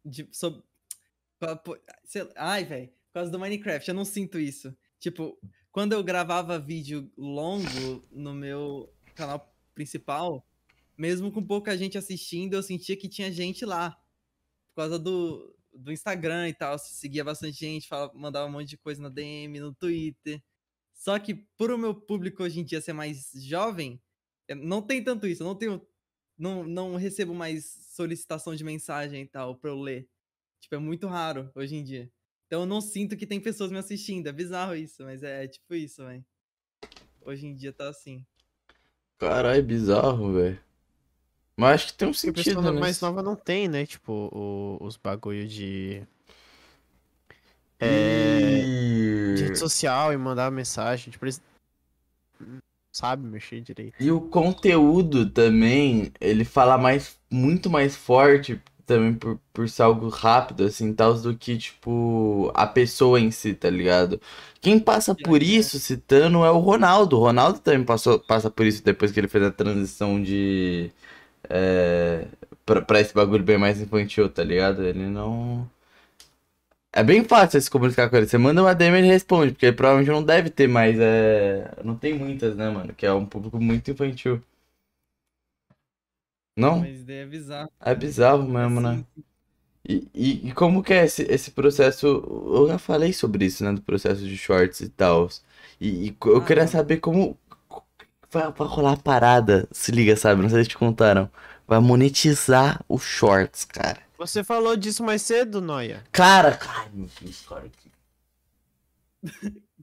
De, 0.05 0.27
sob- 0.31 0.63
pa- 1.39 1.55
po- 1.55 1.79
sei- 2.03 2.29
Ai, 2.35 2.63
velho. 2.63 2.87
Por 2.87 3.13
causa 3.19 3.31
do 3.31 3.39
Minecraft, 3.39 3.87
eu 3.89 3.95
não 3.95 4.05
sinto 4.05 4.37
isso. 4.39 4.75
Tipo, 4.99 5.37
quando 5.71 5.93
eu 5.93 6.03
gravava 6.03 6.59
vídeo 6.59 7.11
longo 7.17 8.01
no 8.11 8.33
meu 8.33 8.93
canal 9.15 9.53
principal, 9.73 10.45
mesmo 10.97 11.31
com 11.31 11.45
pouca 11.45 11.77
gente 11.77 11.97
assistindo, 11.97 12.53
eu 12.53 12.63
sentia 12.63 12.95
que 12.97 13.09
tinha 13.09 13.31
gente 13.31 13.65
lá. 13.65 13.91
Por 14.69 14.81
causa 14.81 14.99
do, 14.99 15.55
do 15.73 15.91
Instagram 15.91 16.49
e 16.49 16.53
tal. 16.53 16.77
Seguia 16.77 17.23
bastante 17.23 17.57
gente, 17.57 17.87
falava, 17.87 18.13
mandava 18.13 18.47
um 18.47 18.51
monte 18.51 18.69
de 18.69 18.77
coisa 18.77 19.01
na 19.01 19.09
DM, 19.09 19.59
no 19.59 19.73
Twitter. 19.73 20.41
Só 20.93 21.17
que 21.19 21.35
por 21.57 21.71
o 21.71 21.77
meu 21.77 21.93
público 21.93 22.43
hoje 22.43 22.59
em 22.59 22.63
dia 22.65 22.81
ser 22.81 22.93
mais 22.93 23.31
jovem, 23.35 24.01
não 24.49 24.81
tem 24.81 25.03
tanto 25.03 25.27
isso. 25.27 25.43
Eu 25.43 25.47
não 25.47 25.55
tenho. 25.55 25.81
Não, 26.37 26.63
não 26.65 26.95
recebo 26.95 27.33
mais 27.33 27.65
solicitação 27.95 28.55
de 28.55 28.63
mensagem 28.63 29.21
e 29.21 29.27
tal 29.27 29.55
pra 29.55 29.69
eu 29.69 29.79
ler. 29.79 30.07
Tipo, 30.59 30.75
é 30.75 30.79
muito 30.79 31.07
raro 31.07 31.49
hoje 31.55 31.75
em 31.75 31.83
dia. 31.83 32.09
Então 32.47 32.61
eu 32.61 32.65
não 32.65 32.81
sinto 32.81 33.15
que 33.15 33.25
tem 33.25 33.39
pessoas 33.39 33.71
me 33.71 33.77
assistindo. 33.77 34.27
É 34.27 34.31
bizarro 34.31 34.75
isso, 34.75 35.03
mas 35.03 35.23
é, 35.23 35.45
é 35.45 35.47
tipo 35.47 35.73
isso, 35.75 36.03
velho. 36.03 36.23
Hoje 37.21 37.47
em 37.47 37.55
dia 37.55 37.71
tá 37.73 37.89
assim. 37.89 38.25
Caralho, 39.17 39.63
bizarro, 39.63 40.33
velho. 40.33 40.59
Mas 41.57 41.75
acho 41.75 41.87
que 41.87 41.93
tem 41.93 42.07
um 42.09 42.13
sentido 42.13 42.55
pessoa 42.61 42.73
mais 42.73 42.99
nova 42.99 43.23
não 43.23 43.35
tem, 43.35 43.67
né? 43.69 43.85
Tipo, 43.85 44.29
o- 44.33 44.77
os 44.85 44.97
bagulho 44.97 45.47
de. 45.47 46.05
É. 47.79 48.61
De 49.35 49.41
rede 49.43 49.53
E... 49.53 49.55
social 49.55 50.13
e 50.13 50.17
mandar 50.17 50.51
mensagem. 50.51 51.11
Tipo, 51.11 51.25
eles. 51.25 51.41
Sabe 52.95 53.27
mexer 53.27 53.59
direito. 53.59 53.93
e 53.99 54.09
o 54.09 54.21
conteúdo 54.21 55.29
também, 55.29 56.13
ele 56.21 56.45
fala 56.45 56.77
mais, 56.77 57.19
muito 57.29 57.69
mais 57.69 57.93
forte 57.93 58.57
também 58.85 59.13
por, 59.13 59.37
por 59.51 59.67
ser 59.67 59.81
algo 59.81 60.07
rápido, 60.07 60.63
assim, 60.63 60.93
tal, 60.93 61.13
do 61.15 61.35
que, 61.35 61.57
tipo, 61.57 62.49
a 62.55 62.65
pessoa 62.65 63.19
em 63.19 63.31
si, 63.31 63.53
tá 63.53 63.69
ligado? 63.69 64.21
Quem 64.61 64.79
passa 64.79 65.13
por 65.13 65.43
isso, 65.43 65.77
citando, 65.77 66.45
é 66.45 66.51
o 66.51 66.59
Ronaldo. 66.59 67.17
O 67.17 67.19
Ronaldo 67.19 67.59
também 67.59 67.83
passou, 67.83 68.17
passa 68.17 68.49
por 68.49 68.65
isso 68.65 68.81
depois 68.81 69.11
que 69.11 69.19
ele 69.19 69.27
fez 69.27 69.43
a 69.43 69.51
transição 69.51 70.21
de... 70.23 70.89
É, 71.49 72.25
pra, 72.65 72.81
pra 72.81 73.01
esse 73.01 73.13
bagulho 73.13 73.43
bem 73.43 73.57
mais 73.57 73.81
infantil, 73.81 74.29
tá 74.29 74.41
ligado? 74.41 74.85
Ele 74.85 75.05
não... 75.07 75.69
É 76.95 77.03
bem 77.03 77.23
fácil 77.25 77.61
se 77.61 77.69
comunicar 77.69 78.09
com 78.09 78.15
ele. 78.17 78.27
Você 78.27 78.37
manda 78.37 78.61
uma 78.61 78.73
DM 78.73 78.95
e 78.97 78.99
ele 79.01 79.07
responde, 79.07 79.51
porque 79.53 79.65
ele 79.67 79.75
provavelmente 79.75 80.11
não 80.11 80.23
deve 80.23 80.49
ter 80.49 80.67
mais. 80.67 80.97
É... 80.99 81.71
Não 81.83 81.95
tem 81.97 82.13
muitas, 82.17 82.55
né, 82.55 82.69
mano? 82.69 82.93
Que 82.95 83.05
é 83.05 83.13
um 83.13 83.25
público 83.25 83.59
muito 83.61 83.91
infantil. 83.91 84.41
Não? 86.57 86.89
Mas 86.89 87.03
daí 87.05 87.17
é 87.17 87.25
bizarro. 87.25 87.71
É 87.81 87.95
bizarro 87.95 88.47
mesmo, 88.47 88.81
né? 88.81 89.01
Assim, 89.01 89.25
E, 89.87 90.07
e, 90.15 90.49
e 90.49 90.53
como 90.53 90.83
que 90.83 90.93
é 90.93 91.05
esse, 91.05 91.23
esse 91.23 91.51
processo? 91.51 92.07
Eu 92.07 92.67
já 92.69 92.79
falei 92.79 93.13
sobre 93.13 93.45
isso, 93.45 93.63
né? 93.63 93.73
Do 93.73 93.81
processo 93.81 94.21
de 94.23 94.37
shorts 94.37 94.81
e 94.81 94.89
tal. 94.89 95.29
E, 95.81 96.09
e 96.09 96.17
eu 96.25 96.41
Ah, 96.41 96.43
queria 96.43 96.67
mano. 96.67 96.67
saber 96.67 96.99
como. 96.99 97.37
Vai, 98.31 98.51
vai 98.53 98.67
rolar 98.69 98.93
a 98.93 98.97
parada. 98.97 99.67
Se 99.71 99.91
liga, 99.91 100.15
sabe? 100.17 100.41
Não 100.43 100.49
sei 100.49 100.63
se 100.63 100.69
te 100.71 100.77
contaram. 100.77 101.29
Vai 101.67 101.79
monetizar 101.79 102.83
os 102.89 103.03
shorts, 103.03 103.65
cara. 103.65 103.99
Você 104.17 104.43
falou 104.43 104.75
disso 104.75 105.03
mais 105.03 105.21
cedo, 105.21 105.59
Noia? 105.61 106.03
Cara, 106.11 106.57
ai 106.67 106.89
meu 106.93 107.09
Deus, 107.21 107.45
cara. 107.47 107.69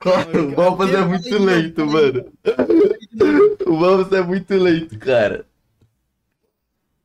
Cara, 0.01 0.43
o 0.43 0.57
Malpas 0.57 0.91
é 0.95 1.05
muito 1.05 1.39
lento, 1.39 1.87
mano. 1.87 2.33
O 3.67 3.77
Malpas 3.77 4.13
é 4.13 4.23
muito 4.23 4.55
lento, 4.55 4.99
cara. 4.99 5.47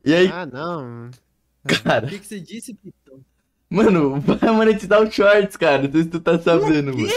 E 0.05 0.13
aí, 0.13 0.27
Ah, 0.31 0.45
não. 0.45 1.09
O 1.65 1.83
cara? 1.83 2.07
que, 2.07 2.17
que 2.19 2.25
você 2.25 2.39
disse, 2.39 2.73
Pitão? 2.73 3.19
Mano, 3.69 4.21
vai 4.21 4.51
monetizar 4.51 5.01
os 5.03 5.13
shorts, 5.13 5.57
cara. 5.57 5.83
Não 5.83 5.91
sei 5.91 6.03
se 6.03 6.09
tu 6.09 6.19
tá 6.21 6.39
sabendo, 6.39 6.95
mano. 6.97 7.09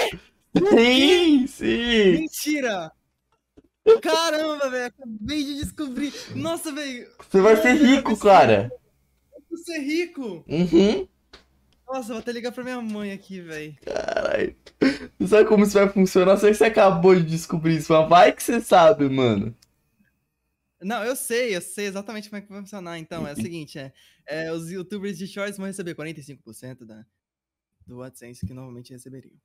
Sim, 0.71 1.47
sim. 1.47 2.13
Mentira! 2.19 2.91
Caramba, 4.03 4.69
velho, 4.69 4.87
acabei 4.87 5.45
de 5.45 5.55
descobrir. 5.57 6.13
Nossa, 6.35 6.73
velho, 6.73 7.09
Você 7.31 7.41
vai 7.41 7.57
ser 7.57 7.75
rico, 7.75 8.17
cara. 8.19 8.71
Eu 9.51 9.59
ser 9.59 9.79
rico. 9.79 10.45
Uhum. 10.49 11.09
Nossa, 11.87 12.09
vou 12.09 12.19
até 12.19 12.31
ligar 12.31 12.53
pra 12.53 12.63
minha 12.63 12.81
mãe 12.81 13.11
aqui, 13.11 13.41
velho. 13.41 13.77
Caralho. 13.83 14.57
Não 15.19 15.27
sabe 15.27 15.49
como 15.49 15.65
isso 15.65 15.73
vai 15.73 15.89
funcionar? 15.89 16.37
Sei 16.37 16.51
que 16.51 16.57
você 16.57 16.65
acabou 16.65 17.17
de 17.17 17.25
descobrir 17.25 17.77
isso, 17.77 17.93
mas 17.93 18.09
vai 18.09 18.33
que 18.33 18.43
você 18.43 18.61
sabe, 18.61 19.09
mano. 19.09 19.57
Não, 20.81 21.05
eu 21.05 21.15
sei, 21.17 21.55
eu 21.55 21.61
sei 21.61 21.87
exatamente 21.87 22.31
como 22.31 22.39
é 22.39 22.43
que 22.43 22.49
vai 22.49 22.61
funcionar. 22.61 22.99
Então, 22.99 23.27
é 23.27 23.33
o 23.33 23.37
seguinte, 23.37 23.79
é, 23.79 23.93
é, 24.27 24.53
os 24.53 24.71
youtubers 24.71 25.19
de 25.19 25.27
shorts 25.27 25.59
vão 25.59 25.67
receber 25.67 25.95
45% 25.95 26.85
da, 26.85 27.05
do 27.87 28.03
AdSense 28.03 28.47
que 28.47 28.55
normalmente 28.55 28.93
receberiam. 28.93 29.37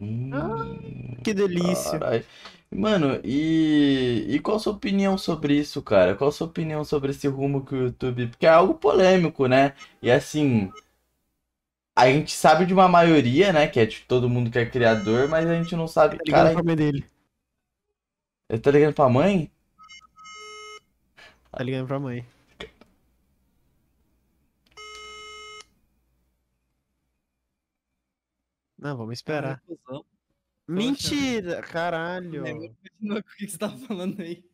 Hum, 0.00 1.16
Que 1.22 1.34
delícia. 1.34 1.98
caralho. 1.98 2.24
Mano, 2.70 3.20
e, 3.24 4.26
e 4.28 4.40
qual 4.40 4.56
a 4.56 4.60
sua 4.60 4.72
opinião 4.74 5.16
sobre 5.16 5.54
isso, 5.58 5.80
cara? 5.82 6.14
Qual 6.16 6.28
a 6.28 6.32
sua 6.32 6.46
opinião 6.48 6.84
sobre 6.84 7.10
esse 7.12 7.28
rumo 7.28 7.64
que 7.64 7.74
o 7.74 7.84
YouTube. 7.84 8.28
Porque 8.28 8.46
é 8.46 8.50
algo 8.50 8.74
polêmico, 8.74 9.46
né? 9.46 9.74
E 10.02 10.10
assim. 10.10 10.74
a 11.94 12.06
gente 12.10 12.32
sabe 12.32 12.64
de 12.66 12.72
uma 12.72 12.88
maioria, 12.88 13.52
né? 13.52 13.66
Que 13.68 13.80
é 13.80 13.86
tipo 13.86 14.06
todo 14.06 14.28
mundo 14.30 14.50
que 14.50 14.58
é 14.58 14.64
criador, 14.66 15.28
mas 15.28 15.46
a 15.48 15.54
gente 15.54 15.74
não 15.76 15.86
sabe. 15.88 16.16
Tá 16.16 16.24
ligado 16.24 16.50
Cara, 16.50 16.52
pra 16.52 16.62
mãe 16.62 16.76
dele. 16.76 17.04
eu 18.48 18.60
tô 18.60 18.70
ligando 18.70 18.94
pra 18.94 19.08
mãe? 19.08 19.50
Tá 21.50 21.62
ligando 21.62 21.86
pra 21.86 21.98
mãe. 21.98 22.24
Não, 28.78 28.96
vamos 28.96 29.14
esperar. 29.14 29.62
Mentira! 30.68 31.62
Caralho! 31.62 32.42
Continua 32.42 33.22
com 33.22 33.28
o 33.28 33.36
que 33.36 33.48
você 33.48 33.58
tava 33.58 33.78
falando 33.78 34.20
aí. 34.20 34.44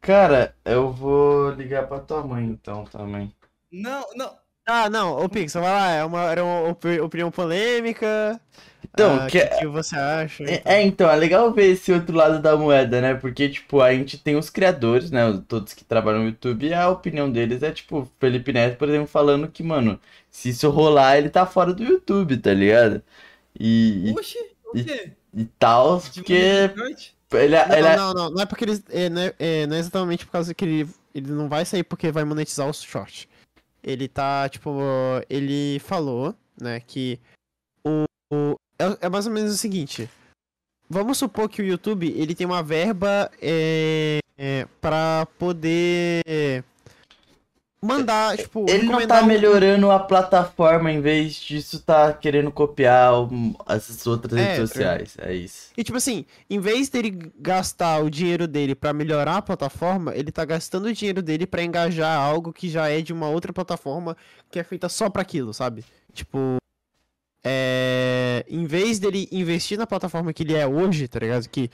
Cara, 0.00 0.54
eu 0.64 0.90
vou 0.90 1.50
ligar 1.50 1.88
pra 1.88 2.00
tua 2.00 2.22
mãe 2.22 2.44
então 2.44 2.84
também. 2.84 3.34
Não, 3.70 4.06
não. 4.14 4.43
Ah, 4.66 4.88
não, 4.88 5.18
ô 5.22 5.28
Pixel, 5.28 5.60
vai 5.60 5.70
lá, 5.72 5.90
é 5.90 6.04
uma, 6.04 6.22
era 6.30 6.42
uma 6.42 6.70
opi- 6.70 7.00
opinião 7.00 7.30
polêmica. 7.30 8.40
Então, 8.82 9.20
ah, 9.20 9.26
que- 9.26 9.40
que, 9.46 9.58
que 9.58 9.66
você 9.66 9.96
acha? 9.96 10.42
É, 10.44 10.76
é, 10.76 10.82
então, 10.82 11.10
é 11.10 11.16
legal 11.16 11.52
ver 11.52 11.72
esse 11.72 11.92
outro 11.92 12.14
lado 12.16 12.40
da 12.40 12.56
moeda, 12.56 13.00
né? 13.00 13.14
Porque, 13.14 13.48
tipo, 13.48 13.80
a 13.80 13.92
gente 13.94 14.18
tem 14.18 14.36
os 14.36 14.48
criadores, 14.50 15.10
né? 15.10 15.26
os- 15.28 15.40
Todos 15.46 15.74
que 15.74 15.84
trabalham 15.84 16.20
no 16.22 16.28
YouTube, 16.28 16.66
e 16.66 16.74
a 16.74 16.88
opinião 16.88 17.30
deles 17.30 17.62
é, 17.62 17.72
tipo, 17.72 18.10
Felipe 18.20 18.52
Neto, 18.52 18.78
por 18.78 18.88
exemplo, 18.88 19.06
falando 19.06 19.48
que, 19.50 19.62
mano, 19.62 20.00
se 20.30 20.50
isso 20.50 20.68
rolar, 20.70 21.16
ele 21.18 21.28
tá 21.30 21.44
fora 21.46 21.72
do 21.74 21.82
YouTube, 21.84 22.36
tá 22.38 22.52
ligado? 22.54 23.02
E, 23.58 24.10
e, 24.10 24.12
Oxi, 24.12 24.38
o 24.64 24.76
e- 24.78 24.84
quê? 24.84 25.16
e 25.34 25.44
tal, 25.58 26.00
De 26.00 26.10
porque 26.10 26.34
ele, 27.32 27.56
Não, 27.66 27.76
ele 27.76 27.88
é- 27.88 27.96
não, 27.96 28.12
não, 28.14 28.30
não 28.30 28.42
é 28.42 28.46
porque 28.46 28.64
eles. 28.64 28.82
É, 28.90 29.08
não, 29.08 29.22
é, 29.22 29.34
é, 29.38 29.66
não 29.66 29.76
é 29.76 29.78
exatamente 29.78 30.24
por 30.26 30.32
causa 30.32 30.54
que 30.54 30.64
ele, 30.64 30.88
ele 31.14 31.32
não 31.32 31.48
vai 31.48 31.64
sair 31.64 31.82
porque 31.82 32.10
vai 32.12 32.24
monetizar 32.24 32.68
os 32.68 32.82
shorts. 32.82 33.26
Ele 33.84 34.08
tá, 34.08 34.48
tipo, 34.48 34.70
ele 35.28 35.78
falou, 35.80 36.34
né, 36.60 36.80
que 36.80 37.20
o. 37.86 38.04
o- 38.32 38.56
é, 38.78 39.06
é 39.06 39.08
mais 39.08 39.26
ou 39.26 39.32
menos 39.32 39.52
o 39.52 39.58
seguinte. 39.58 40.08
Vamos 40.88 41.18
supor 41.18 41.48
que 41.48 41.62
o 41.62 41.64
YouTube 41.64 42.08
ele 42.16 42.34
tem 42.34 42.46
uma 42.46 42.62
verba 42.62 43.30
é, 43.40 44.18
é, 44.36 44.66
para 44.80 45.26
poder 45.38 46.64
mandar, 47.84 48.36
tipo, 48.36 48.66
ele 48.68 48.84
não 48.84 49.06
tá 49.06 49.22
um- 49.22 49.26
melhorando 49.26 49.90
a 49.90 49.98
plataforma, 49.98 50.90
em 50.90 51.00
vez 51.00 51.34
disso 51.34 51.80
tá 51.80 52.12
querendo 52.12 52.50
copiar 52.50 53.12
essas 53.68 54.06
outras 54.06 54.38
É, 54.38 54.54
redes 54.56 54.70
sociais. 54.70 55.16
É 55.18 55.34
isso. 55.34 55.68
E 55.76 55.84
tipo 55.84 55.96
assim, 55.98 56.24
em 56.48 56.58
vez 56.58 56.88
dele 56.88 57.32
gastar 57.38 58.02
o 58.02 58.08
dinheiro 58.10 58.48
dele 58.48 58.74
pra 58.74 58.92
melhorar 58.92 59.36
a 59.36 59.42
plataforma, 59.42 60.14
ele 60.14 60.32
tá 60.32 60.44
gastando 60.44 60.86
o 60.86 60.92
dinheiro 60.92 61.22
dele 61.22 61.46
pra 61.46 61.62
engajar 61.62 62.18
algo 62.18 62.52
que 62.52 62.68
já 62.68 62.88
é 62.88 63.00
de 63.00 63.12
uma 63.12 63.28
outra 63.28 63.52
plataforma 63.52 64.16
que 64.50 64.58
é 64.58 64.64
feita 64.64 64.88
só 64.88 65.10
pra 65.10 65.22
aquilo, 65.22 65.52
sabe? 65.52 65.84
Tipo, 66.12 66.56
é, 67.44 68.44
em 68.48 68.64
vez 68.66 68.98
dele 68.98 69.28
investir 69.30 69.76
na 69.78 69.86
plataforma 69.86 70.32
que 70.32 70.42
ele 70.42 70.54
é 70.54 70.66
hoje, 70.66 71.06
tá 71.08 71.18
ligado? 71.18 71.48
Que 71.48 71.70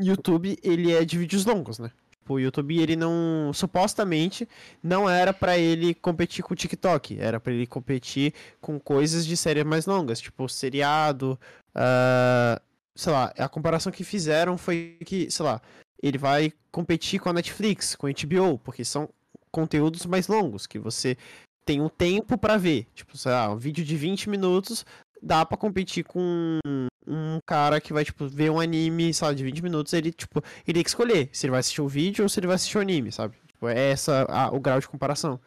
YouTube, 0.00 0.58
ele 0.62 0.92
é 0.92 1.04
de 1.04 1.18
vídeos 1.18 1.44
longos, 1.44 1.78
né? 1.78 1.90
O 2.28 2.38
YouTube, 2.38 2.78
ele 2.78 2.96
não, 2.96 3.52
supostamente, 3.52 4.48
não 4.82 5.08
era 5.08 5.32
pra 5.32 5.58
ele 5.58 5.94
competir 5.94 6.42
com 6.42 6.54
o 6.54 6.56
TikTok, 6.56 7.18
era 7.18 7.40
pra 7.40 7.52
ele 7.52 7.66
competir 7.66 8.32
com 8.60 8.78
coisas 8.78 9.26
de 9.26 9.36
séries 9.36 9.64
mais 9.64 9.86
longas, 9.86 10.20
tipo 10.20 10.48
seriado, 10.48 11.38
ah, 11.74 12.60
sei 12.94 13.12
lá, 13.12 13.32
a 13.36 13.48
comparação 13.48 13.92
que 13.92 14.04
fizeram 14.04 14.56
foi 14.56 14.96
que, 15.04 15.30
sei 15.30 15.44
lá, 15.44 15.60
ele 16.02 16.18
vai 16.18 16.52
competir 16.70 17.20
com 17.20 17.28
a 17.28 17.32
Netflix, 17.32 17.94
com 17.94 18.06
a 18.06 18.10
HBO, 18.10 18.58
porque 18.58 18.84
são 18.84 19.08
conteúdos 19.50 20.06
mais 20.06 20.26
longos, 20.28 20.66
que 20.66 20.78
você 20.78 21.16
tem 21.64 21.80
um 21.80 21.88
tempo 21.88 22.36
pra 22.38 22.56
ver. 22.56 22.86
Tipo, 22.94 23.16
sei 23.16 23.32
lá, 23.32 23.50
um 23.50 23.56
vídeo 23.56 23.84
de 23.84 23.96
20 23.96 24.30
minutos 24.30 24.84
dá 25.22 25.44
pra 25.46 25.56
competir 25.56 26.04
com 26.04 26.58
um 27.06 27.38
cara 27.46 27.80
que 27.80 27.92
vai, 27.92 28.04
tipo, 28.04 28.28
ver 28.28 28.50
um 28.50 28.60
anime, 28.60 29.10
lá, 29.20 29.32
de 29.32 29.42
20 29.44 29.62
minutos, 29.62 29.92
ele, 29.92 30.12
tipo, 30.12 30.42
ele 30.66 30.74
tem 30.74 30.82
que 30.82 30.88
escolher 30.90 31.28
se 31.32 31.46
ele 31.46 31.50
vai 31.52 31.60
assistir 31.60 31.80
o 31.82 31.88
vídeo 31.88 32.22
ou 32.24 32.28
se 32.28 32.38
ele 32.40 32.46
vai 32.46 32.56
assistir 32.56 32.78
o 32.78 32.80
anime, 32.80 33.10
sabe? 33.12 33.36
Tipo, 33.46 33.68
é 33.68 33.90
essa 33.90 34.24
a- 34.28 34.50
o 34.54 34.60
grau 34.60 34.78
de 34.80 34.88
comparação. 34.88 35.40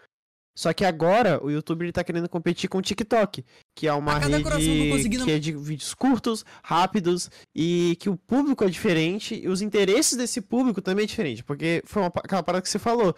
Só 0.57 0.71
que 0.71 0.85
agora 0.85 1.43
o 1.43 1.51
YouTube 1.51 1.81
ele 1.83 1.91
tá 1.91 2.01
querendo 2.01 2.29
competir 2.29 2.69
com 2.69 2.77
o 2.77 2.81
TikTok, 2.81 3.43
que 3.77 3.87
é 3.89 3.93
uma 3.93 4.13
tô 4.21 4.27
rede 4.27 4.43
conseguindo- 4.91 5.25
que 5.25 5.31
é 5.31 5.37
de 5.39 5.51
vídeos 5.51 5.93
curtos, 5.93 6.45
rápidos 6.63 7.29
e 7.53 7.97
que 7.99 8.09
o 8.09 8.15
público 8.15 8.63
é 8.63 8.69
diferente 8.69 9.35
e 9.35 9.49
os 9.49 9.61
interesses 9.61 10.17
desse 10.17 10.39
público 10.39 10.81
também 10.81 11.03
é 11.03 11.07
diferente, 11.07 11.43
porque 11.43 11.81
foi 11.85 12.01
uma, 12.03 12.07
aquela 12.07 12.41
parada 12.41 12.61
que 12.61 12.69
você 12.69 12.79
falou. 12.79 13.13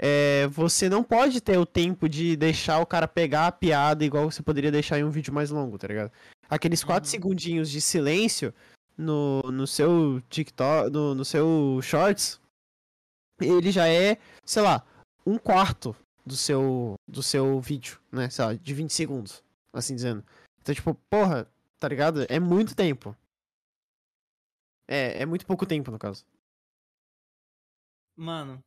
É, 0.00 0.46
você 0.46 0.88
não 0.88 1.02
pode 1.02 1.40
ter 1.42 1.58
o 1.58 1.66
tempo 1.66 2.08
de 2.08 2.36
deixar 2.36 2.78
o 2.78 2.86
cara 2.86 3.06
pegar 3.08 3.48
a 3.48 3.52
piada 3.52 4.04
igual 4.04 4.30
você 4.30 4.42
poderia 4.42 4.70
deixar 4.70 4.98
em 4.98 5.04
um 5.04 5.10
vídeo 5.10 5.34
mais 5.34 5.50
longo, 5.50 5.76
tá 5.76 5.88
ligado? 5.88 6.10
Aqueles 6.48 6.82
4 6.82 7.06
Uhum. 7.06 7.10
segundinhos 7.10 7.70
de 7.70 7.80
silêncio 7.80 8.54
no, 8.96 9.42
no 9.42 9.66
seu 9.66 10.20
TikTok, 10.28 10.90
no, 10.90 11.14
no 11.14 11.24
seu 11.24 11.78
Shorts, 11.82 12.40
ele 13.40 13.70
já 13.70 13.86
é, 13.86 14.18
sei 14.44 14.62
lá, 14.62 14.84
um 15.26 15.38
quarto 15.38 15.94
do 16.24 16.36
seu, 16.36 16.94
do 17.06 17.22
seu 17.22 17.60
vídeo, 17.60 18.00
né? 18.10 18.28
Sei 18.30 18.44
lá, 18.44 18.54
de 18.54 18.74
20 18.74 18.90
segundos, 18.92 19.42
assim 19.72 19.94
dizendo. 19.94 20.24
Então, 20.60 20.74
tipo, 20.74 20.94
porra, 21.10 21.46
tá 21.78 21.86
ligado? 21.88 22.26
É 22.28 22.40
muito 22.40 22.74
tempo. 22.74 23.16
É, 24.86 25.22
é 25.22 25.26
muito 25.26 25.46
pouco 25.46 25.66
tempo, 25.66 25.90
no 25.90 25.98
caso. 25.98 26.24
Mano. 28.16 28.62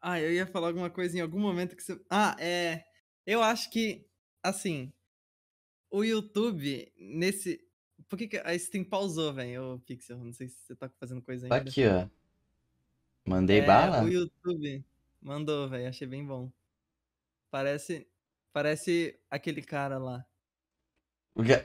Ah, 0.00 0.20
eu 0.20 0.32
ia 0.32 0.46
falar 0.46 0.68
alguma 0.68 0.90
coisa 0.90 1.16
em 1.16 1.20
algum 1.20 1.40
momento 1.40 1.74
que 1.74 1.82
você. 1.82 2.00
Ah, 2.10 2.36
é. 2.38 2.84
Eu 3.26 3.42
acho 3.42 3.70
que, 3.70 4.06
assim. 4.42 4.92
O 5.90 6.04
YouTube, 6.04 6.92
nesse. 6.98 7.60
Por 8.08 8.18
que 8.18 8.28
que. 8.28 8.36
A 8.38 8.58
Steam 8.58 8.84
pausou, 8.84 9.32
velho, 9.32 9.74
ô 9.74 9.78
Pixel? 9.80 10.18
Não 10.18 10.32
sei 10.32 10.48
se 10.48 10.56
você 10.58 10.76
tá 10.76 10.90
fazendo 11.00 11.22
coisa 11.22 11.46
ainda. 11.46 11.56
Aqui, 11.56 11.86
ó. 11.86 12.06
Mandei 13.26 13.60
É, 13.60 13.66
bala? 13.66 14.02
O 14.02 14.08
YouTube 14.08 14.84
mandou, 15.20 15.68
velho. 15.68 15.88
Achei 15.88 16.06
bem 16.06 16.24
bom. 16.24 16.50
Parece. 17.50 18.06
Parece 18.52 19.18
aquele 19.30 19.62
cara 19.62 19.98
lá. 19.98 20.24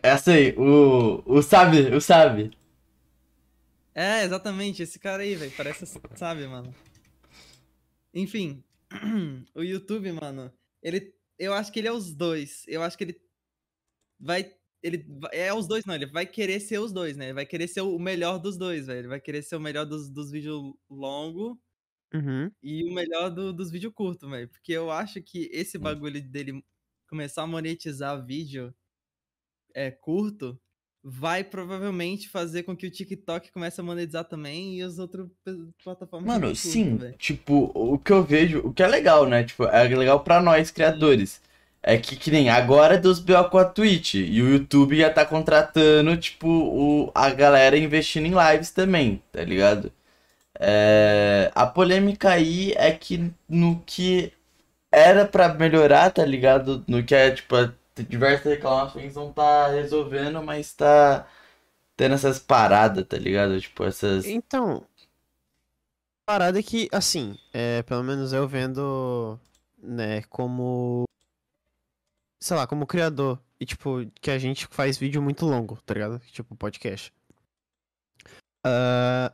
Essa 0.02 0.34
aí, 0.34 0.54
o. 0.58 1.24
O 1.26 1.42
sabe, 1.42 1.94
o 1.94 2.00
sabe. 2.00 2.52
É, 3.96 4.24
exatamente, 4.24 4.84
esse 4.84 5.00
cara 5.00 5.24
aí, 5.24 5.36
velho. 5.36 5.52
Parece, 5.56 5.86
sabe, 6.16 6.48
mano. 6.48 6.74
Enfim, 8.14 8.64
o 9.56 9.62
YouTube, 9.62 10.12
mano, 10.12 10.52
ele. 10.82 11.14
Eu 11.38 11.54
acho 11.54 11.72
que 11.72 11.80
ele 11.80 11.88
é 11.88 11.92
os 11.92 12.14
dois. 12.14 12.64
Eu 12.68 12.84
acho 12.84 12.98
que 12.98 13.04
ele 13.04 13.23
vai. 14.20 14.52
Ele 14.82 15.06
é 15.32 15.54
os 15.54 15.66
dois, 15.68 15.86
não. 15.86 15.96
Ele 15.96 16.06
vai 16.08 16.26
querer 16.26 16.60
ser 16.60 16.78
os 16.80 16.92
dois, 16.92 17.16
né? 17.16 17.26
Ele 17.28 17.34
vai 17.34 17.46
querer 17.46 17.68
ser 17.70 17.82
o 17.82 17.98
melhor 17.98 18.38
dos 18.38 18.58
dois, 18.58 18.88
velho. 18.88 19.00
Ele 19.00 19.08
vai 19.08 19.22
querer 19.22 19.42
ser 19.42 19.56
o 19.56 19.60
melhor 19.60 19.86
dos, 19.86 20.10
dos 20.10 20.30
vídeos 20.32 20.62
longos 20.90 21.58
Uhum. 22.14 22.52
e 22.62 22.84
o 22.84 22.94
melhor 22.94 23.30
do- 23.30 23.54
dos 23.54 23.72
vídeos 23.72 23.94
curtos, 23.94 24.30
velho. 24.30 24.48
Porque 24.50 24.72
eu 24.74 24.92
acho 24.92 25.22
que 25.22 25.50
esse 25.54 25.78
bagulho 25.78 26.22
dele 26.22 26.64
começar 27.10 27.44
a 27.44 27.48
monetizar 27.48 28.24
vídeo 28.26 28.74
é, 29.74 29.90
curto 29.90 30.60
vai 31.06 31.44
provavelmente 31.44 32.30
fazer 32.30 32.64
com 32.64 32.76
que 32.78 32.88
o 32.88 32.92
TikTok 32.92 33.52
comece 33.52 33.82
a 33.82 33.84
monetizar 33.84 34.24
também 34.26 34.78
e 34.78 34.82
as 34.82 35.00
outras 35.00 35.28
plataformas. 35.84 36.28
Mano, 36.28 36.48
curto, 36.48 36.58
sim, 36.58 36.98
tipo, 37.18 37.72
o 37.76 37.98
que 38.00 38.12
eu 38.12 38.24
vejo, 38.24 38.60
o 38.60 38.74
que 38.74 38.82
é 38.84 38.88
legal, 38.88 39.28
né? 39.28 39.44
Tipo, 39.44 39.66
é 39.66 39.84
legal 39.88 40.24
pra 40.24 40.42
nós 40.42 40.72
criadores. 40.72 41.42
É 41.84 41.98
que, 41.98 42.16
que 42.16 42.32
nem 42.32 42.50
agora 42.50 42.98
dos 42.98 43.20
BO 43.20 43.50
com 43.50 43.58
a 43.58 43.66
Twitch. 43.66 44.16
E 44.16 44.42
o 44.42 44.50
YouTube 44.50 44.98
já 44.98 45.10
tá 45.10 45.26
contratando, 45.26 46.16
tipo, 46.18 46.48
o, 46.48 47.12
a 47.14 47.30
galera 47.30 47.78
investindo 47.78 48.26
em 48.26 48.34
lives 48.34 48.72
também, 48.72 49.22
tá 49.32 49.44
ligado? 49.44 49.92
É, 50.60 51.52
a 51.54 51.68
polêmica 51.68 52.30
aí 52.30 52.74
é 52.78 52.92
que 52.92 53.32
no 53.50 53.82
que 53.86 54.32
era 54.92 55.26
pra 55.26 55.54
melhorar, 55.54 56.12
tá 56.12 56.24
ligado? 56.24 56.84
No 56.88 57.04
que 57.04 57.16
é, 57.16 57.32
tipo, 57.32 57.56
diversas 58.08 58.46
reclamações 58.46 59.16
não 59.16 59.34
tá 59.34 59.68
resolvendo, 59.68 60.42
mas 60.42 60.74
tá 60.74 61.28
tendo 61.98 62.16
essas 62.16 62.40
paradas, 62.40 63.06
tá 63.06 63.18
ligado? 63.18 63.60
Tipo, 63.60 63.84
essas. 63.84 64.26
Então, 64.26 64.86
parada 66.26 66.62
que, 66.64 66.88
assim, 66.92 67.38
é, 67.54 67.84
pelo 67.84 68.04
menos 68.04 68.34
eu 68.34 68.48
vendo, 68.48 69.40
né, 69.82 70.22
como, 70.30 71.04
sei 72.44 72.58
lá, 72.58 72.68
como 72.68 72.86
criador, 72.86 73.40
e 73.58 73.66
tipo, 73.66 74.06
que 74.20 74.30
a 74.30 74.38
gente 74.38 74.68
faz 74.70 74.98
vídeo 74.98 75.22
muito 75.22 75.46
longo, 75.46 75.80
tá 75.86 75.94
ligado? 75.94 76.20
Tipo, 76.28 76.54
podcast. 76.58 77.14
Ah, 78.66 79.32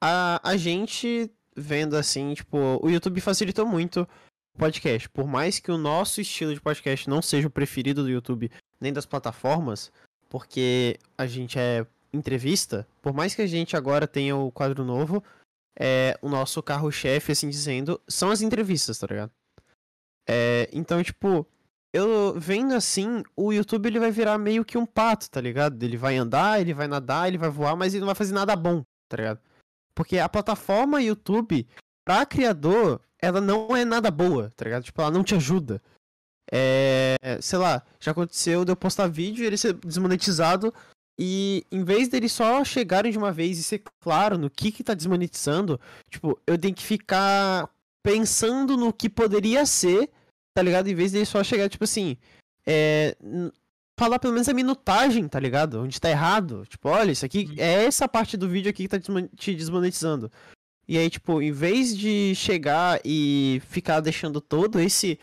a, 0.00 0.50
a 0.50 0.56
gente 0.56 1.30
vendo 1.54 1.98
assim, 1.98 2.32
tipo, 2.32 2.56
o 2.82 2.88
YouTube 2.88 3.20
facilitou 3.20 3.66
muito 3.66 4.08
o 4.54 4.58
podcast. 4.58 5.06
Por 5.10 5.26
mais 5.26 5.58
que 5.58 5.70
o 5.70 5.76
nosso 5.76 6.22
estilo 6.22 6.54
de 6.54 6.62
podcast 6.62 7.10
não 7.10 7.20
seja 7.20 7.46
o 7.46 7.50
preferido 7.50 8.02
do 8.02 8.08
YouTube, 8.08 8.50
nem 8.80 8.90
das 8.90 9.04
plataformas, 9.04 9.92
porque 10.30 10.98
a 11.18 11.26
gente 11.26 11.58
é 11.58 11.86
entrevista, 12.10 12.88
por 13.02 13.12
mais 13.12 13.34
que 13.34 13.42
a 13.42 13.46
gente 13.46 13.76
agora 13.76 14.08
tenha 14.08 14.34
o 14.34 14.50
quadro 14.50 14.82
novo, 14.82 15.22
é, 15.78 16.18
o 16.22 16.28
nosso 16.30 16.62
carro-chefe, 16.62 17.32
assim 17.32 17.50
dizendo, 17.50 18.00
são 18.08 18.30
as 18.30 18.40
entrevistas, 18.40 18.98
tá 18.98 19.06
ligado? 19.06 19.30
É, 20.26 20.70
então, 20.72 21.02
tipo, 21.02 21.46
eu 21.92 22.34
vendo 22.38 22.74
assim, 22.74 23.22
o 23.36 23.52
YouTube 23.52 23.86
ele 23.86 23.98
vai 23.98 24.10
virar 24.10 24.38
meio 24.38 24.64
que 24.64 24.78
um 24.78 24.86
pato, 24.86 25.30
tá 25.30 25.40
ligado? 25.40 25.82
Ele 25.82 25.96
vai 25.96 26.16
andar, 26.16 26.60
ele 26.60 26.72
vai 26.72 26.86
nadar, 26.86 27.28
ele 27.28 27.38
vai 27.38 27.50
voar, 27.50 27.76
mas 27.76 27.92
ele 27.92 28.00
não 28.00 28.06
vai 28.06 28.14
fazer 28.14 28.32
nada 28.32 28.54
bom, 28.54 28.84
tá 29.08 29.16
ligado? 29.16 29.40
Porque 29.94 30.18
a 30.18 30.28
plataforma 30.28 31.02
YouTube, 31.02 31.66
pra 32.04 32.24
criador, 32.24 33.00
ela 33.18 33.40
não 33.40 33.76
é 33.76 33.84
nada 33.84 34.10
boa, 34.10 34.50
tá 34.56 34.64
ligado? 34.64 34.84
Tipo, 34.84 35.02
ela 35.02 35.10
não 35.10 35.24
te 35.24 35.34
ajuda. 35.34 35.82
É, 36.52 37.16
sei 37.40 37.58
lá, 37.58 37.82
já 38.00 38.10
aconteceu 38.10 38.64
de 38.64 38.72
eu 38.72 38.76
postar 38.76 39.06
vídeo 39.06 39.44
e 39.44 39.46
ele 39.46 39.56
ser 39.56 39.74
desmonetizado 39.74 40.74
e 41.22 41.66
em 41.70 41.84
vez 41.84 42.08
deles 42.08 42.32
só 42.32 42.64
chegarem 42.64 43.12
de 43.12 43.18
uma 43.18 43.30
vez 43.30 43.58
e 43.58 43.62
ser 43.62 43.82
claro 44.00 44.38
no 44.38 44.48
que 44.48 44.72
que 44.72 44.82
tá 44.82 44.94
desmonetizando, 44.94 45.78
tipo, 46.08 46.40
eu 46.46 46.56
tenho 46.56 46.74
que 46.74 46.82
ficar 46.82 47.68
pensando 48.02 48.74
no 48.74 48.90
que 48.90 49.08
poderia 49.08 49.66
ser, 49.66 50.10
tá 50.54 50.62
ligado? 50.62 50.88
Em 50.88 50.94
vez 50.94 51.12
deles 51.12 51.28
só 51.28 51.42
chegar, 51.42 51.68
tipo 51.68 51.84
assim, 51.84 52.16
é, 52.66 53.16
falar 53.98 54.18
pelo 54.18 54.32
menos 54.32 54.48
a 54.48 54.54
minutagem, 54.54 55.26
tá 55.28 55.38
ligado? 55.38 55.82
Onde 55.82 56.00
tá 56.00 56.10
errado. 56.10 56.64
Tipo, 56.68 56.88
olha, 56.88 57.12
isso 57.12 57.24
aqui 57.24 57.54
é 57.58 57.84
essa 57.84 58.08
parte 58.08 58.36
do 58.36 58.48
vídeo 58.48 58.70
aqui 58.70 58.86
que 58.86 58.98
tá 58.98 58.98
te 59.36 59.54
desmonetizando. 59.54 60.30
E 60.88 60.98
aí, 60.98 61.08
tipo, 61.08 61.40
em 61.40 61.52
vez 61.52 61.96
de 61.96 62.34
chegar 62.34 63.00
e 63.04 63.62
ficar 63.66 64.00
deixando 64.00 64.40
todo 64.40 64.80
esse. 64.80 65.18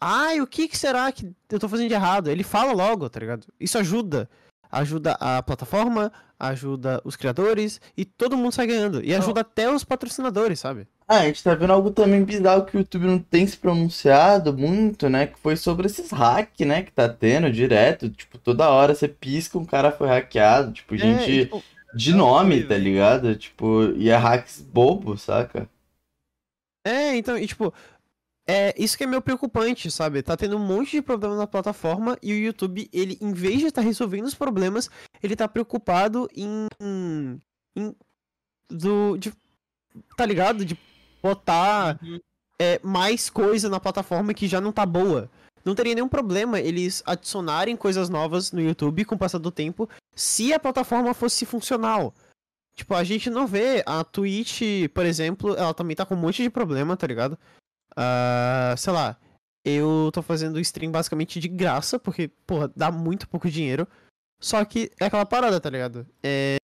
Ai, 0.00 0.40
o 0.40 0.46
que, 0.46 0.68
que 0.68 0.78
será 0.78 1.10
que 1.10 1.32
eu 1.50 1.58
tô 1.58 1.68
fazendo 1.68 1.88
de 1.88 1.94
errado? 1.94 2.30
Ele 2.30 2.44
fala 2.44 2.72
logo, 2.72 3.08
tá 3.10 3.18
ligado? 3.18 3.46
Isso 3.58 3.76
ajuda 3.78 4.30
ajuda 4.70 5.12
a 5.12 5.42
plataforma, 5.42 6.12
ajuda 6.38 7.00
os 7.04 7.16
criadores 7.16 7.80
e 7.96 8.04
todo 8.04 8.36
mundo 8.36 8.52
sai 8.52 8.66
ganhando. 8.66 9.02
E 9.04 9.14
ajuda 9.14 9.40
oh. 9.40 9.42
até 9.42 9.72
os 9.72 9.84
patrocinadores, 9.84 10.60
sabe? 10.60 10.86
Ah, 11.10 11.20
a 11.20 11.24
gente 11.24 11.42
tá 11.42 11.54
vendo 11.54 11.72
algo 11.72 11.90
também 11.90 12.22
bizarro 12.22 12.66
que 12.66 12.76
o 12.76 12.80
YouTube 12.80 13.06
não 13.06 13.18
tem 13.18 13.46
se 13.46 13.56
pronunciado 13.56 14.52
muito, 14.52 15.08
né? 15.08 15.26
Que 15.26 15.38
foi 15.38 15.56
sobre 15.56 15.86
esses 15.86 16.10
hacks, 16.10 16.66
né? 16.66 16.82
Que 16.82 16.92
tá 16.92 17.08
tendo 17.08 17.50
direto. 17.50 18.10
Tipo, 18.10 18.36
toda 18.36 18.68
hora 18.68 18.94
você 18.94 19.08
pisca, 19.08 19.56
um 19.56 19.64
cara 19.64 19.90
foi 19.90 20.06
hackeado. 20.06 20.70
Tipo, 20.70 20.94
é, 20.96 20.98
gente 20.98 21.44
tipo, 21.46 21.64
de 21.94 22.12
nome, 22.12 22.62
tá 22.62 22.76
ligado? 22.76 23.34
Tipo, 23.36 23.84
e 23.96 24.10
é 24.10 24.16
hacks 24.16 24.60
bobo, 24.60 25.16
saca? 25.16 25.66
É, 26.86 27.16
então, 27.16 27.38
e 27.38 27.46
tipo, 27.46 27.72
é 28.46 28.74
isso 28.76 28.98
que 28.98 29.04
é 29.04 29.06
meio 29.06 29.22
preocupante, 29.22 29.90
sabe? 29.90 30.22
Tá 30.22 30.36
tendo 30.36 30.56
um 30.56 30.66
monte 30.66 30.90
de 30.90 31.02
problema 31.02 31.36
na 31.36 31.46
plataforma 31.46 32.18
e 32.22 32.34
o 32.34 32.36
YouTube, 32.36 32.86
ele, 32.92 33.16
em 33.22 33.32
vez 33.32 33.60
de 33.60 33.66
estar 33.68 33.80
tá 33.80 33.86
resolvendo 33.86 34.26
os 34.26 34.34
problemas, 34.34 34.90
ele 35.22 35.34
tá 35.34 35.48
preocupado 35.48 36.28
em. 36.36 36.66
em 36.82 37.94
do. 38.70 39.16
De, 39.16 39.32
tá 40.14 40.26
ligado? 40.26 40.66
De 40.66 40.76
botar 41.22 41.98
uhum. 42.02 42.18
é, 42.60 42.80
mais 42.82 43.30
coisa 43.30 43.68
na 43.68 43.80
plataforma 43.80 44.34
que 44.34 44.48
já 44.48 44.60
não 44.60 44.72
tá 44.72 44.84
boa. 44.84 45.30
Não 45.64 45.74
teria 45.74 45.94
nenhum 45.94 46.08
problema 46.08 46.60
eles 46.60 47.02
adicionarem 47.04 47.76
coisas 47.76 48.08
novas 48.08 48.52
no 48.52 48.60
YouTube 48.60 49.04
com 49.04 49.14
o 49.14 49.18
passar 49.18 49.38
do 49.38 49.50
tempo 49.50 49.88
se 50.14 50.52
a 50.52 50.58
plataforma 50.58 51.12
fosse 51.14 51.44
funcional. 51.44 52.14
Tipo, 52.74 52.94
a 52.94 53.02
gente 53.02 53.28
não 53.28 53.46
vê 53.46 53.82
a 53.84 54.04
Twitch, 54.04 54.88
por 54.94 55.04
exemplo, 55.04 55.54
ela 55.56 55.74
também 55.74 55.96
tá 55.96 56.06
com 56.06 56.14
um 56.14 56.18
monte 56.18 56.42
de 56.42 56.48
problema, 56.48 56.96
tá 56.96 57.06
ligado? 57.06 57.36
Uh, 57.92 58.76
sei 58.76 58.92
lá, 58.92 59.18
eu 59.64 60.10
tô 60.12 60.22
fazendo 60.22 60.60
stream 60.60 60.92
basicamente 60.92 61.40
de 61.40 61.48
graça, 61.48 61.98
porque, 61.98 62.28
porra, 62.46 62.70
dá 62.74 62.90
muito 62.90 63.28
pouco 63.28 63.50
dinheiro. 63.50 63.86
Só 64.40 64.64
que 64.64 64.90
é 65.00 65.06
aquela 65.06 65.26
parada, 65.26 65.60
tá 65.60 65.68
ligado? 65.68 66.06
É... 66.22 66.56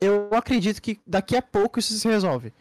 Eu 0.00 0.28
acredito 0.32 0.82
que 0.82 1.00
daqui 1.06 1.36
a 1.36 1.42
pouco 1.42 1.78
isso 1.78 1.94
se 1.94 2.08
resolve. 2.08 2.52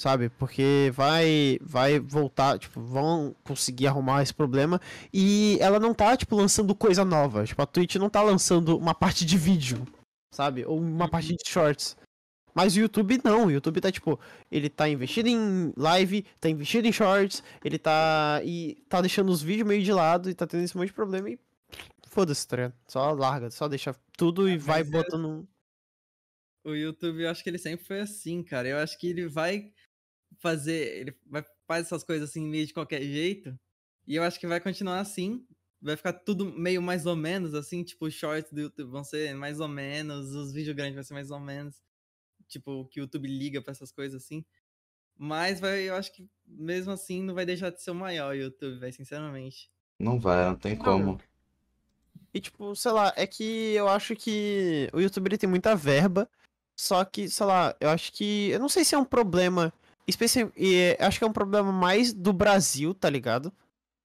Sabe? 0.00 0.30
Porque 0.30 0.90
vai 0.94 1.58
vai 1.60 2.00
voltar, 2.00 2.58
tipo, 2.58 2.80
vão 2.80 3.36
conseguir 3.44 3.86
arrumar 3.86 4.22
esse 4.22 4.32
problema. 4.32 4.80
E 5.12 5.58
ela 5.60 5.78
não 5.78 5.92
tá, 5.92 6.16
tipo, 6.16 6.34
lançando 6.34 6.74
coisa 6.74 7.04
nova. 7.04 7.44
Tipo, 7.44 7.60
a 7.60 7.66
Twitch 7.66 7.96
não 7.96 8.08
tá 8.08 8.22
lançando 8.22 8.78
uma 8.78 8.94
parte 8.94 9.26
de 9.26 9.36
vídeo, 9.36 9.86
sabe? 10.34 10.64
Ou 10.64 10.80
uma 10.80 11.06
parte 11.06 11.36
de 11.36 11.46
shorts. 11.46 11.98
Mas 12.54 12.74
o 12.74 12.80
YouTube 12.80 13.20
não, 13.22 13.46
o 13.46 13.50
YouTube 13.50 13.78
tá 13.78 13.92
tipo, 13.92 14.18
ele 14.50 14.70
tá 14.70 14.88
investindo 14.88 15.26
em 15.26 15.70
live, 15.76 16.24
tá 16.40 16.48
investindo 16.48 16.86
em 16.86 16.92
shorts, 16.92 17.42
ele 17.62 17.78
tá 17.78 18.40
e 18.42 18.82
tá 18.88 19.02
deixando 19.02 19.28
os 19.30 19.42
vídeos 19.42 19.68
meio 19.68 19.82
de 19.82 19.92
lado 19.92 20.30
e 20.30 20.34
tá 20.34 20.46
tendo 20.46 20.64
esse 20.64 20.76
monte 20.76 20.88
de 20.88 20.94
problema 20.94 21.28
e 21.28 21.38
foda-se, 22.08 22.48
tá 22.48 22.72
Só 22.88 23.12
larga, 23.12 23.50
só 23.50 23.68
deixa 23.68 23.94
tudo 24.16 24.48
e 24.48 24.56
vai 24.56 24.80
é 24.80 24.84
botando 24.84 25.46
O 26.64 26.74
YouTube, 26.74 27.22
eu 27.22 27.30
acho 27.30 27.42
que 27.44 27.50
ele 27.50 27.58
sempre 27.58 27.84
foi 27.84 28.00
assim, 28.00 28.42
cara. 28.42 28.66
Eu 28.66 28.78
acho 28.78 28.98
que 28.98 29.06
ele 29.06 29.28
vai 29.28 29.70
fazer, 30.40 30.98
ele 30.98 31.16
vai 31.26 31.44
fazer 31.66 31.82
essas 31.82 32.04
coisas 32.04 32.28
assim 32.28 32.46
meio 32.46 32.66
de 32.66 32.74
qualquer 32.74 33.02
jeito. 33.02 33.58
E 34.06 34.16
eu 34.16 34.22
acho 34.22 34.40
que 34.40 34.46
vai 34.46 34.60
continuar 34.60 35.00
assim. 35.00 35.46
Vai 35.80 35.96
ficar 35.96 36.12
tudo 36.12 36.44
meio 36.44 36.82
mais 36.82 37.06
ou 37.06 37.16
menos 37.16 37.54
assim, 37.54 37.82
tipo, 37.82 38.06
os 38.06 38.12
shorts 38.12 38.52
do 38.52 38.60
YouTube 38.60 38.90
vão 38.90 39.02
ser 39.02 39.34
mais 39.34 39.60
ou 39.60 39.68
menos, 39.68 40.34
os 40.34 40.52
vídeos 40.52 40.76
grandes 40.76 40.94
vão 40.94 41.04
ser 41.04 41.14
mais 41.14 41.30
ou 41.30 41.40
menos 41.40 41.80
tipo, 42.50 42.84
que 42.86 43.00
o 43.00 43.02
YouTube 43.02 43.28
liga 43.28 43.62
para 43.62 43.72
essas 43.72 43.92
coisas 43.92 44.22
assim. 44.22 44.44
Mas 45.16 45.60
vai, 45.60 45.88
eu 45.88 45.94
acho 45.94 46.12
que 46.12 46.28
mesmo 46.46 46.92
assim 46.92 47.22
não 47.22 47.34
vai 47.34 47.46
deixar 47.46 47.70
de 47.70 47.80
ser 47.80 47.90
o 47.92 47.94
maior 47.94 48.34
YouTube, 48.34 48.78
vai, 48.78 48.90
sinceramente. 48.90 49.70
Não 49.98 50.18
vai, 50.18 50.44
não 50.46 50.56
tem 50.56 50.76
como. 50.76 51.20
E 52.32 52.40
tipo, 52.40 52.74
sei 52.74 52.92
lá, 52.92 53.12
é 53.16 53.26
que 53.26 53.74
eu 53.74 53.88
acho 53.88 54.16
que 54.16 54.88
o 54.92 55.00
YouTube 55.00 55.28
ele 55.28 55.38
tem 55.38 55.48
muita 55.48 55.74
verba, 55.76 56.28
só 56.76 57.04
que, 57.04 57.28
sei 57.28 57.46
lá, 57.46 57.76
eu 57.80 57.90
acho 57.90 58.12
que. 58.12 58.50
Eu 58.50 58.58
não 58.58 58.68
sei 58.68 58.84
se 58.84 58.94
é 58.94 58.98
um 58.98 59.04
problema. 59.04 59.72
Especial, 60.06 60.50
e 60.56 60.96
acho 60.98 61.18
que 61.18 61.24
é 61.24 61.28
um 61.28 61.32
problema 61.32 61.70
mais 61.70 62.12
do 62.12 62.32
Brasil, 62.32 62.94
tá 62.94 63.08
ligado? 63.08 63.52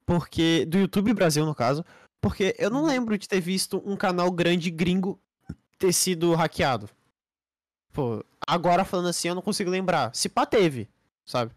Porque. 0.06 0.66
Do 0.66 0.78
YouTube 0.78 1.14
Brasil, 1.14 1.46
no 1.46 1.56
caso. 1.56 1.84
Porque 2.22 2.56
eu 2.58 2.70
não 2.70 2.82
uhum. 2.82 2.88
lembro 2.88 3.18
de 3.18 3.28
ter 3.28 3.40
visto 3.40 3.82
um 3.86 3.96
canal 3.96 4.32
grande 4.32 4.72
gringo 4.72 5.20
ter 5.78 5.94
sido 5.94 6.34
hackeado. 6.34 6.90
Pô, 7.94 8.24
agora 8.46 8.84
falando 8.84 9.10
assim, 9.10 9.28
eu 9.28 9.36
não 9.36 9.42
consigo 9.42 9.70
lembrar. 9.70 10.14
Se 10.16 10.28
pá, 10.28 10.46
teve, 10.46 10.90
sabe? 11.26 11.52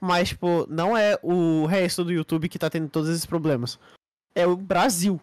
Mas, 0.00 0.30
tipo, 0.30 0.66
não 0.68 0.96
é 0.96 1.18
o 1.22 1.66
resto 1.66 2.04
do 2.04 2.12
YouTube 2.12 2.48
que 2.48 2.58
tá 2.58 2.70
tendo 2.70 2.88
todos 2.88 3.08
esses 3.08 3.26
problemas. 3.26 3.78
É 4.34 4.46
o 4.46 4.56
Brasil. 4.56 5.20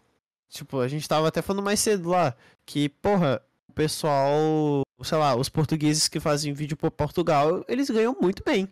Tipo, 0.50 0.80
a 0.80 0.88
gente 0.88 1.08
tava 1.08 1.28
até 1.28 1.42
falando 1.42 1.66
mais 1.66 1.80
cedo 1.80 2.10
lá 2.10 2.36
que, 2.66 2.90
porra, 2.90 3.42
o 3.69 3.73
pessoal, 3.73 4.81
sei 5.03 5.18
lá, 5.18 5.35
os 5.35 5.49
portugueses 5.49 6.07
que 6.07 6.19
fazem 6.19 6.53
vídeo 6.53 6.77
por 6.77 6.91
Portugal, 6.91 7.64
eles 7.68 7.89
ganham 7.89 8.15
muito 8.19 8.44
bem, 8.44 8.68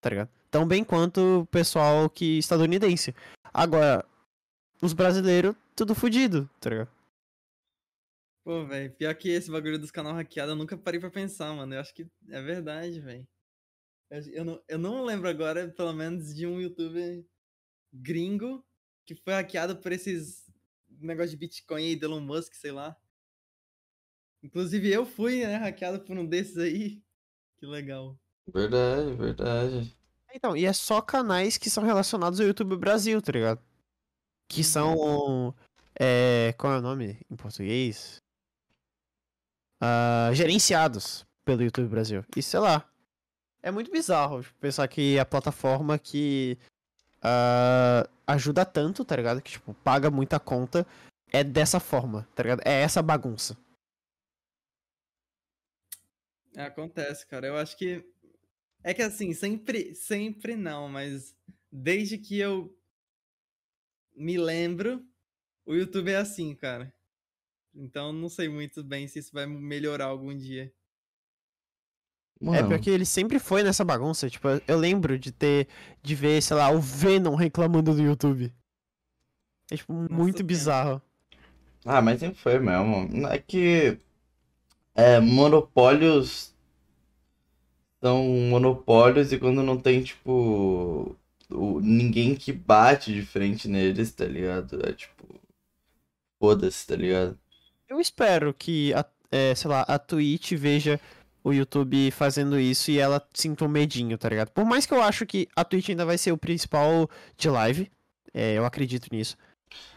tá 0.00 0.10
ligado? 0.10 0.30
Tão 0.50 0.66
bem 0.66 0.82
quanto 0.82 1.40
o 1.40 1.46
pessoal 1.46 2.10
que 2.10 2.38
estadunidense. 2.38 3.14
Agora, 3.52 4.04
os 4.82 4.92
brasileiros, 4.92 5.54
tudo 5.76 5.94
fodido, 5.94 6.48
tá 6.60 6.70
ligado? 6.70 6.90
Pô, 8.44 8.64
velho, 8.66 8.90
pior 8.92 9.14
que 9.14 9.28
esse 9.28 9.50
bagulho 9.50 9.78
dos 9.78 9.90
canal 9.90 10.14
hackeado, 10.14 10.52
eu 10.52 10.56
nunca 10.56 10.76
parei 10.76 10.98
pra 10.98 11.10
pensar, 11.10 11.52
mano. 11.54 11.74
Eu 11.74 11.80
acho 11.80 11.94
que 11.94 12.06
é 12.28 12.42
verdade, 12.42 13.00
velho. 13.00 13.26
Eu 14.32 14.44
não, 14.44 14.62
eu 14.66 14.78
não 14.78 15.04
lembro 15.04 15.28
agora, 15.28 15.68
pelo 15.68 15.92
menos, 15.92 16.34
de 16.34 16.46
um 16.46 16.60
youtuber 16.60 17.24
gringo 17.92 18.64
que 19.06 19.14
foi 19.14 19.34
hackeado 19.34 19.76
por 19.76 19.92
esses 19.92 20.50
negócio 20.98 21.30
de 21.30 21.36
Bitcoin 21.36 21.82
e 21.82 21.98
Elon 22.02 22.20
Musk, 22.20 22.54
sei 22.54 22.72
lá. 22.72 22.96
Inclusive 24.42 24.90
eu 24.90 25.04
fui, 25.04 25.44
né, 25.44 25.56
hackeado 25.56 26.00
por 26.00 26.16
um 26.16 26.26
desses 26.26 26.56
aí. 26.58 27.02
Que 27.58 27.66
legal. 27.66 28.18
Verdade, 28.52 29.12
verdade. 29.14 29.96
Então, 30.34 30.56
e 30.56 30.64
é 30.64 30.72
só 30.72 31.00
canais 31.00 31.58
que 31.58 31.68
são 31.68 31.84
relacionados 31.84 32.40
ao 32.40 32.46
YouTube 32.46 32.76
Brasil, 32.76 33.20
tá 33.20 33.32
ligado? 33.32 33.60
Que 34.48 34.64
são. 34.64 34.96
Uhum. 34.96 35.54
É, 35.98 36.54
qual 36.56 36.72
é 36.72 36.78
o 36.78 36.82
nome 36.82 37.18
em 37.30 37.36
português? 37.36 38.20
uh, 39.80 40.34
gerenciados 40.34 41.26
pelo 41.44 41.62
YouTube 41.62 41.88
Brasil. 41.88 42.24
E 42.36 42.42
sei 42.42 42.60
lá. 42.60 42.84
É 43.62 43.70
muito 43.70 43.90
bizarro 43.90 44.42
pensar 44.58 44.88
que 44.88 45.18
a 45.18 45.24
plataforma 45.24 45.98
que 45.98 46.56
uh, 47.18 48.08
ajuda 48.26 48.64
tanto, 48.64 49.04
tá 49.04 49.14
ligado? 49.14 49.42
Que, 49.42 49.50
tipo, 49.50 49.74
paga 49.84 50.10
muita 50.10 50.40
conta, 50.40 50.86
é 51.30 51.44
dessa 51.44 51.78
forma, 51.78 52.26
tá 52.34 52.42
ligado? 52.42 52.62
É 52.64 52.80
essa 52.80 53.02
bagunça. 53.02 53.54
É, 56.56 56.62
acontece, 56.62 57.26
cara. 57.26 57.46
Eu 57.46 57.56
acho 57.56 57.76
que. 57.76 58.04
É 58.82 58.94
que 58.94 59.02
assim, 59.02 59.32
sempre, 59.34 59.94
sempre 59.94 60.56
não, 60.56 60.88
mas 60.88 61.36
desde 61.70 62.16
que 62.16 62.38
eu 62.38 62.74
me 64.16 64.38
lembro, 64.38 65.04
o 65.66 65.74
YouTube 65.74 66.10
é 66.10 66.16
assim, 66.16 66.54
cara. 66.54 66.92
Então 67.74 68.12
não 68.12 68.28
sei 68.28 68.48
muito 68.48 68.82
bem 68.82 69.06
se 69.06 69.18
isso 69.18 69.32
vai 69.32 69.46
melhorar 69.46 70.06
algum 70.06 70.36
dia. 70.36 70.72
Mano. 72.40 72.56
É, 72.56 72.62
porque 72.62 72.88
ele 72.88 73.04
sempre 73.04 73.38
foi 73.38 73.62
nessa 73.62 73.84
bagunça. 73.84 74.30
Tipo, 74.30 74.48
eu 74.66 74.78
lembro 74.78 75.18
de 75.18 75.30
ter. 75.30 75.68
de 76.02 76.14
ver, 76.14 76.42
sei 76.42 76.56
lá, 76.56 76.70
o 76.70 76.80
Venom 76.80 77.34
reclamando 77.34 77.94
do 77.94 78.02
YouTube. 78.02 78.52
É, 79.70 79.76
tipo, 79.76 79.92
Nossa, 79.92 80.14
muito 80.14 80.42
bizarro. 80.42 81.02
Ah, 81.84 82.00
mas 82.00 82.20
sempre 82.20 82.38
foi 82.38 82.58
mesmo. 82.58 83.26
É 83.28 83.38
que. 83.38 83.98
É, 84.94 85.20
monopólios. 85.20 86.54
São 88.02 88.24
monopólios 88.24 89.32
e 89.32 89.38
quando 89.38 89.62
não 89.62 89.76
tem, 89.76 90.02
tipo. 90.02 91.16
O, 91.50 91.80
ninguém 91.80 92.34
que 92.34 92.52
bate 92.52 93.12
de 93.12 93.22
frente 93.22 93.68
neles, 93.68 94.12
tá 94.12 94.24
ligado? 94.24 94.86
É 94.86 94.92
tipo. 94.92 95.40
Foda-se, 96.38 96.86
tá 96.86 96.96
ligado? 96.96 97.38
Eu 97.88 98.00
espero 98.00 98.54
que, 98.54 98.94
a, 98.94 99.04
é, 99.30 99.54
sei 99.54 99.70
lá, 99.70 99.82
a 99.82 99.98
Twitch 99.98 100.52
veja 100.52 100.98
o 101.42 101.52
YouTube 101.52 102.10
fazendo 102.10 102.58
isso 102.58 102.90
e 102.90 102.98
ela 102.98 103.26
sinta 103.34 103.64
um 103.64 103.68
medinho, 103.68 104.16
tá 104.16 104.28
ligado? 104.28 104.50
Por 104.50 104.64
mais 104.64 104.86
que 104.86 104.94
eu 104.94 105.02
acho 105.02 105.26
que 105.26 105.48
a 105.56 105.64
Twitch 105.64 105.90
ainda 105.90 106.04
vai 106.04 106.18
ser 106.18 106.32
o 106.32 106.38
principal 106.38 107.08
de 107.36 107.48
live, 107.48 107.90
é, 108.32 108.54
eu 108.56 108.64
acredito 108.64 109.08
nisso. 109.12 109.36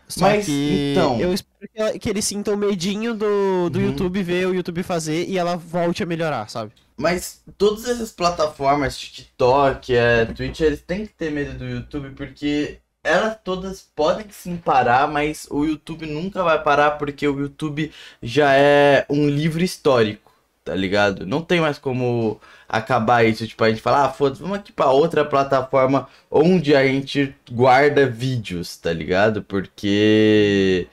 Só 0.07 0.21
Mas, 0.21 0.45
que 0.45 0.91
então- 0.91 1.19
eu 1.19 1.33
espero 1.33 1.69
que, 1.73 1.81
ela- 1.81 1.99
que 1.99 2.09
eles 2.09 2.25
sintam 2.25 2.55
medinho 2.57 3.13
do, 3.13 3.69
do 3.69 3.79
Uhum. 3.79 3.85
YouTube 3.85 4.21
ver 4.23 4.47
o 4.47 4.53
YouTube 4.53 4.83
fazer 4.83 5.27
e 5.27 5.37
ela 5.37 5.55
volte 5.55 6.03
a 6.03 6.05
melhorar, 6.05 6.49
sabe? 6.49 6.71
Mas 6.95 7.41
todas 7.57 7.85
essas 7.89 8.11
plataformas, 8.11 8.97
TikTok, 8.97 9.95
é, 9.95 10.25
Twitch, 10.25 10.59
eles 10.61 10.81
têm 10.81 11.05
que 11.07 11.13
ter 11.13 11.31
medo 11.31 11.57
do 11.57 11.65
YouTube 11.65 12.11
porque 12.11 12.77
elas 13.03 13.37
todas 13.43 13.81
podem 13.95 14.25
sim 14.29 14.55
parar, 14.55 15.07
mas 15.07 15.47
o 15.49 15.65
YouTube 15.65 16.05
nunca 16.05 16.43
vai 16.43 16.61
parar 16.61 16.91
porque 16.91 17.27
o 17.27 17.39
YouTube 17.39 17.91
já 18.21 18.53
é 18.53 19.05
um 19.09 19.27
livro 19.27 19.63
histórico, 19.63 20.22
tá 20.63 20.73
ligado? 20.75 21.25
Não 21.25 21.41
tem 21.41 21.59
mais 21.61 21.77
como 21.77 22.39
acabar 22.67 23.23
isso, 23.25 23.47
tipo, 23.47 23.63
a 23.63 23.69
gente 23.69 23.81
fala, 23.81 24.05
ah, 24.05 24.09
foda-se, 24.09 24.41
vamos 24.41 24.57
aqui 24.57 24.71
pra 24.71 24.89
outra 24.91 25.23
plataforma 25.25 26.07
onde 26.31 26.75
a 26.75 26.85
gente 26.85 27.35
guarda 27.51 28.07
vídeos, 28.07 28.77
tá 28.77 28.91
ligado? 28.93 29.43
Porque 29.43 30.87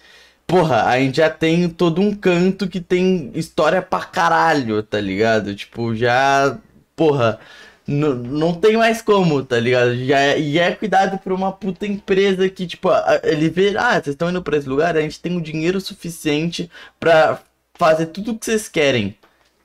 Porra, 0.46 0.84
a 0.86 0.98
gente 0.98 1.18
já 1.18 1.30
tem 1.30 1.68
todo 1.68 2.00
um 2.00 2.14
canto 2.14 2.68
que 2.68 2.80
tem 2.80 3.30
história 3.34 3.80
pra 3.80 4.00
caralho, 4.04 4.82
tá 4.82 5.00
ligado? 5.00 5.54
Tipo, 5.54 5.94
já. 5.94 6.58
Porra, 6.96 7.38
n- 7.86 8.14
não 8.28 8.52
tem 8.54 8.76
mais 8.76 9.00
como, 9.00 9.44
tá 9.44 9.58
ligado? 9.60 9.94
Já 10.04 10.18
é, 10.20 10.40
e 10.40 10.58
é 10.58 10.74
cuidado 10.74 11.18
por 11.18 11.32
uma 11.32 11.52
puta 11.52 11.86
empresa 11.86 12.48
que, 12.48 12.66
tipo, 12.66 12.88
ele 13.22 13.48
vê, 13.48 13.76
ah, 13.78 13.92
vocês 13.94 14.08
estão 14.08 14.28
indo 14.30 14.42
pra 14.42 14.56
esse 14.56 14.68
lugar, 14.68 14.96
a 14.96 15.00
gente 15.02 15.20
tem 15.20 15.36
o 15.36 15.40
dinheiro 15.40 15.80
suficiente 15.80 16.68
pra 16.98 17.40
fazer 17.78 18.06
tudo 18.06 18.32
o 18.32 18.38
que 18.38 18.44
vocês 18.46 18.68
querem. 18.68 19.16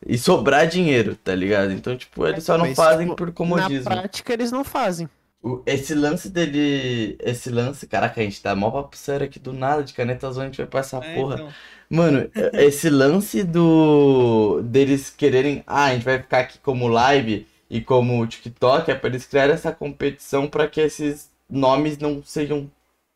E 0.06 0.18
sobrar 0.18 0.68
dinheiro, 0.68 1.16
tá 1.16 1.34
ligado? 1.34 1.72
Então, 1.74 1.98
tipo, 1.98 2.28
eles 2.28 2.44
só 2.44 2.58
não 2.58 2.66
Mas, 2.68 2.76
fazem 2.76 3.06
tipo, 3.08 3.16
por 3.16 3.28
Na 3.28 3.34
comodismo. 3.34 3.86
prática 3.86 4.34
eles 4.34 4.52
não 4.52 4.64
fazem. 4.64 5.10
O- 5.42 5.62
Esse 5.66 5.94
lance 5.96 6.30
dele. 6.30 7.16
Esse 7.20 7.50
lance. 7.50 7.88
Caraca, 7.88 8.20
a 8.22 8.24
gente 8.24 8.42
tá 8.42 8.56
mó 8.56 8.70
papo 8.72 8.96
sério 8.98 9.26
aqui 9.26 9.40
do 9.40 9.52
nada, 9.54 9.84
de 9.84 9.94
caneta 9.94 10.28
azul, 10.28 10.44
a 10.44 10.46
gente 10.46 10.58
vai 10.58 10.66
pra 10.68 10.80
essa 10.82 10.98
É, 10.98 11.16
porra. 11.16 11.36
então. 11.36 11.50
Mano, 11.90 12.30
esse 12.54 12.90
lance 12.90 13.44
do. 13.44 14.62
deles 14.64 15.10
quererem. 15.10 15.64
Ah, 15.68 15.86
a 15.86 15.94
gente 15.94 16.04
vai 16.04 16.20
ficar 16.20 16.40
aqui 16.40 16.58
como 16.60 16.88
live 16.88 17.48
e 17.70 17.82
como 17.82 18.26
TikTok, 18.28 18.90
é 18.92 18.96
pra 18.96 19.10
eles 19.10 19.26
criarem 19.26 19.54
essa 19.54 19.72
competição 19.72 20.48
pra 20.48 20.68
que 20.68 20.82
esses 20.82 21.30
nomes 21.50 21.98
não 21.98 22.24
sejam 22.24 22.70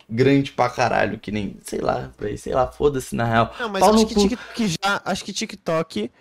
grande 0.10 0.52
pra 0.52 0.70
caralho, 0.70 1.18
que 1.20 1.32
nem. 1.32 1.58
Sei 1.64 1.80
lá, 1.80 2.12
sei 2.38 2.54
lá, 2.54 2.68
foda-se 2.68 3.16
na 3.16 3.26
real. 3.26 3.54
Não, 3.60 3.70
mas 3.70 3.80
Pau 3.80 3.94
acho 3.94 4.06
que. 4.06 4.16
TikTok 4.16 4.68
já. 4.84 5.02
Acho 5.06 5.26
que 5.26 5.34
TikTok 5.34 6.12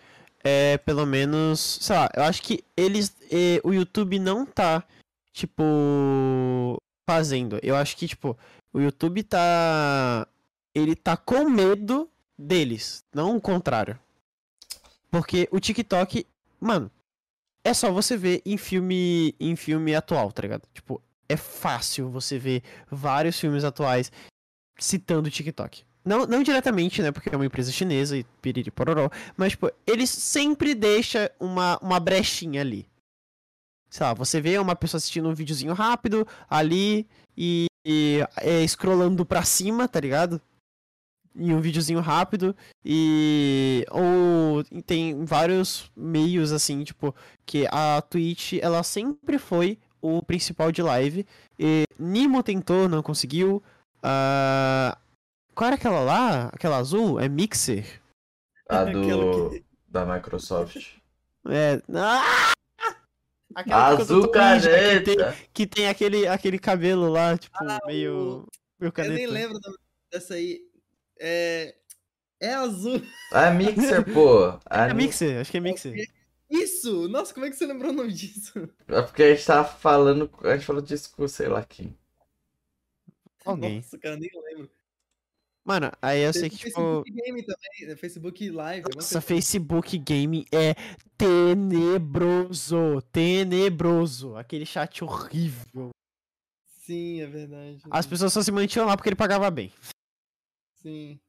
é 0.43 0.79
pelo 0.79 1.07
menos. 1.07 1.79
Sei 1.81 1.97
lá, 1.97 2.09
eu 2.15 2.23
acho 2.23 2.43
que 2.43 2.65
eles. 2.77 3.15
eh, 3.31 3.61
o 3.65 3.73
YouTube 3.73 4.19
não 4.19 4.45
tá, 4.47 4.85
tipo. 5.33 6.81
Fazendo. 7.07 7.59
Eu 7.63 7.75
acho 7.75 7.97
que, 7.97 8.07
tipo, 8.07 8.37
o 8.73 8.81
YouTube 8.81 9.23
tá. 9.23 10.27
Ele 10.75 10.95
tá 10.95 11.17
com 11.17 11.49
medo 11.49 12.09
deles, 12.39 13.03
não 13.15 13.37
o 13.37 13.41
contrário. 13.41 13.99
Porque 15.11 15.49
o 15.51 15.59
TikTok, 15.59 16.27
mano, 16.61 16.91
é 17.65 17.73
só 17.73 17.91
você 17.91 18.17
ver 18.17 18.43
em 18.45 18.57
filme, 18.57 19.35
em 19.41 19.57
filme 19.57 19.95
atual, 19.95 20.31
tá 20.31 20.43
ligado? 20.43 20.63
Tipo, 20.73 21.03
é 21.29 21.37
fácil 21.37 22.11
você 22.11 22.39
ver 22.39 22.63
vários 22.91 23.39
filmes 23.39 23.65
atuais 23.65 24.13
citando 24.79 25.29
o 25.29 25.31
TikTok. 25.31 25.85
Não, 26.09 26.25
não 26.25 26.43
diretamente, 26.43 27.03
né? 27.03 27.13
Porque 27.13 27.29
é 27.29 27.37
uma 27.37 27.45
empresa 27.45 27.71
chinesa 27.71 28.17
e 28.17 28.25
piriri 28.41 28.71
pororó. 28.71 29.11
Mas, 29.37 29.53
tipo, 29.53 29.71
eles 29.87 30.09
sempre 30.09 30.75
deixam 30.75 31.29
uma, 31.39 31.79
uma 31.83 32.01
brechinha 32.01 32.63
ali. 32.63 32.89
Sei 33.91 34.07
lá, 34.07 34.15
você 34.15 34.41
vê 34.41 34.59
uma 34.59 34.75
pessoa 34.75 34.97
assistindo 34.97 35.29
um 35.29 35.35
videozinho 35.35 35.75
rápido 35.75 36.27
ali 36.49 37.07
e, 37.37 37.67
e 37.85 38.21
é, 38.39 38.67
scrollando 38.67 39.25
pra 39.27 39.43
cima, 39.43 39.87
tá 39.87 40.01
ligado? 40.01 40.41
Em 41.37 41.53
um 41.53 41.61
videozinho 41.61 42.01
rápido. 42.01 42.57
E. 42.83 43.85
Ou 43.91 44.65
tem 44.87 45.27
vários 45.27 45.91
meios, 45.95 46.53
assim, 46.53 46.85
tipo, 46.85 47.15
que 47.45 47.67
a 47.71 48.01
Twitch, 48.01 48.55
ela 48.63 48.83
sempre 48.83 49.39
foi 49.39 49.79
o 50.01 50.23
principal 50.23 50.73
de 50.73 50.81
live. 50.81 51.27
E 51.59 51.85
Nimo 51.99 52.43
tentou, 52.43 52.89
não 52.89 53.03
conseguiu. 53.03 53.63
Ah, 54.03 54.97
qual 55.59 55.67
era 55.67 55.75
aquela 55.77 56.01
lá? 56.01 56.47
Aquela 56.53 56.77
azul? 56.79 57.19
É 57.19 57.29
Mixer? 57.29 58.01
A 58.69 58.85
do. 58.87 59.51
que- 59.51 59.65
da 59.89 60.05
Microsoft. 60.07 60.95
É. 61.49 61.83
Ah! 61.95 62.53
Aquela 63.55 63.97
que 63.97 64.03
Azul 64.03 64.25
eu 64.27 64.41
ninja, 64.55 64.71
que 64.71 65.01
tem, 65.05 65.17
caneta! 65.17 65.37
que 65.53 65.67
tem 65.67 65.89
aquele, 65.89 66.29
aquele 66.29 66.59
cabelo 66.59 67.09
lá, 67.11 67.37
tipo, 67.37 67.57
Ah, 67.61 67.79
meio. 67.87 68.47
meio 68.79 68.89
Eu 68.89 68.93
caneta. 68.93 69.15
nem 69.15 69.27
lembro 69.27 69.59
dessa 70.13 70.35
aí. 70.35 70.61
É. 71.19 71.75
É 72.41 72.55
azul. 72.55 73.03
A 73.33 73.51
Mixer, 73.51 74.05
pô. 74.13 74.45
A 74.67 74.87
É 74.91 74.95
Mixer, 74.95 75.41
acho 75.41 75.51
que 75.51 75.57
é 75.57 75.61
Mixer. 75.61 76.09
Isso! 76.49 77.09
Nossa, 77.09 77.35
como 77.35 77.47
é 77.47 77.51
que 77.51 77.57
você 77.57 77.67
lembrou 77.67 77.91
o 77.91 77.95
nome 77.95 78.13
disso? 78.13 78.69
É 78.87 79.03
porque 79.03 79.23
a 79.25 79.35
gente 79.35 79.45
tava 79.45 79.67
falando. 79.69 80.31
A 80.45 80.55
gente 80.55 80.65
falou 80.67 80.81
disso 80.81 81.11
com 81.17 81.27
sei 81.27 81.49
lá 81.49 81.65
quem. 81.65 81.97
Alguém. 83.45 83.77
Nossa, 83.77 83.99
cara, 83.99 84.17
nem 84.17 84.31
lembro. 84.45 84.71
Mano, 85.69 85.93
aí 86.01 86.23
eu 86.23 86.33
sei 86.33 86.49
que, 86.49 86.57
tipo. 86.57 86.71
Facebook 86.73 87.13
Game 87.13 87.43
também, 87.45 87.89
né? 87.89 87.97
Facebook 87.97 88.51
Live. 88.51 88.85
alguma 88.87 89.03
Nossa. 89.03 89.21
Facebook 89.21 89.99
Gaming 89.99 90.47
é 90.51 90.75
tenebroso. 91.19 93.03
Tenebroso. 93.13 94.35
Aquele 94.35 94.65
chat 94.65 95.05
horrível. 95.05 95.91
Sim, 96.65 97.21
é 97.21 97.27
verdade. 97.27 97.83
As 97.91 98.07
pessoas 98.07 98.33
só 98.33 98.41
se 98.41 98.51
mantinham 98.51 98.87
lá 98.87 98.97
porque 98.97 99.11
ele 99.11 99.17
pagava 99.17 99.51
bem. 99.51 99.71
Sim. 100.81 101.21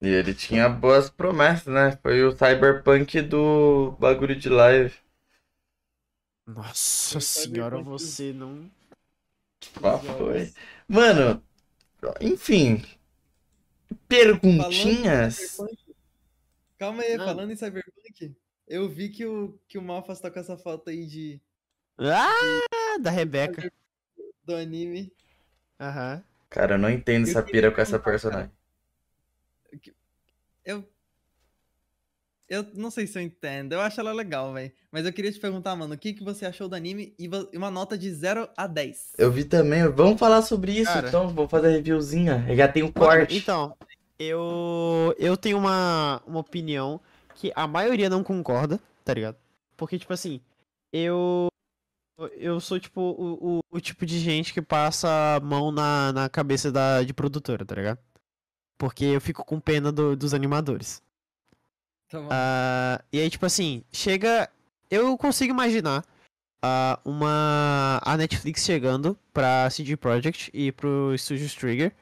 E 0.00 0.08
ele 0.08 0.34
tinha 0.34 0.68
boas 0.68 1.10
promessas, 1.10 1.74
né? 1.74 1.98
Foi 2.00 2.22
o 2.22 2.30
Cyberpunk 2.30 3.20
do 3.22 3.96
bagulho 3.98 4.36
de 4.36 4.48
live. 4.48 4.94
Nossa 6.46 7.14
Foi 7.14 7.20
senhora, 7.20 7.78
Cyberpunk. 7.78 7.88
você 7.88 8.32
não. 8.32 8.70
Qual 9.80 9.98
foi? 10.00 10.54
Mano, 10.86 11.42
enfim. 12.20 12.84
Perguntinhas? 14.08 15.58
Calma 16.78 17.02
aí, 17.02 17.14
Ah. 17.14 17.24
falando 17.24 17.52
em 17.52 17.56
Cyberpunk, 17.56 18.34
eu 18.66 18.88
vi 18.88 19.08
que 19.08 19.26
o, 19.26 19.58
que 19.68 19.76
o 19.78 19.82
Malfas 19.82 20.20
tá 20.20 20.30
com 20.30 20.38
essa 20.38 20.56
foto 20.56 20.90
aí 20.90 21.06
de, 21.06 21.40
Ah, 21.98 22.98
da 23.00 23.10
Rebeca. 23.10 23.70
do 24.44 24.54
anime. 24.54 25.12
Aham. 25.78 26.24
Cara, 26.48 26.74
eu 26.74 26.78
não 26.78 26.90
entendo 26.90 27.26
Eu 27.26 27.30
essa 27.30 27.42
pira 27.42 27.70
com 27.70 27.80
essa 27.80 27.98
personagem. 27.98 28.50
Eu. 30.64 30.84
Eu 32.50 32.66
não 32.74 32.90
sei 32.90 33.06
se 33.06 33.16
eu 33.16 33.22
entendo. 33.22 33.72
Eu 33.74 33.80
acho 33.80 34.00
ela 34.00 34.12
legal, 34.12 34.52
velho. 34.52 34.72
Mas 34.90 35.06
eu 35.06 35.12
queria 35.12 35.30
te 35.30 35.38
perguntar, 35.38 35.76
mano, 35.76 35.94
o 35.94 35.96
que, 35.98 36.12
que 36.12 36.24
você 36.24 36.44
achou 36.44 36.68
do 36.68 36.74
anime 36.74 37.14
e 37.16 37.30
uma 37.56 37.70
nota 37.70 37.96
de 37.96 38.12
0 38.12 38.48
a 38.56 38.66
10. 38.66 39.12
Eu 39.16 39.30
vi 39.30 39.44
também. 39.44 39.86
Vamos 39.88 40.18
falar 40.18 40.42
sobre 40.42 40.72
isso, 40.72 40.92
Cara. 40.92 41.06
então. 41.08 41.28
Vamos 41.28 41.48
fazer 41.48 41.68
a 41.68 41.70
reviewzinha. 41.70 42.44
Eu 42.48 42.56
já 42.56 42.66
tem 42.66 42.82
o 42.82 42.86
Mano, 42.86 42.98
corte. 42.98 43.36
Então, 43.36 43.76
eu 44.18 45.14
eu 45.16 45.36
tenho 45.36 45.58
uma, 45.58 46.20
uma 46.26 46.40
opinião 46.40 47.00
que 47.36 47.52
a 47.54 47.68
maioria 47.68 48.10
não 48.10 48.24
concorda, 48.24 48.80
tá 49.04 49.14
ligado? 49.14 49.36
Porque, 49.76 49.96
tipo 49.98 50.12
assim, 50.12 50.40
eu. 50.92 51.46
Eu 52.36 52.60
sou, 52.60 52.78
tipo, 52.78 53.00
o, 53.00 53.58
o, 53.58 53.60
o 53.70 53.80
tipo 53.80 54.04
de 54.04 54.18
gente 54.18 54.52
que 54.52 54.60
passa 54.60 55.36
a 55.36 55.40
mão 55.40 55.72
na, 55.72 56.12
na 56.12 56.28
cabeça 56.28 56.70
da, 56.70 57.02
de 57.02 57.14
produtora, 57.14 57.64
tá 57.64 57.74
ligado? 57.74 57.98
Porque 58.76 59.04
eu 59.06 59.20
fico 59.22 59.42
com 59.42 59.58
pena 59.58 59.90
do- 59.90 60.14
dos 60.14 60.34
animadores. 60.34 61.00
Tá. 62.10 62.18
Ah, 62.28 63.04
e 63.12 63.20
aí, 63.20 63.30
tipo 63.30 63.46
assim, 63.46 63.84
chega. 63.92 64.50
Eu 64.90 65.16
consigo 65.16 65.52
imaginar 65.52 66.04
ah, 66.62 66.98
uma. 67.04 68.00
A 68.02 68.16
Netflix 68.16 68.64
chegando 68.64 69.16
pra 69.32 69.70
CD 69.70 69.96
Projekt 69.96 70.50
e 70.52 70.72
pro 70.72 71.16
Studios 71.16 71.54
Trigger 71.54 71.94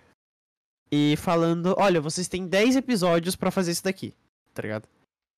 e 0.90 1.14
falando: 1.18 1.74
olha, 1.78 2.00
vocês 2.00 2.26
têm 2.26 2.46
10 2.46 2.76
episódios 2.76 3.36
pra 3.36 3.50
fazer 3.50 3.72
isso 3.72 3.84
daqui, 3.84 4.14
tá 4.54 4.62
ligado? 4.62 4.88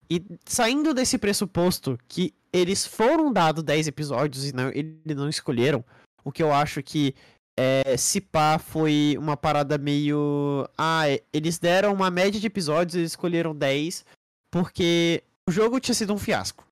E 0.08 0.24
saindo 0.44 0.94
desse 0.94 1.18
pressuposto 1.18 1.98
que 2.08 2.32
eles 2.52 2.86
foram 2.86 3.32
dados 3.32 3.62
10 3.62 3.88
episódios 3.88 4.48
e 4.48 4.54
não, 4.54 4.68
eles 4.70 5.16
não 5.16 5.28
escolheram, 5.28 5.84
o 6.24 6.32
que 6.32 6.42
eu 6.42 6.52
acho 6.52 6.82
que 6.82 7.14
é, 7.58 7.96
se 7.96 8.20
pá 8.20 8.58
foi 8.58 9.16
uma 9.18 9.36
parada 9.36 9.76
meio. 9.76 10.68
Ah, 10.78 11.02
eles 11.32 11.58
deram 11.58 11.92
uma 11.92 12.10
média 12.10 12.40
de 12.40 12.46
episódios, 12.46 12.94
eles 12.94 13.12
escolheram 13.12 13.54
10 13.54 14.04
porque 14.50 15.22
o 15.48 15.52
jogo 15.52 15.78
tinha 15.80 15.94
sido 15.94 16.12
um 16.12 16.18
fiasco. 16.18 16.64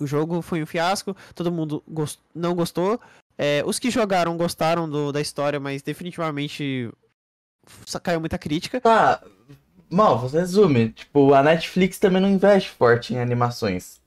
O 0.00 0.06
jogo 0.06 0.42
foi 0.42 0.62
um 0.62 0.66
fiasco, 0.66 1.16
todo 1.34 1.52
mundo 1.52 1.82
gos- 1.88 2.18
não 2.34 2.54
gostou, 2.54 3.00
É, 3.38 3.62
os 3.66 3.78
que 3.78 3.90
jogaram 3.90 4.34
gostaram 4.34 4.88
do- 4.88 5.12
da 5.12 5.20
história, 5.20 5.60
mas 5.60 5.82
definitivamente 5.82 6.90
caiu 8.02 8.18
muita 8.18 8.38
crítica. 8.38 8.80
Tá, 8.80 9.22
mal, 9.90 10.18
você 10.18 10.38
resume. 10.40 10.88
Tipo, 10.92 11.34
a 11.34 11.42
Netflix 11.42 11.98
também 11.98 12.22
não 12.22 12.30
investe 12.30 12.70
forte 12.70 13.12
em 13.12 13.18
animações. 13.20 14.00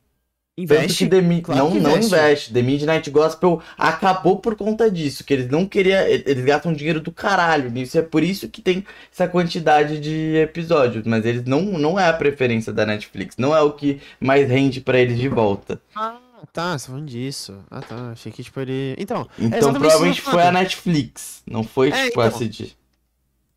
Investe. 0.62 1.08
claro 1.42 1.64
não, 1.64 1.72
que 1.72 1.80
não 1.80 1.92
investe. 1.92 2.06
investe. 2.08 2.54
The 2.54 2.62
Midnight 2.62 3.10
Gospel 3.10 3.62
acabou 3.78 4.40
por 4.40 4.56
conta 4.56 4.92
disso, 4.92 5.24
que 5.24 5.34
eles 5.34 5.50
não 5.50 5.66
queriam, 5.66 6.00
eles 6.02 6.44
gastam 6.44 6.74
dinheiro 6.74 7.00
do 7.00 7.12
caralho 7.12 7.70
nisso, 7.72 7.98
é 7.98 8.02
por 8.02 8.24
isso 8.24 8.50
que 8.50 8.62
tem 8.62 8.86
essa 9.12 9.28
quantidade 9.28 10.00
de 10.00 10.36
episódios, 10.38 11.06
mas 11.06 11.26
eles 11.26 11.46
não, 11.46 11.62
não 11.62 12.00
é 12.00 12.08
a 12.10 12.14
preferência 12.14 12.74
da 12.74 12.86
Netflix, 12.86 13.38
não 13.38 13.56
é 13.56 13.62
o 13.62 13.72
que 13.72 14.02
mais 14.20 14.50
rende 14.50 14.82
pra 14.82 15.00
eles 15.00 15.18
de 15.18 15.30
volta. 15.30 15.82
Ah, 15.96 16.18
tá, 16.52 16.78
você 16.78 16.86
tá 16.88 16.92
falando 16.92 17.08
disso. 17.08 17.60
Ah, 17.72 17.82
tá. 17.82 18.12
Achei 18.12 18.32
que, 18.32 18.44
tipo, 18.44 18.60
ele. 18.60 18.96
Então, 18.98 19.28
Então 19.38 19.58
exatamente 19.60 19.80
provavelmente 19.80 20.22
foi 20.22 20.44
a. 20.44 20.52
Netflix, 20.52 21.42
não 21.48 21.64
foi 21.64 21.90
É, 21.90 22.08
tipo 22.08 22.20
a 22.22 22.28
então. 22.28 22.38
CD. 22.38 22.72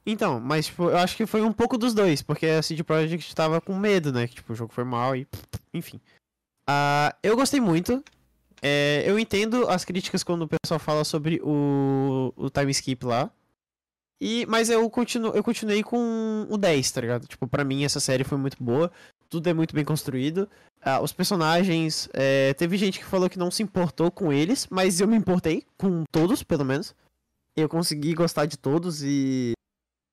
Então, 0.04 0.40
mas 0.40 0.66
tipo, 0.66 0.84
eu 0.90 0.98
acho 0.98 1.16
que 1.16 1.26
foi 1.26 1.42
um 1.42 1.52
pouco 1.52 1.78
dos 1.78 1.94
dois, 1.94 2.22
porque 2.22 2.46
a 2.46 2.62
CD 2.62 2.82
Projekt 2.82 3.34
tava 3.34 3.60
com 3.60 3.76
medo, 3.76 4.12
né? 4.12 4.26
Que 4.26 4.34
tipo, 4.36 4.52
o 4.52 4.56
jogo 4.56 4.72
foi 4.72 4.84
mal 4.84 5.14
e. 5.14 5.26
Enfim. 5.72 6.00
Ah, 6.72 7.14
eu 7.22 7.36
gostei 7.36 7.60
muito. 7.60 8.02
É, 8.62 9.02
eu 9.06 9.18
entendo 9.18 9.68
as 9.68 9.84
críticas 9.84 10.22
quando 10.22 10.42
o 10.42 10.48
pessoal 10.48 10.78
fala 10.78 11.04
sobre 11.04 11.40
o, 11.42 12.32
o 12.36 12.48
time 12.48 12.70
skip 12.70 13.04
lá. 13.04 13.30
E, 14.20 14.46
mas 14.46 14.70
eu, 14.70 14.88
continuo, 14.88 15.32
eu 15.34 15.42
continuei 15.42 15.82
com 15.82 16.46
o 16.48 16.56
10, 16.56 16.90
tá 16.92 17.00
ligado? 17.00 17.26
Tipo, 17.26 17.48
pra 17.48 17.64
mim 17.64 17.84
essa 17.84 17.98
série 17.98 18.22
foi 18.24 18.38
muito 18.38 18.56
boa. 18.62 18.90
Tudo 19.28 19.48
é 19.48 19.52
muito 19.52 19.74
bem 19.74 19.84
construído. 19.84 20.48
Ah, 20.80 21.00
os 21.00 21.12
personagens. 21.12 22.08
é, 22.12 22.54
teve 22.54 22.76
gente 22.76 22.98
que 23.00 23.04
falou 23.04 23.28
que 23.28 23.38
não 23.38 23.50
se 23.50 23.62
importou 23.62 24.10
com 24.10 24.32
eles, 24.32 24.66
mas 24.70 25.00
eu 25.00 25.08
me 25.08 25.16
importei 25.16 25.64
com 25.76 26.04
todos, 26.12 26.42
pelo 26.44 26.64
menos. 26.64 26.94
Eu 27.56 27.68
consegui 27.68 28.14
gostar 28.14 28.46
de 28.46 28.56
todos 28.56 29.02
e. 29.02 29.52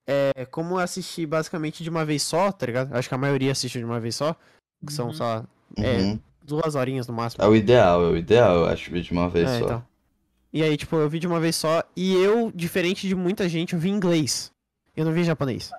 É, 0.10 0.45
como 0.48 0.76
eu 0.76 0.80
assisti 0.80 1.23
basicamente 1.27 1.84
de 1.84 1.90
uma 1.90 2.03
vez 2.03 2.23
só, 2.23 2.52
tá 2.52 2.65
ligado? 2.65 2.95
Acho 2.95 3.07
que 3.07 3.14
a 3.14 3.18
maioria 3.18 3.52
assistiu 3.52 3.80
de 3.80 3.86
uma 3.86 3.99
vez 3.99 4.15
só. 4.15 4.36
Que 4.86 4.91
são 4.91 5.07
Uhum. 5.07 5.14
só 5.14 5.45
é, 5.77 5.98
Uhum. 5.98 6.19
Duas 6.50 6.76
horinhas 6.76 7.08
no 7.08 7.14
máximo. 7.14 7.44
É 7.44 7.48
o 7.48 7.56
ideal, 7.56 8.04
é 8.04 8.08
o 8.10 8.18
ideal, 8.18 8.58
eu 8.58 8.66
acho, 8.66 8.92
de 8.92 9.12
uma 9.12 9.30
vez 9.30 9.50
É, 9.50 9.60
só. 9.60 9.66
então. 9.66 9.86
E 10.52 10.64
aí, 10.64 10.76
tipo, 10.76 10.96
eu 10.96 11.08
vi 11.08 11.20
de 11.20 11.28
uma 11.28 11.40
vez 11.40 11.56
só. 11.56 11.84
E 11.96 12.14
eu, 12.16 12.52
diferente 12.54 13.08
de 13.08 13.16
muita 13.16 13.48
gente, 13.48 13.74
eu 13.74 13.80
vi 13.80 13.90
inglês. 13.90 14.52
Eu 14.96 15.06
não 15.06 15.14
vi 15.14 15.24
japonês. 15.24 15.72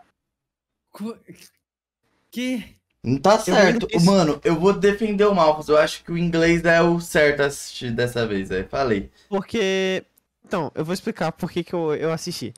Que? 2.30 2.64
Não 3.02 3.18
tá 3.18 3.38
certo. 3.38 3.84
inglês. 3.86 4.04
Mano, 4.04 4.40
eu 4.44 4.58
vou 4.58 4.72
defender 4.72 5.24
o 5.24 5.34
Malfos. 5.34 5.68
Eu 5.68 5.76
acho 5.78 6.04
que 6.04 6.12
o 6.12 6.18
inglês 6.18 6.64
é 6.64 6.80
o 6.80 7.00
certo 7.00 7.40
a 7.40 7.46
assistir 7.46 7.90
dessa 7.92 8.26
vez, 8.26 8.50
aí. 8.50 8.64
Falei. 8.64 9.10
Porque. 9.28 10.04
Então, 10.44 10.70
eu 10.74 10.84
vou 10.84 10.94
explicar 10.94 11.32
por 11.32 11.50
que, 11.50 11.62
que 11.62 11.72
eu, 11.72 11.94
eu 11.94 12.12
assisti. 12.12 12.52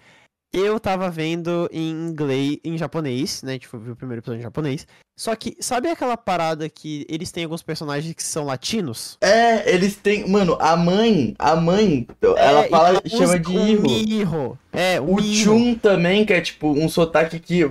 Eu 0.53 0.79
tava 0.79 1.09
vendo 1.11 1.67
em 1.73 1.91
inglês, 1.91 2.59
em 2.63 2.77
japonês, 2.77 3.43
né? 3.43 3.59
Tipo, 3.59 3.77
eu 3.77 3.81
vi 3.81 3.91
o 3.93 3.97
primeiro 3.97 4.21
episódio 4.21 4.41
em 4.41 4.43
japonês. 4.43 4.87
Só 5.17 5.35
que, 5.35 5.57
sabe 5.61 5.89
aquela 5.89 6.17
parada 6.17 6.69
que 6.69 7.07
eles 7.09 7.31
têm 7.33 7.45
alguns 7.45 7.63
personagens 7.63 8.13
que 8.15 8.23
são 8.23 8.45
latinos? 8.45 9.17
É, 9.21 9.73
eles 9.73 9.97
têm. 9.97 10.29
Mano, 10.29 10.57
a 10.61 10.77
mãe. 10.77 11.35
A 11.39 11.57
mãe. 11.57 12.07
ela 12.37 12.65
É, 12.65 12.67
e 12.67 12.71
fala. 12.71 12.89
ela 12.91 13.03
chama 13.07 13.39
de 13.39 13.49
o 13.57 13.67
Iho. 13.67 13.83
Miho. 13.83 14.59
É, 14.73 15.01
o, 15.01 15.15
O. 15.15 15.23
Chun 15.23 15.75
também, 15.75 16.25
que 16.27 16.33
é 16.35 16.41
tipo 16.41 16.69
um 16.71 16.89
sotaque 16.89 17.39
que 17.39 17.63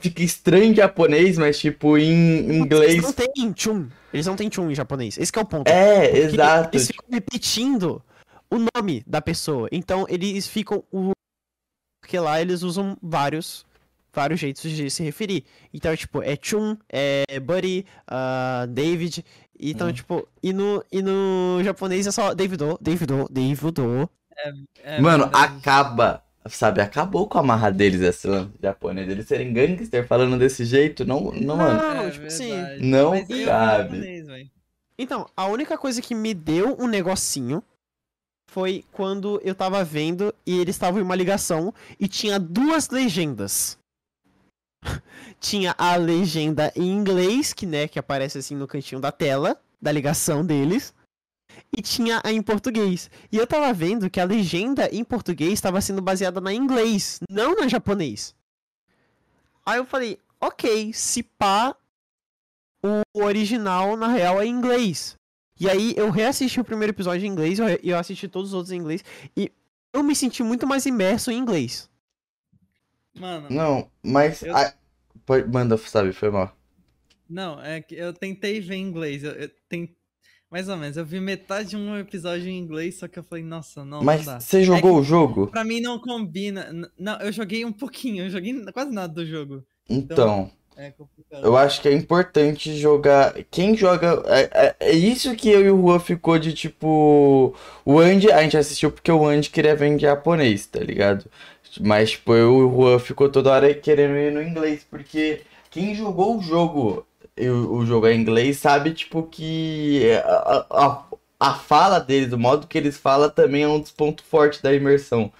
fica 0.00 0.22
estranho 0.22 0.64
em 0.72 0.74
japonês, 0.74 1.38
mas 1.38 1.58
tipo 1.58 1.98
em 1.98 2.38
Eles 2.38 2.56
inglês. 2.56 3.02
não 3.02 3.12
têm 3.12 3.52
chun. 3.56 3.86
Eles 4.12 4.26
não 4.26 4.36
têm 4.36 4.48
chun 4.52 4.70
em 4.70 4.74
japonês. 4.74 5.18
Esse 5.18 5.32
que 5.32 5.38
é 5.38 5.42
o 5.42 5.46
ponto. 5.46 5.68
É, 5.68 6.08
Porque 6.08 6.18
exato. 6.18 6.76
Eles 6.76 6.86
ficam 6.88 7.06
repetindo 7.10 8.02
o 8.50 8.56
nome 8.76 9.02
da 9.06 9.20
pessoa. 9.20 9.68
Então 9.72 10.06
eles 10.08 10.46
ficam. 10.46 10.84
o- 10.92 11.12
Porque 12.10 12.18
lá 12.18 12.40
eles 12.40 12.64
usam 12.64 12.96
vários. 13.00 13.64
Vários 14.12 14.40
jeitos 14.40 14.68
de 14.68 14.90
se 14.90 15.04
referir. 15.04 15.44
Então, 15.72 15.94
tipo, 15.96 16.20
é 16.20 16.36
Chun, 16.42 16.76
é 16.88 17.38
Buddy, 17.38 17.86
ah, 18.08 18.66
David. 18.68 19.24
Então, 19.60 19.86
Hum. 19.86 19.92
tipo, 19.92 20.26
e 20.42 20.52
no, 20.52 20.84
e 20.90 21.00
no 21.00 21.60
japonês 21.62 22.08
é 22.08 22.10
só 22.10 22.34
Davido, 22.34 22.76
Davido, 22.80 23.28
Davido. 23.30 24.10
É 24.82 25.00
Mano, 25.00 25.24
verdade. 25.26 25.56
acaba. 25.58 26.24
Sabe, 26.48 26.80
acabou 26.80 27.28
com 27.28 27.38
a 27.38 27.42
marra 27.44 27.70
deles 27.70 28.00
esse 28.00 28.26
lance 28.26 28.50
japonês. 28.60 29.08
Eles 29.08 29.28
serem 29.28 29.52
gangster 29.52 30.04
falando 30.04 30.36
desse 30.36 30.64
jeito, 30.64 31.04
não, 31.04 31.30
não 31.30 31.56
mano. 31.58 31.78
Não, 31.80 32.02
É 32.02 32.10
tipo 32.10 32.26
assim, 32.26 32.50
não 32.80 33.10
Mas 33.10 33.30
eu 33.30 33.46
cabe. 33.46 33.96
japonês. 34.00 34.48
Então, 34.98 35.26
a 35.36 35.46
única 35.46 35.78
coisa 35.78 36.02
que 36.02 36.16
me 36.16 36.34
deu 36.34 36.76
um 36.80 36.88
negocinho 36.88 37.62
foi 38.50 38.84
quando 38.90 39.40
eu 39.44 39.54
tava 39.54 39.84
vendo 39.84 40.34
e 40.44 40.58
eles 40.58 40.74
estavam 40.74 41.00
em 41.00 41.04
uma 41.04 41.14
ligação 41.14 41.72
e 42.00 42.08
tinha 42.08 42.38
duas 42.38 42.88
legendas. 42.90 43.78
tinha 45.38 45.72
a 45.78 45.94
legenda 45.94 46.72
em 46.74 46.90
inglês, 46.90 47.52
que 47.52 47.64
né, 47.64 47.86
que 47.86 47.98
aparece 47.98 48.38
assim 48.38 48.56
no 48.56 48.66
cantinho 48.66 49.00
da 49.00 49.12
tela 49.12 49.60
da 49.80 49.92
ligação 49.92 50.44
deles, 50.44 50.92
e 51.76 51.80
tinha 51.80 52.20
a 52.24 52.32
em 52.32 52.42
português. 52.42 53.08
E 53.30 53.36
eu 53.36 53.46
tava 53.46 53.72
vendo 53.72 54.10
que 54.10 54.20
a 54.20 54.24
legenda 54.24 54.88
em 54.92 55.04
português 55.04 55.52
estava 55.52 55.80
sendo 55.80 56.02
baseada 56.02 56.40
na 56.40 56.52
inglês, 56.52 57.20
não 57.30 57.54
na 57.54 57.68
japonês. 57.68 58.34
Aí 59.64 59.78
eu 59.78 59.86
falei, 59.86 60.18
ok, 60.40 60.92
se 60.92 61.22
pá, 61.22 61.76
o 62.82 63.22
original, 63.22 63.96
na 63.96 64.08
real, 64.08 64.40
é 64.40 64.46
em 64.46 64.50
inglês. 64.50 65.19
E 65.60 65.68
aí 65.68 65.94
eu 65.96 66.10
reassisti 66.10 66.58
o 66.58 66.64
primeiro 66.64 66.92
episódio 66.92 67.26
em 67.26 67.28
inglês 67.30 67.58
e 67.58 67.90
eu, 67.90 67.98
assisti 67.98 68.26
todos 68.26 68.48
os 68.50 68.54
outros 68.54 68.72
em 68.72 68.78
inglês. 68.78 69.04
E 69.36 69.52
eu 69.92 70.02
me 70.02 70.16
senti 70.16 70.42
muito 70.42 70.66
mais 70.66 70.86
imerso 70.86 71.30
em 71.30 71.36
inglês. 71.38 71.88
Mano, 73.18 73.48
Não, 73.50 73.90
mas. 74.02 74.42
Eu- 74.42 74.56
a- 74.56 74.72
manda, 75.52 75.76
sabe, 75.76 76.12
foi 76.12 76.30
mal. 76.30 76.56
não, 77.28 77.60
é 77.62 77.80
que 77.80 77.94
eu 77.94 78.12
tentei 78.12 78.60
ver 78.60 78.76
em 78.76 78.82
inglês. 78.88 79.22
Eu, 79.22 79.32
eu 79.32 79.50
ten- 79.68 79.94
Mais 80.50 80.68
ou 80.68 80.76
menos, 80.76 80.96
eu 80.96 81.04
vi 81.06 81.20
metade 81.20 81.70
de 81.70 81.76
um 81.76 81.96
episódio 81.96 82.48
em 82.48 82.58
inglês, 82.58 82.98
só 82.98 83.06
que 83.06 83.16
eu 83.18 83.22
falei, 83.22 83.44
nossa, 83.44 83.84
não, 83.84 84.02
Mas 84.02 84.26
não 84.26 84.40
você 84.40 84.64
jogou 84.64 84.94
que- 84.94 85.00
o 85.00 85.04
jogo? 85.04 85.46
Pra 85.46 85.62
mim 85.62 85.80
não 85.80 85.96
combina. 86.00 86.68
Não, 86.98 87.20
eu 87.20 87.30
joguei 87.30 87.64
um 87.64 87.70
pouquinho, 87.72 88.24
eu 88.24 88.30
joguei 88.30 88.64
quase 88.72 88.90
nada 88.90 89.12
do 89.12 89.24
jogo. 89.24 89.64
Então, 89.88 90.50
É 90.82 90.94
eu 91.42 91.56
acho 91.58 91.82
que 91.82 91.88
é 91.88 91.92
importante 91.92 92.74
jogar. 92.78 93.34
Quem 93.50 93.76
joga. 93.76 94.22
É, 94.26 94.66
é- 94.68 94.76
é 94.90 94.92
isso 94.92 95.34
que 95.36 95.50
eu 95.50 95.60
e 95.64 95.70
o 95.70 95.78
Juan 95.80 96.00
ficou 96.00 96.38
de 96.38 96.52
tipo. 96.54 97.54
O 97.84 97.98
Andy, 97.98 98.32
a 98.32 98.42
gente 98.42 98.56
assistiu 98.56 98.90
porque 98.90 99.12
o 99.12 99.26
Andy 99.26 99.50
queria 99.50 99.76
ver 99.76 99.88
em 99.88 99.98
japonês, 99.98 100.66
tá 100.66 100.80
ligado? 100.80 101.24
Mas, 101.80 102.12
tipo, 102.12 102.34
eu 102.34 102.58
e 102.60 102.62
o 102.64 102.70
Juan 102.74 102.98
ficou 102.98 103.28
toda 103.30 103.52
hora 103.52 103.74
querendo 103.74 104.16
ir 104.16 104.32
no 104.32 104.42
inglês, 104.42 104.84
porque 104.88 105.42
quem 105.70 105.94
jogou 105.94 106.38
o 106.38 106.42
jogo, 106.42 107.06
o, 107.38 107.76
o 107.78 107.86
jogo 107.86 108.06
é 108.06 108.14
em 108.14 108.20
inglês, 108.20 108.58
sabe, 108.58 108.92
tipo, 108.92 109.22
que 109.24 110.10
a, 110.24 110.66
a, 110.70 111.04
a 111.38 111.54
fala 111.54 111.98
deles, 112.00 112.32
o 112.32 112.38
modo 112.38 112.66
que 112.66 112.76
eles 112.78 112.96
falam 112.98 113.30
também 113.30 113.62
é 113.64 113.68
um 113.68 113.78
dos 113.80 113.90
pontos 113.92 114.24
fortes 114.26 114.60
da 114.62 114.72
imersão, 114.74 115.30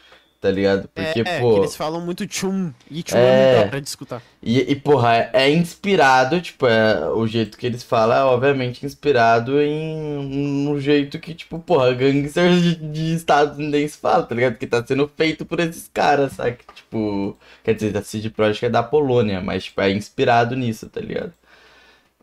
tá 0.41 0.51
ligado? 0.51 0.89
Porque, 0.95 1.21
é, 1.21 1.37
é, 1.37 1.41
pô. 1.41 1.55
que 1.55 1.61
eles 1.61 1.77
falam 1.77 2.01
muito 2.01 2.27
chum. 2.29 2.73
E 2.91 3.05
chum 3.07 3.17
É. 3.17 3.21
é 3.21 3.53
muito 3.53 3.65
da 3.65 3.71
pra 3.71 3.81
de 3.81 3.89
escutar. 3.89 4.23
E, 4.43 4.59
e, 4.73 4.77
porra, 4.77 5.17
é, 5.17 5.31
é 5.35 5.51
inspirado, 5.51 6.41
tipo, 6.41 6.67
é, 6.67 7.09
o 7.11 7.27
jeito 7.27 7.59
que 7.59 7.67
eles 7.67 7.83
falam 7.83 8.17
é 8.17 8.25
obviamente 8.25 8.85
inspirado 8.87 9.61
em 9.61 10.65
no 10.65 10.81
jeito 10.81 11.19
que, 11.19 11.35
tipo, 11.35 11.59
porra, 11.59 11.93
gangsters 11.93 12.63
de, 12.63 12.77
de 12.77 13.15
estadunidense 13.15 13.99
falam, 13.99 14.27
tá 14.27 14.35
ligado? 14.35 14.57
Que 14.57 14.67
tá 14.67 14.85
sendo 14.85 15.11
feito 15.15 15.45
por 15.45 15.61
esses 15.61 15.89
caras, 15.93 16.33
sabe? 16.33 16.59
Tipo, 16.75 17.37
quer 17.63 17.75
dizer, 17.75 17.97
a 17.97 18.03
CD 18.03 18.31
Projekt 18.31 18.65
é 18.67 18.71
da 18.71 18.83
Polônia, 18.83 19.41
mas, 19.41 19.65
tipo, 19.65 19.81
é 19.83 19.91
inspirado 19.93 20.57
nisso, 20.57 20.89
tá 20.89 21.01
ligado? 21.01 21.33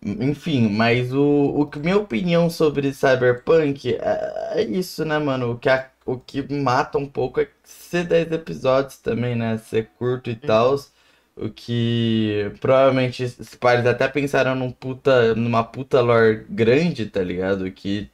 Enfim, 0.05 0.69
mas 0.69 1.11
o, 1.11 1.21
o 1.23 1.65
que 1.67 1.79
minha 1.79 1.97
opinião 1.97 2.49
sobre 2.49 2.93
Cyberpunk 2.93 3.95
é, 3.95 4.61
é 4.61 4.63
isso, 4.63 5.03
né, 5.03 5.17
mano? 5.17 5.51
O 5.53 5.57
que, 5.59 5.69
a- 5.69 5.89
o 6.05 6.17
que 6.19 6.41
mata 6.53 6.97
um 6.99 7.07
pouco 7.09 7.41
é 7.41 7.49
ser 7.63 8.05
10 8.05 8.31
episódios 8.31 8.97
também, 8.99 9.35
né? 9.35 9.57
Ser 9.57 9.89
curto 9.97 10.29
e 10.29 10.35
tal. 10.35 10.75
O 11.35 11.49
que 11.49 12.51
provavelmente 12.61 13.23
os 13.23 13.55
pais 13.55 13.85
até 13.85 14.07
pensaram 14.07 14.55
num 14.55 14.71
puta, 14.71 15.35
numa 15.35 15.63
puta 15.63 15.99
lore 16.01 16.45
grande, 16.49 17.07
tá 17.07 17.21
ligado? 17.23 17.69
Que. 17.71 18.09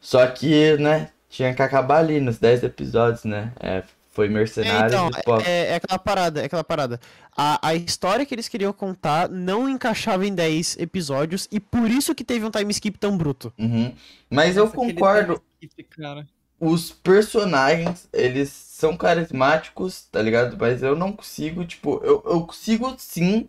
Só 0.00 0.26
que, 0.28 0.76
né, 0.78 1.10
tinha 1.28 1.54
que 1.54 1.62
acabar 1.62 1.98
ali 2.00 2.20
nos 2.20 2.38
10 2.38 2.62
episódios, 2.64 3.24
né? 3.24 3.52
É, 3.60 3.82
foi 4.16 4.28
É, 4.60 4.78
Mercenários 4.78 4.80
então, 4.80 5.10
e 5.10 5.14
pô. 5.14 5.44
é, 5.44 5.68
é 5.72 5.74
aquela 5.76 5.98
parada, 5.98 6.40
é 6.42 6.44
aquela 6.46 6.64
parada. 6.64 7.00
A, 7.36 7.68
a 7.68 7.74
história 7.74 8.24
que 8.26 8.34
eles 8.34 8.48
queriam 8.48 8.72
contar 8.72 9.28
não 9.28 9.68
encaixava 9.68 10.26
em 10.26 10.34
10 10.34 10.76
episódios 10.78 11.46
e 11.50 11.60
por 11.60 11.90
isso 11.90 12.14
que 12.14 12.24
teve 12.24 12.44
um 12.44 12.50
time 12.50 12.70
skip 12.72 12.98
tão 12.98 13.16
bruto. 13.16 13.52
Uhum. 13.58 13.94
Mas 14.30 14.56
eu 14.56 14.68
Nossa, 14.68 14.76
aquele 14.76 15.02
concordo. 15.02 15.42
skip, 15.62 15.84
cara. 15.84 16.28
os 16.60 16.90
personagens, 16.90 18.08
eles 18.12 18.48
são 18.50 18.96
carismáticos, 18.96 20.04
tá 20.10 20.22
ligado? 20.22 20.56
Mas 20.58 20.82
eu 20.82 20.96
não 20.96 21.12
consigo, 21.12 21.64
tipo, 21.66 22.00
eu, 22.04 22.22
eu 22.26 22.46
consigo 22.46 22.94
sim 22.98 23.48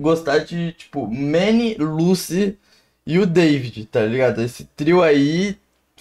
gostar 0.00 0.38
de, 0.40 0.72
tipo, 0.72 1.06
Manny, 1.08 1.74
Lucy 1.76 2.58
e 3.06 3.18
o 3.18 3.26
David, 3.26 3.86
tá 3.86 4.04
ligado? 4.04 4.42
Esse 4.42 4.64
trio 4.76 5.02
aí 5.02 5.56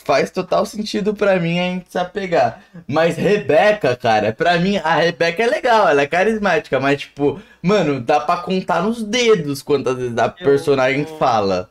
faz 0.05 0.29
total 0.31 0.65
sentido 0.65 1.13
pra 1.15 1.39
mim 1.39 1.59
a 1.59 1.63
gente 1.63 1.91
se 1.91 1.97
apegar. 1.97 2.63
Mas 2.87 3.15
Rebeca, 3.15 3.95
cara, 3.95 4.31
pra 4.33 4.57
mim 4.59 4.77
a 4.77 4.95
Rebeca 4.95 5.43
é 5.43 5.47
legal, 5.47 5.87
ela 5.87 6.01
é 6.01 6.07
carismática, 6.07 6.79
mas 6.79 7.01
tipo, 7.01 7.41
mano, 7.61 7.99
dá 8.01 8.19
pra 8.19 8.37
contar 8.37 8.81
nos 8.83 9.03
dedos 9.03 9.61
quantas 9.61 9.97
vezes 9.97 10.17
a 10.17 10.25
Eu- 10.25 10.31
personagem 10.45 11.05
fala. 11.17 11.69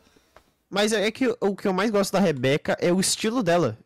Mas 0.69 0.91
é 0.91 1.09
que 1.11 1.27
o 1.39 1.55
que 1.55 1.67
eu 1.67 1.73
mais 1.73 1.91
gosto 1.91 2.11
da 2.13 2.19
Rebeca 2.19 2.75
é 2.81 2.91
o 2.91 2.99
estilo 2.99 3.43
dela. 3.43 3.77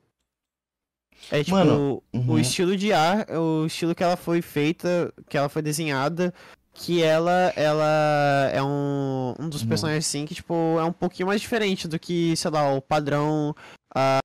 É 1.32 1.44
tipo, 1.44 1.57
Mano, 1.57 2.02
o 2.14 2.18
uhum. 2.18 2.40
estilo 2.40 2.78
de 2.78 2.94
ar, 2.94 3.26
é 3.28 3.38
o 3.38 3.65
estilo 3.65 3.94
que 3.94 4.03
ela 4.03 4.15
foi 4.15 4.41
feita, 4.41 5.11
que 5.28 5.38
ela 5.38 5.49
foi 5.49 5.61
desenhada, 5.61 6.34
que 6.74 7.03
ela 7.03 7.52
ela 7.56 8.49
é 8.53 8.61
um, 8.64 9.34
um 9.40 9.49
dos 9.49 9.64
Uhum. 9.64 9.68
personagens 9.68 10.06
assim 10.07 10.26
que 10.26 10.36
tipo 10.36 10.53
é 10.80 10.84
um 10.86 10.91
pouquinho 10.94 11.28
mais 11.28 11.41
diferente 11.41 11.88
do 11.88 11.98
que, 11.99 12.38
sei 12.38 12.52
lá, 12.52 12.72
o 12.72 12.80
padrão 12.82 13.53
a, 13.93 14.19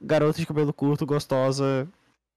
garota 0.00 0.38
de 0.38 0.46
cabelo 0.46 0.72
curto, 0.72 1.06
gostosa, 1.06 1.88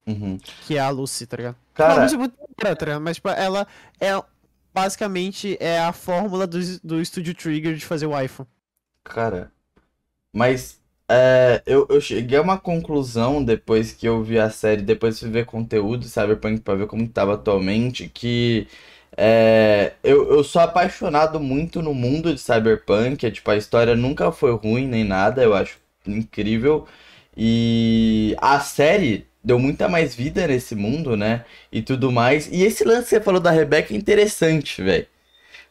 Uhum. 0.07 0.38
que 0.65 0.76
é 0.76 0.80
a 0.80 0.89
Lucy, 0.89 1.27
tá 1.27 1.38
ligado? 1.38 1.56
Cara, 1.73 1.93
Não, 1.93 1.99
a 1.99 2.03
Lucy 2.03 2.15
é 2.15 2.18
muito 2.18 2.35
bonita, 2.38 2.76
tá? 2.85 2.99
Mas 2.99 3.18
tipo, 3.18 3.30
ela 3.30 3.68
é 3.99 4.22
basicamente 4.73 5.57
é 5.60 5.80
a 5.80 5.91
fórmula 5.91 6.47
do, 6.47 6.60
do 6.80 7.01
estúdio 7.01 7.35
Trigger 7.35 7.76
de 7.76 7.85
fazer 7.85 8.06
o 8.06 8.19
iPhone. 8.19 8.47
Cara, 9.03 9.51
mas 10.34 10.80
é, 11.07 11.61
eu, 11.65 11.88
eu 11.89 11.99
cheguei 11.99 12.38
a 12.38 12.41
uma 12.41 12.57
conclusão 12.60 13.43
depois 13.43 13.91
que 13.91 14.07
eu 14.07 14.23
vi 14.23 14.39
a 14.39 14.49
série, 14.49 14.81
depois 14.81 15.19
fui 15.19 15.30
ver 15.30 15.45
conteúdo 15.45 16.01
de 16.01 16.10
Cyberpunk 16.10 16.61
pra 16.61 16.76
ver 16.76 16.88
como 16.88 17.07
tava 17.07 17.34
atualmente, 17.34 18.07
que 18.07 18.68
é, 19.18 19.93
eu, 20.03 20.31
eu 20.31 20.43
sou 20.43 20.61
apaixonado 20.61 21.39
muito 21.39 21.81
no 21.81 21.93
mundo 21.93 22.34
de 22.34 22.39
Cyberpunk, 22.39 23.26
é, 23.26 23.31
tipo, 23.31 23.49
a 23.49 23.57
história 23.57 23.95
nunca 23.95 24.31
foi 24.31 24.51
ruim 24.56 24.88
nem 24.88 25.03
nada, 25.03 25.43
eu 25.43 25.53
acho 25.56 25.77
incrível, 26.07 26.88
e 27.35 28.35
a 28.39 28.59
série 28.59 29.27
deu 29.43 29.57
muita 29.59 29.88
mais 29.88 30.15
vida 30.15 30.45
nesse 30.47 30.76
mundo, 30.76 31.15
né, 31.15 31.45
e 31.71 31.81
tudo 31.81 32.11
mais, 32.11 32.47
e 32.51 32.63
esse 32.63 32.84
lance 32.84 33.03
que 33.03 33.09
você 33.09 33.21
falou 33.21 33.39
da 33.39 33.51
Rebecca 33.51 33.93
é 33.93 33.97
interessante, 33.97 34.81
velho. 34.81 35.07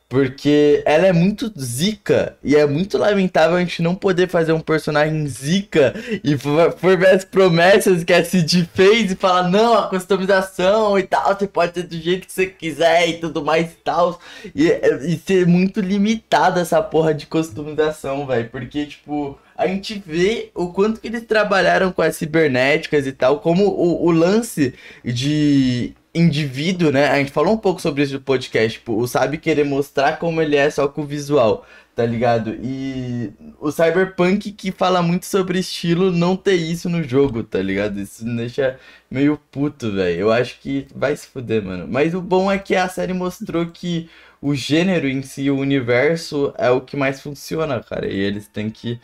Porque 0.08 0.82
ela 0.86 1.06
é 1.06 1.12
muito 1.12 1.52
zica 1.60 2.38
e 2.42 2.56
é 2.56 2.64
muito 2.66 2.96
lamentável 2.96 3.58
a 3.58 3.60
gente 3.60 3.82
não 3.82 3.94
poder 3.94 4.26
fazer 4.26 4.54
um 4.54 4.60
personagem 4.60 5.26
zica 5.26 5.92
e 6.24 6.34
for 6.38 6.96
ver 6.96 7.08
as 7.08 7.26
promessas 7.26 8.02
que 8.04 8.14
a 8.14 8.24
Cid 8.24 8.70
fez 8.72 9.12
e 9.12 9.16
falar, 9.16 9.50
não, 9.50 9.74
a 9.74 9.86
customização 9.86 10.98
e 10.98 11.02
tal, 11.02 11.36
você 11.36 11.46
pode 11.46 11.74
ser 11.74 11.82
do 11.82 12.00
jeito 12.00 12.26
que 12.26 12.32
você 12.32 12.46
quiser 12.46 13.06
e 13.06 13.18
tudo 13.20 13.44
mais 13.44 13.72
e 13.72 13.76
tal. 13.84 14.18
E, 14.54 14.70
e 15.06 15.18
ser 15.18 15.46
muito 15.46 15.78
limitada 15.78 16.62
essa 16.62 16.80
porra 16.80 17.12
de 17.12 17.26
customização, 17.26 18.26
velho. 18.26 18.48
Porque, 18.48 18.86
tipo, 18.86 19.38
a 19.58 19.66
gente 19.66 20.00
vê 20.06 20.52
o 20.54 20.68
quanto 20.72 21.00
que 21.00 21.08
eles 21.08 21.24
trabalharam 21.24 21.90
com 21.90 22.00
as 22.00 22.14
cibernéticas 22.14 23.08
e 23.08 23.12
tal, 23.12 23.40
como 23.40 23.64
o, 23.66 24.06
o 24.06 24.10
lance 24.12 24.72
de 25.04 25.94
indivíduo, 26.14 26.92
né? 26.92 27.08
A 27.08 27.16
gente 27.18 27.32
falou 27.32 27.54
um 27.54 27.58
pouco 27.58 27.82
sobre 27.82 28.04
isso 28.04 28.14
no 28.14 28.20
podcast, 28.20 28.78
tipo, 28.78 28.96
o 28.96 29.08
Sabe 29.08 29.36
querer 29.36 29.64
mostrar 29.64 30.18
como 30.18 30.40
ele 30.40 30.54
é 30.54 30.70
só 30.70 30.86
com 30.86 31.02
o 31.02 31.06
visual, 31.06 31.66
tá 31.94 32.06
ligado? 32.06 32.56
E 32.62 33.32
o 33.60 33.72
Cyberpunk 33.72 34.52
que 34.52 34.70
fala 34.70 35.02
muito 35.02 35.26
sobre 35.26 35.58
estilo 35.58 36.12
não 36.12 36.36
ter 36.36 36.54
isso 36.54 36.88
no 36.88 37.02
jogo, 37.02 37.42
tá 37.42 37.60
ligado? 37.60 38.00
Isso 38.00 38.24
me 38.24 38.36
deixa 38.36 38.78
meio 39.10 39.36
puto, 39.50 39.92
velho. 39.92 40.20
Eu 40.20 40.32
acho 40.32 40.60
que 40.60 40.86
vai 40.94 41.16
se 41.16 41.26
fuder, 41.26 41.64
mano. 41.64 41.86
Mas 41.88 42.14
o 42.14 42.22
bom 42.22 42.50
é 42.50 42.58
que 42.58 42.76
a 42.76 42.88
série 42.88 43.12
mostrou 43.12 43.66
que 43.66 44.08
o 44.40 44.54
gênero 44.54 45.08
em 45.08 45.22
si, 45.22 45.50
o 45.50 45.58
universo, 45.58 46.52
é 46.56 46.70
o 46.70 46.80
que 46.80 46.96
mais 46.96 47.20
funciona, 47.20 47.82
cara. 47.82 48.06
E 48.06 48.18
eles 48.18 48.46
têm 48.48 48.70
que. 48.70 49.00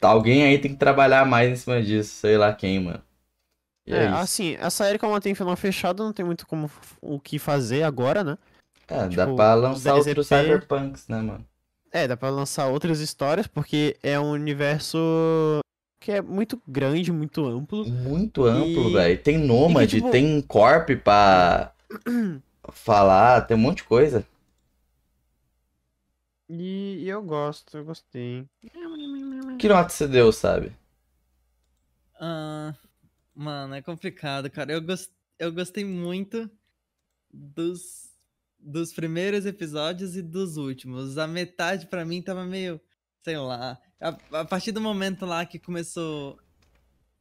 Alguém 0.00 0.44
aí 0.44 0.58
tem 0.58 0.72
que 0.72 0.76
trabalhar 0.78 1.24
mais 1.26 1.50
em 1.50 1.56
cima 1.56 1.82
disso, 1.82 2.14
sei 2.14 2.36
lá 2.38 2.52
quem, 2.52 2.80
mano. 2.80 3.02
E 3.86 3.92
é, 3.94 4.04
É, 4.04 4.06
assim, 4.08 4.56
a 4.60 4.70
série 4.70 4.98
como 4.98 5.12
ela 5.12 5.20
tem 5.20 5.34
final 5.34 5.56
fechado, 5.56 6.04
não 6.04 6.12
tem 6.12 6.24
muito 6.24 6.46
como 6.46 6.70
o 7.00 7.18
que 7.18 7.38
fazer 7.38 7.82
agora, 7.82 8.22
né? 8.22 8.38
É, 8.86 9.00
dá 9.00 9.08
tipo, 9.08 9.36
pra 9.36 9.56
os 9.56 9.62
lançar 9.62 9.92
10 9.94 10.06
outros 10.06 10.30
EP. 10.30 10.42
Cyberpunks, 10.44 11.08
né, 11.08 11.20
mano? 11.20 11.44
É, 11.90 12.06
dá 12.06 12.16
pra 12.16 12.28
lançar 12.30 12.66
outras 12.68 13.00
histórias, 13.00 13.46
porque 13.46 13.96
é 14.02 14.20
um 14.20 14.30
universo 14.30 14.98
que 16.00 16.12
é 16.12 16.20
muito 16.22 16.60
grande, 16.68 17.10
muito 17.10 17.46
amplo. 17.46 17.84
Muito 17.88 18.44
amplo, 18.44 18.90
E- 18.90 18.92
velho. 18.92 19.18
Tem 19.22 19.38
Nômade, 19.38 19.96
tipo- 19.96 20.10
tem 20.10 20.40
Corp 20.42 20.90
pra 21.02 21.72
falar, 22.70 23.40
tem 23.42 23.56
um 23.56 23.60
monte 23.60 23.78
de 23.78 23.84
coisa. 23.84 24.24
E, 26.48 26.98
e 27.04 27.08
eu 27.08 27.22
gosto, 27.22 27.76
eu 27.76 27.84
gostei. 27.84 28.46
Que 29.58 29.68
nota 29.68 29.88
você 29.90 30.08
deu, 30.08 30.32
sabe? 30.32 30.72
Ah, 32.20 32.74
mano, 33.34 33.74
é 33.74 33.82
complicado, 33.82 34.50
cara. 34.50 34.72
Eu, 34.72 34.80
gos- 34.82 35.10
eu 35.38 35.52
gostei 35.52 35.84
muito 35.84 36.50
dos, 37.32 38.10
dos 38.58 38.92
primeiros 38.92 39.46
episódios 39.46 40.16
e 40.16 40.22
dos 40.22 40.56
últimos. 40.56 41.18
A 41.18 41.26
metade 41.26 41.86
pra 41.86 42.04
mim 42.04 42.22
tava 42.22 42.44
meio, 42.44 42.80
sei 43.22 43.36
lá. 43.38 43.78
A, 44.00 44.40
a 44.40 44.44
partir 44.44 44.72
do 44.72 44.80
momento 44.80 45.26
lá 45.26 45.44
que 45.44 45.58
começou. 45.58 46.38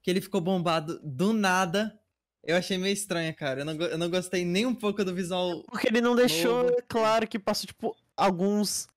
Que 0.02 0.10
ele 0.12 0.22
ficou 0.22 0.40
bombado 0.40 0.99
do 1.04 1.34
nada, 1.34 1.99
eu 2.41 2.56
achei 2.56 2.78
meio 2.78 2.94
estranho, 2.94 3.36
cara. 3.36 3.60
Eu 3.62 3.66
não, 3.66 3.76
go- 3.76 3.84
eu 3.84 3.98
não 3.98 4.10
gostei 4.10 4.45
nem 4.45 4.66
um 4.66 4.74
pouco 4.74 5.04
do 5.04 5.14
visual. 5.14 5.64
Porque 5.64 5.88
ele 5.90 5.99
não 5.99 6.16
deixou 6.16 6.64
Novo. 6.64 6.78
claro 6.88 7.28
que 7.28 7.38
passou, 7.38 7.68
tipo, 7.68 7.95
alguns. 8.16 8.88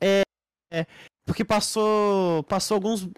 É. 0.00 0.22
é, 0.72 0.86
porque 1.24 1.44
passou. 1.44 2.42
Passou 2.44 2.74
alguns. 2.76 3.08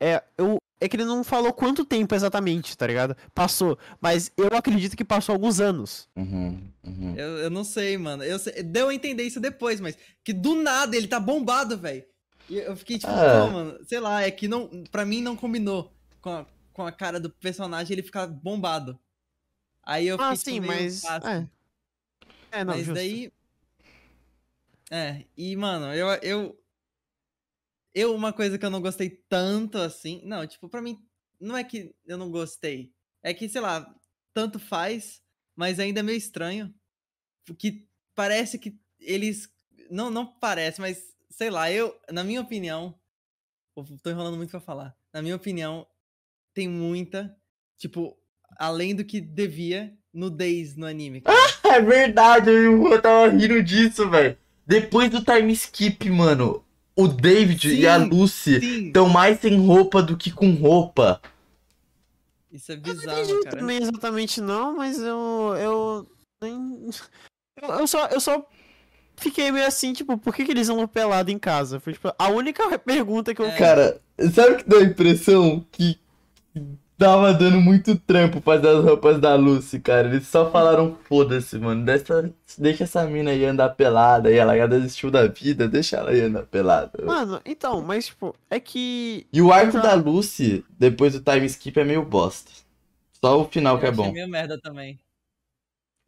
É, 0.00 0.22
eu, 0.38 0.58
é 0.80 0.88
que 0.88 0.96
ele 0.96 1.04
não 1.04 1.22
falou 1.24 1.52
quanto 1.52 1.84
tempo 1.84 2.14
exatamente, 2.14 2.76
tá 2.76 2.86
ligado? 2.86 3.16
Passou. 3.34 3.78
Mas 4.00 4.30
eu 4.36 4.48
acredito 4.56 4.96
que 4.96 5.04
passou 5.04 5.32
alguns 5.32 5.60
anos. 5.60 6.08
Uhum, 6.16 6.68
uhum. 6.84 7.14
Eu, 7.16 7.38
eu 7.38 7.50
não 7.50 7.64
sei, 7.64 7.96
mano. 7.98 8.22
Eu 8.24 8.38
sei- 8.38 8.62
deu 8.62 8.88
a 8.88 8.94
entender 8.94 9.22
isso 9.24 9.40
depois, 9.40 9.80
mas 9.80 9.96
que 10.24 10.32
do 10.32 10.54
nada 10.56 10.96
ele 10.96 11.08
tá 11.08 11.18
bombado, 11.20 11.76
velho. 11.78 12.04
E 12.50 12.58
eu 12.58 12.76
fiquei 12.76 12.98
tipo, 12.98 13.12
Ah. 13.12 13.46
pô, 13.46 13.50
mano, 13.52 13.78
sei 13.84 14.00
lá, 14.00 14.22
é 14.22 14.30
que 14.30 14.46
não, 14.48 14.68
pra 14.90 15.04
mim 15.04 15.20
não 15.22 15.36
combinou 15.36 15.92
com 16.20 16.30
a, 16.30 16.46
com 16.72 16.86
a 16.86 16.92
cara 16.92 17.18
do 17.20 17.30
personagem 17.30 17.92
ele 17.94 18.02
ficar 18.02 18.26
bombado. 18.26 18.98
Aí 19.84 20.06
eu 20.08 20.16
fiquei 20.16 20.30
Ah, 20.32 20.36
sim, 20.36 20.60
mas. 20.60 21.04
É. 21.04 21.46
É, 22.52 22.64
não, 22.64 22.74
mas 22.74 22.84
justo. 22.84 22.94
daí. 22.94 23.32
É, 24.92 25.24
e 25.34 25.56
mano, 25.56 25.94
eu, 25.94 26.06
eu. 26.22 26.62
Eu, 27.94 28.14
uma 28.14 28.30
coisa 28.30 28.58
que 28.58 28.64
eu 28.66 28.70
não 28.70 28.82
gostei 28.82 29.08
tanto 29.08 29.78
assim. 29.78 30.20
Não, 30.22 30.46
tipo, 30.46 30.68
pra 30.68 30.82
mim, 30.82 31.02
não 31.40 31.56
é 31.56 31.64
que 31.64 31.94
eu 32.04 32.18
não 32.18 32.30
gostei. 32.30 32.92
É 33.22 33.32
que, 33.32 33.48
sei 33.48 33.62
lá, 33.62 33.90
tanto 34.34 34.58
faz, 34.58 35.22
mas 35.56 35.80
ainda 35.80 36.00
é 36.00 36.02
meio 36.02 36.18
estranho. 36.18 36.74
Que 37.58 37.88
parece 38.14 38.58
que 38.58 38.78
eles. 39.00 39.50
Não, 39.90 40.10
não 40.10 40.26
parece, 40.26 40.78
mas 40.78 41.02
sei 41.30 41.48
lá, 41.48 41.72
eu, 41.72 41.98
na 42.10 42.22
minha 42.22 42.42
opinião. 42.42 42.94
Tô 44.02 44.10
enrolando 44.10 44.36
muito 44.36 44.50
pra 44.50 44.60
falar. 44.60 44.94
Na 45.10 45.22
minha 45.22 45.36
opinião, 45.36 45.86
tem 46.52 46.68
muita. 46.68 47.34
Tipo, 47.78 48.14
além 48.58 48.94
do 48.94 49.06
que 49.06 49.22
devia, 49.22 49.96
nudez 50.12 50.76
no 50.76 50.84
anime. 50.84 51.22
cara. 51.22 51.36
É 51.72 51.80
verdade, 51.80 52.50
eu 52.50 53.00
tava 53.00 53.28
rindo 53.28 53.62
disso, 53.62 54.10
velho. 54.10 54.36
Depois 54.72 55.10
do 55.10 55.22
time 55.22 55.52
skip, 55.52 56.08
mano, 56.08 56.64
o 56.96 57.06
David 57.06 57.74
e 57.74 57.86
a 57.86 57.98
Sim, 57.98 58.06
Lucy 58.06 58.60
Sim, 58.60 58.86
estão 58.86 59.06
mais 59.06 59.38
sem 59.38 59.58
roupa 59.66 60.02
do 60.02 60.16
que 60.16 60.30
com 60.30 60.54
roupa. 60.54 61.20
isso 62.50 62.72
é 62.72 62.76
Eu 62.76 62.78
não 62.78 62.94
bizarro, 62.94 63.18
entendi 63.20 63.42
cara. 63.44 63.56
também 63.58 63.82
exatamente 63.82 64.40
não, 64.40 64.74
mas 64.74 64.98
eu. 64.98 65.54
Eu. 65.58 66.06
Nem. 66.42 66.88
Eu, 67.60 67.68
eu 67.68 67.86
só. 67.86 68.06
Eu 68.06 68.18
só 68.18 68.46
fiquei 69.16 69.52
meio 69.52 69.66
assim, 69.66 69.92
tipo, 69.92 70.16
por 70.16 70.34
que, 70.34 70.42
que 70.42 70.52
eles 70.52 70.68
vão 70.68 70.88
pelado 70.88 71.30
em 71.30 71.38
casa? 71.38 71.78
Foi 71.78 71.92
tipo, 71.92 72.10
a 72.18 72.28
única 72.30 72.76
pergunta 72.80 73.34
que 73.34 73.42
eu 73.42 73.46
É. 73.46 73.58
Cara, 73.58 74.00
sabe 74.34 74.54
o 74.54 74.56
que 74.56 74.68
dá 74.68 74.78
a 74.78 74.82
impressão? 74.84 75.66
Que 75.70 75.98
tava 77.02 77.34
dando 77.34 77.60
muito 77.60 77.96
trampo 77.96 78.40
fazer 78.40 78.68
as 78.68 78.84
roupas 78.84 79.20
da 79.20 79.34
Lucy, 79.34 79.80
cara. 79.80 80.08
Eles 80.08 80.26
só 80.28 80.50
falaram, 80.50 80.96
foda-se, 81.08 81.58
mano. 81.58 81.84
Dessa, 81.84 82.32
deixa 82.56 82.84
essa 82.84 83.04
mina 83.06 83.30
aí 83.32 83.44
andar 83.44 83.70
pelada 83.70 84.30
e 84.30 84.36
ela 84.36 84.56
já 84.56 84.66
desistiu 84.66 85.10
da 85.10 85.26
vida, 85.26 85.66
deixa 85.68 85.96
ela 85.96 86.10
aí 86.10 86.20
andar 86.20 86.44
pelada. 86.44 87.04
Mano, 87.04 87.40
então, 87.44 87.82
mas 87.82 88.06
tipo, 88.06 88.34
é 88.48 88.60
que. 88.60 89.26
E 89.32 89.42
o 89.42 89.52
arco 89.52 89.72
Já- 89.72 89.80
da 89.80 89.94
Lucy, 89.94 90.64
depois 90.78 91.12
do 91.14 91.20
time 91.20 91.46
skip, 91.46 91.78
é 91.80 91.84
meio 91.84 92.04
bosta. 92.04 92.50
Só 93.24 93.40
o 93.40 93.48
final 93.48 93.78
que 93.78 93.86
é 93.86 93.88
Eu 93.88 93.92
bom. 93.92 94.12
meio 94.12 94.28
merda 94.28 94.58
também. 94.60 94.98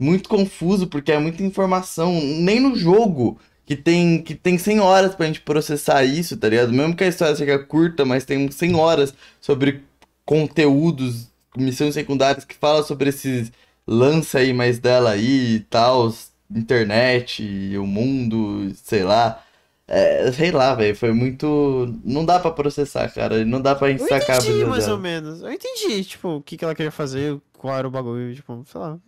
Muito 0.01 0.29
confuso, 0.29 0.87
porque 0.89 1.13
é 1.13 1.19
muita 1.19 1.43
informação. 1.43 2.13
Nem 2.21 2.59
no 2.61 2.75
jogo, 2.77 3.39
que 3.65 3.77
tem, 3.77 4.21
que 4.23 4.35
tem 4.35 4.59
100 4.59 4.81
horas 4.81 5.15
pra 5.15 5.27
gente 5.27 5.41
processar 5.41 6.05
isso, 6.05 6.37
tá 6.37 6.49
ligado? 6.49 6.73
Mesmo 6.73 6.97
que 6.97 7.05
a 7.05 7.09
história 7.09 7.35
seja 7.37 7.59
curta, 7.59 8.05
mas 8.05 8.25
tem 8.25 8.51
100 8.51 8.75
horas 8.75 9.15
sobre 9.41 9.83
conteúdos, 10.25 11.31
missões 11.57 11.95
secundárias 11.95 12.45
que 12.45 12.55
fala 12.55 12.83
sobre 12.83 13.09
esses 13.11 13.53
lance 13.87 14.37
aí 14.37 14.53
mais 14.53 14.79
dela 14.79 15.11
aí 15.11 15.57
e 15.57 15.61
tal, 15.61 16.13
internet, 16.51 17.43
o 17.79 17.87
mundo, 17.87 18.73
sei 18.77 19.03
lá. 19.05 19.41
É, 19.87 20.33
sei 20.33 20.51
lá, 20.51 20.75
velho, 20.75 20.97
foi 20.97 21.13
muito. 21.13 21.95
Não 22.03 22.25
dá 22.25 22.41
pra 22.41 22.51
processar, 22.51 23.13
cara. 23.13 23.45
Não 23.45 23.61
dá 23.61 23.75
pra 23.75 23.91
Eu 23.91 23.99
sacar 23.99 24.41
a 24.41 24.43
entendi, 24.43 24.65
mais 24.65 24.85
dela. 24.85 24.97
ou 24.97 25.01
menos. 25.03 25.43
Eu 25.43 25.53
entendi, 25.53 26.03
tipo, 26.05 26.37
o 26.37 26.43
que, 26.43 26.57
que 26.57 26.65
ela 26.65 26.75
queria 26.75 26.91
fazer, 26.91 27.39
qual 27.59 27.77
era 27.77 27.87
o 27.87 27.91
bagulho, 27.91 28.35
tipo, 28.35 28.65
sei 28.67 28.81
lá. 28.81 28.99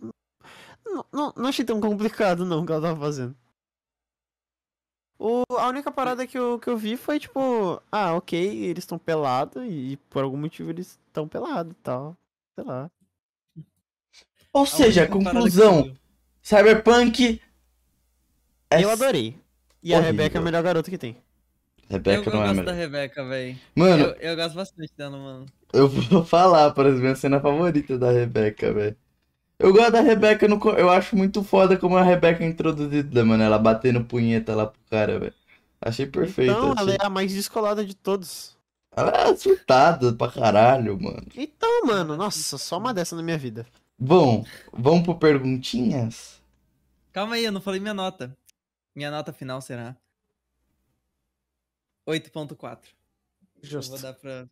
Não, 0.85 1.05
não, 1.11 1.33
não 1.35 1.49
achei 1.49 1.65
tão 1.65 1.81
complicado, 1.81 2.45
não, 2.45 2.61
o 2.61 2.65
que 2.65 2.71
ela 2.71 2.81
tava 2.81 2.99
fazendo. 2.99 3.35
O, 5.19 5.43
a 5.57 5.67
única 5.67 5.91
parada 5.91 6.27
que 6.27 6.37
eu, 6.37 6.59
que 6.59 6.69
eu 6.69 6.77
vi 6.77 6.95
foi, 6.95 7.19
tipo, 7.19 7.81
ah, 7.91 8.13
ok, 8.15 8.65
eles 8.65 8.83
estão 8.83 8.99
pelados 8.99 9.63
e 9.67 9.97
por 10.09 10.23
algum 10.23 10.37
motivo 10.37 10.69
eles 10.69 10.99
estão 11.07 11.27
pelados 11.27 11.71
e 11.73 11.75
tal. 11.83 12.15
Sei 12.55 12.63
lá. 12.63 12.89
Ou 14.53 14.65
seja, 14.65 15.07
parada 15.07 15.49
que 15.49 15.57
conclusão: 15.57 15.79
eu- 15.87 15.97
Cyberpunk. 16.41 17.41
é 18.69 18.83
Eu 18.83 18.89
adorei. 18.89 19.39
E 19.83 19.93
a 19.93 19.99
horrível. 19.99 20.27
Rebeca 20.27 20.37
é 20.37 20.41
a 20.41 20.43
melhor 20.43 20.63
garota 20.63 20.89
que 20.89 20.97
tem. 20.97 21.21
Eu, 21.87 21.89
Rebeca 21.89 22.29
eu 22.29 22.33
não 22.33 22.43
é 22.43 22.47
a 22.47 22.47
gosto 22.49 22.63
da 22.63 22.73
melhor. 22.73 22.73
Rebeca, 22.73 23.25
velho. 23.25 23.59
Mano, 23.75 24.05
Eu, 24.05 24.15
eu 24.15 24.35
gosto 24.35 24.55
bastante 24.55 24.93
dela, 24.97 25.17
mano. 25.17 25.45
eu 25.73 25.87
vou 25.89 26.23
falar, 26.25 26.71
por 26.73 26.85
exemplo, 26.85 27.11
a 27.11 27.15
cena 27.15 27.39
favorita 27.41 27.97
da 27.97 28.11
Rebeca, 28.11 28.73
velho. 28.73 28.97
Eu 29.59 29.73
gosto 29.73 29.91
da 29.91 30.01
Rebeca, 30.01 30.47
no, 30.47 30.59
eu 30.77 30.89
acho 30.89 31.15
muito 31.15 31.43
foda 31.43 31.77
como 31.77 31.97
a 31.97 32.03
Rebeca 32.03 32.43
é 32.43 32.47
introduzida, 32.47 33.25
mano. 33.25 33.41
Ela 33.43 33.57
batendo 33.57 34.03
punheta 34.05 34.55
lá 34.55 34.67
pro 34.67 34.79
cara, 34.89 35.19
velho. 35.19 35.33
Achei 35.81 36.05
perfeito. 36.05 36.51
Então, 36.51 36.71
ela 36.71 36.81
achei- 36.81 36.97
é 37.01 37.05
a 37.05 37.09
mais 37.09 37.33
descolada 37.33 37.83
de 37.85 37.95
todos. 37.95 38.55
Ela 38.95 39.11
é 39.29 39.35
surtada 39.35 40.13
pra 40.13 40.31
caralho, 40.31 40.99
mano. 41.01 41.27
Então, 41.35 41.85
mano, 41.85 42.15
nossa, 42.17 42.57
só 42.57 42.77
uma 42.77 42.93
dessa 42.93 43.15
na 43.15 43.21
minha 43.23 43.37
vida. 43.37 43.65
Bom, 43.97 44.45
vamos 44.71 45.03
pro 45.03 45.15
perguntinhas? 45.17 46.39
Calma 47.11 47.35
aí, 47.35 47.45
eu 47.45 47.51
não 47.51 47.61
falei 47.61 47.79
minha 47.79 47.93
nota. 47.93 48.35
Minha 48.95 49.09
nota 49.11 49.33
final 49.33 49.59
será 49.61 49.95
8.4. 52.05 52.89
Eu 53.63 53.69
vou 53.69 53.69
Justo. 53.81 53.97
dar 53.99 54.13
pra 54.13 54.47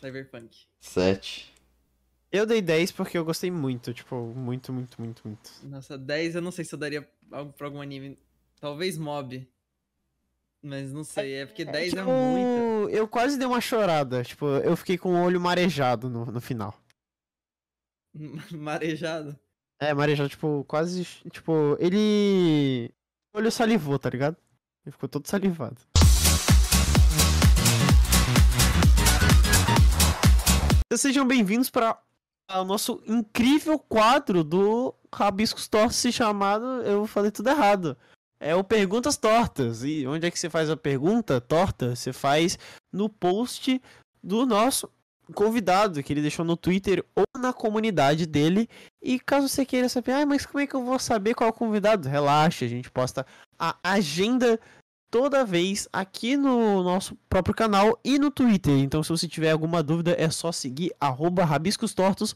Cyberpunk. 0.00 0.64
Sete. 0.80 1.51
Eu 2.32 2.46
dei 2.46 2.62
10 2.62 2.92
porque 2.92 3.18
eu 3.18 3.26
gostei 3.26 3.50
muito, 3.50 3.92
tipo, 3.92 4.16
muito, 4.34 4.72
muito, 4.72 4.98
muito, 4.98 5.22
muito. 5.22 5.50
Nossa, 5.64 5.98
10 5.98 6.36
eu 6.36 6.40
não 6.40 6.50
sei 6.50 6.64
se 6.64 6.74
eu 6.74 6.78
daria 6.78 7.06
algo 7.30 7.52
pra 7.52 7.66
algum 7.66 7.82
anime. 7.82 8.18
Talvez 8.58 8.96
Mob. 8.96 9.46
Mas 10.62 10.90
não 10.94 11.04
sei, 11.04 11.34
é 11.34 11.46
porque 11.46 11.62
10 11.62 11.92
é 11.92 11.96
tipo, 11.98 12.10
muito. 12.10 12.88
eu 12.90 13.06
quase 13.06 13.36
dei 13.36 13.46
uma 13.46 13.60
chorada, 13.60 14.24
tipo, 14.24 14.46
eu 14.46 14.74
fiquei 14.76 14.96
com 14.96 15.10
o 15.14 15.22
olho 15.22 15.38
marejado 15.38 16.08
no, 16.08 16.24
no 16.24 16.40
final. 16.40 16.74
Marejado. 18.50 19.38
É, 19.78 19.92
marejado, 19.92 20.30
tipo, 20.30 20.64
quase, 20.66 21.04
tipo, 21.30 21.76
ele... 21.78 22.90
O 23.34 23.38
olho 23.38 23.50
salivou, 23.50 23.98
tá 23.98 24.08
ligado? 24.08 24.36
Ele 24.86 24.92
ficou 24.92 25.08
todo 25.08 25.26
salivado. 25.26 25.76
Sejam 30.96 31.26
bem-vindos 31.26 31.68
para 31.68 31.98
o 32.60 32.64
nosso 32.64 33.02
incrível 33.06 33.78
quadro 33.78 34.42
do 34.44 34.94
Rabiscos 35.12 35.68
Tortos 35.68 36.02
chamado, 36.12 36.64
eu 36.82 37.06
falei 37.06 37.30
tudo 37.30 37.50
errado. 37.50 37.96
É 38.40 38.54
o 38.54 38.64
Perguntas 38.64 39.16
Tortas. 39.16 39.84
E 39.84 40.06
onde 40.06 40.26
é 40.26 40.30
que 40.30 40.38
você 40.38 40.50
faz 40.50 40.68
a 40.68 40.76
pergunta 40.76 41.40
torta? 41.40 41.94
Você 41.94 42.12
faz 42.12 42.58
no 42.92 43.08
post 43.08 43.80
do 44.22 44.44
nosso 44.44 44.90
convidado, 45.32 46.02
que 46.02 46.12
ele 46.12 46.20
deixou 46.20 46.44
no 46.44 46.56
Twitter 46.56 47.04
ou 47.14 47.24
na 47.38 47.52
comunidade 47.52 48.26
dele. 48.26 48.68
E 49.00 49.18
caso 49.18 49.48
você 49.48 49.64
queira 49.64 49.88
saber, 49.88 50.12
ah, 50.12 50.26
mas 50.26 50.44
como 50.44 50.60
é 50.60 50.66
que 50.66 50.74
eu 50.74 50.84
vou 50.84 50.98
saber 50.98 51.34
qual 51.34 51.48
é 51.48 51.50
o 51.50 51.54
convidado? 51.54 52.08
Relaxa, 52.08 52.64
a 52.64 52.68
gente 52.68 52.90
posta 52.90 53.26
a 53.58 53.76
agenda 53.82 54.58
toda 55.12 55.44
vez 55.44 55.86
aqui 55.92 56.38
no 56.38 56.82
nosso 56.82 57.14
próprio 57.28 57.54
canal 57.54 58.00
e 58.02 58.18
no 58.18 58.30
Twitter. 58.30 58.78
Então, 58.78 59.02
se 59.02 59.10
você 59.10 59.28
tiver 59.28 59.50
alguma 59.50 59.82
dúvida, 59.82 60.16
é 60.18 60.30
só 60.30 60.50
seguir 60.50 60.90
arroba 60.98 61.44
Rabiscos 61.44 61.92
Tortos 61.92 62.34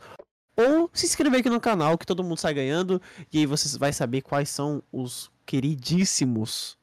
ou 0.55 0.91
se 0.93 1.07
inscrever 1.07 1.41
aqui 1.41 1.49
no 1.49 1.59
canal, 1.59 1.97
que 1.97 2.07
todo 2.07 2.23
mundo 2.23 2.37
sai 2.37 2.53
ganhando. 2.53 3.01
E 3.33 3.39
aí 3.39 3.47
você 3.47 3.79
vai 3.79 3.95
saber 3.95 4.21
quais 4.21 4.51
são 4.51 4.83
os 4.93 5.31
queridíssimos 5.47 6.77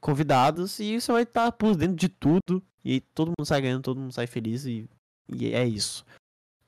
convidados. 0.00 0.78
E 0.78 1.00
você 1.00 1.10
vai 1.10 1.24
estar 1.24 1.50
por 1.50 1.74
dentro 1.74 1.96
de 1.96 2.08
tudo. 2.08 2.62
E 2.84 2.92
aí 2.92 3.00
todo 3.00 3.32
mundo 3.36 3.44
sai 3.44 3.60
ganhando, 3.60 3.82
todo 3.82 4.00
mundo 4.00 4.12
sai 4.12 4.28
feliz. 4.28 4.66
E, 4.66 4.88
e 5.28 5.52
é 5.52 5.66
isso. 5.66 6.06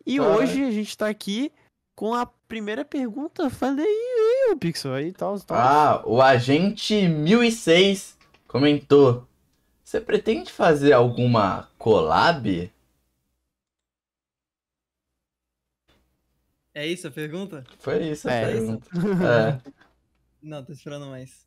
E 0.04 0.20
hoje 0.20 0.64
a 0.64 0.72
gente 0.72 0.98
tá 0.98 1.08
aqui 1.08 1.52
com 1.94 2.14
a 2.14 2.26
primeira 2.26 2.84
pergunta. 2.84 3.48
Falei 3.48 3.86
aí, 3.86 4.52
o 4.52 4.56
Pixel 4.56 4.92
aí 4.92 5.12
tal. 5.12 5.38
tal. 5.38 5.56
Ah, 5.56 6.02
o 6.04 6.20
agente 6.20 7.06
1006 7.06 8.18
comentou. 8.50 9.28
Você 9.84 10.00
pretende 10.00 10.50
fazer 10.52 10.92
alguma 10.92 11.70
collab? 11.78 12.70
É 16.74 16.86
isso 16.86 17.06
a 17.06 17.10
pergunta? 17.10 17.64
Foi 17.78 18.02
isso 18.10 18.28
a 18.28 18.32
É. 18.32 18.46
pergunta. 18.52 18.88
É. 19.70 19.72
Não, 20.42 20.64
tô 20.64 20.72
esperando 20.72 21.06
mais. 21.06 21.46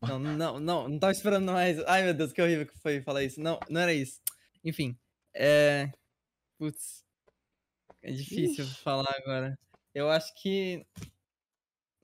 Não, 0.00 0.18
não, 0.18 0.60
não, 0.60 0.88
não 0.88 0.98
tava 0.98 1.12
esperando 1.12 1.50
mais. 1.52 1.78
Ai, 1.86 2.04
meu 2.04 2.14
Deus, 2.14 2.32
que 2.32 2.40
horrível 2.40 2.66
que 2.66 2.78
foi 2.78 3.02
falar 3.02 3.24
isso. 3.24 3.40
Não, 3.40 3.58
não 3.68 3.80
era 3.80 3.92
isso. 3.92 4.20
Enfim, 4.64 4.96
é. 5.34 5.90
Putz. 6.58 7.04
É 8.02 8.12
difícil 8.12 8.64
Ixi. 8.64 8.82
falar 8.82 9.12
agora. 9.18 9.58
Eu 9.94 10.08
acho 10.08 10.32
que. 10.40 10.86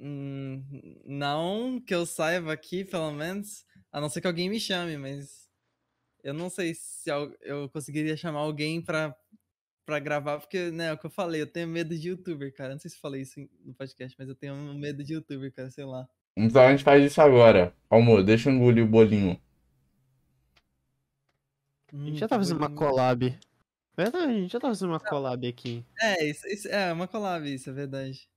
hum, 0.01 0.63
não 1.05 1.81
que 1.81 1.95
eu 1.95 2.05
saiba 2.05 2.53
aqui, 2.53 2.85
pelo 2.85 3.13
menos. 3.13 3.65
A 3.95 4.01
não 4.01 4.09
ser 4.09 4.21
que 4.21 4.27
alguém 4.27 4.51
me 4.51 4.59
chame, 4.59 4.97
mas. 4.97 5.49
Eu 6.25 6.35
não 6.35 6.51
sei 6.51 6.75
se 6.75 7.09
eu 7.43 7.69
conseguiria 7.69 8.17
chamar 8.17 8.41
alguém 8.41 8.83
pra, 8.83 9.15
pra 9.87 10.01
gravar, 10.01 10.41
porque, 10.41 10.73
né, 10.73 10.89
é 10.89 10.93
o 10.93 10.99
que 10.99 11.07
eu 11.07 11.11
falei, 11.11 11.41
eu 11.41 11.47
tenho 11.47 11.69
medo 11.69 11.97
de 11.97 12.09
youtuber, 12.09 12.53
cara. 12.53 12.73
Não 12.73 12.81
sei 12.81 12.91
se 12.91 12.97
eu 12.97 13.01
falei 13.01 13.23
isso 13.23 13.49
no 13.65 13.73
podcast, 13.73 14.17
mas 14.19 14.29
eu 14.29 14.35
tenho 14.35 14.57
medo 14.75 15.05
de 15.05 15.15
youtuber, 15.15 15.53
cara, 15.53 15.71
sei 15.71 15.85
lá. 15.85 16.09
Então 16.37 16.61
a 16.61 16.73
gente 16.73 16.83
faz 16.83 17.05
isso 17.05 17.21
agora. 17.21 17.73
Almo, 17.89 18.21
deixa 18.21 18.51
eu 18.51 18.55
engolir 18.55 18.83
o 18.83 18.89
bolinho. 18.89 19.41
A 21.93 21.97
gente 21.97 22.19
já 22.19 22.27
tá 22.27 22.37
fazendo 22.37 22.57
uma 22.57 22.71
collab. 22.71 23.39
Verdade, 23.97 24.33
a 24.33 24.35
gente 24.35 24.53
já 24.53 24.59
tá 24.59 24.67
fazendo 24.67 24.89
uma 24.89 24.99
collab 24.99 25.47
aqui. 25.47 25.85
É, 26.01 26.25
isso, 26.25 26.45
isso 26.49 26.67
é 26.67 26.93
uma 26.93 27.07
collab, 27.07 27.47
isso 27.47 27.71
é 27.71 27.73
verdade. 27.73 28.29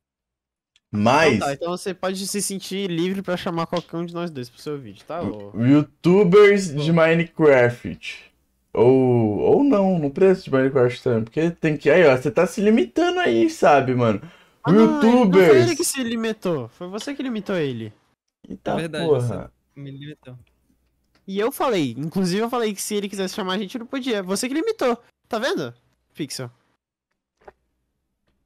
Mas, 0.92 1.36
Então 1.36 1.48
tá, 1.48 1.54
então 1.54 1.72
você 1.72 1.94
pode 1.94 2.26
se 2.28 2.42
sentir 2.42 2.90
livre 2.90 3.22
pra 3.22 3.36
chamar 3.36 3.68
qualquer 3.68 3.98
um 3.98 4.06
de 4.06 4.14
nós 4.14 4.32
dois 4.32 4.50
pro 4.50 4.62
seu 4.62 4.78
vídeo, 4.80 5.04
tá? 5.06 5.22
ô? 5.22 5.52
youtubers 5.62 6.74
de 6.74 6.92
Minecraft. 6.92 8.32
Ou, 8.74 9.40
ou 9.40 9.64
não, 9.64 10.00
não 10.00 10.10
precisa 10.10 10.44
de 10.46 10.52
Minecraft 10.52 11.04
também. 11.04 11.24
Porque 11.24 11.52
tem 11.52 11.76
que. 11.76 11.90
Aí, 11.90 12.06
ó, 12.06 12.16
você 12.16 12.32
tá 12.32 12.48
se 12.48 12.62
limitando 12.62 13.20
aí, 13.20 13.50
sabe, 13.50 13.94
mano? 13.96 14.22
Ah, 14.64 14.72
não, 14.72 14.86
Não 14.86 15.02
foi 15.02 15.10
youtubers. 15.10 15.56
ele 15.56 15.76
que 15.76 15.84
se 15.84 16.02
limitou, 16.04 16.70
foi 16.70 16.88
você 16.88 17.14
que 17.14 17.24
limitou 17.24 17.56
ele. 17.56 17.92
Eita 18.48 18.72
É 18.72 18.76
verdade, 18.76 19.06
porra. 19.06 19.52
Me 19.76 19.92
limitou. 19.92 20.38
E 21.28 21.38
eu 21.38 21.52
falei, 21.52 21.94
inclusive 21.98 22.42
eu 22.42 22.50
falei 22.50 22.74
que 22.74 22.82
se 22.82 22.96
ele 22.96 23.10
quisesse 23.10 23.36
chamar 23.36 23.54
a 23.54 23.58
gente, 23.58 23.78
não 23.78 23.86
podia. 23.86 24.24
Você 24.24 24.48
que 24.48 24.54
limitou. 24.54 24.98
Tá 25.28 25.38
vendo? 25.38 25.74
Pixel. 26.14 26.50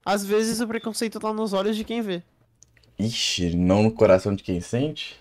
Às 0.03 0.25
vezes 0.25 0.59
o 0.59 0.67
preconceito 0.67 1.19
tá 1.19 1.31
nos 1.31 1.53
olhos 1.53 1.75
de 1.77 1.83
quem 1.83 2.01
vê. 2.01 2.23
Ixi, 2.97 3.53
não 3.57 3.83
no 3.83 3.91
coração 3.91 4.33
de 4.33 4.43
quem 4.43 4.61
sente? 4.61 5.19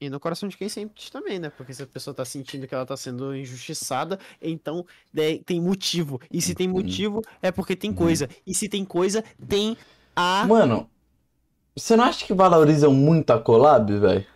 E 0.00 0.10
no 0.10 0.20
coração 0.20 0.48
de 0.48 0.56
quem 0.56 0.68
sente 0.68 1.10
também, 1.10 1.38
né? 1.38 1.48
Porque 1.50 1.72
se 1.72 1.82
a 1.82 1.86
pessoa 1.86 2.12
tá 2.14 2.24
sentindo 2.24 2.66
que 2.68 2.74
ela 2.74 2.84
tá 2.84 2.96
sendo 2.96 3.34
injustiçada, 3.34 4.18
então 4.42 4.84
né, 5.12 5.38
tem 5.38 5.60
motivo. 5.60 6.20
E 6.30 6.42
se 6.42 6.54
tem 6.54 6.68
motivo, 6.68 7.22
é 7.40 7.50
porque 7.52 7.76
tem 7.76 7.92
coisa. 7.92 8.28
E 8.46 8.54
se 8.54 8.68
tem 8.68 8.84
coisa, 8.84 9.22
tem 9.48 9.76
a. 10.14 10.48
Mano, 10.48 10.88
você 11.76 11.96
não 11.96 12.04
acha 12.04 12.26
que 12.26 12.34
valorizam 12.34 12.92
muito 12.94 13.30
a 13.32 13.40
collab, 13.40 13.98
velho? 13.98 14.26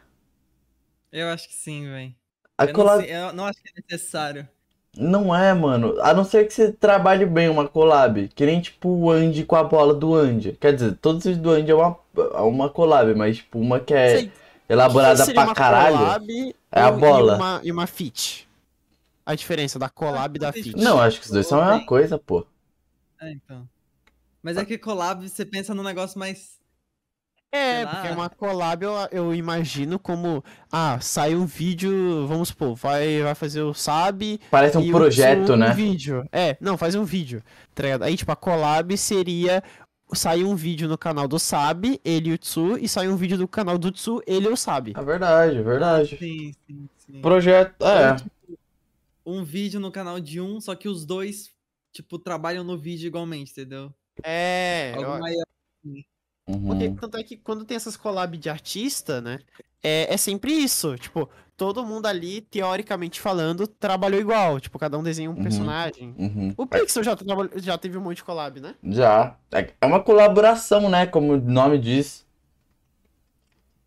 Eu 1.13 1.29
acho 1.31 1.49
que 1.49 1.55
sim, 1.55 1.85
velho. 1.87 2.17
A 2.57 2.65
Eu, 2.65 2.75
não 2.75 2.87
collab 2.87 3.09
sei- 3.09 3.11
eu 3.15 3.33
não 3.33 3.47
acho 3.47 3.61
que 3.63 3.69
é 3.71 3.73
necessário. 3.81 4.49
Não 4.99 5.35
é, 5.35 5.55
mano. 5.55 5.95
A 6.03 6.13
não 6.13 6.25
ser 6.25 6.47
que 6.47 6.53
você 6.53 6.73
trabalhe 6.73 7.25
bem 7.25 7.49
uma 7.49 7.69
collab. 7.69 8.29
Que 8.35 8.45
nem 8.45 8.61
tipo 8.61 8.89
o 8.89 9.11
Andy 9.11 9.45
com 9.45 9.55
a 9.55 9.63
bola 9.63 9.95
do 9.95 10.15
Andy. 10.15 10.53
Quer 10.61 10.75
dizer, 10.75 10.97
todos 10.97 11.25
os 11.25 11.37
do 11.37 11.51
Andy 11.51 11.71
é 11.71 11.75
uma, 11.75 11.97
é 12.17 12.41
uma 12.41 12.69
collab, 12.69 13.15
mas 13.15 13.37
tipo 13.37 13.61
uma 13.61 13.79
que 13.79 13.95
é 13.95 14.19
Sei, 14.19 14.33
elaborada 14.69 15.25
seria 15.25 15.35
pra 15.35 15.45
uma 15.45 15.55
caralho. 15.55 15.97
collab 15.97 16.55
É 16.73 16.81
a 16.81 16.91
bola. 16.91 17.33
E 17.33 17.37
uma, 17.37 17.61
e 17.65 17.73
uma 17.73 17.87
fit. 17.87 18.49
A 19.25 19.35
diferença 19.37 19.79
da 19.79 19.89
collab 19.89 20.37
e 20.37 20.41
da 20.41 20.53
fit. 20.53 20.77
Não, 20.77 21.01
acho 21.01 21.21
que 21.21 21.27
os 21.27 21.31
dois 21.33 21.47
são 21.47 21.61
a 21.61 21.67
mesma 21.67 21.87
coisa, 21.87 22.19
pô. 22.19 22.45
É, 23.21 23.31
então. 23.31 23.69
Mas 24.43 24.57
é 24.57 24.65
que 24.65 24.77
collab, 24.79 25.29
você 25.29 25.45
pensa 25.45 25.75
num 25.75 25.83
negócio 25.83 26.19
mais. 26.19 26.58
É, 27.51 27.77
sei 27.77 27.85
lá. 27.85 27.91
porque 27.95 28.09
uma 28.09 28.29
collab 28.29 28.83
eu, 28.85 28.93
eu 29.11 29.35
imagino 29.35 29.99
como. 29.99 30.45
Ah, 30.71 30.99
sai 31.01 31.35
um 31.35 31.47
vídeo, 31.47 32.27
vamos 32.27 32.49
supor, 32.49 32.75
vai, 32.75 33.23
vai 33.23 33.35
fazer 33.35 33.63
o 33.63 33.73
SAB. 33.73 34.39
Parece 34.51 34.77
um 34.77 34.83
e 34.83 34.91
projeto, 34.91 35.45
Tsu 35.45 35.57
né? 35.57 35.71
Um 35.71 35.75
vídeo. 35.75 36.29
É, 36.31 36.57
não, 36.61 36.77
faz 36.77 36.95
um 36.95 37.05
vídeo. 37.05 37.43
Tá? 37.75 37.85
Aí, 38.03 38.17
tipo, 38.17 38.31
a 38.31 38.37
collab 38.37 38.97
seria. 38.99 39.63
Sai 40.15 40.43
um 40.43 40.57
vídeo 40.57 40.89
no 40.89 40.97
canal 40.97 41.29
do 41.29 41.39
SAB, 41.39 42.01
ele 42.03 42.31
e 42.31 42.33
o 42.33 42.39
Tsu, 42.39 42.79
e 42.79 42.89
sai 42.89 43.09
um 43.09 43.17
vídeo 43.17 43.37
do 43.37 43.47
canal 43.47 43.77
do 43.77 43.91
Tsu, 43.91 44.23
ele 44.27 44.47
e 44.47 44.49
o 44.49 44.57
SAB. 44.57 44.93
É 44.97 45.03
verdade, 45.03 45.59
é 45.59 45.63
verdade. 45.63 46.17
Sim, 46.19 46.53
sim, 46.67 46.89
assim. 46.99 47.21
Projeto. 47.21 47.85
É. 47.85 48.17
Um 49.25 49.45
vídeo 49.45 49.79
no 49.79 49.93
canal 49.93 50.19
de 50.19 50.41
um, 50.41 50.61
só 50.63 50.75
que 50.75 50.89
os 50.89 51.05
dois, 51.05 51.51
tipo, 51.93 52.19
trabalham 52.19 52.65
no 52.65 52.79
vídeo 52.79 53.07
igualmente, 53.07 53.53
entendeu? 53.53 53.93
É, 54.23 54.95
Algo 54.97 55.27
eu- 55.27 56.03
maior. 56.49 56.67
Porque, 56.69 56.87
Uhum. 56.89 56.97
tanto 56.97 57.17
é 57.17 57.23
que 57.23 57.37
quando 57.37 57.65
tem 57.65 57.77
essas 57.77 57.97
collab 57.97 58.37
de 58.37 58.49
artista, 58.49 59.21
né? 59.21 59.39
É, 59.83 60.13
é 60.13 60.17
sempre 60.17 60.53
isso. 60.53 60.97
Tipo, 60.97 61.29
todo 61.57 61.85
mundo 61.85 62.07
ali, 62.07 62.41
teoricamente 62.41 63.21
falando, 63.21 63.67
trabalhou 63.67 64.21
igual. 64.21 64.59
Tipo, 64.61 64.79
cada 64.79 64.97
um 64.99 65.03
desenha 65.03 65.31
um 65.31 65.35
Uhum. 65.35 65.43
personagem. 65.43 66.15
Uhum. 66.19 66.55
O 66.57 66.67
Pixel 66.67 67.03
já, 67.05 67.17
já 67.57 67.77
teve 67.79 67.97
um 67.99 68.01
monte 68.01 68.17
de 68.19 68.25
collab, 68.25 68.61
né? 68.61 68.75
Já. 68.83 69.37
É 69.53 69.73
é 69.81 69.87
uma 69.87 70.01
colaboração, 70.03 70.89
né? 70.89 71.07
Como 71.07 71.35
o 71.35 71.41
nome 71.41 71.79
diz. 71.79 72.27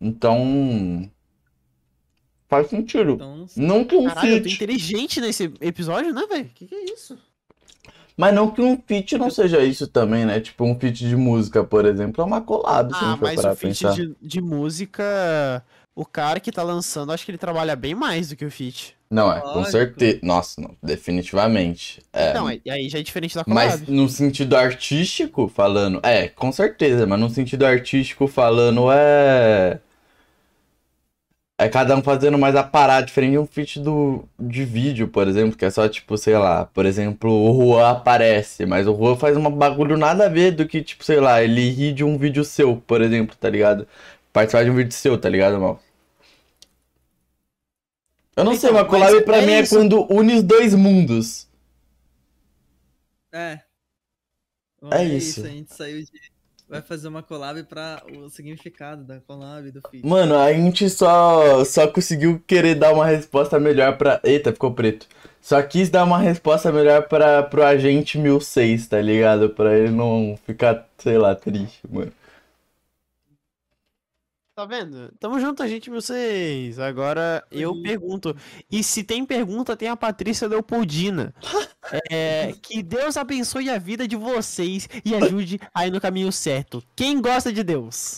Então. 0.00 1.10
Faz 2.48 2.68
sentido. 2.68 3.12
Então, 3.12 3.84
que 3.86 3.96
um 3.96 4.04
Caralho, 4.06 4.28
eu 4.30 4.36
tô 4.38 4.42
feat. 4.44 4.54
inteligente 4.56 5.20
nesse 5.22 5.44
episódio, 5.60 6.12
né, 6.12 6.26
velho? 6.26 6.50
Que 6.54 6.66
que 6.66 6.74
é 6.74 6.84
isso? 6.92 7.18
Mas 8.16 8.34
não 8.34 8.50
que 8.50 8.60
um 8.60 8.76
feat 8.86 9.16
não 9.18 9.30
seja 9.30 9.60
isso 9.64 9.86
também, 9.86 10.24
né? 10.24 10.40
Tipo, 10.40 10.64
um 10.64 10.78
feat 10.78 11.06
de 11.06 11.16
música, 11.16 11.64
por 11.64 11.84
exemplo, 11.84 12.22
é 12.22 12.24
uma 12.24 12.40
collab, 12.40 12.90
Ah, 12.94 13.16
mas 13.20 13.40
pra 13.40 13.54
feat 13.56 13.84
de, 13.94 14.14
de 14.20 14.40
música, 14.40 15.64
o 15.94 16.04
cara 16.04 16.40
que 16.40 16.52
tá 16.52 16.62
lançando, 16.62 17.12
acho 17.12 17.24
que 17.24 17.30
ele 17.30 17.38
trabalha 17.38 17.76
bem 17.76 17.94
mais 17.94 18.28
do 18.28 18.36
que 18.36 18.44
o 18.44 18.50
feat. 18.50 18.96
Não, 19.10 19.30
é, 19.30 19.40
com 19.40 19.46
Lógico. 19.48 19.72
certeza. 19.72 20.20
Nossa, 20.22 20.60
não, 20.60 20.74
definitivamente. 20.82 22.00
É, 22.14 22.32
Não, 22.32 22.46
aí 22.46 22.62
aí 22.66 22.88
já 22.88 22.98
é 22.98 23.02
diferente 23.02 23.34
da 23.34 23.44
collab. 23.44 23.66
Mas 23.66 23.86
no 23.86 24.08
sentido 24.08 24.56
artístico 24.56 25.48
falando, 25.48 26.00
é, 26.02 26.28
com 26.28 26.50
certeza, 26.50 27.06
mas 27.06 27.20
no 27.20 27.28
sentido 27.28 27.66
artístico 27.66 28.26
falando 28.26 28.90
é. 28.90 29.80
É 31.64 31.68
cada 31.68 31.96
um 31.96 32.02
fazendo 32.02 32.38
mais 32.38 32.56
a 32.56 32.62
parada, 32.64 33.06
diferente 33.06 33.32
de 33.32 33.38
um 33.38 33.46
feat 33.46 33.78
do, 33.80 34.24
de 34.38 34.64
vídeo, 34.64 35.06
por 35.08 35.28
exemplo, 35.28 35.56
que 35.56 35.64
é 35.64 35.70
só 35.70 35.88
tipo, 35.88 36.16
sei 36.18 36.36
lá, 36.36 36.64
por 36.66 36.86
exemplo, 36.86 37.30
o 37.30 37.54
Juan 37.74 37.90
aparece, 37.92 38.66
mas 38.66 38.86
o 38.88 38.94
Juan 38.96 39.16
faz 39.16 39.36
um 39.36 39.50
bagulho 39.50 39.96
nada 39.96 40.26
a 40.26 40.28
ver 40.28 40.52
do 40.52 40.66
que, 40.66 40.82
tipo, 40.82 41.04
sei 41.04 41.20
lá, 41.20 41.42
ele 41.42 41.70
ri 41.70 41.92
de 41.92 42.02
um 42.04 42.18
vídeo 42.18 42.44
seu, 42.44 42.76
por 42.86 43.00
exemplo, 43.02 43.36
tá 43.36 43.48
ligado? 43.50 43.86
Participar 44.32 44.64
de 44.64 44.70
um 44.70 44.74
vídeo 44.76 44.92
seu, 44.92 45.16
tá 45.18 45.28
ligado, 45.28 45.60
mal? 45.60 45.80
Eu 48.36 48.44
não 48.44 48.54
sei, 48.54 48.70
Então, 48.70 48.76
uma 48.78 48.84
collab 48.84 49.12
mas 49.14 49.24
pra 49.24 49.38
é 49.38 49.46
mim 49.46 49.52
é 49.52 49.62
isso. 49.62 49.74
quando 49.76 50.06
une 50.12 50.34
os 50.34 50.42
dois 50.42 50.74
mundos. 50.74 51.48
É. 53.32 53.62
Bom, 54.80 54.90
É 54.90 55.04
isso. 55.04 55.44
A 55.44 55.48
gente 55.48 55.72
saiu 55.74 56.02
de. 56.04 56.31
Vai 56.72 56.80
fazer 56.80 57.06
uma 57.06 57.22
collab 57.22 57.62
pra 57.64 58.02
o 58.16 58.30
significado 58.30 59.04
da 59.04 59.20
collab 59.20 59.70
do 59.70 59.82
feed. 59.90 60.08
Mano, 60.08 60.34
a 60.38 60.50
gente 60.54 60.88
só, 60.88 61.62
só 61.66 61.86
conseguiu 61.86 62.42
querer 62.46 62.74
dar 62.76 62.94
uma 62.94 63.04
resposta 63.04 63.60
melhor 63.60 63.98
pra. 63.98 64.18
Eita, 64.24 64.54
ficou 64.54 64.72
preto. 64.72 65.06
Só 65.38 65.60
quis 65.60 65.90
dar 65.90 66.02
uma 66.02 66.16
resposta 66.16 66.72
melhor 66.72 67.06
pra, 67.08 67.42
pro 67.42 67.62
agente 67.62 68.16
1006, 68.16 68.86
tá 68.86 69.02
ligado? 69.02 69.50
Pra 69.50 69.76
ele 69.76 69.90
não 69.90 70.38
ficar, 70.46 70.88
sei 70.96 71.18
lá, 71.18 71.34
triste, 71.34 71.80
mano. 71.90 72.10
Tá 74.54 74.66
vendo? 74.66 75.10
Tamo 75.18 75.40
junto, 75.40 75.62
a 75.62 75.66
gente, 75.66 75.88
vocês. 75.88 76.78
Agora 76.78 77.42
eu 77.50 77.72
Oi. 77.72 77.82
pergunto. 77.82 78.36
E 78.70 78.84
se 78.84 79.02
tem 79.02 79.24
pergunta, 79.24 79.74
tem 79.74 79.88
a 79.88 79.96
Patrícia 79.96 80.48
Leopoldina. 80.48 81.34
É, 82.10 82.54
que 82.62 82.82
Deus 82.82 83.18
abençoe 83.18 83.68
a 83.68 83.76
vida 83.76 84.08
de 84.08 84.16
vocês 84.16 84.88
e 85.04 85.14
ajude 85.14 85.60
a 85.74 85.86
ir 85.86 85.90
no 85.90 86.00
caminho 86.00 86.32
certo. 86.32 86.82
Quem 86.96 87.20
gosta 87.20 87.52
de 87.52 87.62
Deus? 87.62 88.16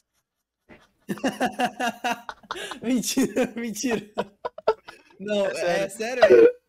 mentira, 2.80 3.52
mentira. 3.56 4.06
Não, 5.18 5.46
É 5.46 5.84
é 5.84 5.88
sério? 5.88 6.22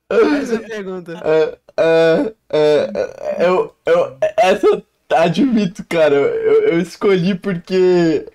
Essa 0.09 0.53
é 0.53 0.57
a 0.57 0.61
pergunta. 0.61 1.21
É, 1.23 1.59
é, 1.77 2.35
é, 2.49 3.43
é, 3.43 3.47
eu, 3.47 3.75
eu, 3.85 4.17
essa 4.37 4.65
eu 4.65 4.83
admito, 5.11 5.85
cara. 5.87 6.15
Eu, 6.15 6.69
eu 6.69 6.79
escolhi 6.79 7.35
porque 7.35 8.25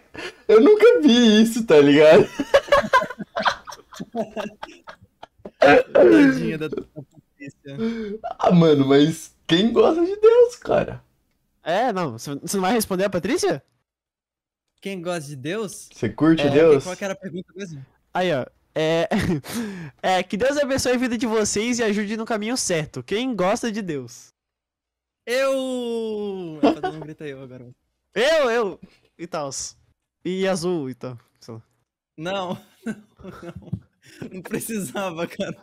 eu 0.49 0.61
nunca 0.61 1.01
vi 1.01 1.43
isso, 1.43 1.67
tá 1.67 1.79
ligado? 1.79 2.27
Tadinha 5.93 6.59
da. 6.59 6.69
Ah, 8.39 8.51
mano, 8.51 8.87
mas 8.87 9.35
quem 9.47 9.73
gosta 9.73 10.05
de 10.05 10.17
Deus, 10.17 10.57
cara? 10.57 11.03
É, 11.63 11.93
não. 11.93 12.13
Você 12.13 12.31
não 12.55 12.61
vai 12.61 12.73
responder 12.73 13.05
a 13.05 13.11
Patrícia? 13.11 13.63
Quem 14.81 15.03
gosta 15.03 15.29
de 15.29 15.37
Deus? 15.37 15.89
Você 15.93 16.09
curte 16.09 16.43
É, 16.43 16.51
Deus? 16.51 16.85
Qual 16.85 16.97
que 16.97 17.05
era 17.05 17.13
a 17.13 17.17
pergunta 17.17 17.53
mesmo? 17.55 17.85
Aí, 18.13 18.33
ó. 18.33 18.47
É, 18.75 19.09
é, 20.03 20.23
que 20.23 20.37
Deus 20.37 20.57
abençoe 20.57 20.93
a 20.93 20.99
vida 20.99 21.19
de 21.19 21.27
vocês 21.27 21.79
e 21.79 21.83
ajude 21.83 22.17
no 22.17 22.25
caminho 22.25 22.57
certo. 22.57 23.03
Quem 23.03 23.35
gosta 23.35 23.71
de 23.71 23.83
Deus? 23.83 24.33
Eu! 25.27 26.59
Agora. 27.43 27.69
Eu, 28.15 28.51
eu. 28.51 28.81
E 29.19 29.27
tal. 29.27 29.51
E 30.25 30.47
azul 30.47 30.91
e 30.91 30.95
tal. 30.95 31.19
sei 31.41 31.55
lá. 31.55 31.63
Não, 32.17 32.55
não. 32.85 34.31
Não 34.31 34.43
precisava, 34.43 35.27
cara. 35.27 35.57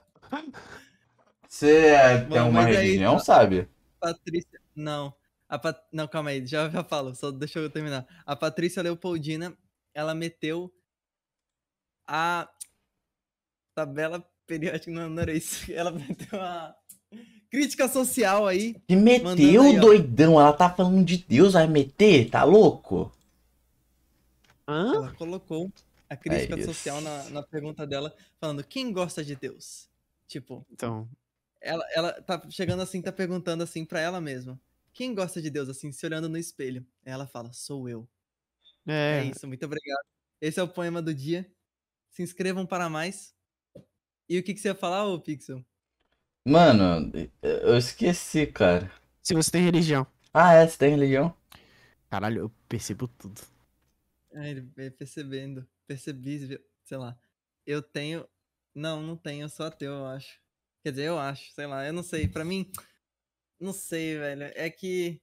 Você 1.48 1.88
é, 1.88 2.22
tem 2.22 2.42
uma 2.42 2.66
aí- 2.66 2.76
religião, 2.76 3.20
sabe? 3.20 3.68
Patrícia. 4.00 4.60
Não. 4.76 5.14
A 5.48 5.60
Pat... 5.60 5.78
Não, 5.94 6.08
calma 6.08 6.32
aí, 6.32 6.46
já, 6.46 6.68
já 6.70 6.84
falo, 6.84 7.14
só 7.14 7.30
deixa 7.32 7.60
eu 7.60 7.70
terminar. 7.70 8.08
A 8.26 8.36
Patrícia 8.36 8.82
Leopoldina, 8.82 9.56
ela 9.94 10.16
meteu 10.16 10.74
a 12.08 12.50
tabela 13.76 14.28
periódica. 14.48 14.92
Não, 14.92 15.10
não 15.10 15.22
era 15.22 15.34
isso. 15.34 15.70
Ela 15.72 15.92
meteu 15.92 16.42
a 16.42 16.76
crítica 17.52 17.88
social 17.88 18.48
aí. 18.48 18.74
Que 18.88 18.96
meteu, 18.96 19.62
aí, 19.64 19.80
doidão. 19.80 20.40
Ela 20.40 20.54
tá 20.54 20.70
falando 20.70 21.06
de 21.06 21.18
Deus, 21.18 21.54
vai 21.54 21.68
meter? 21.68 22.30
Tá 22.30 22.44
louco? 22.44 23.12
Hã? 24.68 24.94
Ela 24.95 25.14
colocou 25.14 25.72
a 26.10 26.15
crítica 26.15 26.56
É 26.56 26.64
social 26.64 27.02
na, 27.02 27.30
na 27.30 27.44
pergunta 27.44 27.85
dela, 27.85 28.14
falando: 28.39 28.64
quem 28.64 28.91
gosta 28.91 29.23
de 29.23 29.35
Deus? 29.35 29.89
Tipo, 30.27 30.65
Então. 30.72 31.07
ela, 31.61 31.84
ela 31.94 32.22
tá 32.22 32.41
chegando 32.49 32.81
assim, 32.81 33.02
tá 33.02 33.11
perguntando 33.11 33.64
assim 33.64 33.85
pra 33.85 33.99
ela 33.99 34.19
mesma. 34.19 34.60
Quem 34.94 35.14
gosta 35.14 35.41
de 35.41 35.49
Deus, 35.49 35.69
assim, 35.69 35.91
se 35.91 36.06
olhando 36.06 36.27
no 36.27 36.38
espelho? 36.38 36.85
Aí 37.06 37.11
ela 37.14 37.27
fala, 37.27 37.53
sou 37.53 37.88
eu. 37.88 38.07
É, 38.88 39.19
É. 39.19 39.26
isso, 39.26 39.48
muito 39.48 39.65
obrigado. 39.65 40.03
Esse 40.41 40.60
é 40.60 40.64
o 40.64 40.68
poema 40.68 41.02
do 41.02 41.14
dia. 41.14 41.49
Se 42.11 42.23
inscrevam 42.23 42.65
para 42.65 42.89
mais. 42.89 43.35
E 44.30 44.39
o 44.39 44.44
que, 44.44 44.53
que 44.53 44.60
você 44.60 44.69
ia 44.69 44.76
falar, 44.76 45.06
ô 45.06 45.19
Pixel? 45.22 45.64
Mano, 46.48 47.11
eu 47.41 47.77
esqueci, 47.77 48.48
cara. 48.48 48.89
Se 49.22 49.34
você 49.34 49.52
tem 49.52 49.64
religião. 49.64 50.07
Ah, 50.34 50.53
é? 50.53 50.68
Você 50.68 50.77
tem 50.77 50.91
religião? 50.91 51.35
Caralho, 52.10 52.41
eu 52.44 52.52
percebo 52.69 53.07
tudo. 53.07 53.41
Ah, 54.43 54.47
ele 54.47 54.61
veio 54.61 54.91
percebendo. 54.91 55.68
Percebi, 55.88 56.38
viu? 56.38 56.59
sei 56.84 56.97
lá. 56.97 57.18
Eu 57.65 57.81
tenho. 57.81 58.27
Não, 58.76 59.01
não 59.01 59.18
tenho, 59.18 59.43
eu 59.45 59.49
sou 59.49 59.65
ateu, 59.65 59.91
eu 59.91 60.05
acho. 60.07 60.39
Quer 60.84 60.91
dizer, 60.91 61.05
eu 61.05 61.18
acho, 61.19 61.51
sei 61.53 61.65
lá, 61.65 61.85
eu 61.85 61.93
não 61.93 62.03
sei. 62.03 62.27
Pra 62.27 62.45
mim, 62.45 62.72
não 63.59 63.73
sei, 63.73 64.18
velho. 64.18 64.43
É 64.55 64.69
que. 64.69 65.22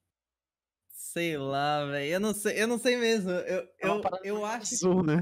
Sei 0.88 1.36
lá, 1.38 1.84
velho. 1.86 2.12
Eu 2.14 2.20
não 2.20 2.34
sei, 2.34 2.62
eu 2.62 2.66
não 2.68 2.78
sei 2.78 2.96
mesmo. 2.96 3.30
Eu, 3.30 3.68
É 3.80 3.88
eu, 3.88 4.02
eu 4.24 4.44
acho 4.44 4.78
que. 4.78 4.86
Azul, 4.86 5.02
né? 5.02 5.20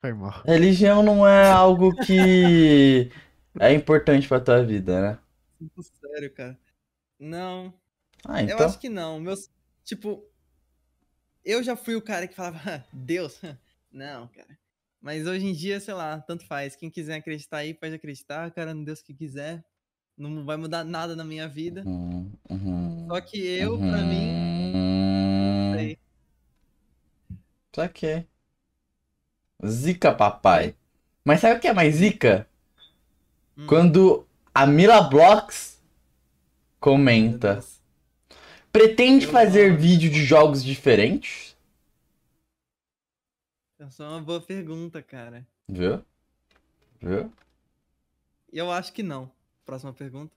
Foi 0.00 0.12
mal. 0.12 0.42
Religião 0.46 1.02
não 1.02 1.26
é 1.26 1.50
algo 1.50 1.94
que 1.94 3.10
é 3.58 3.72
importante 3.72 4.26
pra 4.28 4.40
tua 4.40 4.64
vida, 4.64 5.00
né? 5.00 5.18
Sério, 6.00 6.32
cara. 6.34 6.58
Não, 7.18 7.74
Ah, 8.24 8.42
eu 8.48 8.48
então. 8.50 8.66
acho 8.66 8.78
que 8.78 8.88
não. 8.88 9.20
Meus. 9.20 9.50
Tipo. 9.84 10.29
Eu 11.44 11.62
já 11.62 11.74
fui 11.76 11.94
o 11.96 12.02
cara 12.02 12.26
que 12.26 12.34
falava, 12.34 12.60
"Ah, 12.66 12.84
Deus. 12.92 13.40
Não, 13.92 14.28
cara. 14.28 14.58
Mas 15.00 15.26
hoje 15.26 15.46
em 15.46 15.52
dia, 15.52 15.80
sei 15.80 15.94
lá, 15.94 16.20
tanto 16.20 16.46
faz. 16.46 16.76
Quem 16.76 16.90
quiser 16.90 17.14
acreditar 17.16 17.58
aí, 17.58 17.72
pode 17.72 17.94
acreditar, 17.94 18.50
cara, 18.50 18.74
no 18.74 18.84
Deus 18.84 19.00
que 19.00 19.14
quiser. 19.14 19.64
Não 20.16 20.44
vai 20.44 20.58
mudar 20.58 20.84
nada 20.84 21.16
na 21.16 21.24
minha 21.24 21.48
vida. 21.48 21.82
Uhum, 21.86 22.30
uhum, 22.50 23.06
Só 23.08 23.20
que 23.22 23.38
eu, 23.38 23.78
pra 23.78 24.02
mim, 24.02 24.30
uhum. 24.74 25.74
sei. 25.74 25.98
Saquei. 27.74 28.26
Zica, 29.66 30.12
papai. 30.12 30.74
Mas 31.24 31.40
sabe 31.40 31.56
o 31.56 31.60
que 31.60 31.68
é 31.68 31.72
mais 31.72 31.94
zica? 31.96 32.46
Hum. 33.56 33.66
Quando 33.66 34.26
a 34.54 34.66
Mila 34.66 35.00
Blocks 35.02 35.80
comenta. 36.78 37.64
Pretende 38.72 39.24
Eu 39.26 39.32
fazer 39.32 39.70
gosto. 39.70 39.82
vídeo 39.82 40.10
de 40.10 40.24
jogos 40.24 40.62
diferentes? 40.64 41.56
Essa 43.78 44.04
é 44.04 44.08
uma 44.08 44.20
boa 44.20 44.40
pergunta, 44.40 45.02
cara. 45.02 45.46
Viu? 45.68 46.04
Viu? 47.00 47.32
Eu 48.52 48.70
acho 48.70 48.92
que 48.92 49.02
não. 49.02 49.30
Próxima 49.64 49.92
pergunta. 49.92 50.34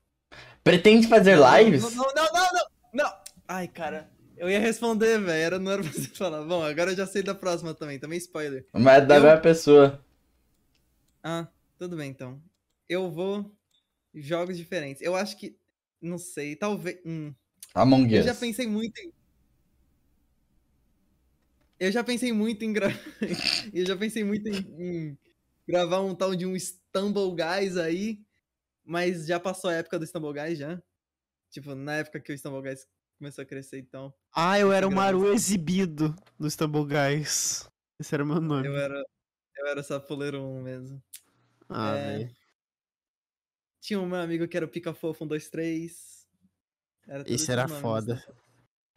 Pretende 0.62 1.06
fazer 1.06 1.36
Não, 1.36 1.58
lives? 1.58 1.82
Não, 1.94 2.06
não, 2.06 2.12
não, 2.14 2.32
não, 2.52 2.66
não. 2.92 3.16
Ai, 3.46 3.68
cara. 3.68 4.10
Eu 4.36 4.50
ia 4.50 4.58
responder, 4.58 5.18
velho. 5.20 5.30
Era, 5.44 5.58
não 5.58 5.70
era 5.72 5.82
pra 5.82 5.92
você 5.92 6.08
falar. 6.08 6.42
Bom, 6.44 6.62
agora 6.64 6.92
eu 6.92 6.96
já 6.96 7.06
sei 7.06 7.22
da 7.22 7.34
próxima 7.34 7.74
também. 7.74 7.98
Também 7.98 8.18
spoiler. 8.18 8.66
Mas 8.72 9.02
é 9.02 9.06
da 9.06 9.20
mesma 9.20 9.38
pessoa. 9.40 10.02
Ah, 11.22 11.46
tudo 11.78 11.96
bem 11.96 12.10
então. 12.10 12.40
Eu 12.88 13.10
vou 13.10 13.54
jogos 14.14 14.56
diferentes. 14.56 15.02
Eu 15.02 15.14
acho 15.14 15.36
que 15.36 15.56
não 16.00 16.18
sei, 16.18 16.54
talvez, 16.54 16.98
hum, 17.04 17.32
Among 17.74 18.14
eu 18.14 18.20
Us. 18.20 18.24
já 18.24 18.34
pensei 18.34 18.66
muito 18.66 18.98
em 19.00 19.12
Eu 21.78 21.90
já 21.92 22.04
pensei 22.04 22.32
muito 22.32 22.64
em 22.64 22.72
gra... 22.72 22.88
eu 23.74 23.84
já 23.84 23.96
pensei 23.96 24.22
muito 24.24 24.48
em, 24.48 24.56
em 24.78 25.18
gravar 25.66 26.00
um 26.00 26.14
tal 26.14 26.34
de 26.34 26.46
um 26.46 26.58
Stumble 26.58 27.34
Guys 27.34 27.76
aí, 27.76 28.20
mas 28.84 29.26
já 29.26 29.40
passou 29.40 29.70
a 29.70 29.74
época 29.74 29.98
do 29.98 30.06
Stumble 30.06 30.32
Guys 30.32 30.58
já. 30.58 30.80
Tipo, 31.50 31.74
na 31.74 31.96
época 31.96 32.20
que 32.20 32.32
o 32.32 32.38
Stumble 32.38 32.62
Guys 32.62 32.86
começou 33.18 33.42
a 33.42 33.46
crescer, 33.46 33.78
então 33.78 34.14
Ah, 34.32 34.58
eu 34.58 34.72
era 34.72 34.86
o. 34.86 34.92
Maru 34.92 35.32
exibido 35.32 36.14
do 36.38 36.46
Istanbul 36.46 36.86
Guys. 36.86 37.68
Esse 37.98 38.14
era 38.14 38.24
o 38.24 38.26
meu 38.26 38.40
nome. 38.40 38.66
eu 38.68 38.76
era 38.76 39.04
eu 39.56 39.66
era 39.68 39.82
sapoleiro 39.82 40.42
1 40.42 40.62
mesmo. 40.62 41.02
Ah, 41.68 41.96
É. 41.96 42.18
velho. 42.18 42.36
Tinha 43.80 44.00
um 44.00 44.06
meu 44.06 44.18
amigo 44.18 44.48
que 44.48 44.56
era 44.56 44.66
o 44.66 44.68
Pica 44.68 44.92
Fofo 44.94 45.24
123. 45.24 46.23
Era 47.06 47.24
esses 47.26 47.48
era 47.48 47.66
nomes, 47.66 47.80
foda. 47.80 48.14
assim. 48.14 48.32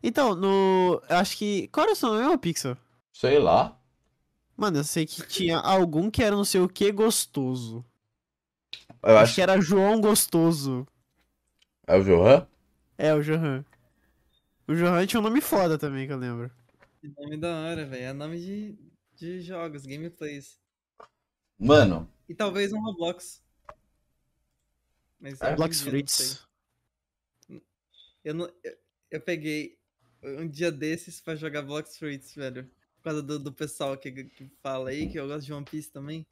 Então, 0.01 0.35
no. 0.35 1.01
Eu 1.09 1.17
acho 1.17 1.37
que. 1.37 1.67
Qual 1.69 1.83
era 1.85 1.93
o 1.93 1.95
seu 1.95 2.09
nome, 2.13 2.37
Pixel? 2.37 2.77
Sei 3.11 3.39
lá. 3.39 3.77
Mano, 4.55 4.79
eu 4.79 4.83
sei 4.83 5.05
que 5.05 5.21
tinha 5.27 5.57
algum 5.59 6.09
que 6.09 6.23
era 6.23 6.35
não 6.35 6.45
sei 6.45 6.61
o 6.61 6.69
que 6.69 6.91
gostoso. 6.91 7.85
Eu 9.03 9.17
acho 9.17 9.23
acho 9.23 9.35
que 9.35 9.41
era 9.41 9.61
João 9.61 10.01
Gostoso. 10.01 10.87
É 11.85 11.95
o 11.95 12.03
Johan? 12.03 12.47
É, 12.97 13.13
o 13.13 13.21
Johan. 13.21 13.63
O 14.67 14.73
Johan 14.75 15.05
tinha 15.05 15.19
um 15.19 15.23
nome 15.23 15.39
foda 15.41 15.77
também, 15.77 16.07
que 16.07 16.13
eu 16.13 16.17
lembro. 16.17 16.51
Que 16.99 17.07
nome 17.07 17.37
da 17.37 17.55
hora, 17.61 17.85
velho. 17.85 18.03
É 18.03 18.13
nome 18.13 18.39
de, 18.39 18.77
de 19.15 19.41
jogos, 19.41 19.85
gameplays. 19.85 20.59
Mano, 21.59 22.09
E 22.27 22.35
talvez 22.35 22.73
um 22.73 22.81
Roblox. 22.81 23.41
Mas 25.19 25.39
É, 25.41 25.53
hoje 25.53 25.53
em 25.53 25.55
Blox 25.55 25.79
dia, 25.79 25.93
não 25.93 26.07
sei. 26.07 26.27
Fritz. 26.27 26.47
Eu, 28.27 28.33
não, 28.33 28.49
eu, 28.61 28.73
eu 29.09 29.21
peguei 29.21 29.77
um 30.21 30.45
dia 30.45 30.69
desses 30.69 31.21
pra 31.21 31.33
jogar 31.33 31.61
Blox 31.61 31.97
Fruits, 31.97 32.35
velho. 32.35 32.65
Por 32.97 33.03
causa 33.03 33.21
do, 33.21 33.39
do 33.39 33.53
pessoal 33.53 33.95
que, 33.95 34.11
que 34.11 34.51
fala 34.61 34.89
aí, 34.89 35.07
que 35.07 35.17
eu 35.17 35.25
gosto 35.29 35.45
de 35.45 35.53
One 35.53 35.63
Piece 35.63 35.89
também. 35.89 36.27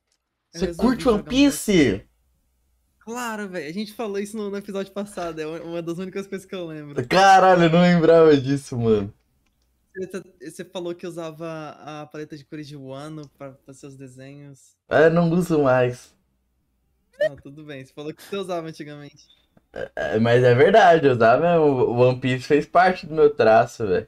Eu 0.53 0.59
você 0.59 0.75
curte 0.75 1.07
One 1.07 1.21
um 1.21 1.23
Piece? 1.23 2.05
Claro, 2.99 3.47
velho. 3.47 3.69
A 3.69 3.71
gente 3.71 3.93
falou 3.93 4.19
isso 4.19 4.35
no, 4.35 4.49
no 4.49 4.57
episódio 4.57 4.91
passado. 4.91 5.39
É 5.39 5.47
uma 5.47 5.81
das 5.81 5.97
únicas 5.97 6.27
coisas 6.27 6.45
que 6.45 6.53
eu 6.53 6.67
lembro. 6.67 7.07
Caralho, 7.07 7.63
eu 7.63 7.69
não 7.69 7.81
lembrava 7.81 8.35
disso, 8.35 8.77
mano. 8.77 9.13
Você, 9.95 10.51
você 10.51 10.65
falou 10.65 10.93
que 10.93 11.07
usava 11.07 11.77
a 11.79 12.05
paleta 12.07 12.35
de 12.35 12.43
cores 12.43 12.67
de 12.67 12.75
Wano 12.75 13.25
pra 13.37 13.53
fazer 13.65 13.79
seus 13.79 13.95
desenhos. 13.95 14.75
É, 14.89 15.09
não 15.09 15.31
uso 15.31 15.63
mais. 15.63 16.13
Não, 17.17 17.37
tudo 17.37 17.63
bem. 17.63 17.85
Você 17.85 17.93
falou 17.93 18.13
que 18.13 18.21
você 18.21 18.35
usava 18.35 18.67
antigamente. 18.67 19.44
É, 19.95 20.19
mas 20.19 20.43
é 20.43 20.53
verdade, 20.55 21.05
eu 21.07 21.13
usava. 21.13 21.59
O 21.59 21.97
One 21.99 22.19
Piece 22.19 22.45
fez 22.47 22.65
parte 22.65 23.05
do 23.05 23.13
meu 23.13 23.29
traço, 23.35 23.85
velho. 23.87 24.07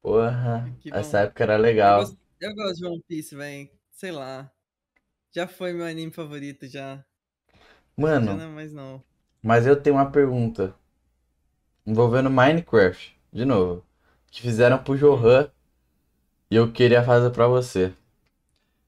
Porra, 0.00 0.72
bom. 0.84 0.92
essa 0.92 1.20
época 1.20 1.42
era 1.44 1.56
Eu 1.80 1.90
legal. 1.90 1.92
gosto, 1.92 2.18
eu 2.40 2.54
gosto 2.54 2.76
de 2.78 2.86
One 2.86 3.02
Piece, 3.08 3.34
velho. 3.36 3.70
Sei 3.90 4.10
lá. 4.12 4.52
Já 5.34 5.48
foi 5.48 5.72
meu 5.74 5.86
anime 5.86 6.12
favorito, 6.12 6.66
já. 6.68 7.04
Já 8.20 8.20
Mano, 8.20 8.34
não 8.34 8.44
é 8.44 8.48
mais 8.48 8.72
não. 8.72 9.04
mas 9.42 9.66
eu 9.66 9.80
tenho 9.80 9.96
uma 9.96 10.10
pergunta. 10.10 10.74
Envolvendo 11.86 12.28
Minecraft, 12.28 13.16
de 13.32 13.44
novo. 13.44 13.84
Que 14.32 14.42
fizeram 14.42 14.82
pro 14.82 14.96
Johan. 14.98 15.48
E 16.48 16.54
eu 16.54 16.70
queria 16.72 17.02
fazer 17.02 17.30
pra 17.30 17.48
você. 17.48 17.92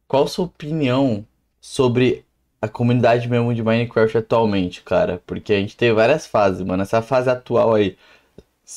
Qual 0.08 0.26
sua 0.26 0.46
opinião 0.46 1.26
sobre 1.60 2.24
a 2.64 2.68
comunidade 2.68 3.28
mesmo 3.28 3.54
de 3.54 3.62
Minecraft 3.62 4.18
atualmente, 4.18 4.82
cara? 4.82 5.22
Porque 5.26 5.52
a 5.52 5.60
gente 5.60 5.76
teve 5.76 5.94
várias 5.94 6.26
fases, 6.26 6.62
mano. 6.62 6.82
Essa 6.82 7.02
fase 7.02 7.30
atual 7.30 7.74
aí. 7.74 7.96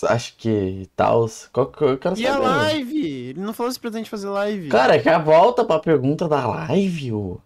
Acho 0.10 0.36
que 0.38 0.90
tal. 0.96 1.28
Qual 1.54 1.72
que 1.72 1.84
eu 1.84 1.98
quero 1.98 2.16
E 2.18 2.26
a 2.28 2.34
saber? 2.34 2.44
mano? 2.44 2.58
live? 2.58 3.06
Ele 3.30 3.40
não 3.42 3.54
falou 3.54 3.72
se 3.72 3.80
pretende 3.80 4.10
fazer 4.10 4.28
live. 4.30 4.70
Cara, 4.70 5.00
que 5.02 5.10
a 5.10 5.18
volta 5.20 5.64
pra 5.66 5.80
pergunta 5.80 6.28
da 6.28 6.46
live, 6.46 7.14
ô. 7.14 7.40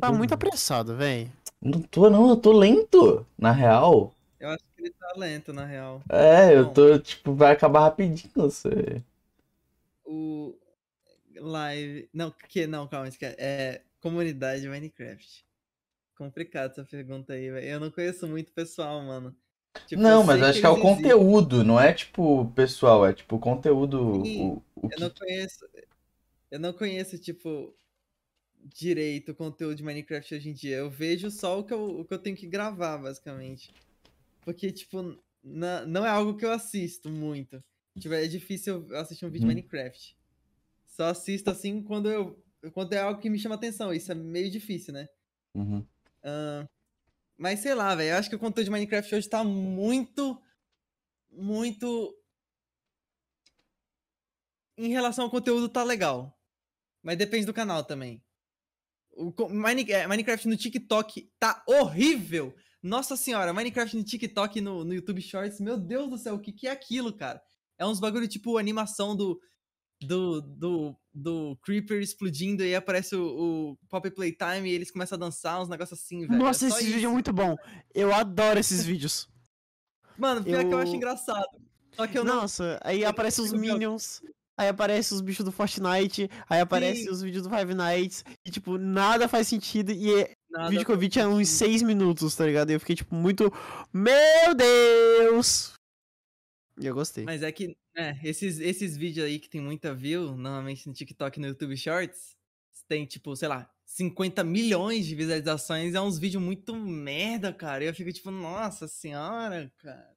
tá 0.00 0.10
muito 0.12 0.34
apressado, 0.34 0.96
velho. 0.96 1.30
Não 1.60 1.80
tô, 1.80 2.10
não, 2.10 2.28
eu 2.28 2.36
tô 2.36 2.52
lento, 2.52 3.24
na 3.38 3.52
real. 3.52 4.12
Eu 4.40 4.50
acho 4.50 4.64
que 4.76 4.82
ele 4.82 4.90
tá 4.90 5.12
lento, 5.16 5.52
na 5.52 5.64
real. 5.64 6.02
É, 6.08 6.54
eu 6.56 6.72
tô, 6.72 6.98
tipo, 6.98 7.32
vai 7.34 7.52
acabar 7.52 7.80
rapidinho, 7.80 8.30
você. 8.34 9.02
O 10.04 10.54
live. 11.36 12.08
Não, 12.12 12.30
que 12.48 12.66
não, 12.66 12.86
calma, 12.88 13.08
esquece. 13.08 13.36
É 13.38 13.82
comunidade 14.00 14.68
Minecraft. 14.68 15.44
Complicado 16.22 16.70
essa 16.70 16.84
pergunta 16.84 17.32
aí, 17.32 17.50
velho. 17.50 17.66
Eu 17.66 17.80
não 17.80 17.90
conheço 17.90 18.28
muito 18.28 18.52
pessoal, 18.52 19.02
mano. 19.02 19.34
Tipo, 19.86 20.02
Não, 20.02 20.22
mas 20.22 20.40
acho 20.42 20.60
que 20.60 20.66
é 20.66 20.68
o 20.68 20.72
existem. 20.74 20.96
conteúdo, 20.96 21.64
não 21.64 21.80
é 21.80 21.92
tipo 21.92 22.50
pessoal, 22.52 23.06
é 23.06 23.12
tipo 23.12 23.38
conteúdo. 23.38 24.00
O, 24.00 24.56
o 24.56 24.62
Eu 24.84 24.88
que... 24.90 25.00
não 25.00 25.10
conheço. 25.10 25.66
Eu 26.50 26.60
não 26.60 26.72
conheço, 26.72 27.18
tipo, 27.18 27.74
direito 28.74 29.32
o 29.32 29.34
conteúdo 29.34 29.74
de 29.74 29.82
Minecraft 29.82 30.34
hoje 30.34 30.50
em 30.50 30.52
dia. 30.52 30.76
Eu 30.76 30.90
vejo 30.90 31.30
só 31.30 31.58
o 31.58 31.64
que 31.64 31.72
eu, 31.72 32.00
o 32.00 32.04
que 32.04 32.14
eu 32.14 32.18
tenho 32.18 32.36
que 32.36 32.46
gravar, 32.46 32.98
basicamente. 32.98 33.72
Porque, 34.44 34.70
tipo, 34.70 35.18
na- 35.42 35.84
não 35.86 36.04
é 36.06 36.10
algo 36.10 36.36
que 36.36 36.44
eu 36.44 36.52
assisto 36.52 37.10
muito. 37.10 37.62
Tipo, 37.98 38.14
é 38.14 38.26
difícil 38.28 38.86
eu 38.90 38.96
assistir 38.98 39.24
um 39.24 39.28
vídeo 39.30 39.40
de 39.40 39.46
Uhum. 39.46 39.54
Minecraft. 39.54 40.16
Só 40.86 41.06
assisto 41.06 41.50
assim 41.50 41.82
quando 41.82 42.10
eu. 42.10 42.38
Quando 42.72 42.92
é 42.92 42.98
algo 42.98 43.20
que 43.20 43.28
me 43.30 43.38
chama 43.38 43.56
atenção. 43.56 43.92
Isso 43.92 44.12
é 44.12 44.14
meio 44.14 44.50
difícil, 44.50 44.94
né? 44.94 45.08
Uhum. 45.54 45.84
Ahn, 46.24 46.66
mas 47.36 47.60
sei 47.60 47.74
lá, 47.74 47.94
velho. 47.94 48.10
Eu 48.10 48.16
acho 48.18 48.28
que 48.28 48.36
o 48.36 48.38
conteúdo 48.38 48.66
de 48.66 48.70
Minecraft 48.70 49.14
hoje 49.14 49.28
tá 49.28 49.42
muito. 49.42 50.40
Muito. 51.30 52.16
Em 54.78 54.90
relação 54.90 55.24
ao 55.24 55.30
conteúdo, 55.30 55.68
tá 55.68 55.82
legal. 55.82 56.38
Mas 57.02 57.18
depende 57.18 57.46
do 57.46 57.54
canal 57.54 57.84
também. 57.84 58.22
O 59.14 59.34
é, 59.88 60.06
Minecraft 60.06 60.48
no 60.48 60.56
TikTok 60.56 61.30
tá 61.38 61.62
horrível! 61.66 62.54
Nossa 62.82 63.16
senhora, 63.16 63.52
Minecraft 63.52 63.96
no 63.96 64.04
TikTok 64.04 64.60
no, 64.60 64.84
no 64.84 64.94
YouTube 64.94 65.20
Shorts, 65.20 65.60
meu 65.60 65.76
Deus 65.76 66.10
do 66.10 66.18
céu, 66.18 66.34
o 66.34 66.40
que, 66.40 66.52
que 66.52 66.66
é 66.66 66.70
aquilo, 66.70 67.12
cara? 67.12 67.40
É 67.78 67.86
uns 67.86 68.00
bagulho 68.00 68.26
tipo 68.26 68.58
animação 68.58 69.16
do. 69.16 69.40
Do, 70.00 70.40
do, 70.40 70.96
do 71.14 71.56
Creeper 71.62 72.00
explodindo 72.00 72.62
e 72.62 72.66
aí 72.68 72.74
aparece 72.74 73.14
o, 73.14 73.22
o 73.72 73.76
Pop 73.88 74.10
Playtime 74.10 74.68
e 74.68 74.72
eles 74.72 74.90
começam 74.90 75.16
a 75.16 75.18
dançar, 75.18 75.60
uns 75.60 75.68
negócios 75.68 75.98
assim, 76.00 76.26
velho. 76.26 76.38
Nossa, 76.38 76.64
é 76.64 76.68
esse 76.68 76.84
vídeo 76.84 76.96
é 76.96 77.00
isso. 77.00 77.10
muito 77.10 77.32
bom. 77.32 77.56
Eu 77.94 78.12
adoro 78.14 78.58
esses 78.58 78.84
vídeos. 78.84 79.28
Mano, 80.16 80.42
pior 80.42 80.64
que 80.64 80.72
eu 80.72 80.78
acho 80.78 80.92
Eu- 80.92 80.96
engraçado. 80.96 81.46
Só 81.94 82.06
que 82.06 82.18
eu 82.18 82.24
não. 82.24 82.36
Nossa, 82.36 82.78
aí 82.82 83.02
eu 83.02 83.08
aparece 83.10 83.38
não 83.40 83.46
os 83.46 83.52
Minions, 83.52 84.22
aí 84.56 84.68
aparece 84.68 85.12
os 85.12 85.20
bichos 85.20 85.44
do 85.44 85.52
Fortnite, 85.52 86.30
aí 86.48 86.60
aparece 86.60 87.02
Sim. 87.04 87.10
os 87.10 87.20
vídeos 87.20 87.42
do 87.42 87.50
Five 87.50 87.74
Nights, 87.74 88.24
e 88.46 88.50
tipo, 88.50 88.78
nada 88.78 89.28
faz 89.28 89.48
sentido, 89.48 89.92
e 89.92 90.14
é- 90.22 90.32
o 90.58 90.68
vídeo 90.70 90.86
que 90.86 90.92
eu 90.92 90.96
vi 90.98 91.08
tinha 91.10 91.28
uns 91.28 91.48
sentido. 91.50 91.70
6 91.70 91.82
minutos, 91.82 92.34
tá 92.34 92.46
ligado? 92.46 92.70
E 92.70 92.74
eu 92.74 92.80
fiquei 92.80 92.96
tipo, 92.96 93.14
muito, 93.14 93.52
meu 93.92 94.54
Deus! 94.54 95.74
Eu 96.86 96.94
gostei. 96.94 97.24
Mas 97.24 97.42
é 97.42 97.50
que, 97.52 97.76
né, 97.94 98.18
esses, 98.22 98.58
esses 98.58 98.96
vídeos 98.96 99.26
aí 99.26 99.38
que 99.38 99.48
tem 99.48 99.60
muita 99.60 99.94
view, 99.94 100.36
normalmente 100.36 100.86
no 100.86 100.94
TikTok 100.94 101.38
e 101.38 101.40
no 101.40 101.48
YouTube 101.48 101.76
Shorts, 101.76 102.36
tem 102.88 103.06
tipo, 103.06 103.34
sei 103.36 103.48
lá, 103.48 103.70
50 103.84 104.42
milhões 104.44 105.06
de 105.06 105.14
visualizações, 105.14 105.94
é 105.94 106.00
uns 106.00 106.18
vídeos 106.18 106.42
muito 106.42 106.74
merda, 106.74 107.52
cara. 107.52 107.84
Eu 107.84 107.94
fico 107.94 108.12
tipo, 108.12 108.30
nossa 108.30 108.88
senhora, 108.88 109.72
cara. 109.78 110.16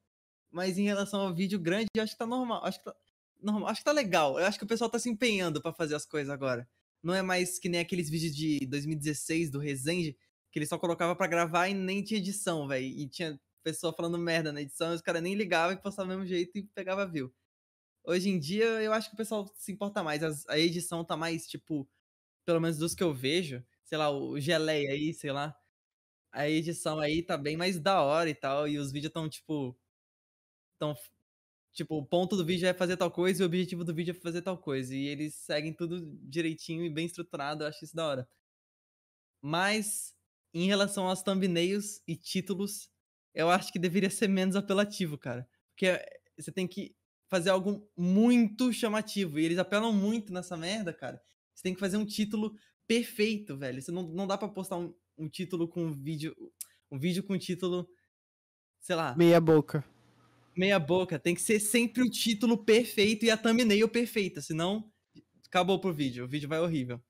Mas 0.50 0.78
em 0.78 0.84
relação 0.84 1.20
ao 1.20 1.34
vídeo 1.34 1.58
grande, 1.58 1.86
eu 1.94 2.02
acho 2.02 2.12
que 2.12 2.18
tá 2.18 2.26
normal. 2.26 2.64
Acho 2.64 2.78
que 2.78 2.84
tá, 2.84 2.94
normal, 3.42 3.68
acho 3.68 3.80
que 3.80 3.84
tá 3.84 3.92
legal. 3.92 4.38
Eu 4.38 4.46
acho 4.46 4.58
que 4.58 4.64
o 4.64 4.68
pessoal 4.68 4.90
tá 4.90 4.98
se 4.98 5.08
empenhando 5.10 5.60
pra 5.60 5.72
fazer 5.72 5.94
as 5.94 6.06
coisas 6.06 6.30
agora. 6.30 6.68
Não 7.02 7.14
é 7.14 7.22
mais 7.22 7.58
que 7.58 7.68
nem 7.68 7.80
aqueles 7.80 8.08
vídeos 8.08 8.34
de 8.34 8.66
2016 8.66 9.50
do 9.50 9.58
Resende, 9.58 10.16
que 10.50 10.58
ele 10.58 10.66
só 10.66 10.78
colocava 10.78 11.14
pra 11.14 11.26
gravar 11.26 11.68
e 11.68 11.74
nem 11.74 12.02
tinha 12.02 12.18
edição, 12.18 12.66
velho. 12.66 12.86
E 12.86 13.08
tinha 13.08 13.38
pessoa 13.66 13.92
falando 13.92 14.16
merda 14.16 14.52
na 14.52 14.62
edição, 14.62 14.94
os 14.94 15.02
caras 15.02 15.20
nem 15.20 15.34
ligavam 15.34 15.74
e 15.74 15.80
postavam 15.80 16.14
do 16.14 16.18
mesmo 16.18 16.26
jeito 16.28 16.56
e 16.56 16.62
pegava 16.62 17.04
view. 17.04 17.34
Hoje 18.04 18.28
em 18.30 18.38
dia, 18.38 18.64
eu 18.64 18.92
acho 18.92 19.08
que 19.08 19.14
o 19.14 19.16
pessoal 19.16 19.52
se 19.56 19.72
importa 19.72 20.04
mais. 20.04 20.22
a 20.48 20.58
edição 20.58 21.04
tá 21.04 21.16
mais, 21.16 21.48
tipo, 21.48 21.88
pelo 22.46 22.60
menos 22.60 22.78
dos 22.78 22.94
que 22.94 23.02
eu 23.02 23.12
vejo, 23.12 23.64
sei 23.84 23.98
lá, 23.98 24.10
o 24.10 24.38
Geleia 24.38 24.92
aí, 24.92 25.12
sei 25.12 25.32
lá. 25.32 25.56
A 26.32 26.48
edição 26.48 27.00
aí 27.00 27.22
tá 27.24 27.36
bem 27.36 27.56
mais 27.56 27.80
da 27.80 28.02
hora 28.02 28.30
e 28.30 28.34
tal. 28.34 28.68
E 28.68 28.78
os 28.78 28.92
vídeos 28.92 29.12
tão, 29.12 29.28
tipo. 29.28 29.76
Tão. 30.78 30.94
Tipo, 31.72 31.98
o 31.98 32.06
ponto 32.06 32.36
do 32.36 32.44
vídeo 32.44 32.68
é 32.68 32.74
fazer 32.74 32.96
tal 32.96 33.10
coisa 33.10 33.42
e 33.42 33.44
o 33.44 33.46
objetivo 33.46 33.84
do 33.84 33.94
vídeo 33.94 34.12
é 34.12 34.14
fazer 34.14 34.42
tal 34.42 34.58
coisa. 34.58 34.94
E 34.94 35.06
eles 35.08 35.34
seguem 35.34 35.72
tudo 35.74 36.00
direitinho 36.28 36.84
e 36.84 36.90
bem 36.90 37.06
estruturado. 37.06 37.64
Eu 37.64 37.68
acho 37.68 37.84
isso 37.84 37.96
da 37.96 38.06
hora. 38.06 38.28
Mas, 39.42 40.14
em 40.54 40.66
relação 40.66 41.08
aos 41.08 41.22
thumbnails 41.22 42.02
e 42.06 42.16
títulos, 42.16 42.90
eu 43.36 43.50
acho 43.50 43.72
que 43.72 43.78
deveria 43.78 44.10
ser 44.10 44.28
menos 44.28 44.56
apelativo, 44.56 45.18
cara. 45.18 45.46
Porque 45.70 46.00
você 46.38 46.50
tem 46.50 46.66
que 46.66 46.96
fazer 47.28 47.50
algo 47.50 47.88
muito 47.96 48.72
chamativo. 48.72 49.38
E 49.38 49.44
eles 49.44 49.58
apelam 49.58 49.92
muito 49.92 50.32
nessa 50.32 50.56
merda, 50.56 50.92
cara. 50.92 51.20
Você 51.54 51.62
tem 51.62 51.74
que 51.74 51.80
fazer 51.80 51.98
um 51.98 52.06
título 52.06 52.54
perfeito, 52.86 53.56
velho. 53.56 53.80
Você 53.82 53.92
não, 53.92 54.02
não 54.04 54.26
dá 54.26 54.38
pra 54.38 54.48
postar 54.48 54.78
um, 54.78 54.94
um 55.18 55.28
título 55.28 55.68
com 55.68 55.84
um 55.84 55.92
vídeo. 55.92 56.34
Um 56.90 56.98
vídeo 56.98 57.22
com 57.22 57.36
título. 57.38 57.88
Sei 58.80 58.96
lá, 58.96 59.14
Meia 59.16 59.40
boca. 59.40 59.84
meia 60.56 60.78
boca. 60.78 61.18
Tem 61.18 61.34
que 61.34 61.42
ser 61.42 61.60
sempre 61.60 62.02
o 62.02 62.10
título 62.10 62.64
perfeito 62.64 63.24
e 63.24 63.30
a 63.30 63.36
thumbnail 63.36 63.88
perfeita. 63.88 64.40
Senão, 64.40 64.90
acabou 65.46 65.80
pro 65.80 65.92
vídeo. 65.92 66.24
O 66.24 66.28
vídeo 66.28 66.48
vai 66.48 66.60
horrível. 66.60 67.00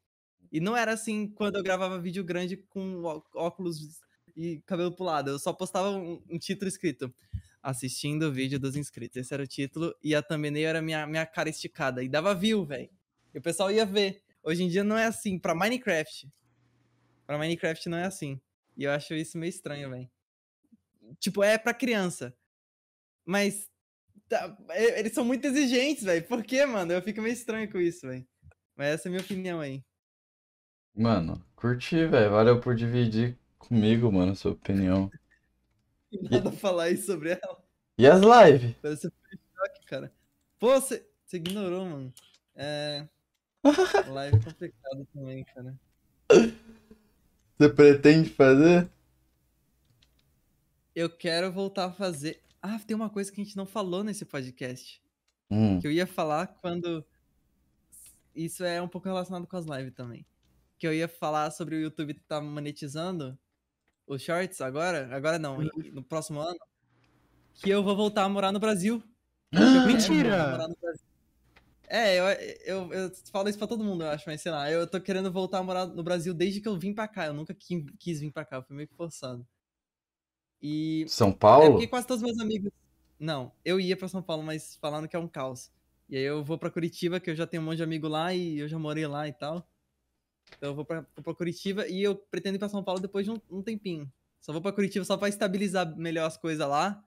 E 0.53 0.61
não 0.61 0.77
era 0.77 0.93
assim 0.93 1.29
quando 1.29 1.57
eu 1.57 1.63
gravava 1.63 2.01
vídeo 2.01 2.25
grande 2.25 2.57
com 2.57 3.03
óculos 3.35 4.01
e 4.37 4.61
cabelo 4.67 4.93
pro 4.93 5.05
lado. 5.05 5.31
Eu 5.31 5.39
só 5.39 5.53
postava 5.53 5.91
um, 5.91 6.23
um 6.29 6.39
título 6.39 6.69
escrito. 6.69 7.13
Assistindo 7.63 8.25
o 8.25 8.33
vídeo 8.33 8.61
dos 8.61 8.77
inscritos. 8.77 9.17
Esse 9.17 9.35
era 9.35 9.43
o 9.43 9.47
título. 9.47 9.93
E 10.03 10.15
a 10.15 10.23
thumbnail 10.23 10.69
era 10.69 10.83
minha, 10.83 11.07
minha 11.07 11.27
cara 11.27 11.49
esticada. 11.49 12.03
E 12.05 12.09
dava 12.09 12.35
view, 12.35 12.65
velho. 12.65 12.89
E 13.35 13.39
o 13.39 13.43
pessoal 13.43 13.73
ia 13.73 13.85
ver. 13.85 14.23
Hoje 14.43 14.63
em 14.63 14.69
dia 14.69 14.85
não 14.85 14.97
é 14.97 15.07
assim. 15.07 15.39
Pra 15.39 15.55
Minecraft. 15.55 16.31
Pra 17.27 17.39
Minecraft 17.39 17.89
não 17.89 17.99
é 17.99 18.05
assim. 18.05 18.41
E 18.77 18.85
eu 18.85 18.93
acho 18.93 19.15
isso 19.15 19.39
meio 19.39 19.51
estranho, 19.51 19.91
velho. 19.91 20.09
Tipo, 21.19 21.43
é 21.43 21.59
pra 21.59 21.75
criança. 21.75 22.37
Mas. 23.25 23.69
tá, 24.29 24.57
eles 24.97 25.13
são 25.13 25.25
muito 25.25 25.47
exigentes, 25.47 26.05
velho. 26.05 26.25
Por 26.29 26.45
quê, 26.45 26.65
mano? 26.67 26.93
Eu 26.93 27.03
fico 27.03 27.21
meio 27.21 27.33
estranho 27.33 27.71
com 27.71 27.81
isso, 27.81 28.07
velho. 28.07 28.25
Mas 28.77 28.89
essa 28.89 29.09
é 29.09 29.11
a 29.11 29.13
minha 29.13 29.23
opinião 29.23 29.59
aí. 29.59 29.83
Mano, 30.95 31.45
curti, 31.57 32.07
velho. 32.07 32.31
Valeu 32.31 32.61
por 32.61 32.77
dividir 32.77 33.37
comigo, 33.59 34.11
mano, 34.11 34.35
sua 34.35 34.53
opinião. 34.53 35.11
E 36.11 36.29
nada 36.29 36.51
a 36.51 36.53
falar 36.53 36.85
aí 36.85 36.97
sobre 36.97 37.31
ela. 37.31 37.65
E 37.99 38.07
as 38.07 38.21
lives? 38.21 38.77
Parece 38.83 39.07
um 39.07 39.11
choque, 39.11 39.87
cara. 39.87 40.13
Pô, 40.59 40.81
você 40.81 41.07
ignorou, 41.33 41.85
mano. 41.85 42.13
É. 42.55 43.07
Live 44.09 44.37
é 44.37 44.41
complicado 44.41 45.07
também, 45.13 45.45
cara. 45.45 45.79
Você 47.59 47.69
pretende 47.69 48.31
fazer? 48.31 48.89
Eu 50.95 51.11
quero 51.11 51.53
voltar 51.53 51.87
a 51.87 51.93
fazer. 51.93 52.43
Ah, 52.63 52.79
tem 52.79 52.95
uma 52.97 53.11
coisa 53.11 53.31
que 53.31 53.41
a 53.41 53.45
gente 53.45 53.57
não 53.57 53.67
falou 53.67 54.03
nesse 54.03 54.25
podcast. 54.25 55.03
Hum. 55.51 55.81
Que 55.81 55.87
eu 55.87 55.93
ia 55.93 56.07
falar 56.07 56.47
quando. 56.47 57.05
Isso 58.35 58.65
é 58.65 58.81
um 58.81 58.89
pouco 58.89 59.09
relacionado 59.09 59.47
com 59.47 59.57
as 59.57 59.67
lives 59.67 59.95
também. 59.95 60.25
Que 60.79 60.87
eu 60.87 60.95
ia 60.95 61.09
falar 61.09 61.51
sobre 61.51 61.77
o 61.77 61.81
YouTube 61.81 62.15
tá 62.29 62.41
monetizando 62.41 63.39
os 64.07 64.23
shorts 64.23 64.61
agora. 64.61 65.09
Agora 65.15 65.39
não, 65.39 65.63
em- 65.63 65.71
no 65.93 66.03
próximo 66.03 66.41
ano. 66.41 66.59
Que 67.55 67.71
eu 67.71 67.83
vou 67.83 67.97
voltar 67.97 68.25
a 68.25 68.29
morar 68.29 68.53
no 68.53 68.59
Brasil. 68.61 69.03
Quero 69.51 69.87
Mentira! 69.87 70.59
no 70.69 70.77
Brasil. 70.77 71.07
É, 71.89 72.17
eu, 72.19 72.25
eu, 72.65 72.93
eu 72.93 73.13
falo 73.31 73.49
isso 73.49 73.57
pra 73.59 73.67
todo 73.69 73.85
mundo, 73.85 74.03
eu 74.03 74.11
acho, 74.11 74.25
mas 74.29 74.41
sei 74.41 74.51
lá, 74.51 74.69
eu 74.71 74.89
tô 74.89 75.01
querendo 75.01 75.31
voltar 75.31 75.59
a 75.59 75.63
morar 75.63 75.87
no 75.87 76.03
Brasil 76.03 76.35
desde 76.35 76.61
que 76.61 76.67
eu 76.69 76.77
vim 76.77 76.93
pra 76.93 77.07
cá. 77.07 77.27
Eu 77.27 77.33
nunca 77.35 77.55
qui- 77.55 77.87
quis 77.99 78.19
vir 78.21 78.33
pra 78.33 78.45
cá, 78.45 78.57
eu 78.57 78.63
fui 78.65 78.75
meio 78.75 78.89
que 78.89 78.95
forçado. 78.97 79.47
E 80.61 81.05
São 81.09 81.29
é 81.29 81.33
Paulo? 81.35 81.71
porque 81.73 81.87
quase 81.87 82.07
todos 82.07 82.23
meus 82.23 82.39
amigos. 82.41 82.73
Não, 83.19 83.53
eu 83.65 83.79
ia 83.81 83.97
pra 83.97 84.09
São 84.09 84.21
Paulo, 84.23 84.43
mas 84.43 84.77
falando 84.77 85.07
que 85.09 85.15
é 85.17 85.19
um 85.19 85.29
caos. 85.29 85.71
E 86.09 86.17
aí 86.17 86.23
eu 86.25 86.43
vou 86.45 86.59
pra 86.59 86.71
Curitiba, 86.71 87.21
que 87.21 87.31
eu 87.31 87.37
já 87.37 87.47
tenho 87.47 87.63
um 87.63 87.67
monte 87.67 87.77
de 87.79 87.83
amigo 87.85 88.09
lá 88.09 88.35
e 88.35 88.59
eu 88.59 88.69
já 88.69 88.79
morei 88.79 89.07
lá 89.07 89.27
e 89.29 89.33
tal. 89.33 89.67
Então 90.57 90.71
eu 90.71 90.75
vou 90.75 90.85
pra, 90.85 91.01
vou 91.15 91.23
pra 91.25 91.35
Curitiba 91.35 91.87
e 91.89 92.03
eu 92.03 92.15
pretendo 92.15 92.57
ir 92.57 92.59
pra 92.59 92.69
São 92.69 92.83
Paulo 92.83 93.01
depois 93.01 93.25
de 93.25 93.31
um, 93.33 93.41
um 93.51 93.63
tempinho. 93.63 94.11
Só 94.41 94.53
vou 94.53 94.63
pra 94.63 94.73
Curitiba 94.73 95.05
só 95.05 95.17
pra 95.17 95.29
estabilizar 95.29 95.97
melhor 95.97 96.27
as 96.27 96.37
coisas 96.37 96.67
lá. 96.67 97.03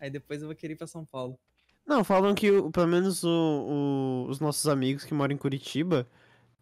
Aí 0.00 0.10
depois 0.10 0.42
eu 0.42 0.48
vou 0.48 0.56
querer 0.56 0.74
ir 0.74 0.76
pra 0.76 0.86
São 0.86 1.04
Paulo. 1.04 1.38
Não, 1.86 2.02
falam 2.04 2.34
que 2.34 2.50
pelo 2.72 2.86
menos 2.86 3.24
o- 3.24 3.28
o- 3.28 4.26
os 4.30 4.40
nossos 4.40 4.66
amigos 4.68 5.04
que 5.04 5.14
moram 5.14 5.34
em 5.34 5.38
Curitiba, 5.38 6.06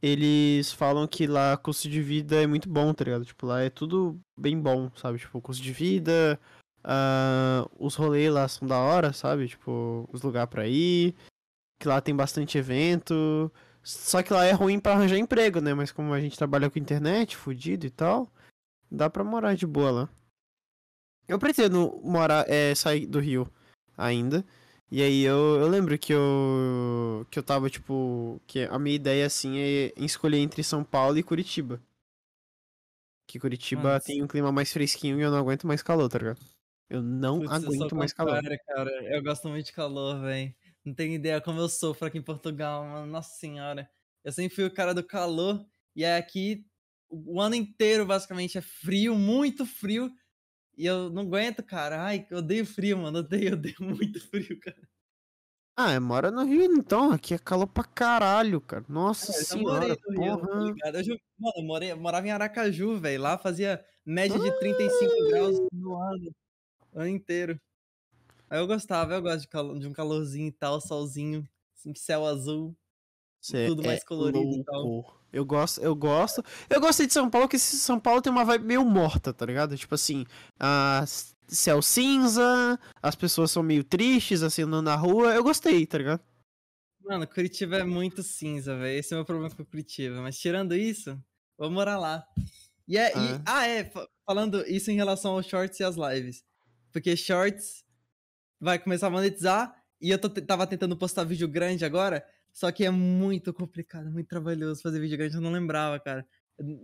eles 0.01 0.73
falam 0.73 1.07
que 1.07 1.27
lá 1.27 1.57
custo 1.57 1.89
de 1.89 2.03
vida 2.03 2.43
é 2.43 2.47
muito 2.47 2.69
bom, 2.69 2.93
tá 2.93 3.05
ligado? 3.05 3.25
Tipo, 3.25 3.47
lá 3.47 3.61
é 3.63 3.71
tudo 3.71 4.21
bem 4.37 4.59
bom, 4.59 4.91
sabe? 4.97 5.19
Tipo, 5.19 5.41
custo 5.41 5.63
de 5.63 5.73
vida, 5.73 6.39
ah, 6.83 7.69
os 7.79 7.95
rolês 7.95 8.33
lá 8.33 8.47
são 8.49 8.67
da 8.67 8.79
hora, 8.79 9.13
sabe? 9.13 9.49
Tipo, 9.49 10.09
os 10.13 10.23
lugares 10.23 10.51
pra 10.51 10.67
ir, 10.67 11.15
que 11.81 11.87
lá 11.89 12.01
tem 12.01 12.15
bastante 12.15 12.59
evento. 12.59 13.51
Só 13.83 14.23
que 14.23 14.33
lá 14.33 14.45
é 14.45 14.53
ruim 14.53 14.79
pra 14.79 14.93
arranjar 14.93 15.17
emprego, 15.17 15.61
né? 15.61 15.75
Mas 15.75 15.91
como 15.91 16.13
a 16.13 16.21
gente 16.21 16.39
trabalha 16.39 16.71
com 16.71 16.79
internet, 16.79 17.37
fudido 17.37 17.87
e 17.87 17.91
tal, 17.91 18.31
dá 18.91 19.11
pra 19.11 19.25
morar 19.25 19.55
de 19.55 19.67
boa 19.67 19.91
lá. 19.91 20.09
Eu 21.27 21.39
pretendo 21.39 22.01
morar, 22.05 22.49
é, 22.49 22.75
sair 22.75 23.07
do 23.07 23.19
Rio 23.19 23.51
ainda. 23.97 24.45
E 24.91 25.03
aí 25.03 25.23
eu, 25.23 25.59
eu 25.59 25.69
lembro 25.69 25.99
que 25.99 26.13
eu 26.13 27.27
que 27.31 27.39
eu 27.39 27.43
tava 27.43 27.71
tipo, 27.71 28.41
que 28.47 28.65
a 28.65 28.79
minha 28.79 28.95
ideia 28.95 29.27
assim 29.27 29.59
é 29.59 29.93
escolher 29.97 30.39
entre 30.39 30.63
São 30.63 30.85
Paulo 30.85 31.17
e 31.17 31.23
Curitiba. 31.23 31.81
Que 33.27 33.39
Curitiba 33.39 33.95
Nossa. 33.95 34.07
tem 34.07 34.23
um 34.23 34.27
clima 34.27 34.53
mais 34.53 34.71
fresquinho 34.71 35.19
e 35.19 35.23
eu 35.23 35.31
não 35.31 35.39
aguento 35.39 35.67
mais 35.67 35.83
calor, 35.83 36.09
tá 36.11 36.19
ligado? 36.19 36.39
Eu 36.91 37.03
não 37.03 37.41
Putz, 37.41 37.53
aguento 37.53 37.97
mais 37.97 38.13
calor. 38.13 38.35
contrário, 38.35 38.61
cara. 38.67 38.91
Eu 39.15 39.23
gosto 39.23 39.49
muito 39.49 39.65
de 39.65 39.73
calor, 39.73 40.21
velho. 40.21 40.55
Não 40.85 40.95
tem 40.95 41.15
ideia 41.15 41.41
como 41.41 41.61
eu 41.61 41.69
sofro 41.69 42.07
aqui 42.09 42.19
em 42.19 42.23
Portugal, 42.23 42.85
mano. 42.85 43.07
Nossa 43.07 43.31
senhora. 43.39 43.89
Eu 44.25 44.33
sempre 44.33 44.55
fui 44.55 44.65
o 44.65 44.75
cara 44.75 44.95
do 44.95 45.05
calor. 45.07 45.65
E 45.95 46.05
é 46.05 46.17
aqui 46.17 46.67
o 47.11 47.41
ano 47.41 47.55
inteiro, 47.55 48.07
basicamente, 48.07 48.57
é 48.59 48.63
frio, 48.63 49.15
muito 49.17 49.67
frio. 49.67 50.11
E 50.77 50.87
eu 50.87 51.11
não 51.11 51.23
aguento, 51.25 51.63
cara. 51.65 52.03
Ai, 52.05 52.27
eu 52.31 52.39
odeio 52.39 52.67
frio, 52.67 52.99
mano. 52.99 53.21
Odeio, 53.21 53.55
odeio 53.55 53.77
muito 53.81 54.21
frio, 54.21 54.59
cara. 54.61 54.89
Ah, 55.77 55.99
mora 56.01 56.31
no 56.31 56.45
Rio 56.45 56.65
então, 56.65 57.13
aqui 57.13 57.33
é 57.35 57.39
calor 57.39 57.67
pra 57.67 57.83
caralho, 57.85 58.61
cara. 58.61 58.85
Nossa 58.89 59.33
Eu 59.33 59.45
já 59.45 59.57
senhora, 59.57 59.65
morei 59.65 59.97
no 60.07 60.11
Rio, 60.21 60.39
tá 60.39 60.59
porra. 60.59 60.59
ligado? 60.61 60.99
Eu, 60.99 61.17
mano, 61.39 61.55
eu 61.57 61.63
morei, 61.65 61.93
eu 61.93 61.97
morava 61.97 62.27
em 62.27 62.31
Aracaju, 62.31 62.99
velho. 62.99 63.23
Lá 63.23 63.39
fazia 63.39 63.85
média 64.05 64.39
de 64.39 64.51
35 64.59 65.23
graus 65.29 65.59
no 65.73 65.97
ano. 65.97 66.31
O 66.93 67.01
ano 67.01 67.09
inteiro. 67.09 67.61
Aí 68.53 68.59
eu 68.59 68.67
gostava, 68.67 69.15
eu 69.15 69.23
gosto 69.23 69.49
de, 69.49 69.81
de 69.81 69.87
um 69.89 69.93
calorzinho 69.95 70.49
e 70.49 70.53
tal, 70.53 70.79
solzinho, 70.79 71.49
céu 71.97 72.27
azul. 72.27 72.77
Cê 73.41 73.67
tudo 73.67 73.83
mais 73.83 74.03
é 74.03 74.05
colorido 74.05 74.57
e 74.61 74.63
tal. 74.63 74.83
louco. 74.83 75.19
Eu 75.33 75.43
gosto, 75.47 75.81
eu 75.81 75.97
gosto. 75.97 76.45
Eu 76.69 76.79
gostei 76.79 77.07
de 77.07 77.15
São 77.15 77.31
Paulo, 77.31 77.47
porque 77.47 77.57
esse 77.57 77.79
São 77.79 77.99
Paulo 77.99 78.21
tem 78.21 78.31
uma 78.31 78.45
vibe 78.45 78.67
meio 78.67 78.85
morta, 78.85 79.33
tá 79.33 79.47
ligado? 79.47 79.75
Tipo 79.79 79.95
assim, 79.95 80.27
a 80.61 81.03
céu 81.49 81.81
cinza, 81.81 82.79
as 83.03 83.15
pessoas 83.15 83.51
são 83.51 83.63
meio 83.63 83.83
tristes, 83.83 84.43
assim, 84.43 84.63
andando 84.65 84.85
na 84.85 84.97
rua. 84.97 85.33
Eu 85.35 85.43
gostei, 85.43 85.87
tá 85.87 85.97
ligado? 85.97 86.21
Mano, 87.01 87.27
Curitiba 87.27 87.79
é 87.79 87.85
muito 87.85 88.23
cinza, 88.23 88.77
velho. 88.77 88.99
Esse 88.99 89.15
é 89.15 89.17
o 89.17 89.21
meu 89.21 89.25
problema 89.25 89.51
com 89.55 89.65
Curitiba. 89.65 90.21
Mas 90.21 90.39
tirando 90.39 90.75
isso, 90.77 91.19
vou 91.57 91.71
morar 91.71 91.99
lá. 91.99 92.23
E 92.87 92.99
é, 92.99 93.09
e- 93.13 93.15
Ah. 93.17 93.43
ah, 93.47 93.67
é, 93.67 93.85
fa- 93.87 94.07
falando 94.27 94.63
isso 94.69 94.91
em 94.91 94.95
relação 94.95 95.33
aos 95.33 95.47
shorts 95.47 95.81
e 95.81 95.85
às 95.85 95.97
lives. 95.97 96.45
Porque 96.93 97.17
shorts 97.17 97.82
vai 98.63 98.79
começar 98.79 99.09
a 99.09 99.11
monetizar 99.11 99.75
e 100.01 100.11
eu 100.11 100.19
tô, 100.19 100.31
tava 100.31 100.67
tentando 100.69 100.97
postar 100.97 101.25
vídeo 101.25 101.49
grande 101.49 101.85
agora, 101.85 102.25
só 102.53 102.71
que 102.71 102.85
é 102.85 102.91
muito 102.91 103.53
complicado, 103.53 104.09
muito 104.11 104.29
trabalhoso 104.29 104.81
fazer 104.81 105.01
vídeo 105.01 105.19
grande, 105.19 105.35
eu 105.35 105.41
não 105.41 105.51
lembrava, 105.51 105.99
cara. 105.99 106.25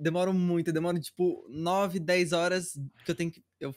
Demoro 0.00 0.34
muito, 0.34 0.72
demoro 0.72 0.98
tipo 0.98 1.46
9, 1.48 2.00
10 2.00 2.32
horas 2.32 2.72
que 3.04 3.10
eu 3.10 3.14
tenho 3.14 3.30
que. 3.30 3.44
Eu, 3.60 3.72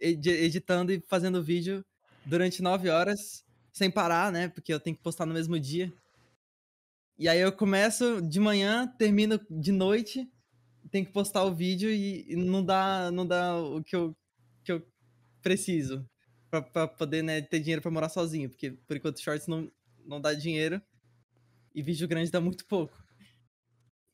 edi- 0.00 0.30
editando 0.30 0.92
e 0.92 1.00
fazendo 1.08 1.42
vídeo 1.42 1.84
durante 2.24 2.62
9 2.62 2.88
horas, 2.88 3.44
sem 3.72 3.90
parar, 3.90 4.32
né? 4.32 4.48
Porque 4.48 4.72
eu 4.72 4.80
tenho 4.80 4.96
que 4.96 5.02
postar 5.02 5.26
no 5.26 5.34
mesmo 5.34 5.58
dia. 5.60 5.92
E 7.18 7.28
aí 7.28 7.40
eu 7.40 7.52
começo 7.52 8.22
de 8.22 8.40
manhã, 8.40 8.86
termino 8.98 9.38
de 9.50 9.72
noite, 9.72 10.26
tenho 10.90 11.04
que 11.04 11.12
postar 11.12 11.44
o 11.44 11.54
vídeo 11.54 11.90
e, 11.90 12.32
e 12.32 12.36
não 12.36 12.64
dá 12.64 13.10
não 13.10 13.26
dá 13.26 13.56
o 13.58 13.82
que 13.82 13.94
eu, 13.96 14.16
que 14.64 14.72
eu 14.72 14.86
preciso 15.42 16.08
pra, 16.62 16.86
pra 16.86 16.88
poder 16.88 17.22
né, 17.22 17.40
ter 17.40 17.60
dinheiro 17.60 17.82
pra 17.82 17.90
morar 17.90 18.08
sozinho, 18.08 18.48
porque 18.48 18.70
por 18.70 18.96
enquanto 18.96 19.20
shorts 19.20 19.46
não, 19.46 19.70
não 20.04 20.20
dá 20.20 20.34
dinheiro 20.34 20.80
e 21.74 21.82
vídeo 21.82 22.06
grande 22.06 22.30
dá 22.30 22.40
muito 22.40 22.64
pouco. 22.66 23.04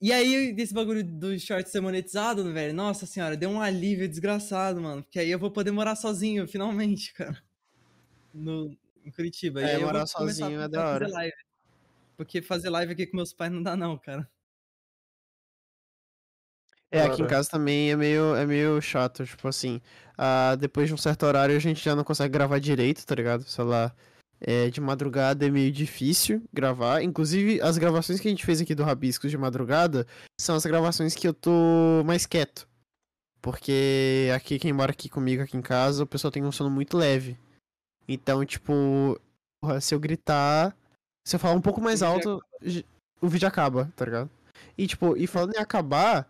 E 0.00 0.12
aí, 0.12 0.50
desse 0.54 0.72
bagulho 0.72 1.04
do 1.04 1.38
short 1.38 1.68
ser 1.68 1.82
monetizado, 1.82 2.50
velho, 2.54 2.72
nossa 2.72 3.04
senhora, 3.04 3.36
deu 3.36 3.50
um 3.50 3.60
alívio 3.60 4.08
desgraçado, 4.08 4.80
mano. 4.80 5.02
Porque 5.02 5.18
aí 5.18 5.30
eu 5.30 5.38
vou 5.38 5.50
poder 5.50 5.70
morar 5.72 5.94
sozinho, 5.94 6.48
finalmente, 6.48 7.12
cara. 7.14 7.36
No, 8.32 8.74
em 9.04 9.10
Curitiba. 9.10 9.60
É, 9.60 9.76
morar 9.78 10.06
sozinho 10.06 10.58
é 10.58 10.68
da 10.68 10.88
hora. 10.88 11.06
live. 11.06 11.36
Porque 12.16 12.40
fazer 12.40 12.70
live 12.70 12.92
aqui 12.92 13.06
com 13.06 13.16
meus 13.16 13.34
pais 13.34 13.52
não 13.52 13.62
dá, 13.62 13.76
não, 13.76 13.98
cara. 13.98 14.26
É, 16.90 17.02
aqui 17.02 17.22
em 17.22 17.26
casa 17.26 17.48
também 17.48 17.90
é 17.90 17.96
meio, 17.96 18.34
é 18.34 18.44
meio 18.44 18.80
chato, 18.80 19.24
tipo 19.24 19.46
assim, 19.46 19.80
ah, 20.18 20.56
depois 20.56 20.88
de 20.88 20.94
um 20.94 20.96
certo 20.96 21.24
horário 21.24 21.56
a 21.56 21.60
gente 21.60 21.82
já 21.84 21.94
não 21.94 22.02
consegue 22.02 22.32
gravar 22.32 22.58
direito, 22.58 23.06
tá 23.06 23.14
ligado? 23.14 23.44
Sei 23.44 23.64
lá, 23.64 23.94
é, 24.40 24.70
de 24.70 24.80
madrugada 24.80 25.46
é 25.46 25.50
meio 25.50 25.70
difícil 25.70 26.42
gravar, 26.52 27.02
inclusive 27.02 27.60
as 27.60 27.78
gravações 27.78 28.18
que 28.18 28.26
a 28.26 28.30
gente 28.30 28.44
fez 28.44 28.60
aqui 28.60 28.74
do 28.74 28.82
Rabiscos 28.82 29.30
de 29.30 29.38
madrugada 29.38 30.06
são 30.40 30.56
as 30.56 30.66
gravações 30.66 31.14
que 31.14 31.28
eu 31.28 31.32
tô 31.32 32.02
mais 32.04 32.26
quieto, 32.26 32.66
porque 33.40 34.28
aqui, 34.34 34.58
quem 34.58 34.72
mora 34.72 34.90
aqui 34.90 35.08
comigo 35.08 35.42
aqui 35.42 35.56
em 35.56 35.62
casa, 35.62 36.02
o 36.02 36.06
pessoal 36.06 36.32
tem 36.32 36.42
um 36.42 36.50
sono 36.50 36.70
muito 36.70 36.96
leve, 36.96 37.38
então, 38.08 38.44
tipo, 38.44 39.16
se 39.80 39.94
eu 39.94 40.00
gritar, 40.00 40.76
se 41.24 41.36
eu 41.36 41.40
falar 41.40 41.54
um 41.54 41.60
pouco 41.60 41.80
mais 41.80 42.02
alto, 42.02 42.42
o 43.22 43.28
vídeo 43.28 43.46
acaba, 43.46 43.92
tá 43.94 44.04
ligado? 44.04 44.28
E, 44.76 44.86
tipo, 44.88 45.16
e 45.16 45.28
falando 45.28 45.54
em 45.54 45.60
acabar, 45.60 46.28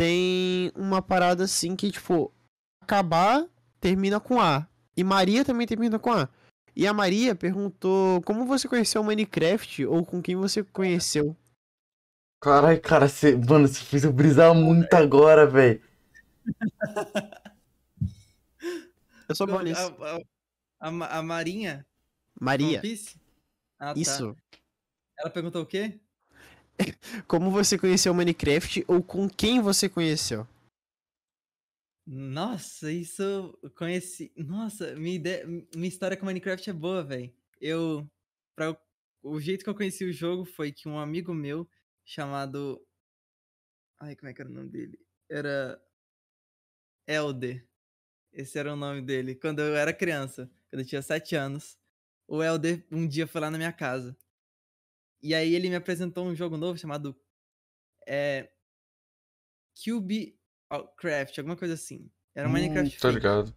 tem 0.00 0.72
uma 0.74 1.02
parada 1.02 1.44
assim 1.44 1.76
que, 1.76 1.92
tipo, 1.92 2.32
acabar 2.80 3.46
termina 3.78 4.18
com 4.18 4.40
A. 4.40 4.66
E 4.96 5.04
Maria 5.04 5.44
também 5.44 5.66
termina 5.66 5.98
com 5.98 6.10
A. 6.10 6.26
E 6.74 6.86
a 6.86 6.94
Maria 6.94 7.34
perguntou 7.34 8.22
como 8.22 8.46
você 8.46 8.66
conheceu 8.66 9.02
o 9.02 9.04
Minecraft 9.04 9.84
ou 9.84 10.02
com 10.02 10.22
quem 10.22 10.36
você 10.36 10.64
conheceu. 10.64 11.36
Caralho, 12.40 12.80
cara, 12.80 13.08
você, 13.08 13.36
mano, 13.36 13.68
você 13.68 13.84
fez 13.84 14.02
eu 14.02 14.10
brisar 14.10 14.54
muito 14.54 14.94
agora, 14.94 15.46
velho. 15.46 15.82
Eu 19.28 19.34
sou 19.34 19.46
bom 19.46 19.60
nisso. 19.60 19.94
a, 20.80 20.88
a, 20.88 21.18
a 21.18 21.22
Marinha? 21.22 21.86
Maria? 22.40 22.80
Ah, 23.78 23.92
tá. 23.92 24.00
isso. 24.00 24.34
Ela 25.18 25.28
perguntou 25.28 25.62
o 25.62 25.66
quê? 25.66 26.00
Como 27.26 27.50
você 27.50 27.78
conheceu 27.78 28.12
o 28.12 28.14
Minecraft 28.14 28.84
ou 28.88 29.02
com 29.02 29.28
quem 29.28 29.60
você 29.60 29.88
conheceu? 29.88 30.46
Nossa, 32.06 32.90
isso 32.90 33.22
eu 33.22 33.70
conheci. 33.76 34.32
Nossa, 34.36 34.94
minha 34.96 35.16
ideia, 35.16 35.46
minha 35.46 35.88
história 35.88 36.16
com 36.16 36.26
Minecraft 36.26 36.68
é 36.68 36.72
boa, 36.72 37.04
velho. 37.04 37.32
Eu, 37.60 38.10
pra 38.56 38.76
o 39.22 39.38
jeito 39.38 39.62
que 39.62 39.70
eu 39.70 39.74
conheci 39.74 40.04
o 40.04 40.12
jogo 40.12 40.44
foi 40.44 40.72
que 40.72 40.88
um 40.88 40.98
amigo 40.98 41.34
meu 41.34 41.68
chamado, 42.04 42.84
ai, 43.98 44.16
como 44.16 44.30
é 44.30 44.34
que 44.34 44.40
era 44.40 44.50
o 44.50 44.52
nome 44.52 44.70
dele? 44.70 44.98
Era 45.28 45.80
Elder. 47.06 47.66
Esse 48.32 48.58
era 48.58 48.72
o 48.72 48.76
nome 48.76 49.02
dele. 49.02 49.34
Quando 49.34 49.60
eu 49.60 49.76
era 49.76 49.92
criança, 49.92 50.50
quando 50.70 50.80
eu 50.80 50.86
tinha 50.86 51.02
sete 51.02 51.36
anos, 51.36 51.78
o 52.26 52.42
Elder 52.42 52.84
um 52.90 53.06
dia 53.06 53.26
foi 53.26 53.40
lá 53.40 53.50
na 53.50 53.58
minha 53.58 53.72
casa. 53.72 54.16
E 55.22 55.34
aí 55.34 55.54
ele 55.54 55.68
me 55.68 55.76
apresentou 55.76 56.24
um 56.26 56.34
jogo 56.34 56.56
novo 56.56 56.78
chamado 56.78 57.14
é, 58.06 58.48
Cube 59.82 60.38
Craft, 60.96 61.38
alguma 61.38 61.56
coisa 61.56 61.74
assim. 61.74 62.10
Era 62.34 62.48
um 62.48 62.52
Minecraft 62.52 62.98
Tô 62.98 63.08
fake. 63.08 63.14
ligado. 63.14 63.54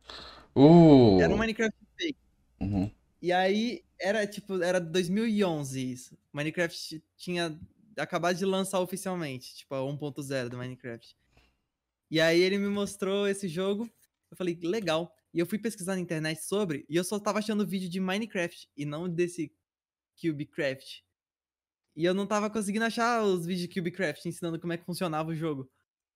Uh. 0.55 1.21
Era 1.21 1.33
um 1.33 1.37
Minecraft 1.37 1.77
fake. 1.97 2.19
Uhum. 2.59 2.91
E 3.21 3.31
aí 3.31 3.83
era 3.99 4.27
tipo, 4.27 4.61
era 4.61 4.79
2011 4.79 5.91
isso. 5.91 6.17
Minecraft 6.33 7.03
tinha 7.15 7.57
acabado 7.97 8.37
de 8.37 8.45
lançar 8.45 8.79
oficialmente, 8.79 9.55
tipo 9.55 9.73
a 9.75 9.79
1.0 9.79 10.49
do 10.49 10.57
Minecraft. 10.57 11.15
E 12.09 12.19
aí 12.19 12.41
ele 12.41 12.57
me 12.57 12.67
mostrou 12.67 13.27
esse 13.27 13.47
jogo, 13.47 13.89
eu 14.29 14.37
falei, 14.37 14.59
legal. 14.61 15.15
E 15.33 15.39
eu 15.39 15.45
fui 15.45 15.57
pesquisar 15.57 15.95
na 15.95 16.01
internet 16.01 16.43
sobre, 16.43 16.85
e 16.87 16.95
eu 16.95 17.03
só 17.03 17.19
tava 17.19 17.39
achando 17.39 17.65
vídeo 17.65 17.89
de 17.89 17.99
Minecraft 17.99 18.69
e 18.77 18.85
não 18.85 19.09
desse 19.09 19.51
Cubecraft. 20.19 21.01
E 21.95 22.05
eu 22.05 22.13
não 22.13 22.25
tava 22.27 22.49
conseguindo 22.49 22.85
achar 22.85 23.23
os 23.23 23.45
vídeos 23.45 23.67
de 23.69 23.73
Cubecraft 23.73 24.25
ensinando 24.25 24.59
como 24.59 24.73
é 24.73 24.77
que 24.77 24.85
funcionava 24.85 25.29
o 25.29 25.35
jogo. 25.35 25.69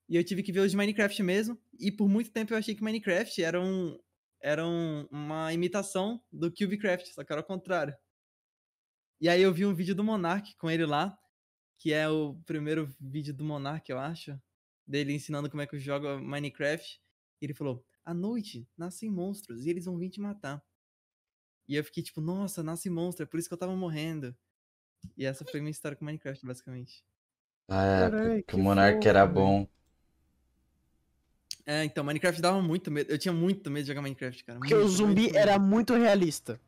E 0.09 0.15
eu 0.17 0.23
tive 0.23 0.43
que 0.43 0.51
ver 0.53 0.61
os 0.61 0.71
de 0.71 0.77
Minecraft 0.77 1.23
mesmo, 1.23 1.59
e 1.79 1.91
por 1.91 2.09
muito 2.09 2.31
tempo 2.31 2.53
eu 2.53 2.57
achei 2.57 2.75
que 2.75 2.83
Minecraft 2.83 3.43
era 3.43 3.61
um 3.61 3.99
era 4.41 4.65
um- 4.67 5.07
uma 5.11 5.53
imitação 5.53 6.21
do 6.31 6.51
Cubecraft, 6.53 7.07
só 7.13 7.23
que 7.23 7.31
era 7.33 7.41
o 7.41 7.45
contrário. 7.45 7.95
E 9.19 9.27
aí 9.29 9.41
eu 9.41 9.53
vi 9.53 9.65
um 9.65 9.73
vídeo 9.73 9.95
do 9.95 10.03
Monark 10.03 10.55
com 10.57 10.69
ele 10.69 10.85
lá, 10.85 11.17
que 11.79 11.93
é 11.93 12.09
o 12.09 12.35
primeiro 12.45 12.87
vídeo 12.99 13.33
do 13.33 13.43
Monark, 13.43 13.89
eu 13.91 13.99
acho, 13.99 14.39
dele 14.87 15.13
ensinando 15.13 15.49
como 15.49 15.61
é 15.61 15.67
que 15.67 15.79
joga 15.79 16.19
Minecraft. 16.19 17.01
E 17.41 17.45
ele 17.45 17.53
falou: 17.53 17.85
"À 18.05 18.13
noite 18.13 18.69
nascem 18.77 19.09
monstros 19.11 19.65
e 19.65 19.69
eles 19.69 19.85
vão 19.85 19.97
vir 19.97 20.09
te 20.09 20.21
matar". 20.21 20.63
E 21.67 21.75
eu 21.75 21.83
fiquei 21.83 22.03
tipo: 22.03 22.19
"Nossa, 22.21 22.63
nasce 22.63 22.89
monstro, 22.89 23.23
é 23.23 23.25
por 23.27 23.39
isso 23.39 23.47
que 23.47 23.53
eu 23.53 23.57
tava 23.59 23.75
morrendo". 23.75 24.35
E 25.17 25.25
essa 25.25 25.43
foi 25.45 25.59
minha 25.59 25.71
história 25.71 25.95
com 25.97 26.05
Minecraft, 26.05 26.45
basicamente. 26.45 27.03
Ah, 27.69 27.85
é, 27.85 28.09
Carai, 28.09 28.37
que 28.37 28.43
que 28.43 28.55
o 28.55 28.59
Monark 28.59 29.07
era 29.07 29.25
bom. 29.25 29.67
É, 31.65 31.83
então, 31.83 32.03
Minecraft 32.03 32.41
dava 32.41 32.61
muito 32.61 32.89
medo. 32.89 33.11
Eu 33.11 33.17
tinha 33.17 33.33
muito 33.33 33.69
medo 33.69 33.83
de 33.83 33.87
jogar 33.89 34.01
Minecraft, 34.01 34.43
cara. 34.43 34.59
Porque 34.59 34.73
o 34.73 34.77
muito, 34.77 34.91
zumbi 34.91 35.21
muito 35.23 35.37
era 35.37 35.59
muito 35.59 35.93
realista. 35.95 36.59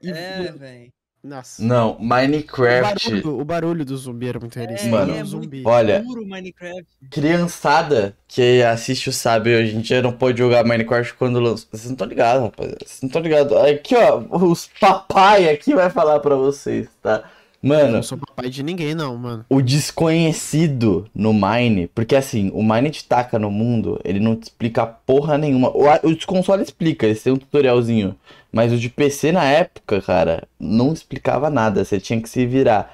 E- 0.00 0.10
É, 0.10 0.50
velho. 0.52 0.92
Nossa. 1.22 1.62
Não, 1.62 1.92
O 1.98 2.04
Minecraft. 2.04 3.10
barulho, 3.10 3.40
o 3.40 3.44
barulho 3.44 3.84
do 3.84 3.96
zumbi 3.96 4.26
era 4.26 4.40
muito 4.40 4.56
realista. 4.56 4.86
É, 4.88 4.90
Mano, 4.90 5.12
é 5.12 5.14
um 5.14 5.16
muito 5.18 5.28
zumbi. 5.28 5.62
Olha- 5.64 6.02
puro 6.02 6.26
Minecraft. 6.26 6.84
Criançada 7.10 8.16
que 8.26 8.60
assiste 8.62 9.08
o 9.08 9.12
sabe, 9.12 9.54
hoje 9.54 9.76
em 9.76 9.80
dia 9.82 10.02
não 10.02 10.12
pode 10.12 10.38
jogar 10.38 10.64
Minecraft 10.64 11.14
quando 11.14 11.38
lança. 11.38 11.66
Vocês 11.70 11.84
não 11.84 11.92
estão 11.92 12.08
ligados, 12.08 12.42
rapaziada. 12.42 12.78
Vocês 12.84 13.02
não 13.02 13.06
estão 13.08 13.22
ligados. 13.22 13.56
Aqui, 13.56 13.94
ó, 13.94 14.18
os 14.48 14.66
papai 14.80 15.48
aqui 15.50 15.74
vai 15.74 15.90
falar 15.90 16.18
pra 16.20 16.34
vocês, 16.34 16.88
tá? 17.00 17.30
Eu 17.62 17.68
Mano, 17.68 17.92
não 17.96 18.02
sou 18.02 18.18
papai 18.18 18.50
de 18.50 18.62
ninguém, 18.62 18.94
não, 18.94 19.16
mano. 19.16 19.46
o 19.48 19.60
desconhecido 19.62 21.08
no 21.14 21.32
Mine, 21.32 21.88
porque 21.88 22.16
assim, 22.16 22.50
o 22.54 22.62
Mine 22.62 22.90
te 22.90 23.04
taca 23.04 23.38
no 23.38 23.50
mundo, 23.50 24.00
ele 24.04 24.18
não 24.20 24.34
te 24.36 24.44
explica 24.44 24.86
porra 24.86 25.38
nenhuma. 25.38 25.70
O, 25.70 25.84
o 26.08 26.14
de 26.16 26.26
console 26.26 26.62
explica, 26.62 27.06
eles 27.06 27.22
têm 27.22 27.32
um 27.32 27.36
tutorialzinho. 27.38 28.16
Mas 28.52 28.72
o 28.72 28.78
de 28.78 28.88
PC 28.88 29.32
na 29.32 29.44
época, 29.44 30.00
cara, 30.02 30.46
não 30.58 30.92
explicava 30.92 31.48
nada, 31.50 31.84
você 31.84 32.00
tinha 32.00 32.20
que 32.20 32.28
se 32.28 32.44
virar. 32.46 32.92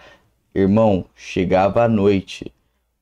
Irmão, 0.54 1.04
chegava 1.16 1.84
à 1.84 1.88
noite. 1.88 2.52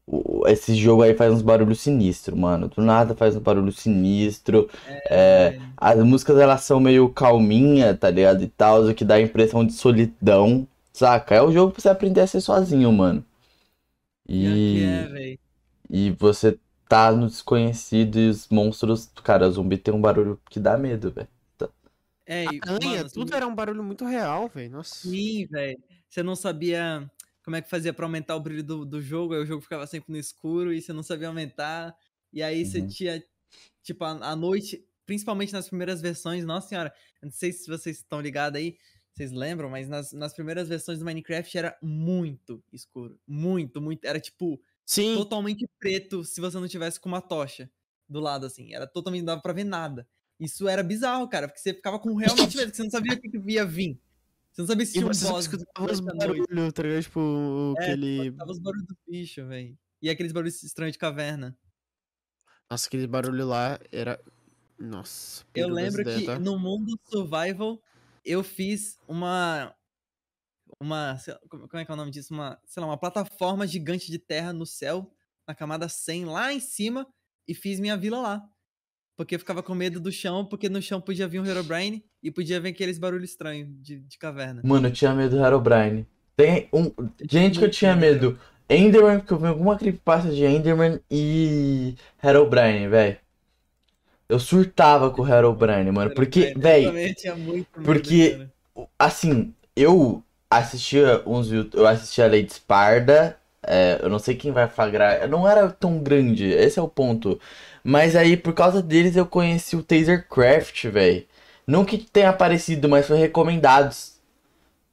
O- 0.07 0.45
Esse 0.47 0.75
jogo 0.77 1.03
aí 1.03 1.15
faz 1.15 1.33
uns 1.33 1.43
barulhos 1.43 1.81
sinistros, 1.81 2.39
mano. 2.39 2.69
Do 2.69 2.83
nada 2.83 3.15
faz 3.15 3.37
um 3.37 3.41
barulho 3.41 3.73
sinistro. 3.73 4.69
É, 5.11 5.59
as 5.77 5.99
músicas 6.05 6.39
elas 6.39 6.63
são 6.63 6.81
meio 6.81 7.09
calminha, 7.11 7.95
tá 7.97 8.11
ligado? 8.11 8.43
E 8.45 8.49
tal, 8.49 8.85
o 8.85 8.95
que 8.95 9.05
dá 9.05 9.17
a 9.17 9.21
impressão 9.21 9.65
de 9.67 9.73
solidão, 9.73 10.67
saca? 10.99 11.35
É 11.35 11.43
o 11.43 11.53
jogo 11.53 11.73
pra 11.73 11.81
você 11.83 11.89
aprender 11.89 12.21
a 12.23 12.27
ser 12.27 12.41
sozinho, 12.41 12.93
mano. 12.93 13.25
Que 14.71 14.81
é, 14.83 15.09
E, 15.09 15.09
velho. 15.09 15.39
e 15.91 16.11
você 16.13 16.59
tá 16.89 17.13
no 17.13 17.29
desconhecido 17.29 18.19
e 18.19 18.29
os 18.31 18.49
monstros. 18.49 19.11
Cara, 19.25 19.51
zumbi 19.51 19.79
tem 19.79 19.95
um 19.95 20.01
barulho 20.01 20.41
que 20.51 20.61
dá 20.61 20.77
medo, 20.79 21.11
velho. 21.13 21.29
É, 22.25 22.45
e, 22.47 22.61
Aranha, 22.61 22.79
mano, 22.81 23.11
tudo 23.11 23.31
você- 23.31 23.37
era 23.37 23.47
um 23.47 23.55
barulho 23.55 23.83
muito 23.85 24.05
real, 24.05 24.49
velho. 24.49 24.71
Nossa. 24.71 25.07
Sim, 25.07 25.47
velho. 25.47 25.83
Você 26.09 26.23
não 26.23 26.37
sabia 26.37 27.11
como 27.45 27.57
é 27.57 27.63
que 27.63 27.69
fazia 27.71 27.93
pra 27.93 28.07
aumentar 28.07 28.37
o 28.37 28.41
brilho 28.41 28.63
do, 28.65 28.85
do 28.85 29.01
jogo, 29.01 29.35
aí 29.35 29.41
o 29.41 29.47
jogo 29.47 29.63
ficava 29.63 29.87
sempre 29.87 30.11
no 30.13 30.19
escuro 30.19 30.73
e 30.73 30.81
você 30.83 30.93
não 30.93 31.03
sabia 31.03 31.29
aumentar. 31.29 31.95
E 32.33 32.43
aí 32.43 32.65
você 32.65 32.81
Uhum. 32.81 32.89
tinha, 32.89 33.23
tipo, 33.83 34.05
à 34.05 34.11
à 34.33 34.37
noite, 34.37 34.85
principalmente 35.07 35.53
nas 35.53 35.69
primeiras 35.69 36.01
versões, 36.01 36.45
nossa 36.45 36.69
senhora, 36.69 36.93
não 37.23 37.31
sei 37.31 37.53
se 37.53 37.69
vocês 37.69 37.99
estão 37.99 38.21
ligados 38.21 38.59
aí, 38.61 38.79
vocês 39.17 39.33
lembram, 39.33 39.71
mas 39.71 39.89
nas, 39.89 40.13
nas 40.13 40.35
primeiras 40.35 40.69
versões 40.69 40.99
do 40.99 41.05
Minecraft 41.05 41.57
era 41.57 41.79
muito 41.81 42.63
escuro. 42.71 43.19
Muito, 43.27 43.81
muito. 43.81 44.05
Era 44.05 44.21
tipo 44.21 44.61
Sim, 44.85 45.15
totalmente 45.17 45.67
preto 45.79 46.23
se 46.23 46.39
você 46.39 46.59
não 46.59 46.69
tivesse 46.69 47.01
com 47.01 47.09
uma 47.09 47.23
tocha 47.23 47.71
do 48.07 48.21
lado, 48.21 48.45
assim. 48.45 48.75
Era 48.75 48.87
totalmente, 48.87 49.23
não 49.23 49.27
dava 49.27 49.41
pra 49.41 49.55
ver 49.55 49.65
nada. 49.65 50.07
Isso 50.39 50.69
era 50.69 50.83
bizarro, 50.83 51.27
cara, 51.29 51.49
porque 51.49 51.61
você 51.61 51.73
ficava 51.73 51.99
com 51.99 52.15
realmente 52.15 52.57
medo, 52.59 52.71
que 52.71 52.77
você 52.77 52.83
não 52.83 52.91
sabia 52.91 53.15
o 53.15 53.19
que, 53.21 53.31
que 53.31 53.39
ia 53.51 53.65
vir. 53.65 53.99
Você 54.53 54.63
não 54.63 54.67
sabia 54.69 54.87
se 54.87 54.93
tinha 54.93 55.07
um 55.07 55.09
boss 55.09 55.45
escutava 55.45 55.91
os 55.91 56.01
barulhos, 56.01 56.47
tá 56.75 56.83
ligado? 56.83 57.03
Tipo, 57.03 57.75
É, 57.79 57.83
aquele... 57.83 58.31
Os 58.47 58.59
barulhos 58.59 58.87
do 58.87 58.97
bicho, 59.09 59.47
velho. 59.47 59.79
E 60.03 60.11
aqueles 60.11 60.33
barulhos 60.33 60.63
estranhos 60.63 60.93
de 60.93 60.99
caverna. 60.99 61.57
Nossa, 62.71 62.87
aquele 62.87 63.07
barulho 63.07 63.47
lá 63.47 63.79
era... 63.91 64.21
Nossa, 64.79 65.43
Eu 65.55 65.69
lembro 65.71 66.05
que 66.05 66.27
tá? 66.27 66.39
no 66.39 66.59
mundo 66.59 66.99
survival 67.09 67.81
eu 68.27 68.43
fiz 68.43 68.99
uma 69.09 69.75
uma, 70.81 71.17
como 71.49 71.69
é 71.75 71.85
que 71.85 71.91
é 71.91 71.95
o 71.95 71.97
nome 71.97 72.11
disso? 72.11 72.35
Uma, 72.35 72.59
sei 72.67 72.81
lá, 72.81 72.89
uma 72.89 72.99
plataforma 72.99 73.67
gigante 73.67 74.11
de 74.11 74.19
terra 74.19 74.53
no 74.53 74.67
céu, 74.67 75.11
na 75.47 75.55
camada 75.55 75.89
100 75.89 76.27
lá 76.27 76.53
em 76.53 76.61
cima 76.61 77.07
e 77.47 77.55
fiz 77.55 77.81
minha 77.81 77.97
vila 77.97 78.21
lá. 78.21 78.49
Porque 79.17 79.37
eu 79.37 79.39
ficava 79.39 79.63
com 79.63 79.75
medo 79.75 79.99
do 79.99 80.13
chão, 80.13 80.45
porque 80.45 80.69
no 80.69 80.83
chão 80.83 81.01
podia 81.01 81.27
vir 81.27 81.41
um 81.41 81.47
Herobrine 81.47 82.05
e 82.23 82.31
podia 82.31 82.61
vir 82.61 82.71
aqueles 82.71 82.99
barulhos 82.99 83.31
estranhos 83.31 83.69
de, 83.81 84.01
de 84.01 84.19
caverna. 84.19 84.61
Mano, 84.63 84.89
eu 84.89 84.93
tinha 84.93 85.15
medo 85.15 85.37
do 85.37 85.43
Herobrine. 85.43 86.07
Tem 86.37 86.69
um. 86.71 86.93
Gente 87.23 87.59
que 87.59 87.65
eu 87.65 87.71
tinha 87.71 87.97
medo. 87.97 88.39
Enderman, 88.69 89.21
porque 89.21 89.33
eu 89.33 89.39
vi 89.39 89.47
alguma 89.47 89.79
creepypasta 89.79 90.31
de 90.31 90.45
Enderman 90.45 91.01
e 91.11 91.95
Herobrine, 92.23 92.89
velho. 92.89 93.17
Eu 94.29 94.41
surtava 94.41 95.11
com 95.11 95.23
o 95.23 95.29
Herobrine, 95.29 95.91
mano. 95.91 96.11
Porque, 96.15 96.53
velho, 96.57 96.93
porque- 97.85 98.31
cara. 98.75 98.89
assim, 98.99 99.55
eu 99.77 100.23
assistia 100.51 101.23
uns 101.27 101.51
eu 101.53 101.87
assistia 101.87 102.25
a 102.25 102.29
Lady 102.29 102.53
Sparda, 102.53 103.37
é, 103.63 103.99
eu 104.03 104.09
não 104.09 104.19
sei 104.19 104.35
quem 104.37 104.53
vai 104.53 104.69
flagrar, 104.69 105.23
eu 105.23 105.29
não 105.29 105.49
era 105.49 105.69
tão 105.71 105.99
grande, 105.99 106.45
esse 106.47 106.79
é 106.79 106.83
o 106.83 106.89
ponto. 106.89 107.41
Mas 107.85 108.17
aí, 108.17 108.37
por 108.37 108.53
causa 108.53 108.83
deles, 108.83 109.17
eu 109.17 109.27
conheci 109.27 109.77
o 109.77 109.83
Tasercraft, 109.83 110.87
velho. 110.87 111.25
Não 111.67 111.85
que 111.85 111.99
tenha 111.99 112.31
aparecido, 112.31 112.89
mas 112.89 113.07
foi 113.07 113.19
recomendados. 113.19 114.16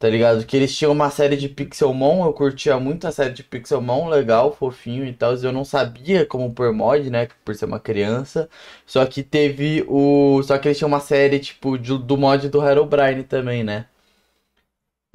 Tá 0.03 0.09
ligado? 0.09 0.45
Que 0.45 0.57
eles 0.57 0.75
tinham 0.75 0.91
uma 0.91 1.09
série 1.09 1.38
de 1.38 1.47
Pixelmon, 1.47 2.25
eu 2.25 2.34
curtia 2.34 2.77
muito 2.77 3.07
a 3.07 3.11
série 3.13 3.31
de 3.34 3.41
Pixelmon, 3.41 4.09
legal, 4.09 4.53
fofinho 4.53 5.05
e 5.05 5.13
tal. 5.13 5.34
Eu 5.35 5.53
não 5.53 5.63
sabia 5.63 6.25
como 6.25 6.53
pôr 6.53 6.73
mod, 6.73 7.09
né? 7.09 7.30
Por 7.45 7.55
ser 7.55 7.63
uma 7.63 7.80
criança. 7.80 8.49
Só 8.85 9.05
que 9.05 9.23
teve 9.23 9.85
o. 9.88 10.43
Só 10.43 10.57
que 10.57 10.67
eles 10.67 10.77
tinham 10.77 10.89
uma 10.89 10.99
série, 10.99 11.39
tipo, 11.39 11.77
de- 11.77 11.97
do 11.97 12.17
mod 12.17 12.49
do 12.49 12.61
Herobrine 12.61 13.23
também, 13.23 13.63
né? 13.63 13.85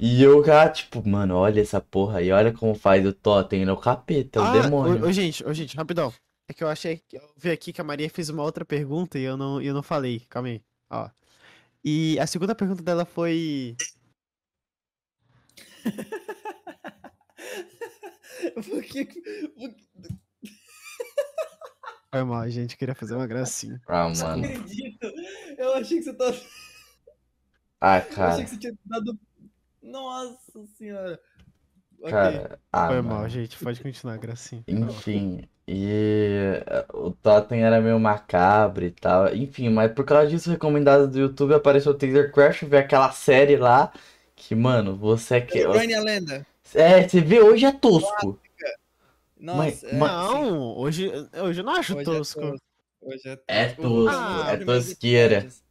E 0.01 0.23
eu 0.23 0.43
já, 0.43 0.67
tipo, 0.67 1.07
mano, 1.07 1.35
olha 1.35 1.61
essa 1.61 1.79
porra 1.79 2.17
aí, 2.17 2.31
olha 2.31 2.51
como 2.51 2.73
faz 2.73 3.05
o 3.05 3.13
Totem, 3.13 3.61
ele 3.61 3.69
é 3.69 3.73
o 3.73 3.77
capeta, 3.77 4.39
é 4.39 4.41
o 4.41 4.45
Ah, 4.45 4.51
demônio. 4.51 5.03
ô, 5.03 5.09
ô, 5.09 5.11
gente, 5.11 5.45
ô, 5.45 5.53
gente, 5.53 5.77
rapidão. 5.77 6.11
É 6.47 6.53
que 6.53 6.63
eu 6.63 6.67
achei 6.67 6.99
eu 7.13 7.21
vi 7.37 7.51
aqui 7.51 7.71
que 7.71 7.79
a 7.79 7.83
Maria 7.83 8.09
fez 8.09 8.29
uma 8.29 8.41
outra 8.41 8.65
pergunta 8.65 9.19
e 9.19 9.21
eu 9.23 9.37
não, 9.37 9.61
eu 9.61 9.71
não 9.71 9.83
falei. 9.83 10.21
Calma 10.21 10.47
aí. 10.47 10.61
Ó. 10.89 11.07
E 11.83 12.17
a 12.19 12.27
segunda 12.27 12.55
pergunta 12.55 12.83
dela 12.83 13.05
foi. 13.05 13.77
Por 18.55 18.81
que- 18.83 19.05
por 19.05 19.75
Foi 22.11 22.23
mal, 22.27 22.49
gente. 22.49 22.77
Queria 22.77 22.95
fazer 22.95 23.15
uma 23.15 23.27
gracinha. 23.27 23.81
Ah, 23.87 24.09
mano. 24.09 24.45
acredito. 24.45 25.07
Eu 25.57 25.73
achei 25.75 25.97
que 25.97 26.03
você 26.03 26.13
tava. 26.13 26.37
Ah, 27.81 27.97
Eu 27.97 28.01
achei 28.01 28.15
cara, 28.15 28.43
que 28.43 28.49
você 28.49 28.57
tinha 28.57 28.73
dado. 28.85 29.19
Nossa 29.81 30.65
senhora. 30.77 31.19
Cara. 32.09 32.59
Ah, 32.71 32.87
Foi 32.87 33.01
mano. 33.01 33.09
mal, 33.15 33.29
gente. 33.29 33.57
Pode 33.57 33.81
continuar, 33.81 34.17
gracinha. 34.17 34.63
Enfim, 34.67 35.47
e 35.67 36.61
eh, 36.65 36.85
o 36.93 37.11
Totem 37.11 37.63
era 37.63 37.81
meio 37.81 37.99
macabro 37.99 38.85
e 38.85 38.91
tal. 38.91 39.33
Enfim, 39.35 39.69
mas 39.69 39.91
por 39.91 40.05
causa 40.05 40.27
disso, 40.27 40.49
recomendado 40.49 41.07
do 41.09 41.19
YouTube, 41.19 41.53
apareceu 41.53 41.91
o 41.91 41.95
Taser 41.97 42.31
Crash, 42.31 42.61
ver 42.63 42.77
aquela 42.79 43.11
série 43.11 43.57
lá. 43.57 43.91
Que, 44.41 44.55
mano, 44.55 44.95
você 44.95 45.35
é 45.35 45.41
que. 45.41 45.67
Brian 45.67 45.99
a 45.99 46.01
lenda. 46.01 46.47
É, 46.73 47.07
você 47.07 47.19
vê 47.19 47.41
hoje 47.41 47.65
é 47.65 47.71
tosco. 47.71 48.39
Nossa, 49.37 49.57
Mas- 49.57 49.83
é, 49.83 49.93
mas-. 49.97 50.11
Não, 50.11 50.77
hoje, 50.77 51.11
hoje 51.43 51.59
eu 51.61 51.63
não 51.65 51.73
acho 51.73 51.93
Hoje 51.93 52.01
é 52.01 52.03
tosco. 52.05 52.41
tosco. 52.41 52.57
Hoje 53.01 53.21
é 53.25 53.39
É 53.47 53.65
tosco. 53.67 53.81
tosco, 53.81 54.19
Os 54.19 54.47
é 54.49 54.57
tosqueira. 54.65 55.33
episódios. 55.35 55.63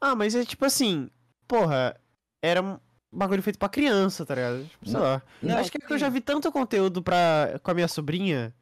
Ah, 0.00 0.14
mas 0.14 0.34
é 0.34 0.44
tipo 0.44 0.64
assim, 0.64 1.08
porra, 1.46 1.94
era 2.42 2.62
um 2.62 2.78
bagulho 3.12 3.42
feito 3.42 3.58
pra 3.58 3.68
criança, 3.68 4.24
tá 4.24 4.34
ligado? 4.34 4.64
Tipo, 4.64 4.84
sei 4.86 4.94
Não. 4.94 5.00
lá. 5.02 5.22
Não, 5.42 5.58
Acho 5.58 5.70
que 5.70 5.78
é 5.82 5.86
que 5.86 5.92
eu 5.92 5.98
já 5.98 6.08
vi 6.08 6.20
tanto 6.20 6.50
conteúdo 6.52 7.02
pra, 7.02 7.58
com 7.62 7.70
a 7.70 7.74
minha 7.74 7.88
sobrinha, 7.88 8.54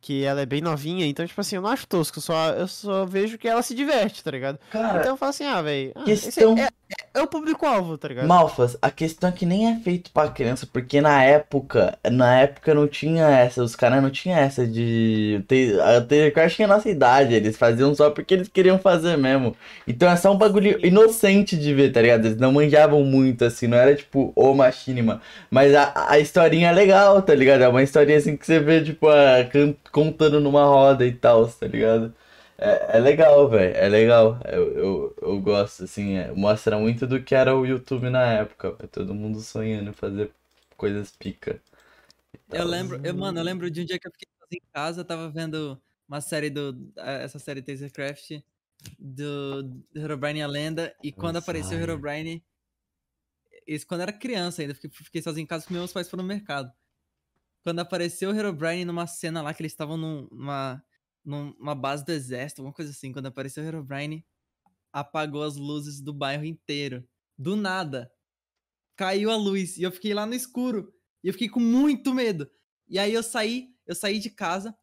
que 0.00 0.24
ela 0.24 0.40
é 0.42 0.46
bem 0.46 0.60
novinha, 0.60 1.06
então, 1.06 1.26
tipo 1.26 1.40
assim, 1.40 1.56
eu 1.56 1.62
não 1.62 1.70
acho 1.70 1.86
tosco, 1.86 2.18
eu 2.18 2.22
só, 2.22 2.50
eu 2.50 2.68
só 2.68 3.04
vejo 3.04 3.38
que 3.38 3.48
ela 3.48 3.62
se 3.62 3.74
diverte, 3.74 4.22
tá 4.22 4.30
ligado? 4.30 4.58
Cara, 4.70 5.00
Então 5.00 5.12
eu 5.12 5.16
falo 5.16 5.30
assim, 5.30 5.44
ah, 5.44 5.62
velho, 5.62 5.92
ah, 5.94 6.04
questão- 6.04 6.56
é, 6.58 6.62
é, 6.64 7.20
é 7.20 7.22
o 7.22 7.26
público-alvo, 7.26 7.96
tá 7.98 8.08
ligado? 8.08 8.26
Malfas, 8.26 8.76
a 8.82 8.90
questão 8.90 9.28
é 9.30 9.32
que 9.32 9.46
nem 9.46 9.68
é 9.72 9.76
feito 9.80 10.10
pra 10.10 10.28
criança, 10.28 10.66
porque 10.70 11.00
na 11.00 11.22
época, 11.22 11.98
na 12.10 12.40
época 12.40 12.74
não 12.74 12.86
tinha 12.88 13.26
essa, 13.28 13.62
os 13.62 13.74
caras 13.76 14.02
não 14.02 14.10
tinham 14.10 14.38
essa 14.38 14.66
de. 14.66 15.42
ter- 15.48 15.80
A 15.80 16.00
Taser 16.00 16.32
Crash 16.32 16.54
tinha 16.56 16.66
a 16.66 16.74
nossa 16.76 16.88
idade, 16.88 17.34
eles 17.34 17.56
faziam 17.56 17.94
só 17.94 18.10
porque 18.10 18.34
eles 18.34 18.48
queriam 18.48 18.78
fazer 18.78 19.16
mesmo. 19.16 19.56
Então 19.86 20.10
é 20.10 20.16
só 20.16 20.32
um 20.32 20.36
bagulho 20.38 20.84
inocente 20.84 21.56
de 21.56 21.72
ver, 21.74 21.92
tá 21.92 22.00
ligado? 22.02 22.26
Eles 22.26 22.38
não 22.38 22.52
manjavam 22.52 23.02
muito, 23.04 23.44
assim, 23.44 23.66
não 23.66 23.78
era 23.78 23.94
tipo 23.94 24.32
o 24.34 24.54
Machinima. 24.54 25.20
Mas 25.50 25.74
a, 25.74 25.92
a 26.10 26.18
historinha 26.18 26.68
é 26.68 26.72
legal, 26.72 27.20
tá 27.22 27.34
ligado? 27.34 27.62
É 27.62 27.68
uma 27.68 27.82
historinha 27.82 28.18
assim 28.18 28.36
que 28.36 28.44
você 28.46 28.58
vê, 28.60 28.82
tipo, 28.82 29.08
a, 29.08 29.44
can- 29.50 29.74
contando 29.92 30.40
numa 30.40 30.64
roda 30.64 31.06
e 31.06 31.12
tal, 31.12 31.48
tá 31.48 31.66
ligado? 31.66 32.14
É, 32.58 32.98
é 32.98 33.00
legal, 33.00 33.48
velho. 33.48 33.76
É 33.76 33.88
legal. 33.88 34.40
Eu, 34.44 34.72
eu, 34.78 35.16
eu 35.22 35.40
gosto, 35.40 35.84
assim. 35.84 36.16
é, 36.16 36.32
mostra 36.32 36.78
muito 36.78 37.06
do 37.06 37.22
que 37.22 37.34
era 37.34 37.56
o 37.56 37.66
YouTube 37.66 38.08
na 38.10 38.24
época. 38.32 38.72
Todo 38.88 39.14
mundo 39.14 39.40
sonhando 39.40 39.90
em 39.90 39.92
fazer 39.92 40.30
coisas 40.76 41.10
pica. 41.10 41.60
Eu 42.50 42.58
tal. 42.58 42.66
lembro, 42.66 43.00
eu, 43.04 43.14
mano, 43.14 43.38
eu 43.38 43.44
lembro 43.44 43.70
de 43.70 43.82
um 43.82 43.84
dia 43.84 43.98
que 43.98 44.06
eu 44.06 44.12
fiquei 44.12 44.28
sozinho 44.38 44.60
em 44.62 44.72
casa, 44.72 45.04
tava 45.04 45.28
vendo 45.30 45.80
uma 46.08 46.20
série 46.20 46.50
do. 46.50 46.92
Essa 46.96 47.38
série 47.38 47.62
Tasercraft 47.62 48.40
do, 48.98 49.62
do 49.62 50.00
Herobrine 50.00 50.40
e 50.40 50.42
a 50.42 50.46
Lenda. 50.46 50.94
E 51.02 51.12
quando 51.12 51.36
apareceu 51.36 51.78
o. 51.78 51.80
Herobrine. 51.80 52.44
Isso 53.66 53.86
quando 53.86 54.00
eu 54.00 54.04
era 54.04 54.12
criança 54.12 54.60
ainda, 54.60 54.74
fiquei, 54.74 54.90
fiquei 54.90 55.22
sozinho 55.22 55.44
em 55.44 55.46
casa 55.46 55.62
porque 55.62 55.74
meus 55.74 55.92
pais 55.92 56.08
foram 56.08 56.22
no 56.22 56.28
mercado. 56.28 56.70
Quando 57.64 57.80
apareceu 57.80 58.30
o 58.30 58.34
Herobrine 58.36 58.86
numa 58.86 59.08
cena 59.08 59.42
lá 59.42 59.54
que 59.54 59.62
eles 59.62 59.72
estavam 59.72 59.96
num- 59.98 60.28
numa, 60.32 60.84
numa 61.24 61.74
base 61.74 62.04
do 62.06 62.12
exército, 62.12 62.62
alguma 62.62 62.74
coisa 62.74 62.92
assim. 62.92 63.12
Quando 63.12 63.26
apareceu 63.26 63.64
o 63.64 63.66
Herobrine, 63.66 64.26
apagou 64.92 65.42
as 65.44 65.56
luzes 65.56 66.00
do 66.00 66.14
bairro 66.14 66.44
inteiro. 66.44 67.06
Do 67.38 67.56
nada. 67.56 68.10
Caiu 68.96 69.30
a 69.30 69.36
luz. 69.36 69.76
E 69.76 69.82
eu 69.82 69.92
fiquei 69.92 70.14
lá 70.14 70.26
no 70.26 70.34
escuro. 70.34 70.92
E 71.22 71.28
eu 71.28 71.32
fiquei 71.32 71.48
com 71.48 71.60
muito 71.60 72.14
medo. 72.14 72.48
E 72.88 72.98
aí 72.98 73.12
eu 73.12 73.22
saí, 73.22 73.68
eu 73.86 73.94
saí 73.94 74.18
de 74.18 74.30
casa. 74.30 74.76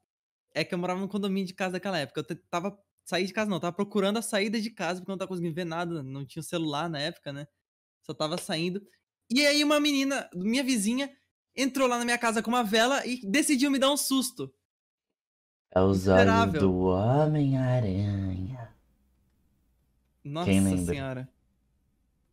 É 0.56 0.64
que 0.64 0.74
eu 0.74 0.80
morava 0.80 1.00
num 1.00 1.08
condomínio 1.08 1.48
de 1.48 1.54
casa 1.54 1.74
naquela 1.74 2.00
época. 2.00 2.22
Eu 2.30 2.38
tava. 2.50 2.78
Saí 3.06 3.26
de 3.26 3.34
casa 3.34 3.50
não, 3.50 3.60
tava 3.60 3.76
procurando 3.76 4.18
a 4.20 4.22
saída 4.22 4.62
de 4.62 4.70
casa, 4.72 5.02
porque 5.02 5.12
eu 5.12 5.14
não 5.14 5.20
tava 5.20 5.30
conseguindo 5.30 5.56
ver 5.56 5.66
nada. 5.66 6.04
Não 6.04 6.26
tinha 6.26 6.44
celular 6.44 6.90
na 6.90 7.00
época, 7.00 7.34
né? 7.34 7.48
Só 8.04 8.14
tava 8.14 8.38
saindo. 8.38 8.82
E 9.30 9.46
aí 9.46 9.64
uma 9.64 9.80
menina, 9.80 10.30
minha 10.36 10.64
vizinha, 10.64 11.12
entrou 11.56 11.88
lá 11.88 11.98
na 12.00 12.06
minha 12.06 12.18
casa 12.18 12.42
com 12.44 12.50
uma 12.50 12.64
vela 12.64 13.06
e 13.06 13.22
decidiu 13.26 13.72
me 13.72 13.80
dar 13.80 13.92
um 13.92 13.98
susto. 13.98 14.54
É 15.76 15.82
os 15.82 16.08
olhos 16.08 16.54
do 16.54 16.86
Homem-Aranha. 16.86 18.74
Nossa 20.24 20.78
senhora. 20.78 21.30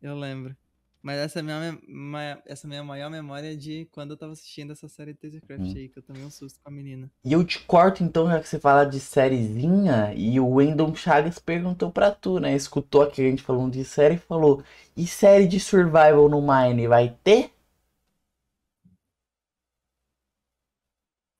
Eu 0.01 0.17
lembro. 0.17 0.55
Mas 1.01 1.17
essa 1.19 1.39
é 1.39 1.41
minha, 1.41 1.79
ma- 1.87 2.41
essa 2.45 2.65
é 2.65 2.67
a 2.67 2.69
minha 2.69 2.83
maior 2.83 3.09
memória 3.09 3.55
de 3.55 3.85
quando 3.91 4.11
eu 4.11 4.17
tava 4.17 4.33
assistindo 4.33 4.73
essa 4.73 4.89
série 4.89 5.13
Tasercraft 5.13 5.61
Hum. 5.61 5.75
aí, 5.75 5.87
que 5.89 5.97
eu 5.97 6.03
tomei 6.03 6.23
um 6.25 6.29
susto 6.29 6.59
com 6.61 6.69
a 6.69 6.71
menina. 6.71 7.09
E 7.23 7.31
eu 7.33 7.45
te 7.45 7.59
corto 7.59 8.03
então, 8.03 8.27
já 8.27 8.39
que 8.41 8.47
você 8.47 8.59
fala 8.59 8.83
de 8.85 8.99
sériezinha, 8.99 10.13
e 10.15 10.37
o 10.39 10.47
Wendon 10.55 10.93
Chagas 10.95 11.39
perguntou 11.39 11.91
pra 11.91 12.11
tu, 12.11 12.39
né? 12.39 12.53
Escutou 12.55 13.01
aqui 13.03 13.21
a 13.21 13.29
gente 13.29 13.41
falando 13.43 13.71
de 13.73 13.85
série 13.85 14.15
e 14.15 14.17
falou: 14.17 14.63
E 14.97 15.07
série 15.07 15.47
de 15.47 15.59
survival 15.59 16.27
no 16.29 16.41
Mine 16.41 16.87
vai 16.87 17.15
ter? 17.23 17.51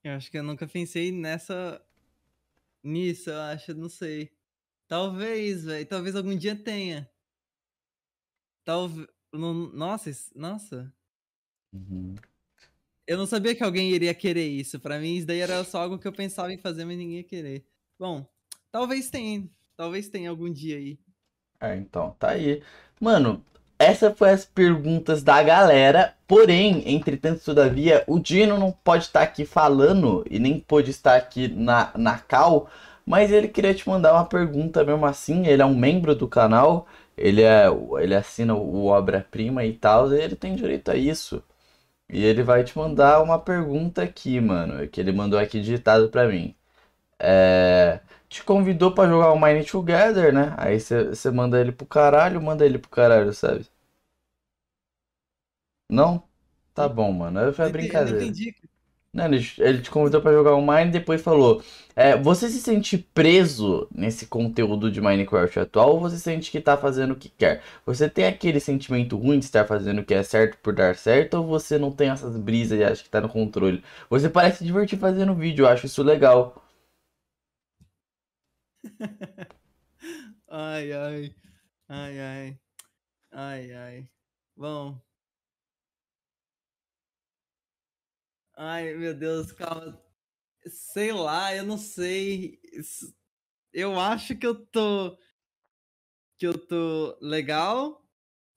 Eu 0.03 0.13
acho 0.13 0.31
que 0.31 0.37
eu 0.37 0.43
nunca 0.43 0.67
pensei 0.67 1.11
nessa. 1.11 1.81
Nisso, 2.83 3.29
eu 3.29 3.39
acho, 3.39 3.73
não 3.73 3.89
sei. 3.89 4.31
Talvez, 4.87 5.65
velho. 5.65 5.85
Talvez 5.85 6.15
algum 6.15 6.35
dia 6.35 6.55
tenha. 6.55 7.09
Talvez. 8.63 9.07
Nossa, 9.31 10.11
nossa. 10.35 10.93
Uhum. 11.73 12.15
Eu 13.05 13.17
não 13.17 13.25
sabia 13.25 13.55
que 13.55 13.63
alguém 13.63 13.91
iria 13.91 14.13
querer 14.13 14.47
isso. 14.47 14.79
Pra 14.79 14.99
mim, 14.99 15.15
isso 15.15 15.27
daí 15.27 15.39
era 15.39 15.63
só 15.63 15.81
algo 15.81 15.99
que 15.99 16.07
eu 16.07 16.13
pensava 16.13 16.53
em 16.53 16.57
fazer, 16.57 16.85
mas 16.85 16.97
ninguém 16.97 17.17
ia 17.17 17.23
querer. 17.23 17.65
Bom, 17.97 18.27
talvez 18.71 19.09
tenha. 19.09 19.49
Talvez 19.75 20.09
tenha 20.09 20.29
algum 20.29 20.51
dia 20.51 20.77
aí. 20.77 20.99
É, 21.59 21.75
então, 21.75 22.11
tá 22.19 22.29
aí. 22.29 22.63
Mano, 22.99 23.45
essa 23.79 24.13
foi 24.13 24.31
as 24.31 24.45
perguntas 24.45 25.23
da 25.23 25.41
galera. 25.41 26.13
Porém, 26.27 26.83
entretanto, 26.93 27.43
todavia, 27.43 28.03
o 28.07 28.19
Dino 28.19 28.57
não 28.57 28.71
pode 28.71 29.05
estar 29.05 29.21
aqui 29.21 29.45
falando 29.45 30.25
e 30.29 30.37
nem 30.39 30.59
pôde 30.59 30.91
estar 30.91 31.15
aqui 31.15 31.47
na, 31.47 31.91
na 31.95 32.19
call, 32.19 32.69
mas 33.05 33.31
ele 33.31 33.47
queria 33.47 33.73
te 33.73 33.87
mandar 33.89 34.13
uma 34.13 34.25
pergunta 34.25 34.83
mesmo 34.83 35.05
assim. 35.05 35.47
Ele 35.47 35.61
é 35.61 35.65
um 35.65 35.75
membro 35.75 36.13
do 36.15 36.27
canal, 36.27 36.87
ele 37.17 37.41
é, 37.43 37.65
ele 38.01 38.15
assina 38.15 38.53
o 38.55 38.87
Obra-Prima 38.87 39.65
e 39.65 39.73
tal, 39.73 40.13
e 40.13 40.21
ele 40.21 40.35
tem 40.35 40.55
direito 40.55 40.91
a 40.91 40.95
isso. 40.95 41.43
E 42.09 42.23
ele 42.25 42.43
vai 42.43 42.63
te 42.63 42.77
mandar 42.77 43.21
uma 43.23 43.39
pergunta 43.39 44.03
aqui, 44.03 44.39
mano, 44.41 44.87
que 44.87 44.99
ele 45.01 45.11
mandou 45.11 45.39
aqui 45.39 45.61
digitado 45.61 46.09
pra 46.09 46.27
mim. 46.27 46.55
É 47.19 48.01
te 48.29 48.43
convidou 48.43 48.93
pra 48.93 49.07
jogar 49.07 49.31
o 49.33 49.39
Mine 49.41 49.65
Together, 49.65 50.31
né? 50.33 50.53
Aí 50.57 50.79
você 50.79 51.31
manda 51.31 51.59
ele 51.59 51.71
pro 51.71 51.85
caralho, 51.87 52.39
manda 52.41 52.63
ele 52.65 52.77
pro 52.77 52.89
caralho, 52.89 53.33
sabe? 53.33 53.65
Não? 55.89 56.23
Tá 56.73 56.87
bom, 56.87 57.11
mano. 57.11 57.53
Foi 57.53 57.65
ente- 57.65 57.69
brincadeira. 57.69 58.25
Não 58.25 58.31
entendi. 58.31 58.55
Não, 59.13 59.25
ele, 59.25 59.39
ele 59.59 59.81
te 59.81 59.91
convidou 59.91 60.21
pra 60.21 60.31
jogar 60.33 60.55
o 60.55 60.61
Mine 60.61 60.89
e 60.89 60.91
depois 60.91 61.21
falou: 61.21 61.63
é, 61.95 62.17
Você 62.17 62.49
se 62.49 62.61
sente 62.61 62.97
preso 62.97 63.87
nesse 63.93 64.27
conteúdo 64.27 64.91
de 64.91 65.01
Minecraft 65.01 65.59
atual 65.61 65.91
ou 65.95 65.99
você 66.01 66.17
sente 66.19 66.51
que 66.51 66.61
tá 66.61 66.77
fazendo 66.77 67.13
o 67.13 67.15
que 67.17 67.29
quer? 67.29 67.63
Você 67.85 68.09
tem 68.09 68.25
aquele 68.27 68.59
sentimento 68.59 69.17
ruim 69.17 69.39
de 69.39 69.45
estar 69.45 69.65
fazendo 69.67 70.01
o 70.01 70.05
que 70.05 70.13
é 70.13 70.23
certo 70.23 70.57
por 70.59 70.73
dar 70.75 70.95
certo 70.95 71.35
ou 71.35 71.47
você 71.47 71.77
não 71.79 71.91
tem 71.91 72.09
essas 72.11 72.37
brisas 72.37 72.79
e 72.79 72.83
acha 72.83 73.03
que 73.03 73.09
tá 73.09 73.21
no 73.21 73.29
controle? 73.29 73.83
Você 74.09 74.29
parece 74.29 74.59
se 74.59 74.65
divertir 74.65 74.99
fazendo 74.99 75.33
vídeo, 75.35 75.63
eu 75.65 75.69
acho 75.69 75.87
isso 75.87 76.03
legal. 76.03 76.63
Ai, 80.47 80.91
ai. 80.93 81.35
Ai, 81.89 82.19
ai. 82.19 82.59
Ai, 83.31 83.71
ai. 83.73 84.11
Bom. 84.55 85.01
Ai, 88.55 88.93
meu 88.95 89.13
Deus, 89.13 89.51
calma. 89.51 89.99
Sei 90.67 91.11
lá, 91.11 91.55
eu 91.55 91.63
não 91.65 91.77
sei. 91.77 92.59
Eu 93.73 93.99
acho 93.99 94.35
que 94.37 94.45
eu 94.45 94.55
tô. 94.67 95.17
Que 96.37 96.47
eu 96.47 96.57
tô 96.57 97.17
legal 97.21 98.03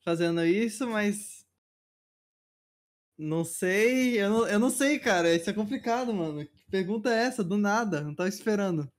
fazendo 0.05 0.45
isso, 0.45 0.87
mas. 0.89 1.47
Não 3.19 3.45
sei. 3.45 4.21
Eu 4.21 4.31
não, 4.31 4.49
eu 4.49 4.59
não 4.59 4.71
sei, 4.71 4.99
cara. 4.99 5.35
Isso 5.35 5.49
é 5.51 5.53
complicado, 5.53 6.13
mano. 6.15 6.47
Que 6.47 6.65
pergunta 6.71 7.11
é 7.11 7.25
essa? 7.25 7.45
Do 7.45 7.57
nada. 7.59 8.03
Não 8.03 8.15
tava 8.15 8.29
esperando. 8.29 8.91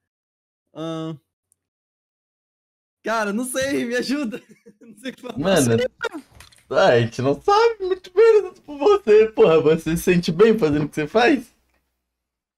Cara, 3.03 3.33
não 3.33 3.45
sei, 3.45 3.83
me 3.85 3.95
ajuda. 3.95 4.41
Não 4.81 4.97
sei 4.97 5.11
o 5.11 5.15
que 5.15 5.21
falar. 5.21 5.37
Mano, 5.37 5.77
Ah, 6.69 6.87
a 6.87 6.99
gente 7.01 7.21
não 7.21 7.39
sabe 7.41 7.83
muito 7.85 8.11
bem 8.13 8.53
por 8.65 8.77
você, 8.77 9.27
porra. 9.27 9.59
Você 9.61 9.95
se 9.95 10.03
sente 10.03 10.31
bem 10.31 10.57
fazendo 10.57 10.85
o 10.85 10.89
que 10.89 10.95
você 10.95 11.07
faz? 11.07 11.53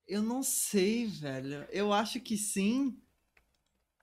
Eu 0.08 0.22
não 0.22 0.44
sei, 0.44 1.08
velho. 1.08 1.66
Eu 1.72 1.92
acho 1.92 2.20
que 2.20 2.38
sim, 2.38 2.98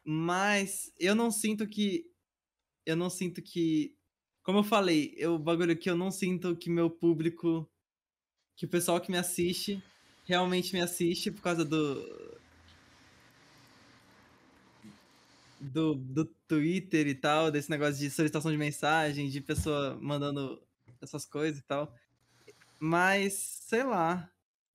mas 0.04 0.92
eu 0.98 1.14
não 1.14 1.30
sinto 1.30 1.66
que. 1.66 2.04
Eu 2.84 2.96
não 2.96 3.10
sinto 3.10 3.40
que. 3.42 3.96
Como 4.42 4.58
eu 4.58 4.64
falei, 4.64 5.14
eu, 5.16 5.34
o 5.34 5.38
bagulho 5.38 5.76
que 5.76 5.88
eu 5.88 5.96
não 5.96 6.10
sinto 6.10 6.56
que 6.56 6.70
meu 6.70 6.90
público. 6.90 7.68
Que 8.56 8.66
o 8.66 8.68
pessoal 8.68 9.00
que 9.00 9.10
me 9.10 9.18
assiste 9.18 9.82
realmente 10.24 10.72
me 10.72 10.80
assiste 10.80 11.30
por 11.30 11.42
causa 11.42 11.64
do. 11.64 12.40
Do, 15.62 15.94
do 15.94 16.24
Twitter 16.48 17.06
e 17.06 17.14
tal, 17.14 17.50
desse 17.50 17.70
negócio 17.70 17.96
de 17.98 18.10
solicitação 18.10 18.50
de 18.50 18.58
mensagem, 18.58 19.28
de 19.28 19.40
pessoa 19.40 19.96
mandando 20.00 20.60
essas 21.00 21.24
coisas 21.24 21.60
e 21.60 21.64
tal. 21.64 21.94
Mas, 22.80 23.34
sei 23.34 23.84
lá. 23.84 24.28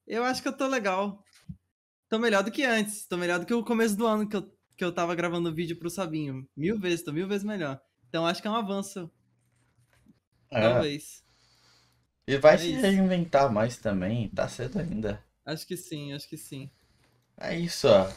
Eu 0.07 0.23
acho 0.23 0.41
que 0.41 0.47
eu 0.47 0.55
tô 0.55 0.65
legal. 0.67 1.23
Tô 2.07 2.17
melhor 2.17 2.43
do 2.43 2.51
que 2.51 2.63
antes. 2.63 3.05
Tô 3.05 3.17
melhor 3.17 3.39
do 3.39 3.45
que 3.45 3.53
o 3.53 3.65
começo 3.65 3.97
do 3.97 4.07
ano 4.07 4.27
que 4.27 4.37
eu, 4.37 4.49
que 4.77 4.83
eu 4.83 4.93
tava 4.93 5.13
gravando 5.13 5.53
vídeo 5.53 5.77
pro 5.77 5.89
Sabinho. 5.89 6.47
Mil 6.55 6.79
vezes, 6.79 7.03
tô 7.03 7.11
mil 7.11 7.27
vezes 7.27 7.43
melhor. 7.43 7.81
Então 8.07 8.25
acho 8.25 8.41
que 8.41 8.47
é 8.47 8.51
um 8.51 8.55
avanço. 8.55 9.11
É. 10.49 10.61
Talvez. 10.61 11.23
E 12.25 12.37
vai 12.37 12.55
É 12.55 12.57
se 12.57 12.71
isso. 12.71 12.81
reinventar 12.81 13.51
mais 13.51 13.77
também, 13.77 14.29
tá 14.29 14.47
cedo 14.47 14.79
ainda. 14.79 15.23
Acho 15.45 15.65
que 15.67 15.75
sim, 15.77 16.13
acho 16.13 16.27
que 16.29 16.37
sim. 16.37 16.69
É 17.37 17.57
isso, 17.57 17.87
ó. 17.87 18.09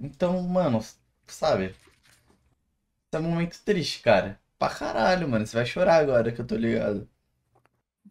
Então, 0.00 0.42
mano, 0.42 0.84
sabe? 1.32 1.66
Esse 1.66 3.16
é 3.16 3.18
um 3.18 3.22
momento 3.30 3.62
triste, 3.64 4.00
cara. 4.02 4.38
Pra 4.58 4.68
caralho, 4.68 5.26
mano. 5.28 5.46
Você 5.46 5.56
vai 5.56 5.64
chorar 5.64 5.96
agora 5.96 6.30
que 6.32 6.40
eu 6.40 6.46
tô 6.46 6.54
ligado. 6.56 7.08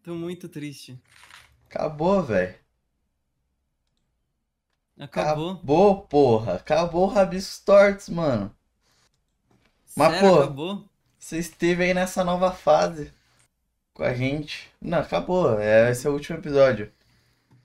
Tô 0.04 0.14
muito 0.16 0.48
triste. 0.48 1.02
Acabou, 1.68 2.24
velho. 2.24 2.56
Acabou. 4.98 5.62
Acabou, 5.62 6.08
porra. 6.08 6.56
Acabou 6.56 7.04
o 7.04 7.08
Rabiscos 7.08 7.60
Tortos, 7.60 8.10
mano. 8.10 8.56
Mas, 9.96 10.14
Sério, 10.14 10.20
pô, 10.20 10.40
acabou? 10.40 10.90
Você 11.18 11.38
esteve 11.40 11.84
aí 11.84 11.94
nessa 11.94 12.24
nova 12.24 12.52
fase 12.52 13.14
com 13.94 14.04
a 14.04 14.14
gente. 14.14 14.72
Não, 14.82 15.00
acabou. 15.00 15.60
É, 15.60 15.92
esse 15.92 16.08
é 16.08 16.10
o 16.10 16.14
último 16.14 16.38
episódio. 16.40 16.92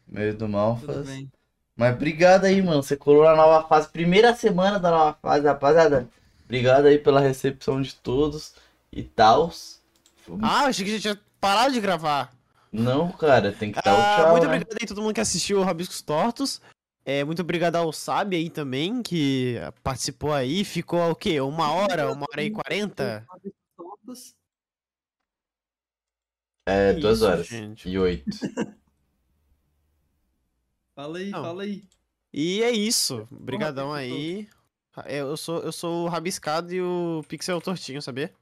Meio 0.06 0.34
do 0.36 0.48
Tudo 0.78 0.98
Malfas. 0.98 1.04
bem. 1.04 1.30
Mas 1.78 1.94
obrigado 1.94 2.44
aí, 2.44 2.60
mano. 2.60 2.82
Você 2.82 2.96
colou 2.96 3.22
na 3.22 3.36
nova 3.36 3.68
fase. 3.68 3.88
Primeira 3.88 4.34
semana 4.34 4.80
da 4.80 4.90
nova 4.90 5.16
fase, 5.22 5.46
rapaziada. 5.46 6.08
Obrigado 6.44 6.86
aí 6.86 6.98
pela 6.98 7.20
recepção 7.20 7.80
de 7.80 7.94
todos 7.94 8.54
e 8.92 9.04
tal. 9.04 9.52
Ah, 10.42 10.64
eu 10.64 10.68
achei 10.70 10.84
que 10.84 10.90
a 10.90 10.94
gente 10.94 11.02
tinha 11.02 11.20
parado 11.40 11.72
de 11.72 11.80
gravar. 11.80 12.32
Não, 12.72 13.12
cara, 13.12 13.52
tem 13.52 13.70
que 13.70 13.80
dar 13.80 13.94
o 13.94 13.96
Ah, 13.96 14.16
tchau, 14.16 14.30
muito 14.32 14.42
né? 14.42 14.48
obrigado 14.48 14.72
aí 14.72 14.84
a 14.84 14.88
todo 14.88 15.00
mundo 15.02 15.14
que 15.14 15.20
assistiu 15.20 15.60
o 15.60 15.62
Rabiscos 15.62 16.02
Tortos. 16.02 16.60
É, 17.04 17.22
muito 17.22 17.42
obrigado 17.42 17.76
ao 17.76 17.92
Sabe 17.92 18.34
aí 18.34 18.50
também, 18.50 19.00
que 19.00 19.54
participou 19.84 20.34
aí. 20.34 20.64
Ficou 20.64 21.12
o 21.12 21.14
quê? 21.14 21.40
Uma 21.40 21.70
hora? 21.70 22.10
Uma 22.10 22.26
hora 22.28 22.42
e 22.42 22.50
quarenta? 22.50 23.24
É, 26.66 26.92
duas 26.94 27.22
horas 27.22 27.46
gente. 27.46 27.88
e 27.88 27.96
oito. 27.96 28.24
Fala 30.98 31.18
aí, 31.18 31.30
Não. 31.30 31.42
fala 31.44 31.62
aí. 31.62 31.84
E 32.34 32.60
é 32.60 32.72
isso. 32.72 33.24
Obrigadão 33.30 33.90
Rabiscos 33.92 34.18
aí. 34.18 34.48
É, 35.06 35.20
Eu 35.20 35.36
sou, 35.36 35.60
eu 35.60 35.70
sou 35.70 36.06
o 36.06 36.08
Rabiscado 36.08 36.74
e 36.74 36.82
o 36.82 37.22
Pixel 37.28 37.60
Tortinho, 37.60 38.02
sabia? 38.02 38.32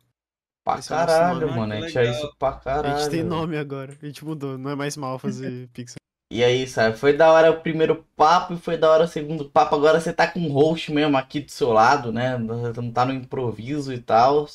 Pra 0.65 0.79
Esse 0.79 0.91
é 0.91 0.97
o 0.97 0.99
nosso 1.01 1.13
caralho, 1.13 1.47
nome. 1.49 1.59
mano. 1.59 1.73
A 1.75 1.81
gente 1.83 1.99
é 1.99 2.11
isso 2.11 2.35
pra 2.39 2.49
A 2.49 2.59
caralho. 2.59 2.99
gente 2.99 3.11
tem 3.11 3.23
nome 3.23 3.59
agora. 3.59 3.97
A 4.03 4.07
gente 4.07 4.25
mudou. 4.25 4.57
Não 4.57 4.71
é 4.71 4.75
mais 4.75 4.97
Malfas 4.97 5.39
e 5.45 5.67
Pixel. 5.75 5.97
E 6.29 6.43
aí, 6.43 6.67
sabe? 6.67 6.99
Foi 6.99 7.13
da 7.13 7.31
hora 7.31 7.53
o 7.53 7.61
primeiro 7.61 8.05
papo 8.17 8.55
e 8.55 8.59
foi 8.59 8.77
da 8.77 8.91
hora 8.91 9.05
o 9.05 9.09
segundo 9.09 9.45
papo. 9.45 9.77
Agora 9.77 10.01
você 10.01 10.13
tá 10.13 10.27
com 10.27 10.41
um 10.41 10.51
host 10.51 10.93
mesmo 10.93 11.17
aqui 11.17 11.41
do 11.41 11.51
seu 11.51 11.73
lado, 11.73 12.11
né? 12.11 12.37
Não 12.37 12.91
tá 12.91 13.05
no 13.05 13.13
improviso 13.13 13.93
e 13.93 13.99
tal. 13.99 14.49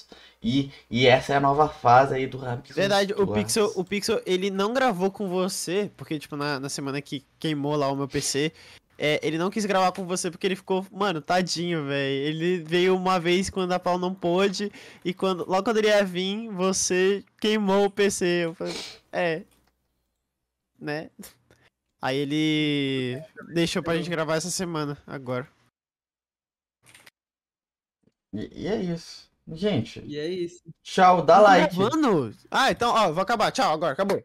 E, 0.43 0.69
e 0.89 1.07
essa 1.07 1.34
é 1.34 1.38
a 1.38 1.39
nova 1.39 1.69
fase 1.69 2.15
aí 2.15 2.27
do 2.27 2.38
Rabiscos 2.38 2.76
Verdade, 2.76 3.14
o. 3.14 3.26
Pixel, 3.26 3.72
o 3.76 3.85
Pixel, 3.85 4.22
ele 4.26 4.49
não 4.49 4.73
gravou 4.73 5.10
com 5.11 5.30
você, 5.30 5.89
porque, 5.95 6.19
tipo, 6.19 6.35
na, 6.35 6.60
na 6.60 6.68
semana 6.68 7.02
que 7.02 7.23
queimou 7.39 7.76
lá 7.76 7.89
o 7.89 7.95
meu 7.95 8.07
PC, 8.07 8.52
é, 8.98 9.19
ele 9.23 9.38
não 9.38 9.49
quis 9.49 9.65
gravar 9.65 9.93
com 9.93 10.06
você 10.06 10.30
porque 10.30 10.45
ele 10.45 10.56
ficou, 10.56 10.85
mano, 10.91 11.22
tadinho, 11.22 11.85
velho. 11.85 12.27
Ele 12.27 12.64
veio 12.64 12.95
uma 12.95 13.19
vez 13.19 13.49
quando 13.49 13.72
a 13.72 13.80
Paul 13.80 13.98
não 13.98 14.14
pôde, 14.14 14.72
e 15.06 15.14
quando, 15.14 15.45
logo 15.48 15.64
quando 15.64 15.77
ele 15.77 15.88
ia 15.88 16.03
vir, 16.03 16.49
você 16.49 17.23
queimou 17.39 17.85
o 17.85 17.89
PC. 17.89 18.26
Eu 18.45 18.56
falei, 18.56 18.76
é. 19.11 19.43
Né? 20.80 21.10
Aí 22.01 22.17
ele 22.17 23.21
deixou 23.53 23.83
pra 23.83 23.95
gente 23.95 24.09
gravar 24.09 24.35
essa 24.35 24.49
semana, 24.49 24.97
agora. 25.05 25.47
E, 28.33 28.63
e 28.63 28.67
é 28.67 28.81
isso. 28.81 29.29
Gente, 29.53 29.99
E 30.05 30.17
é 30.17 30.27
isso. 30.27 30.61
tchau, 30.83 31.21
dá 31.23 31.35
Tá 31.35 31.41
like. 31.41 31.75
gravando? 31.75 32.33
Ah, 32.49 32.71
então, 32.71 32.91
ó, 32.93 33.11
vou 33.11 33.21
acabar. 33.21 33.51
Tchau, 33.51 33.73
agora, 33.73 33.93
acabou. 33.93 34.23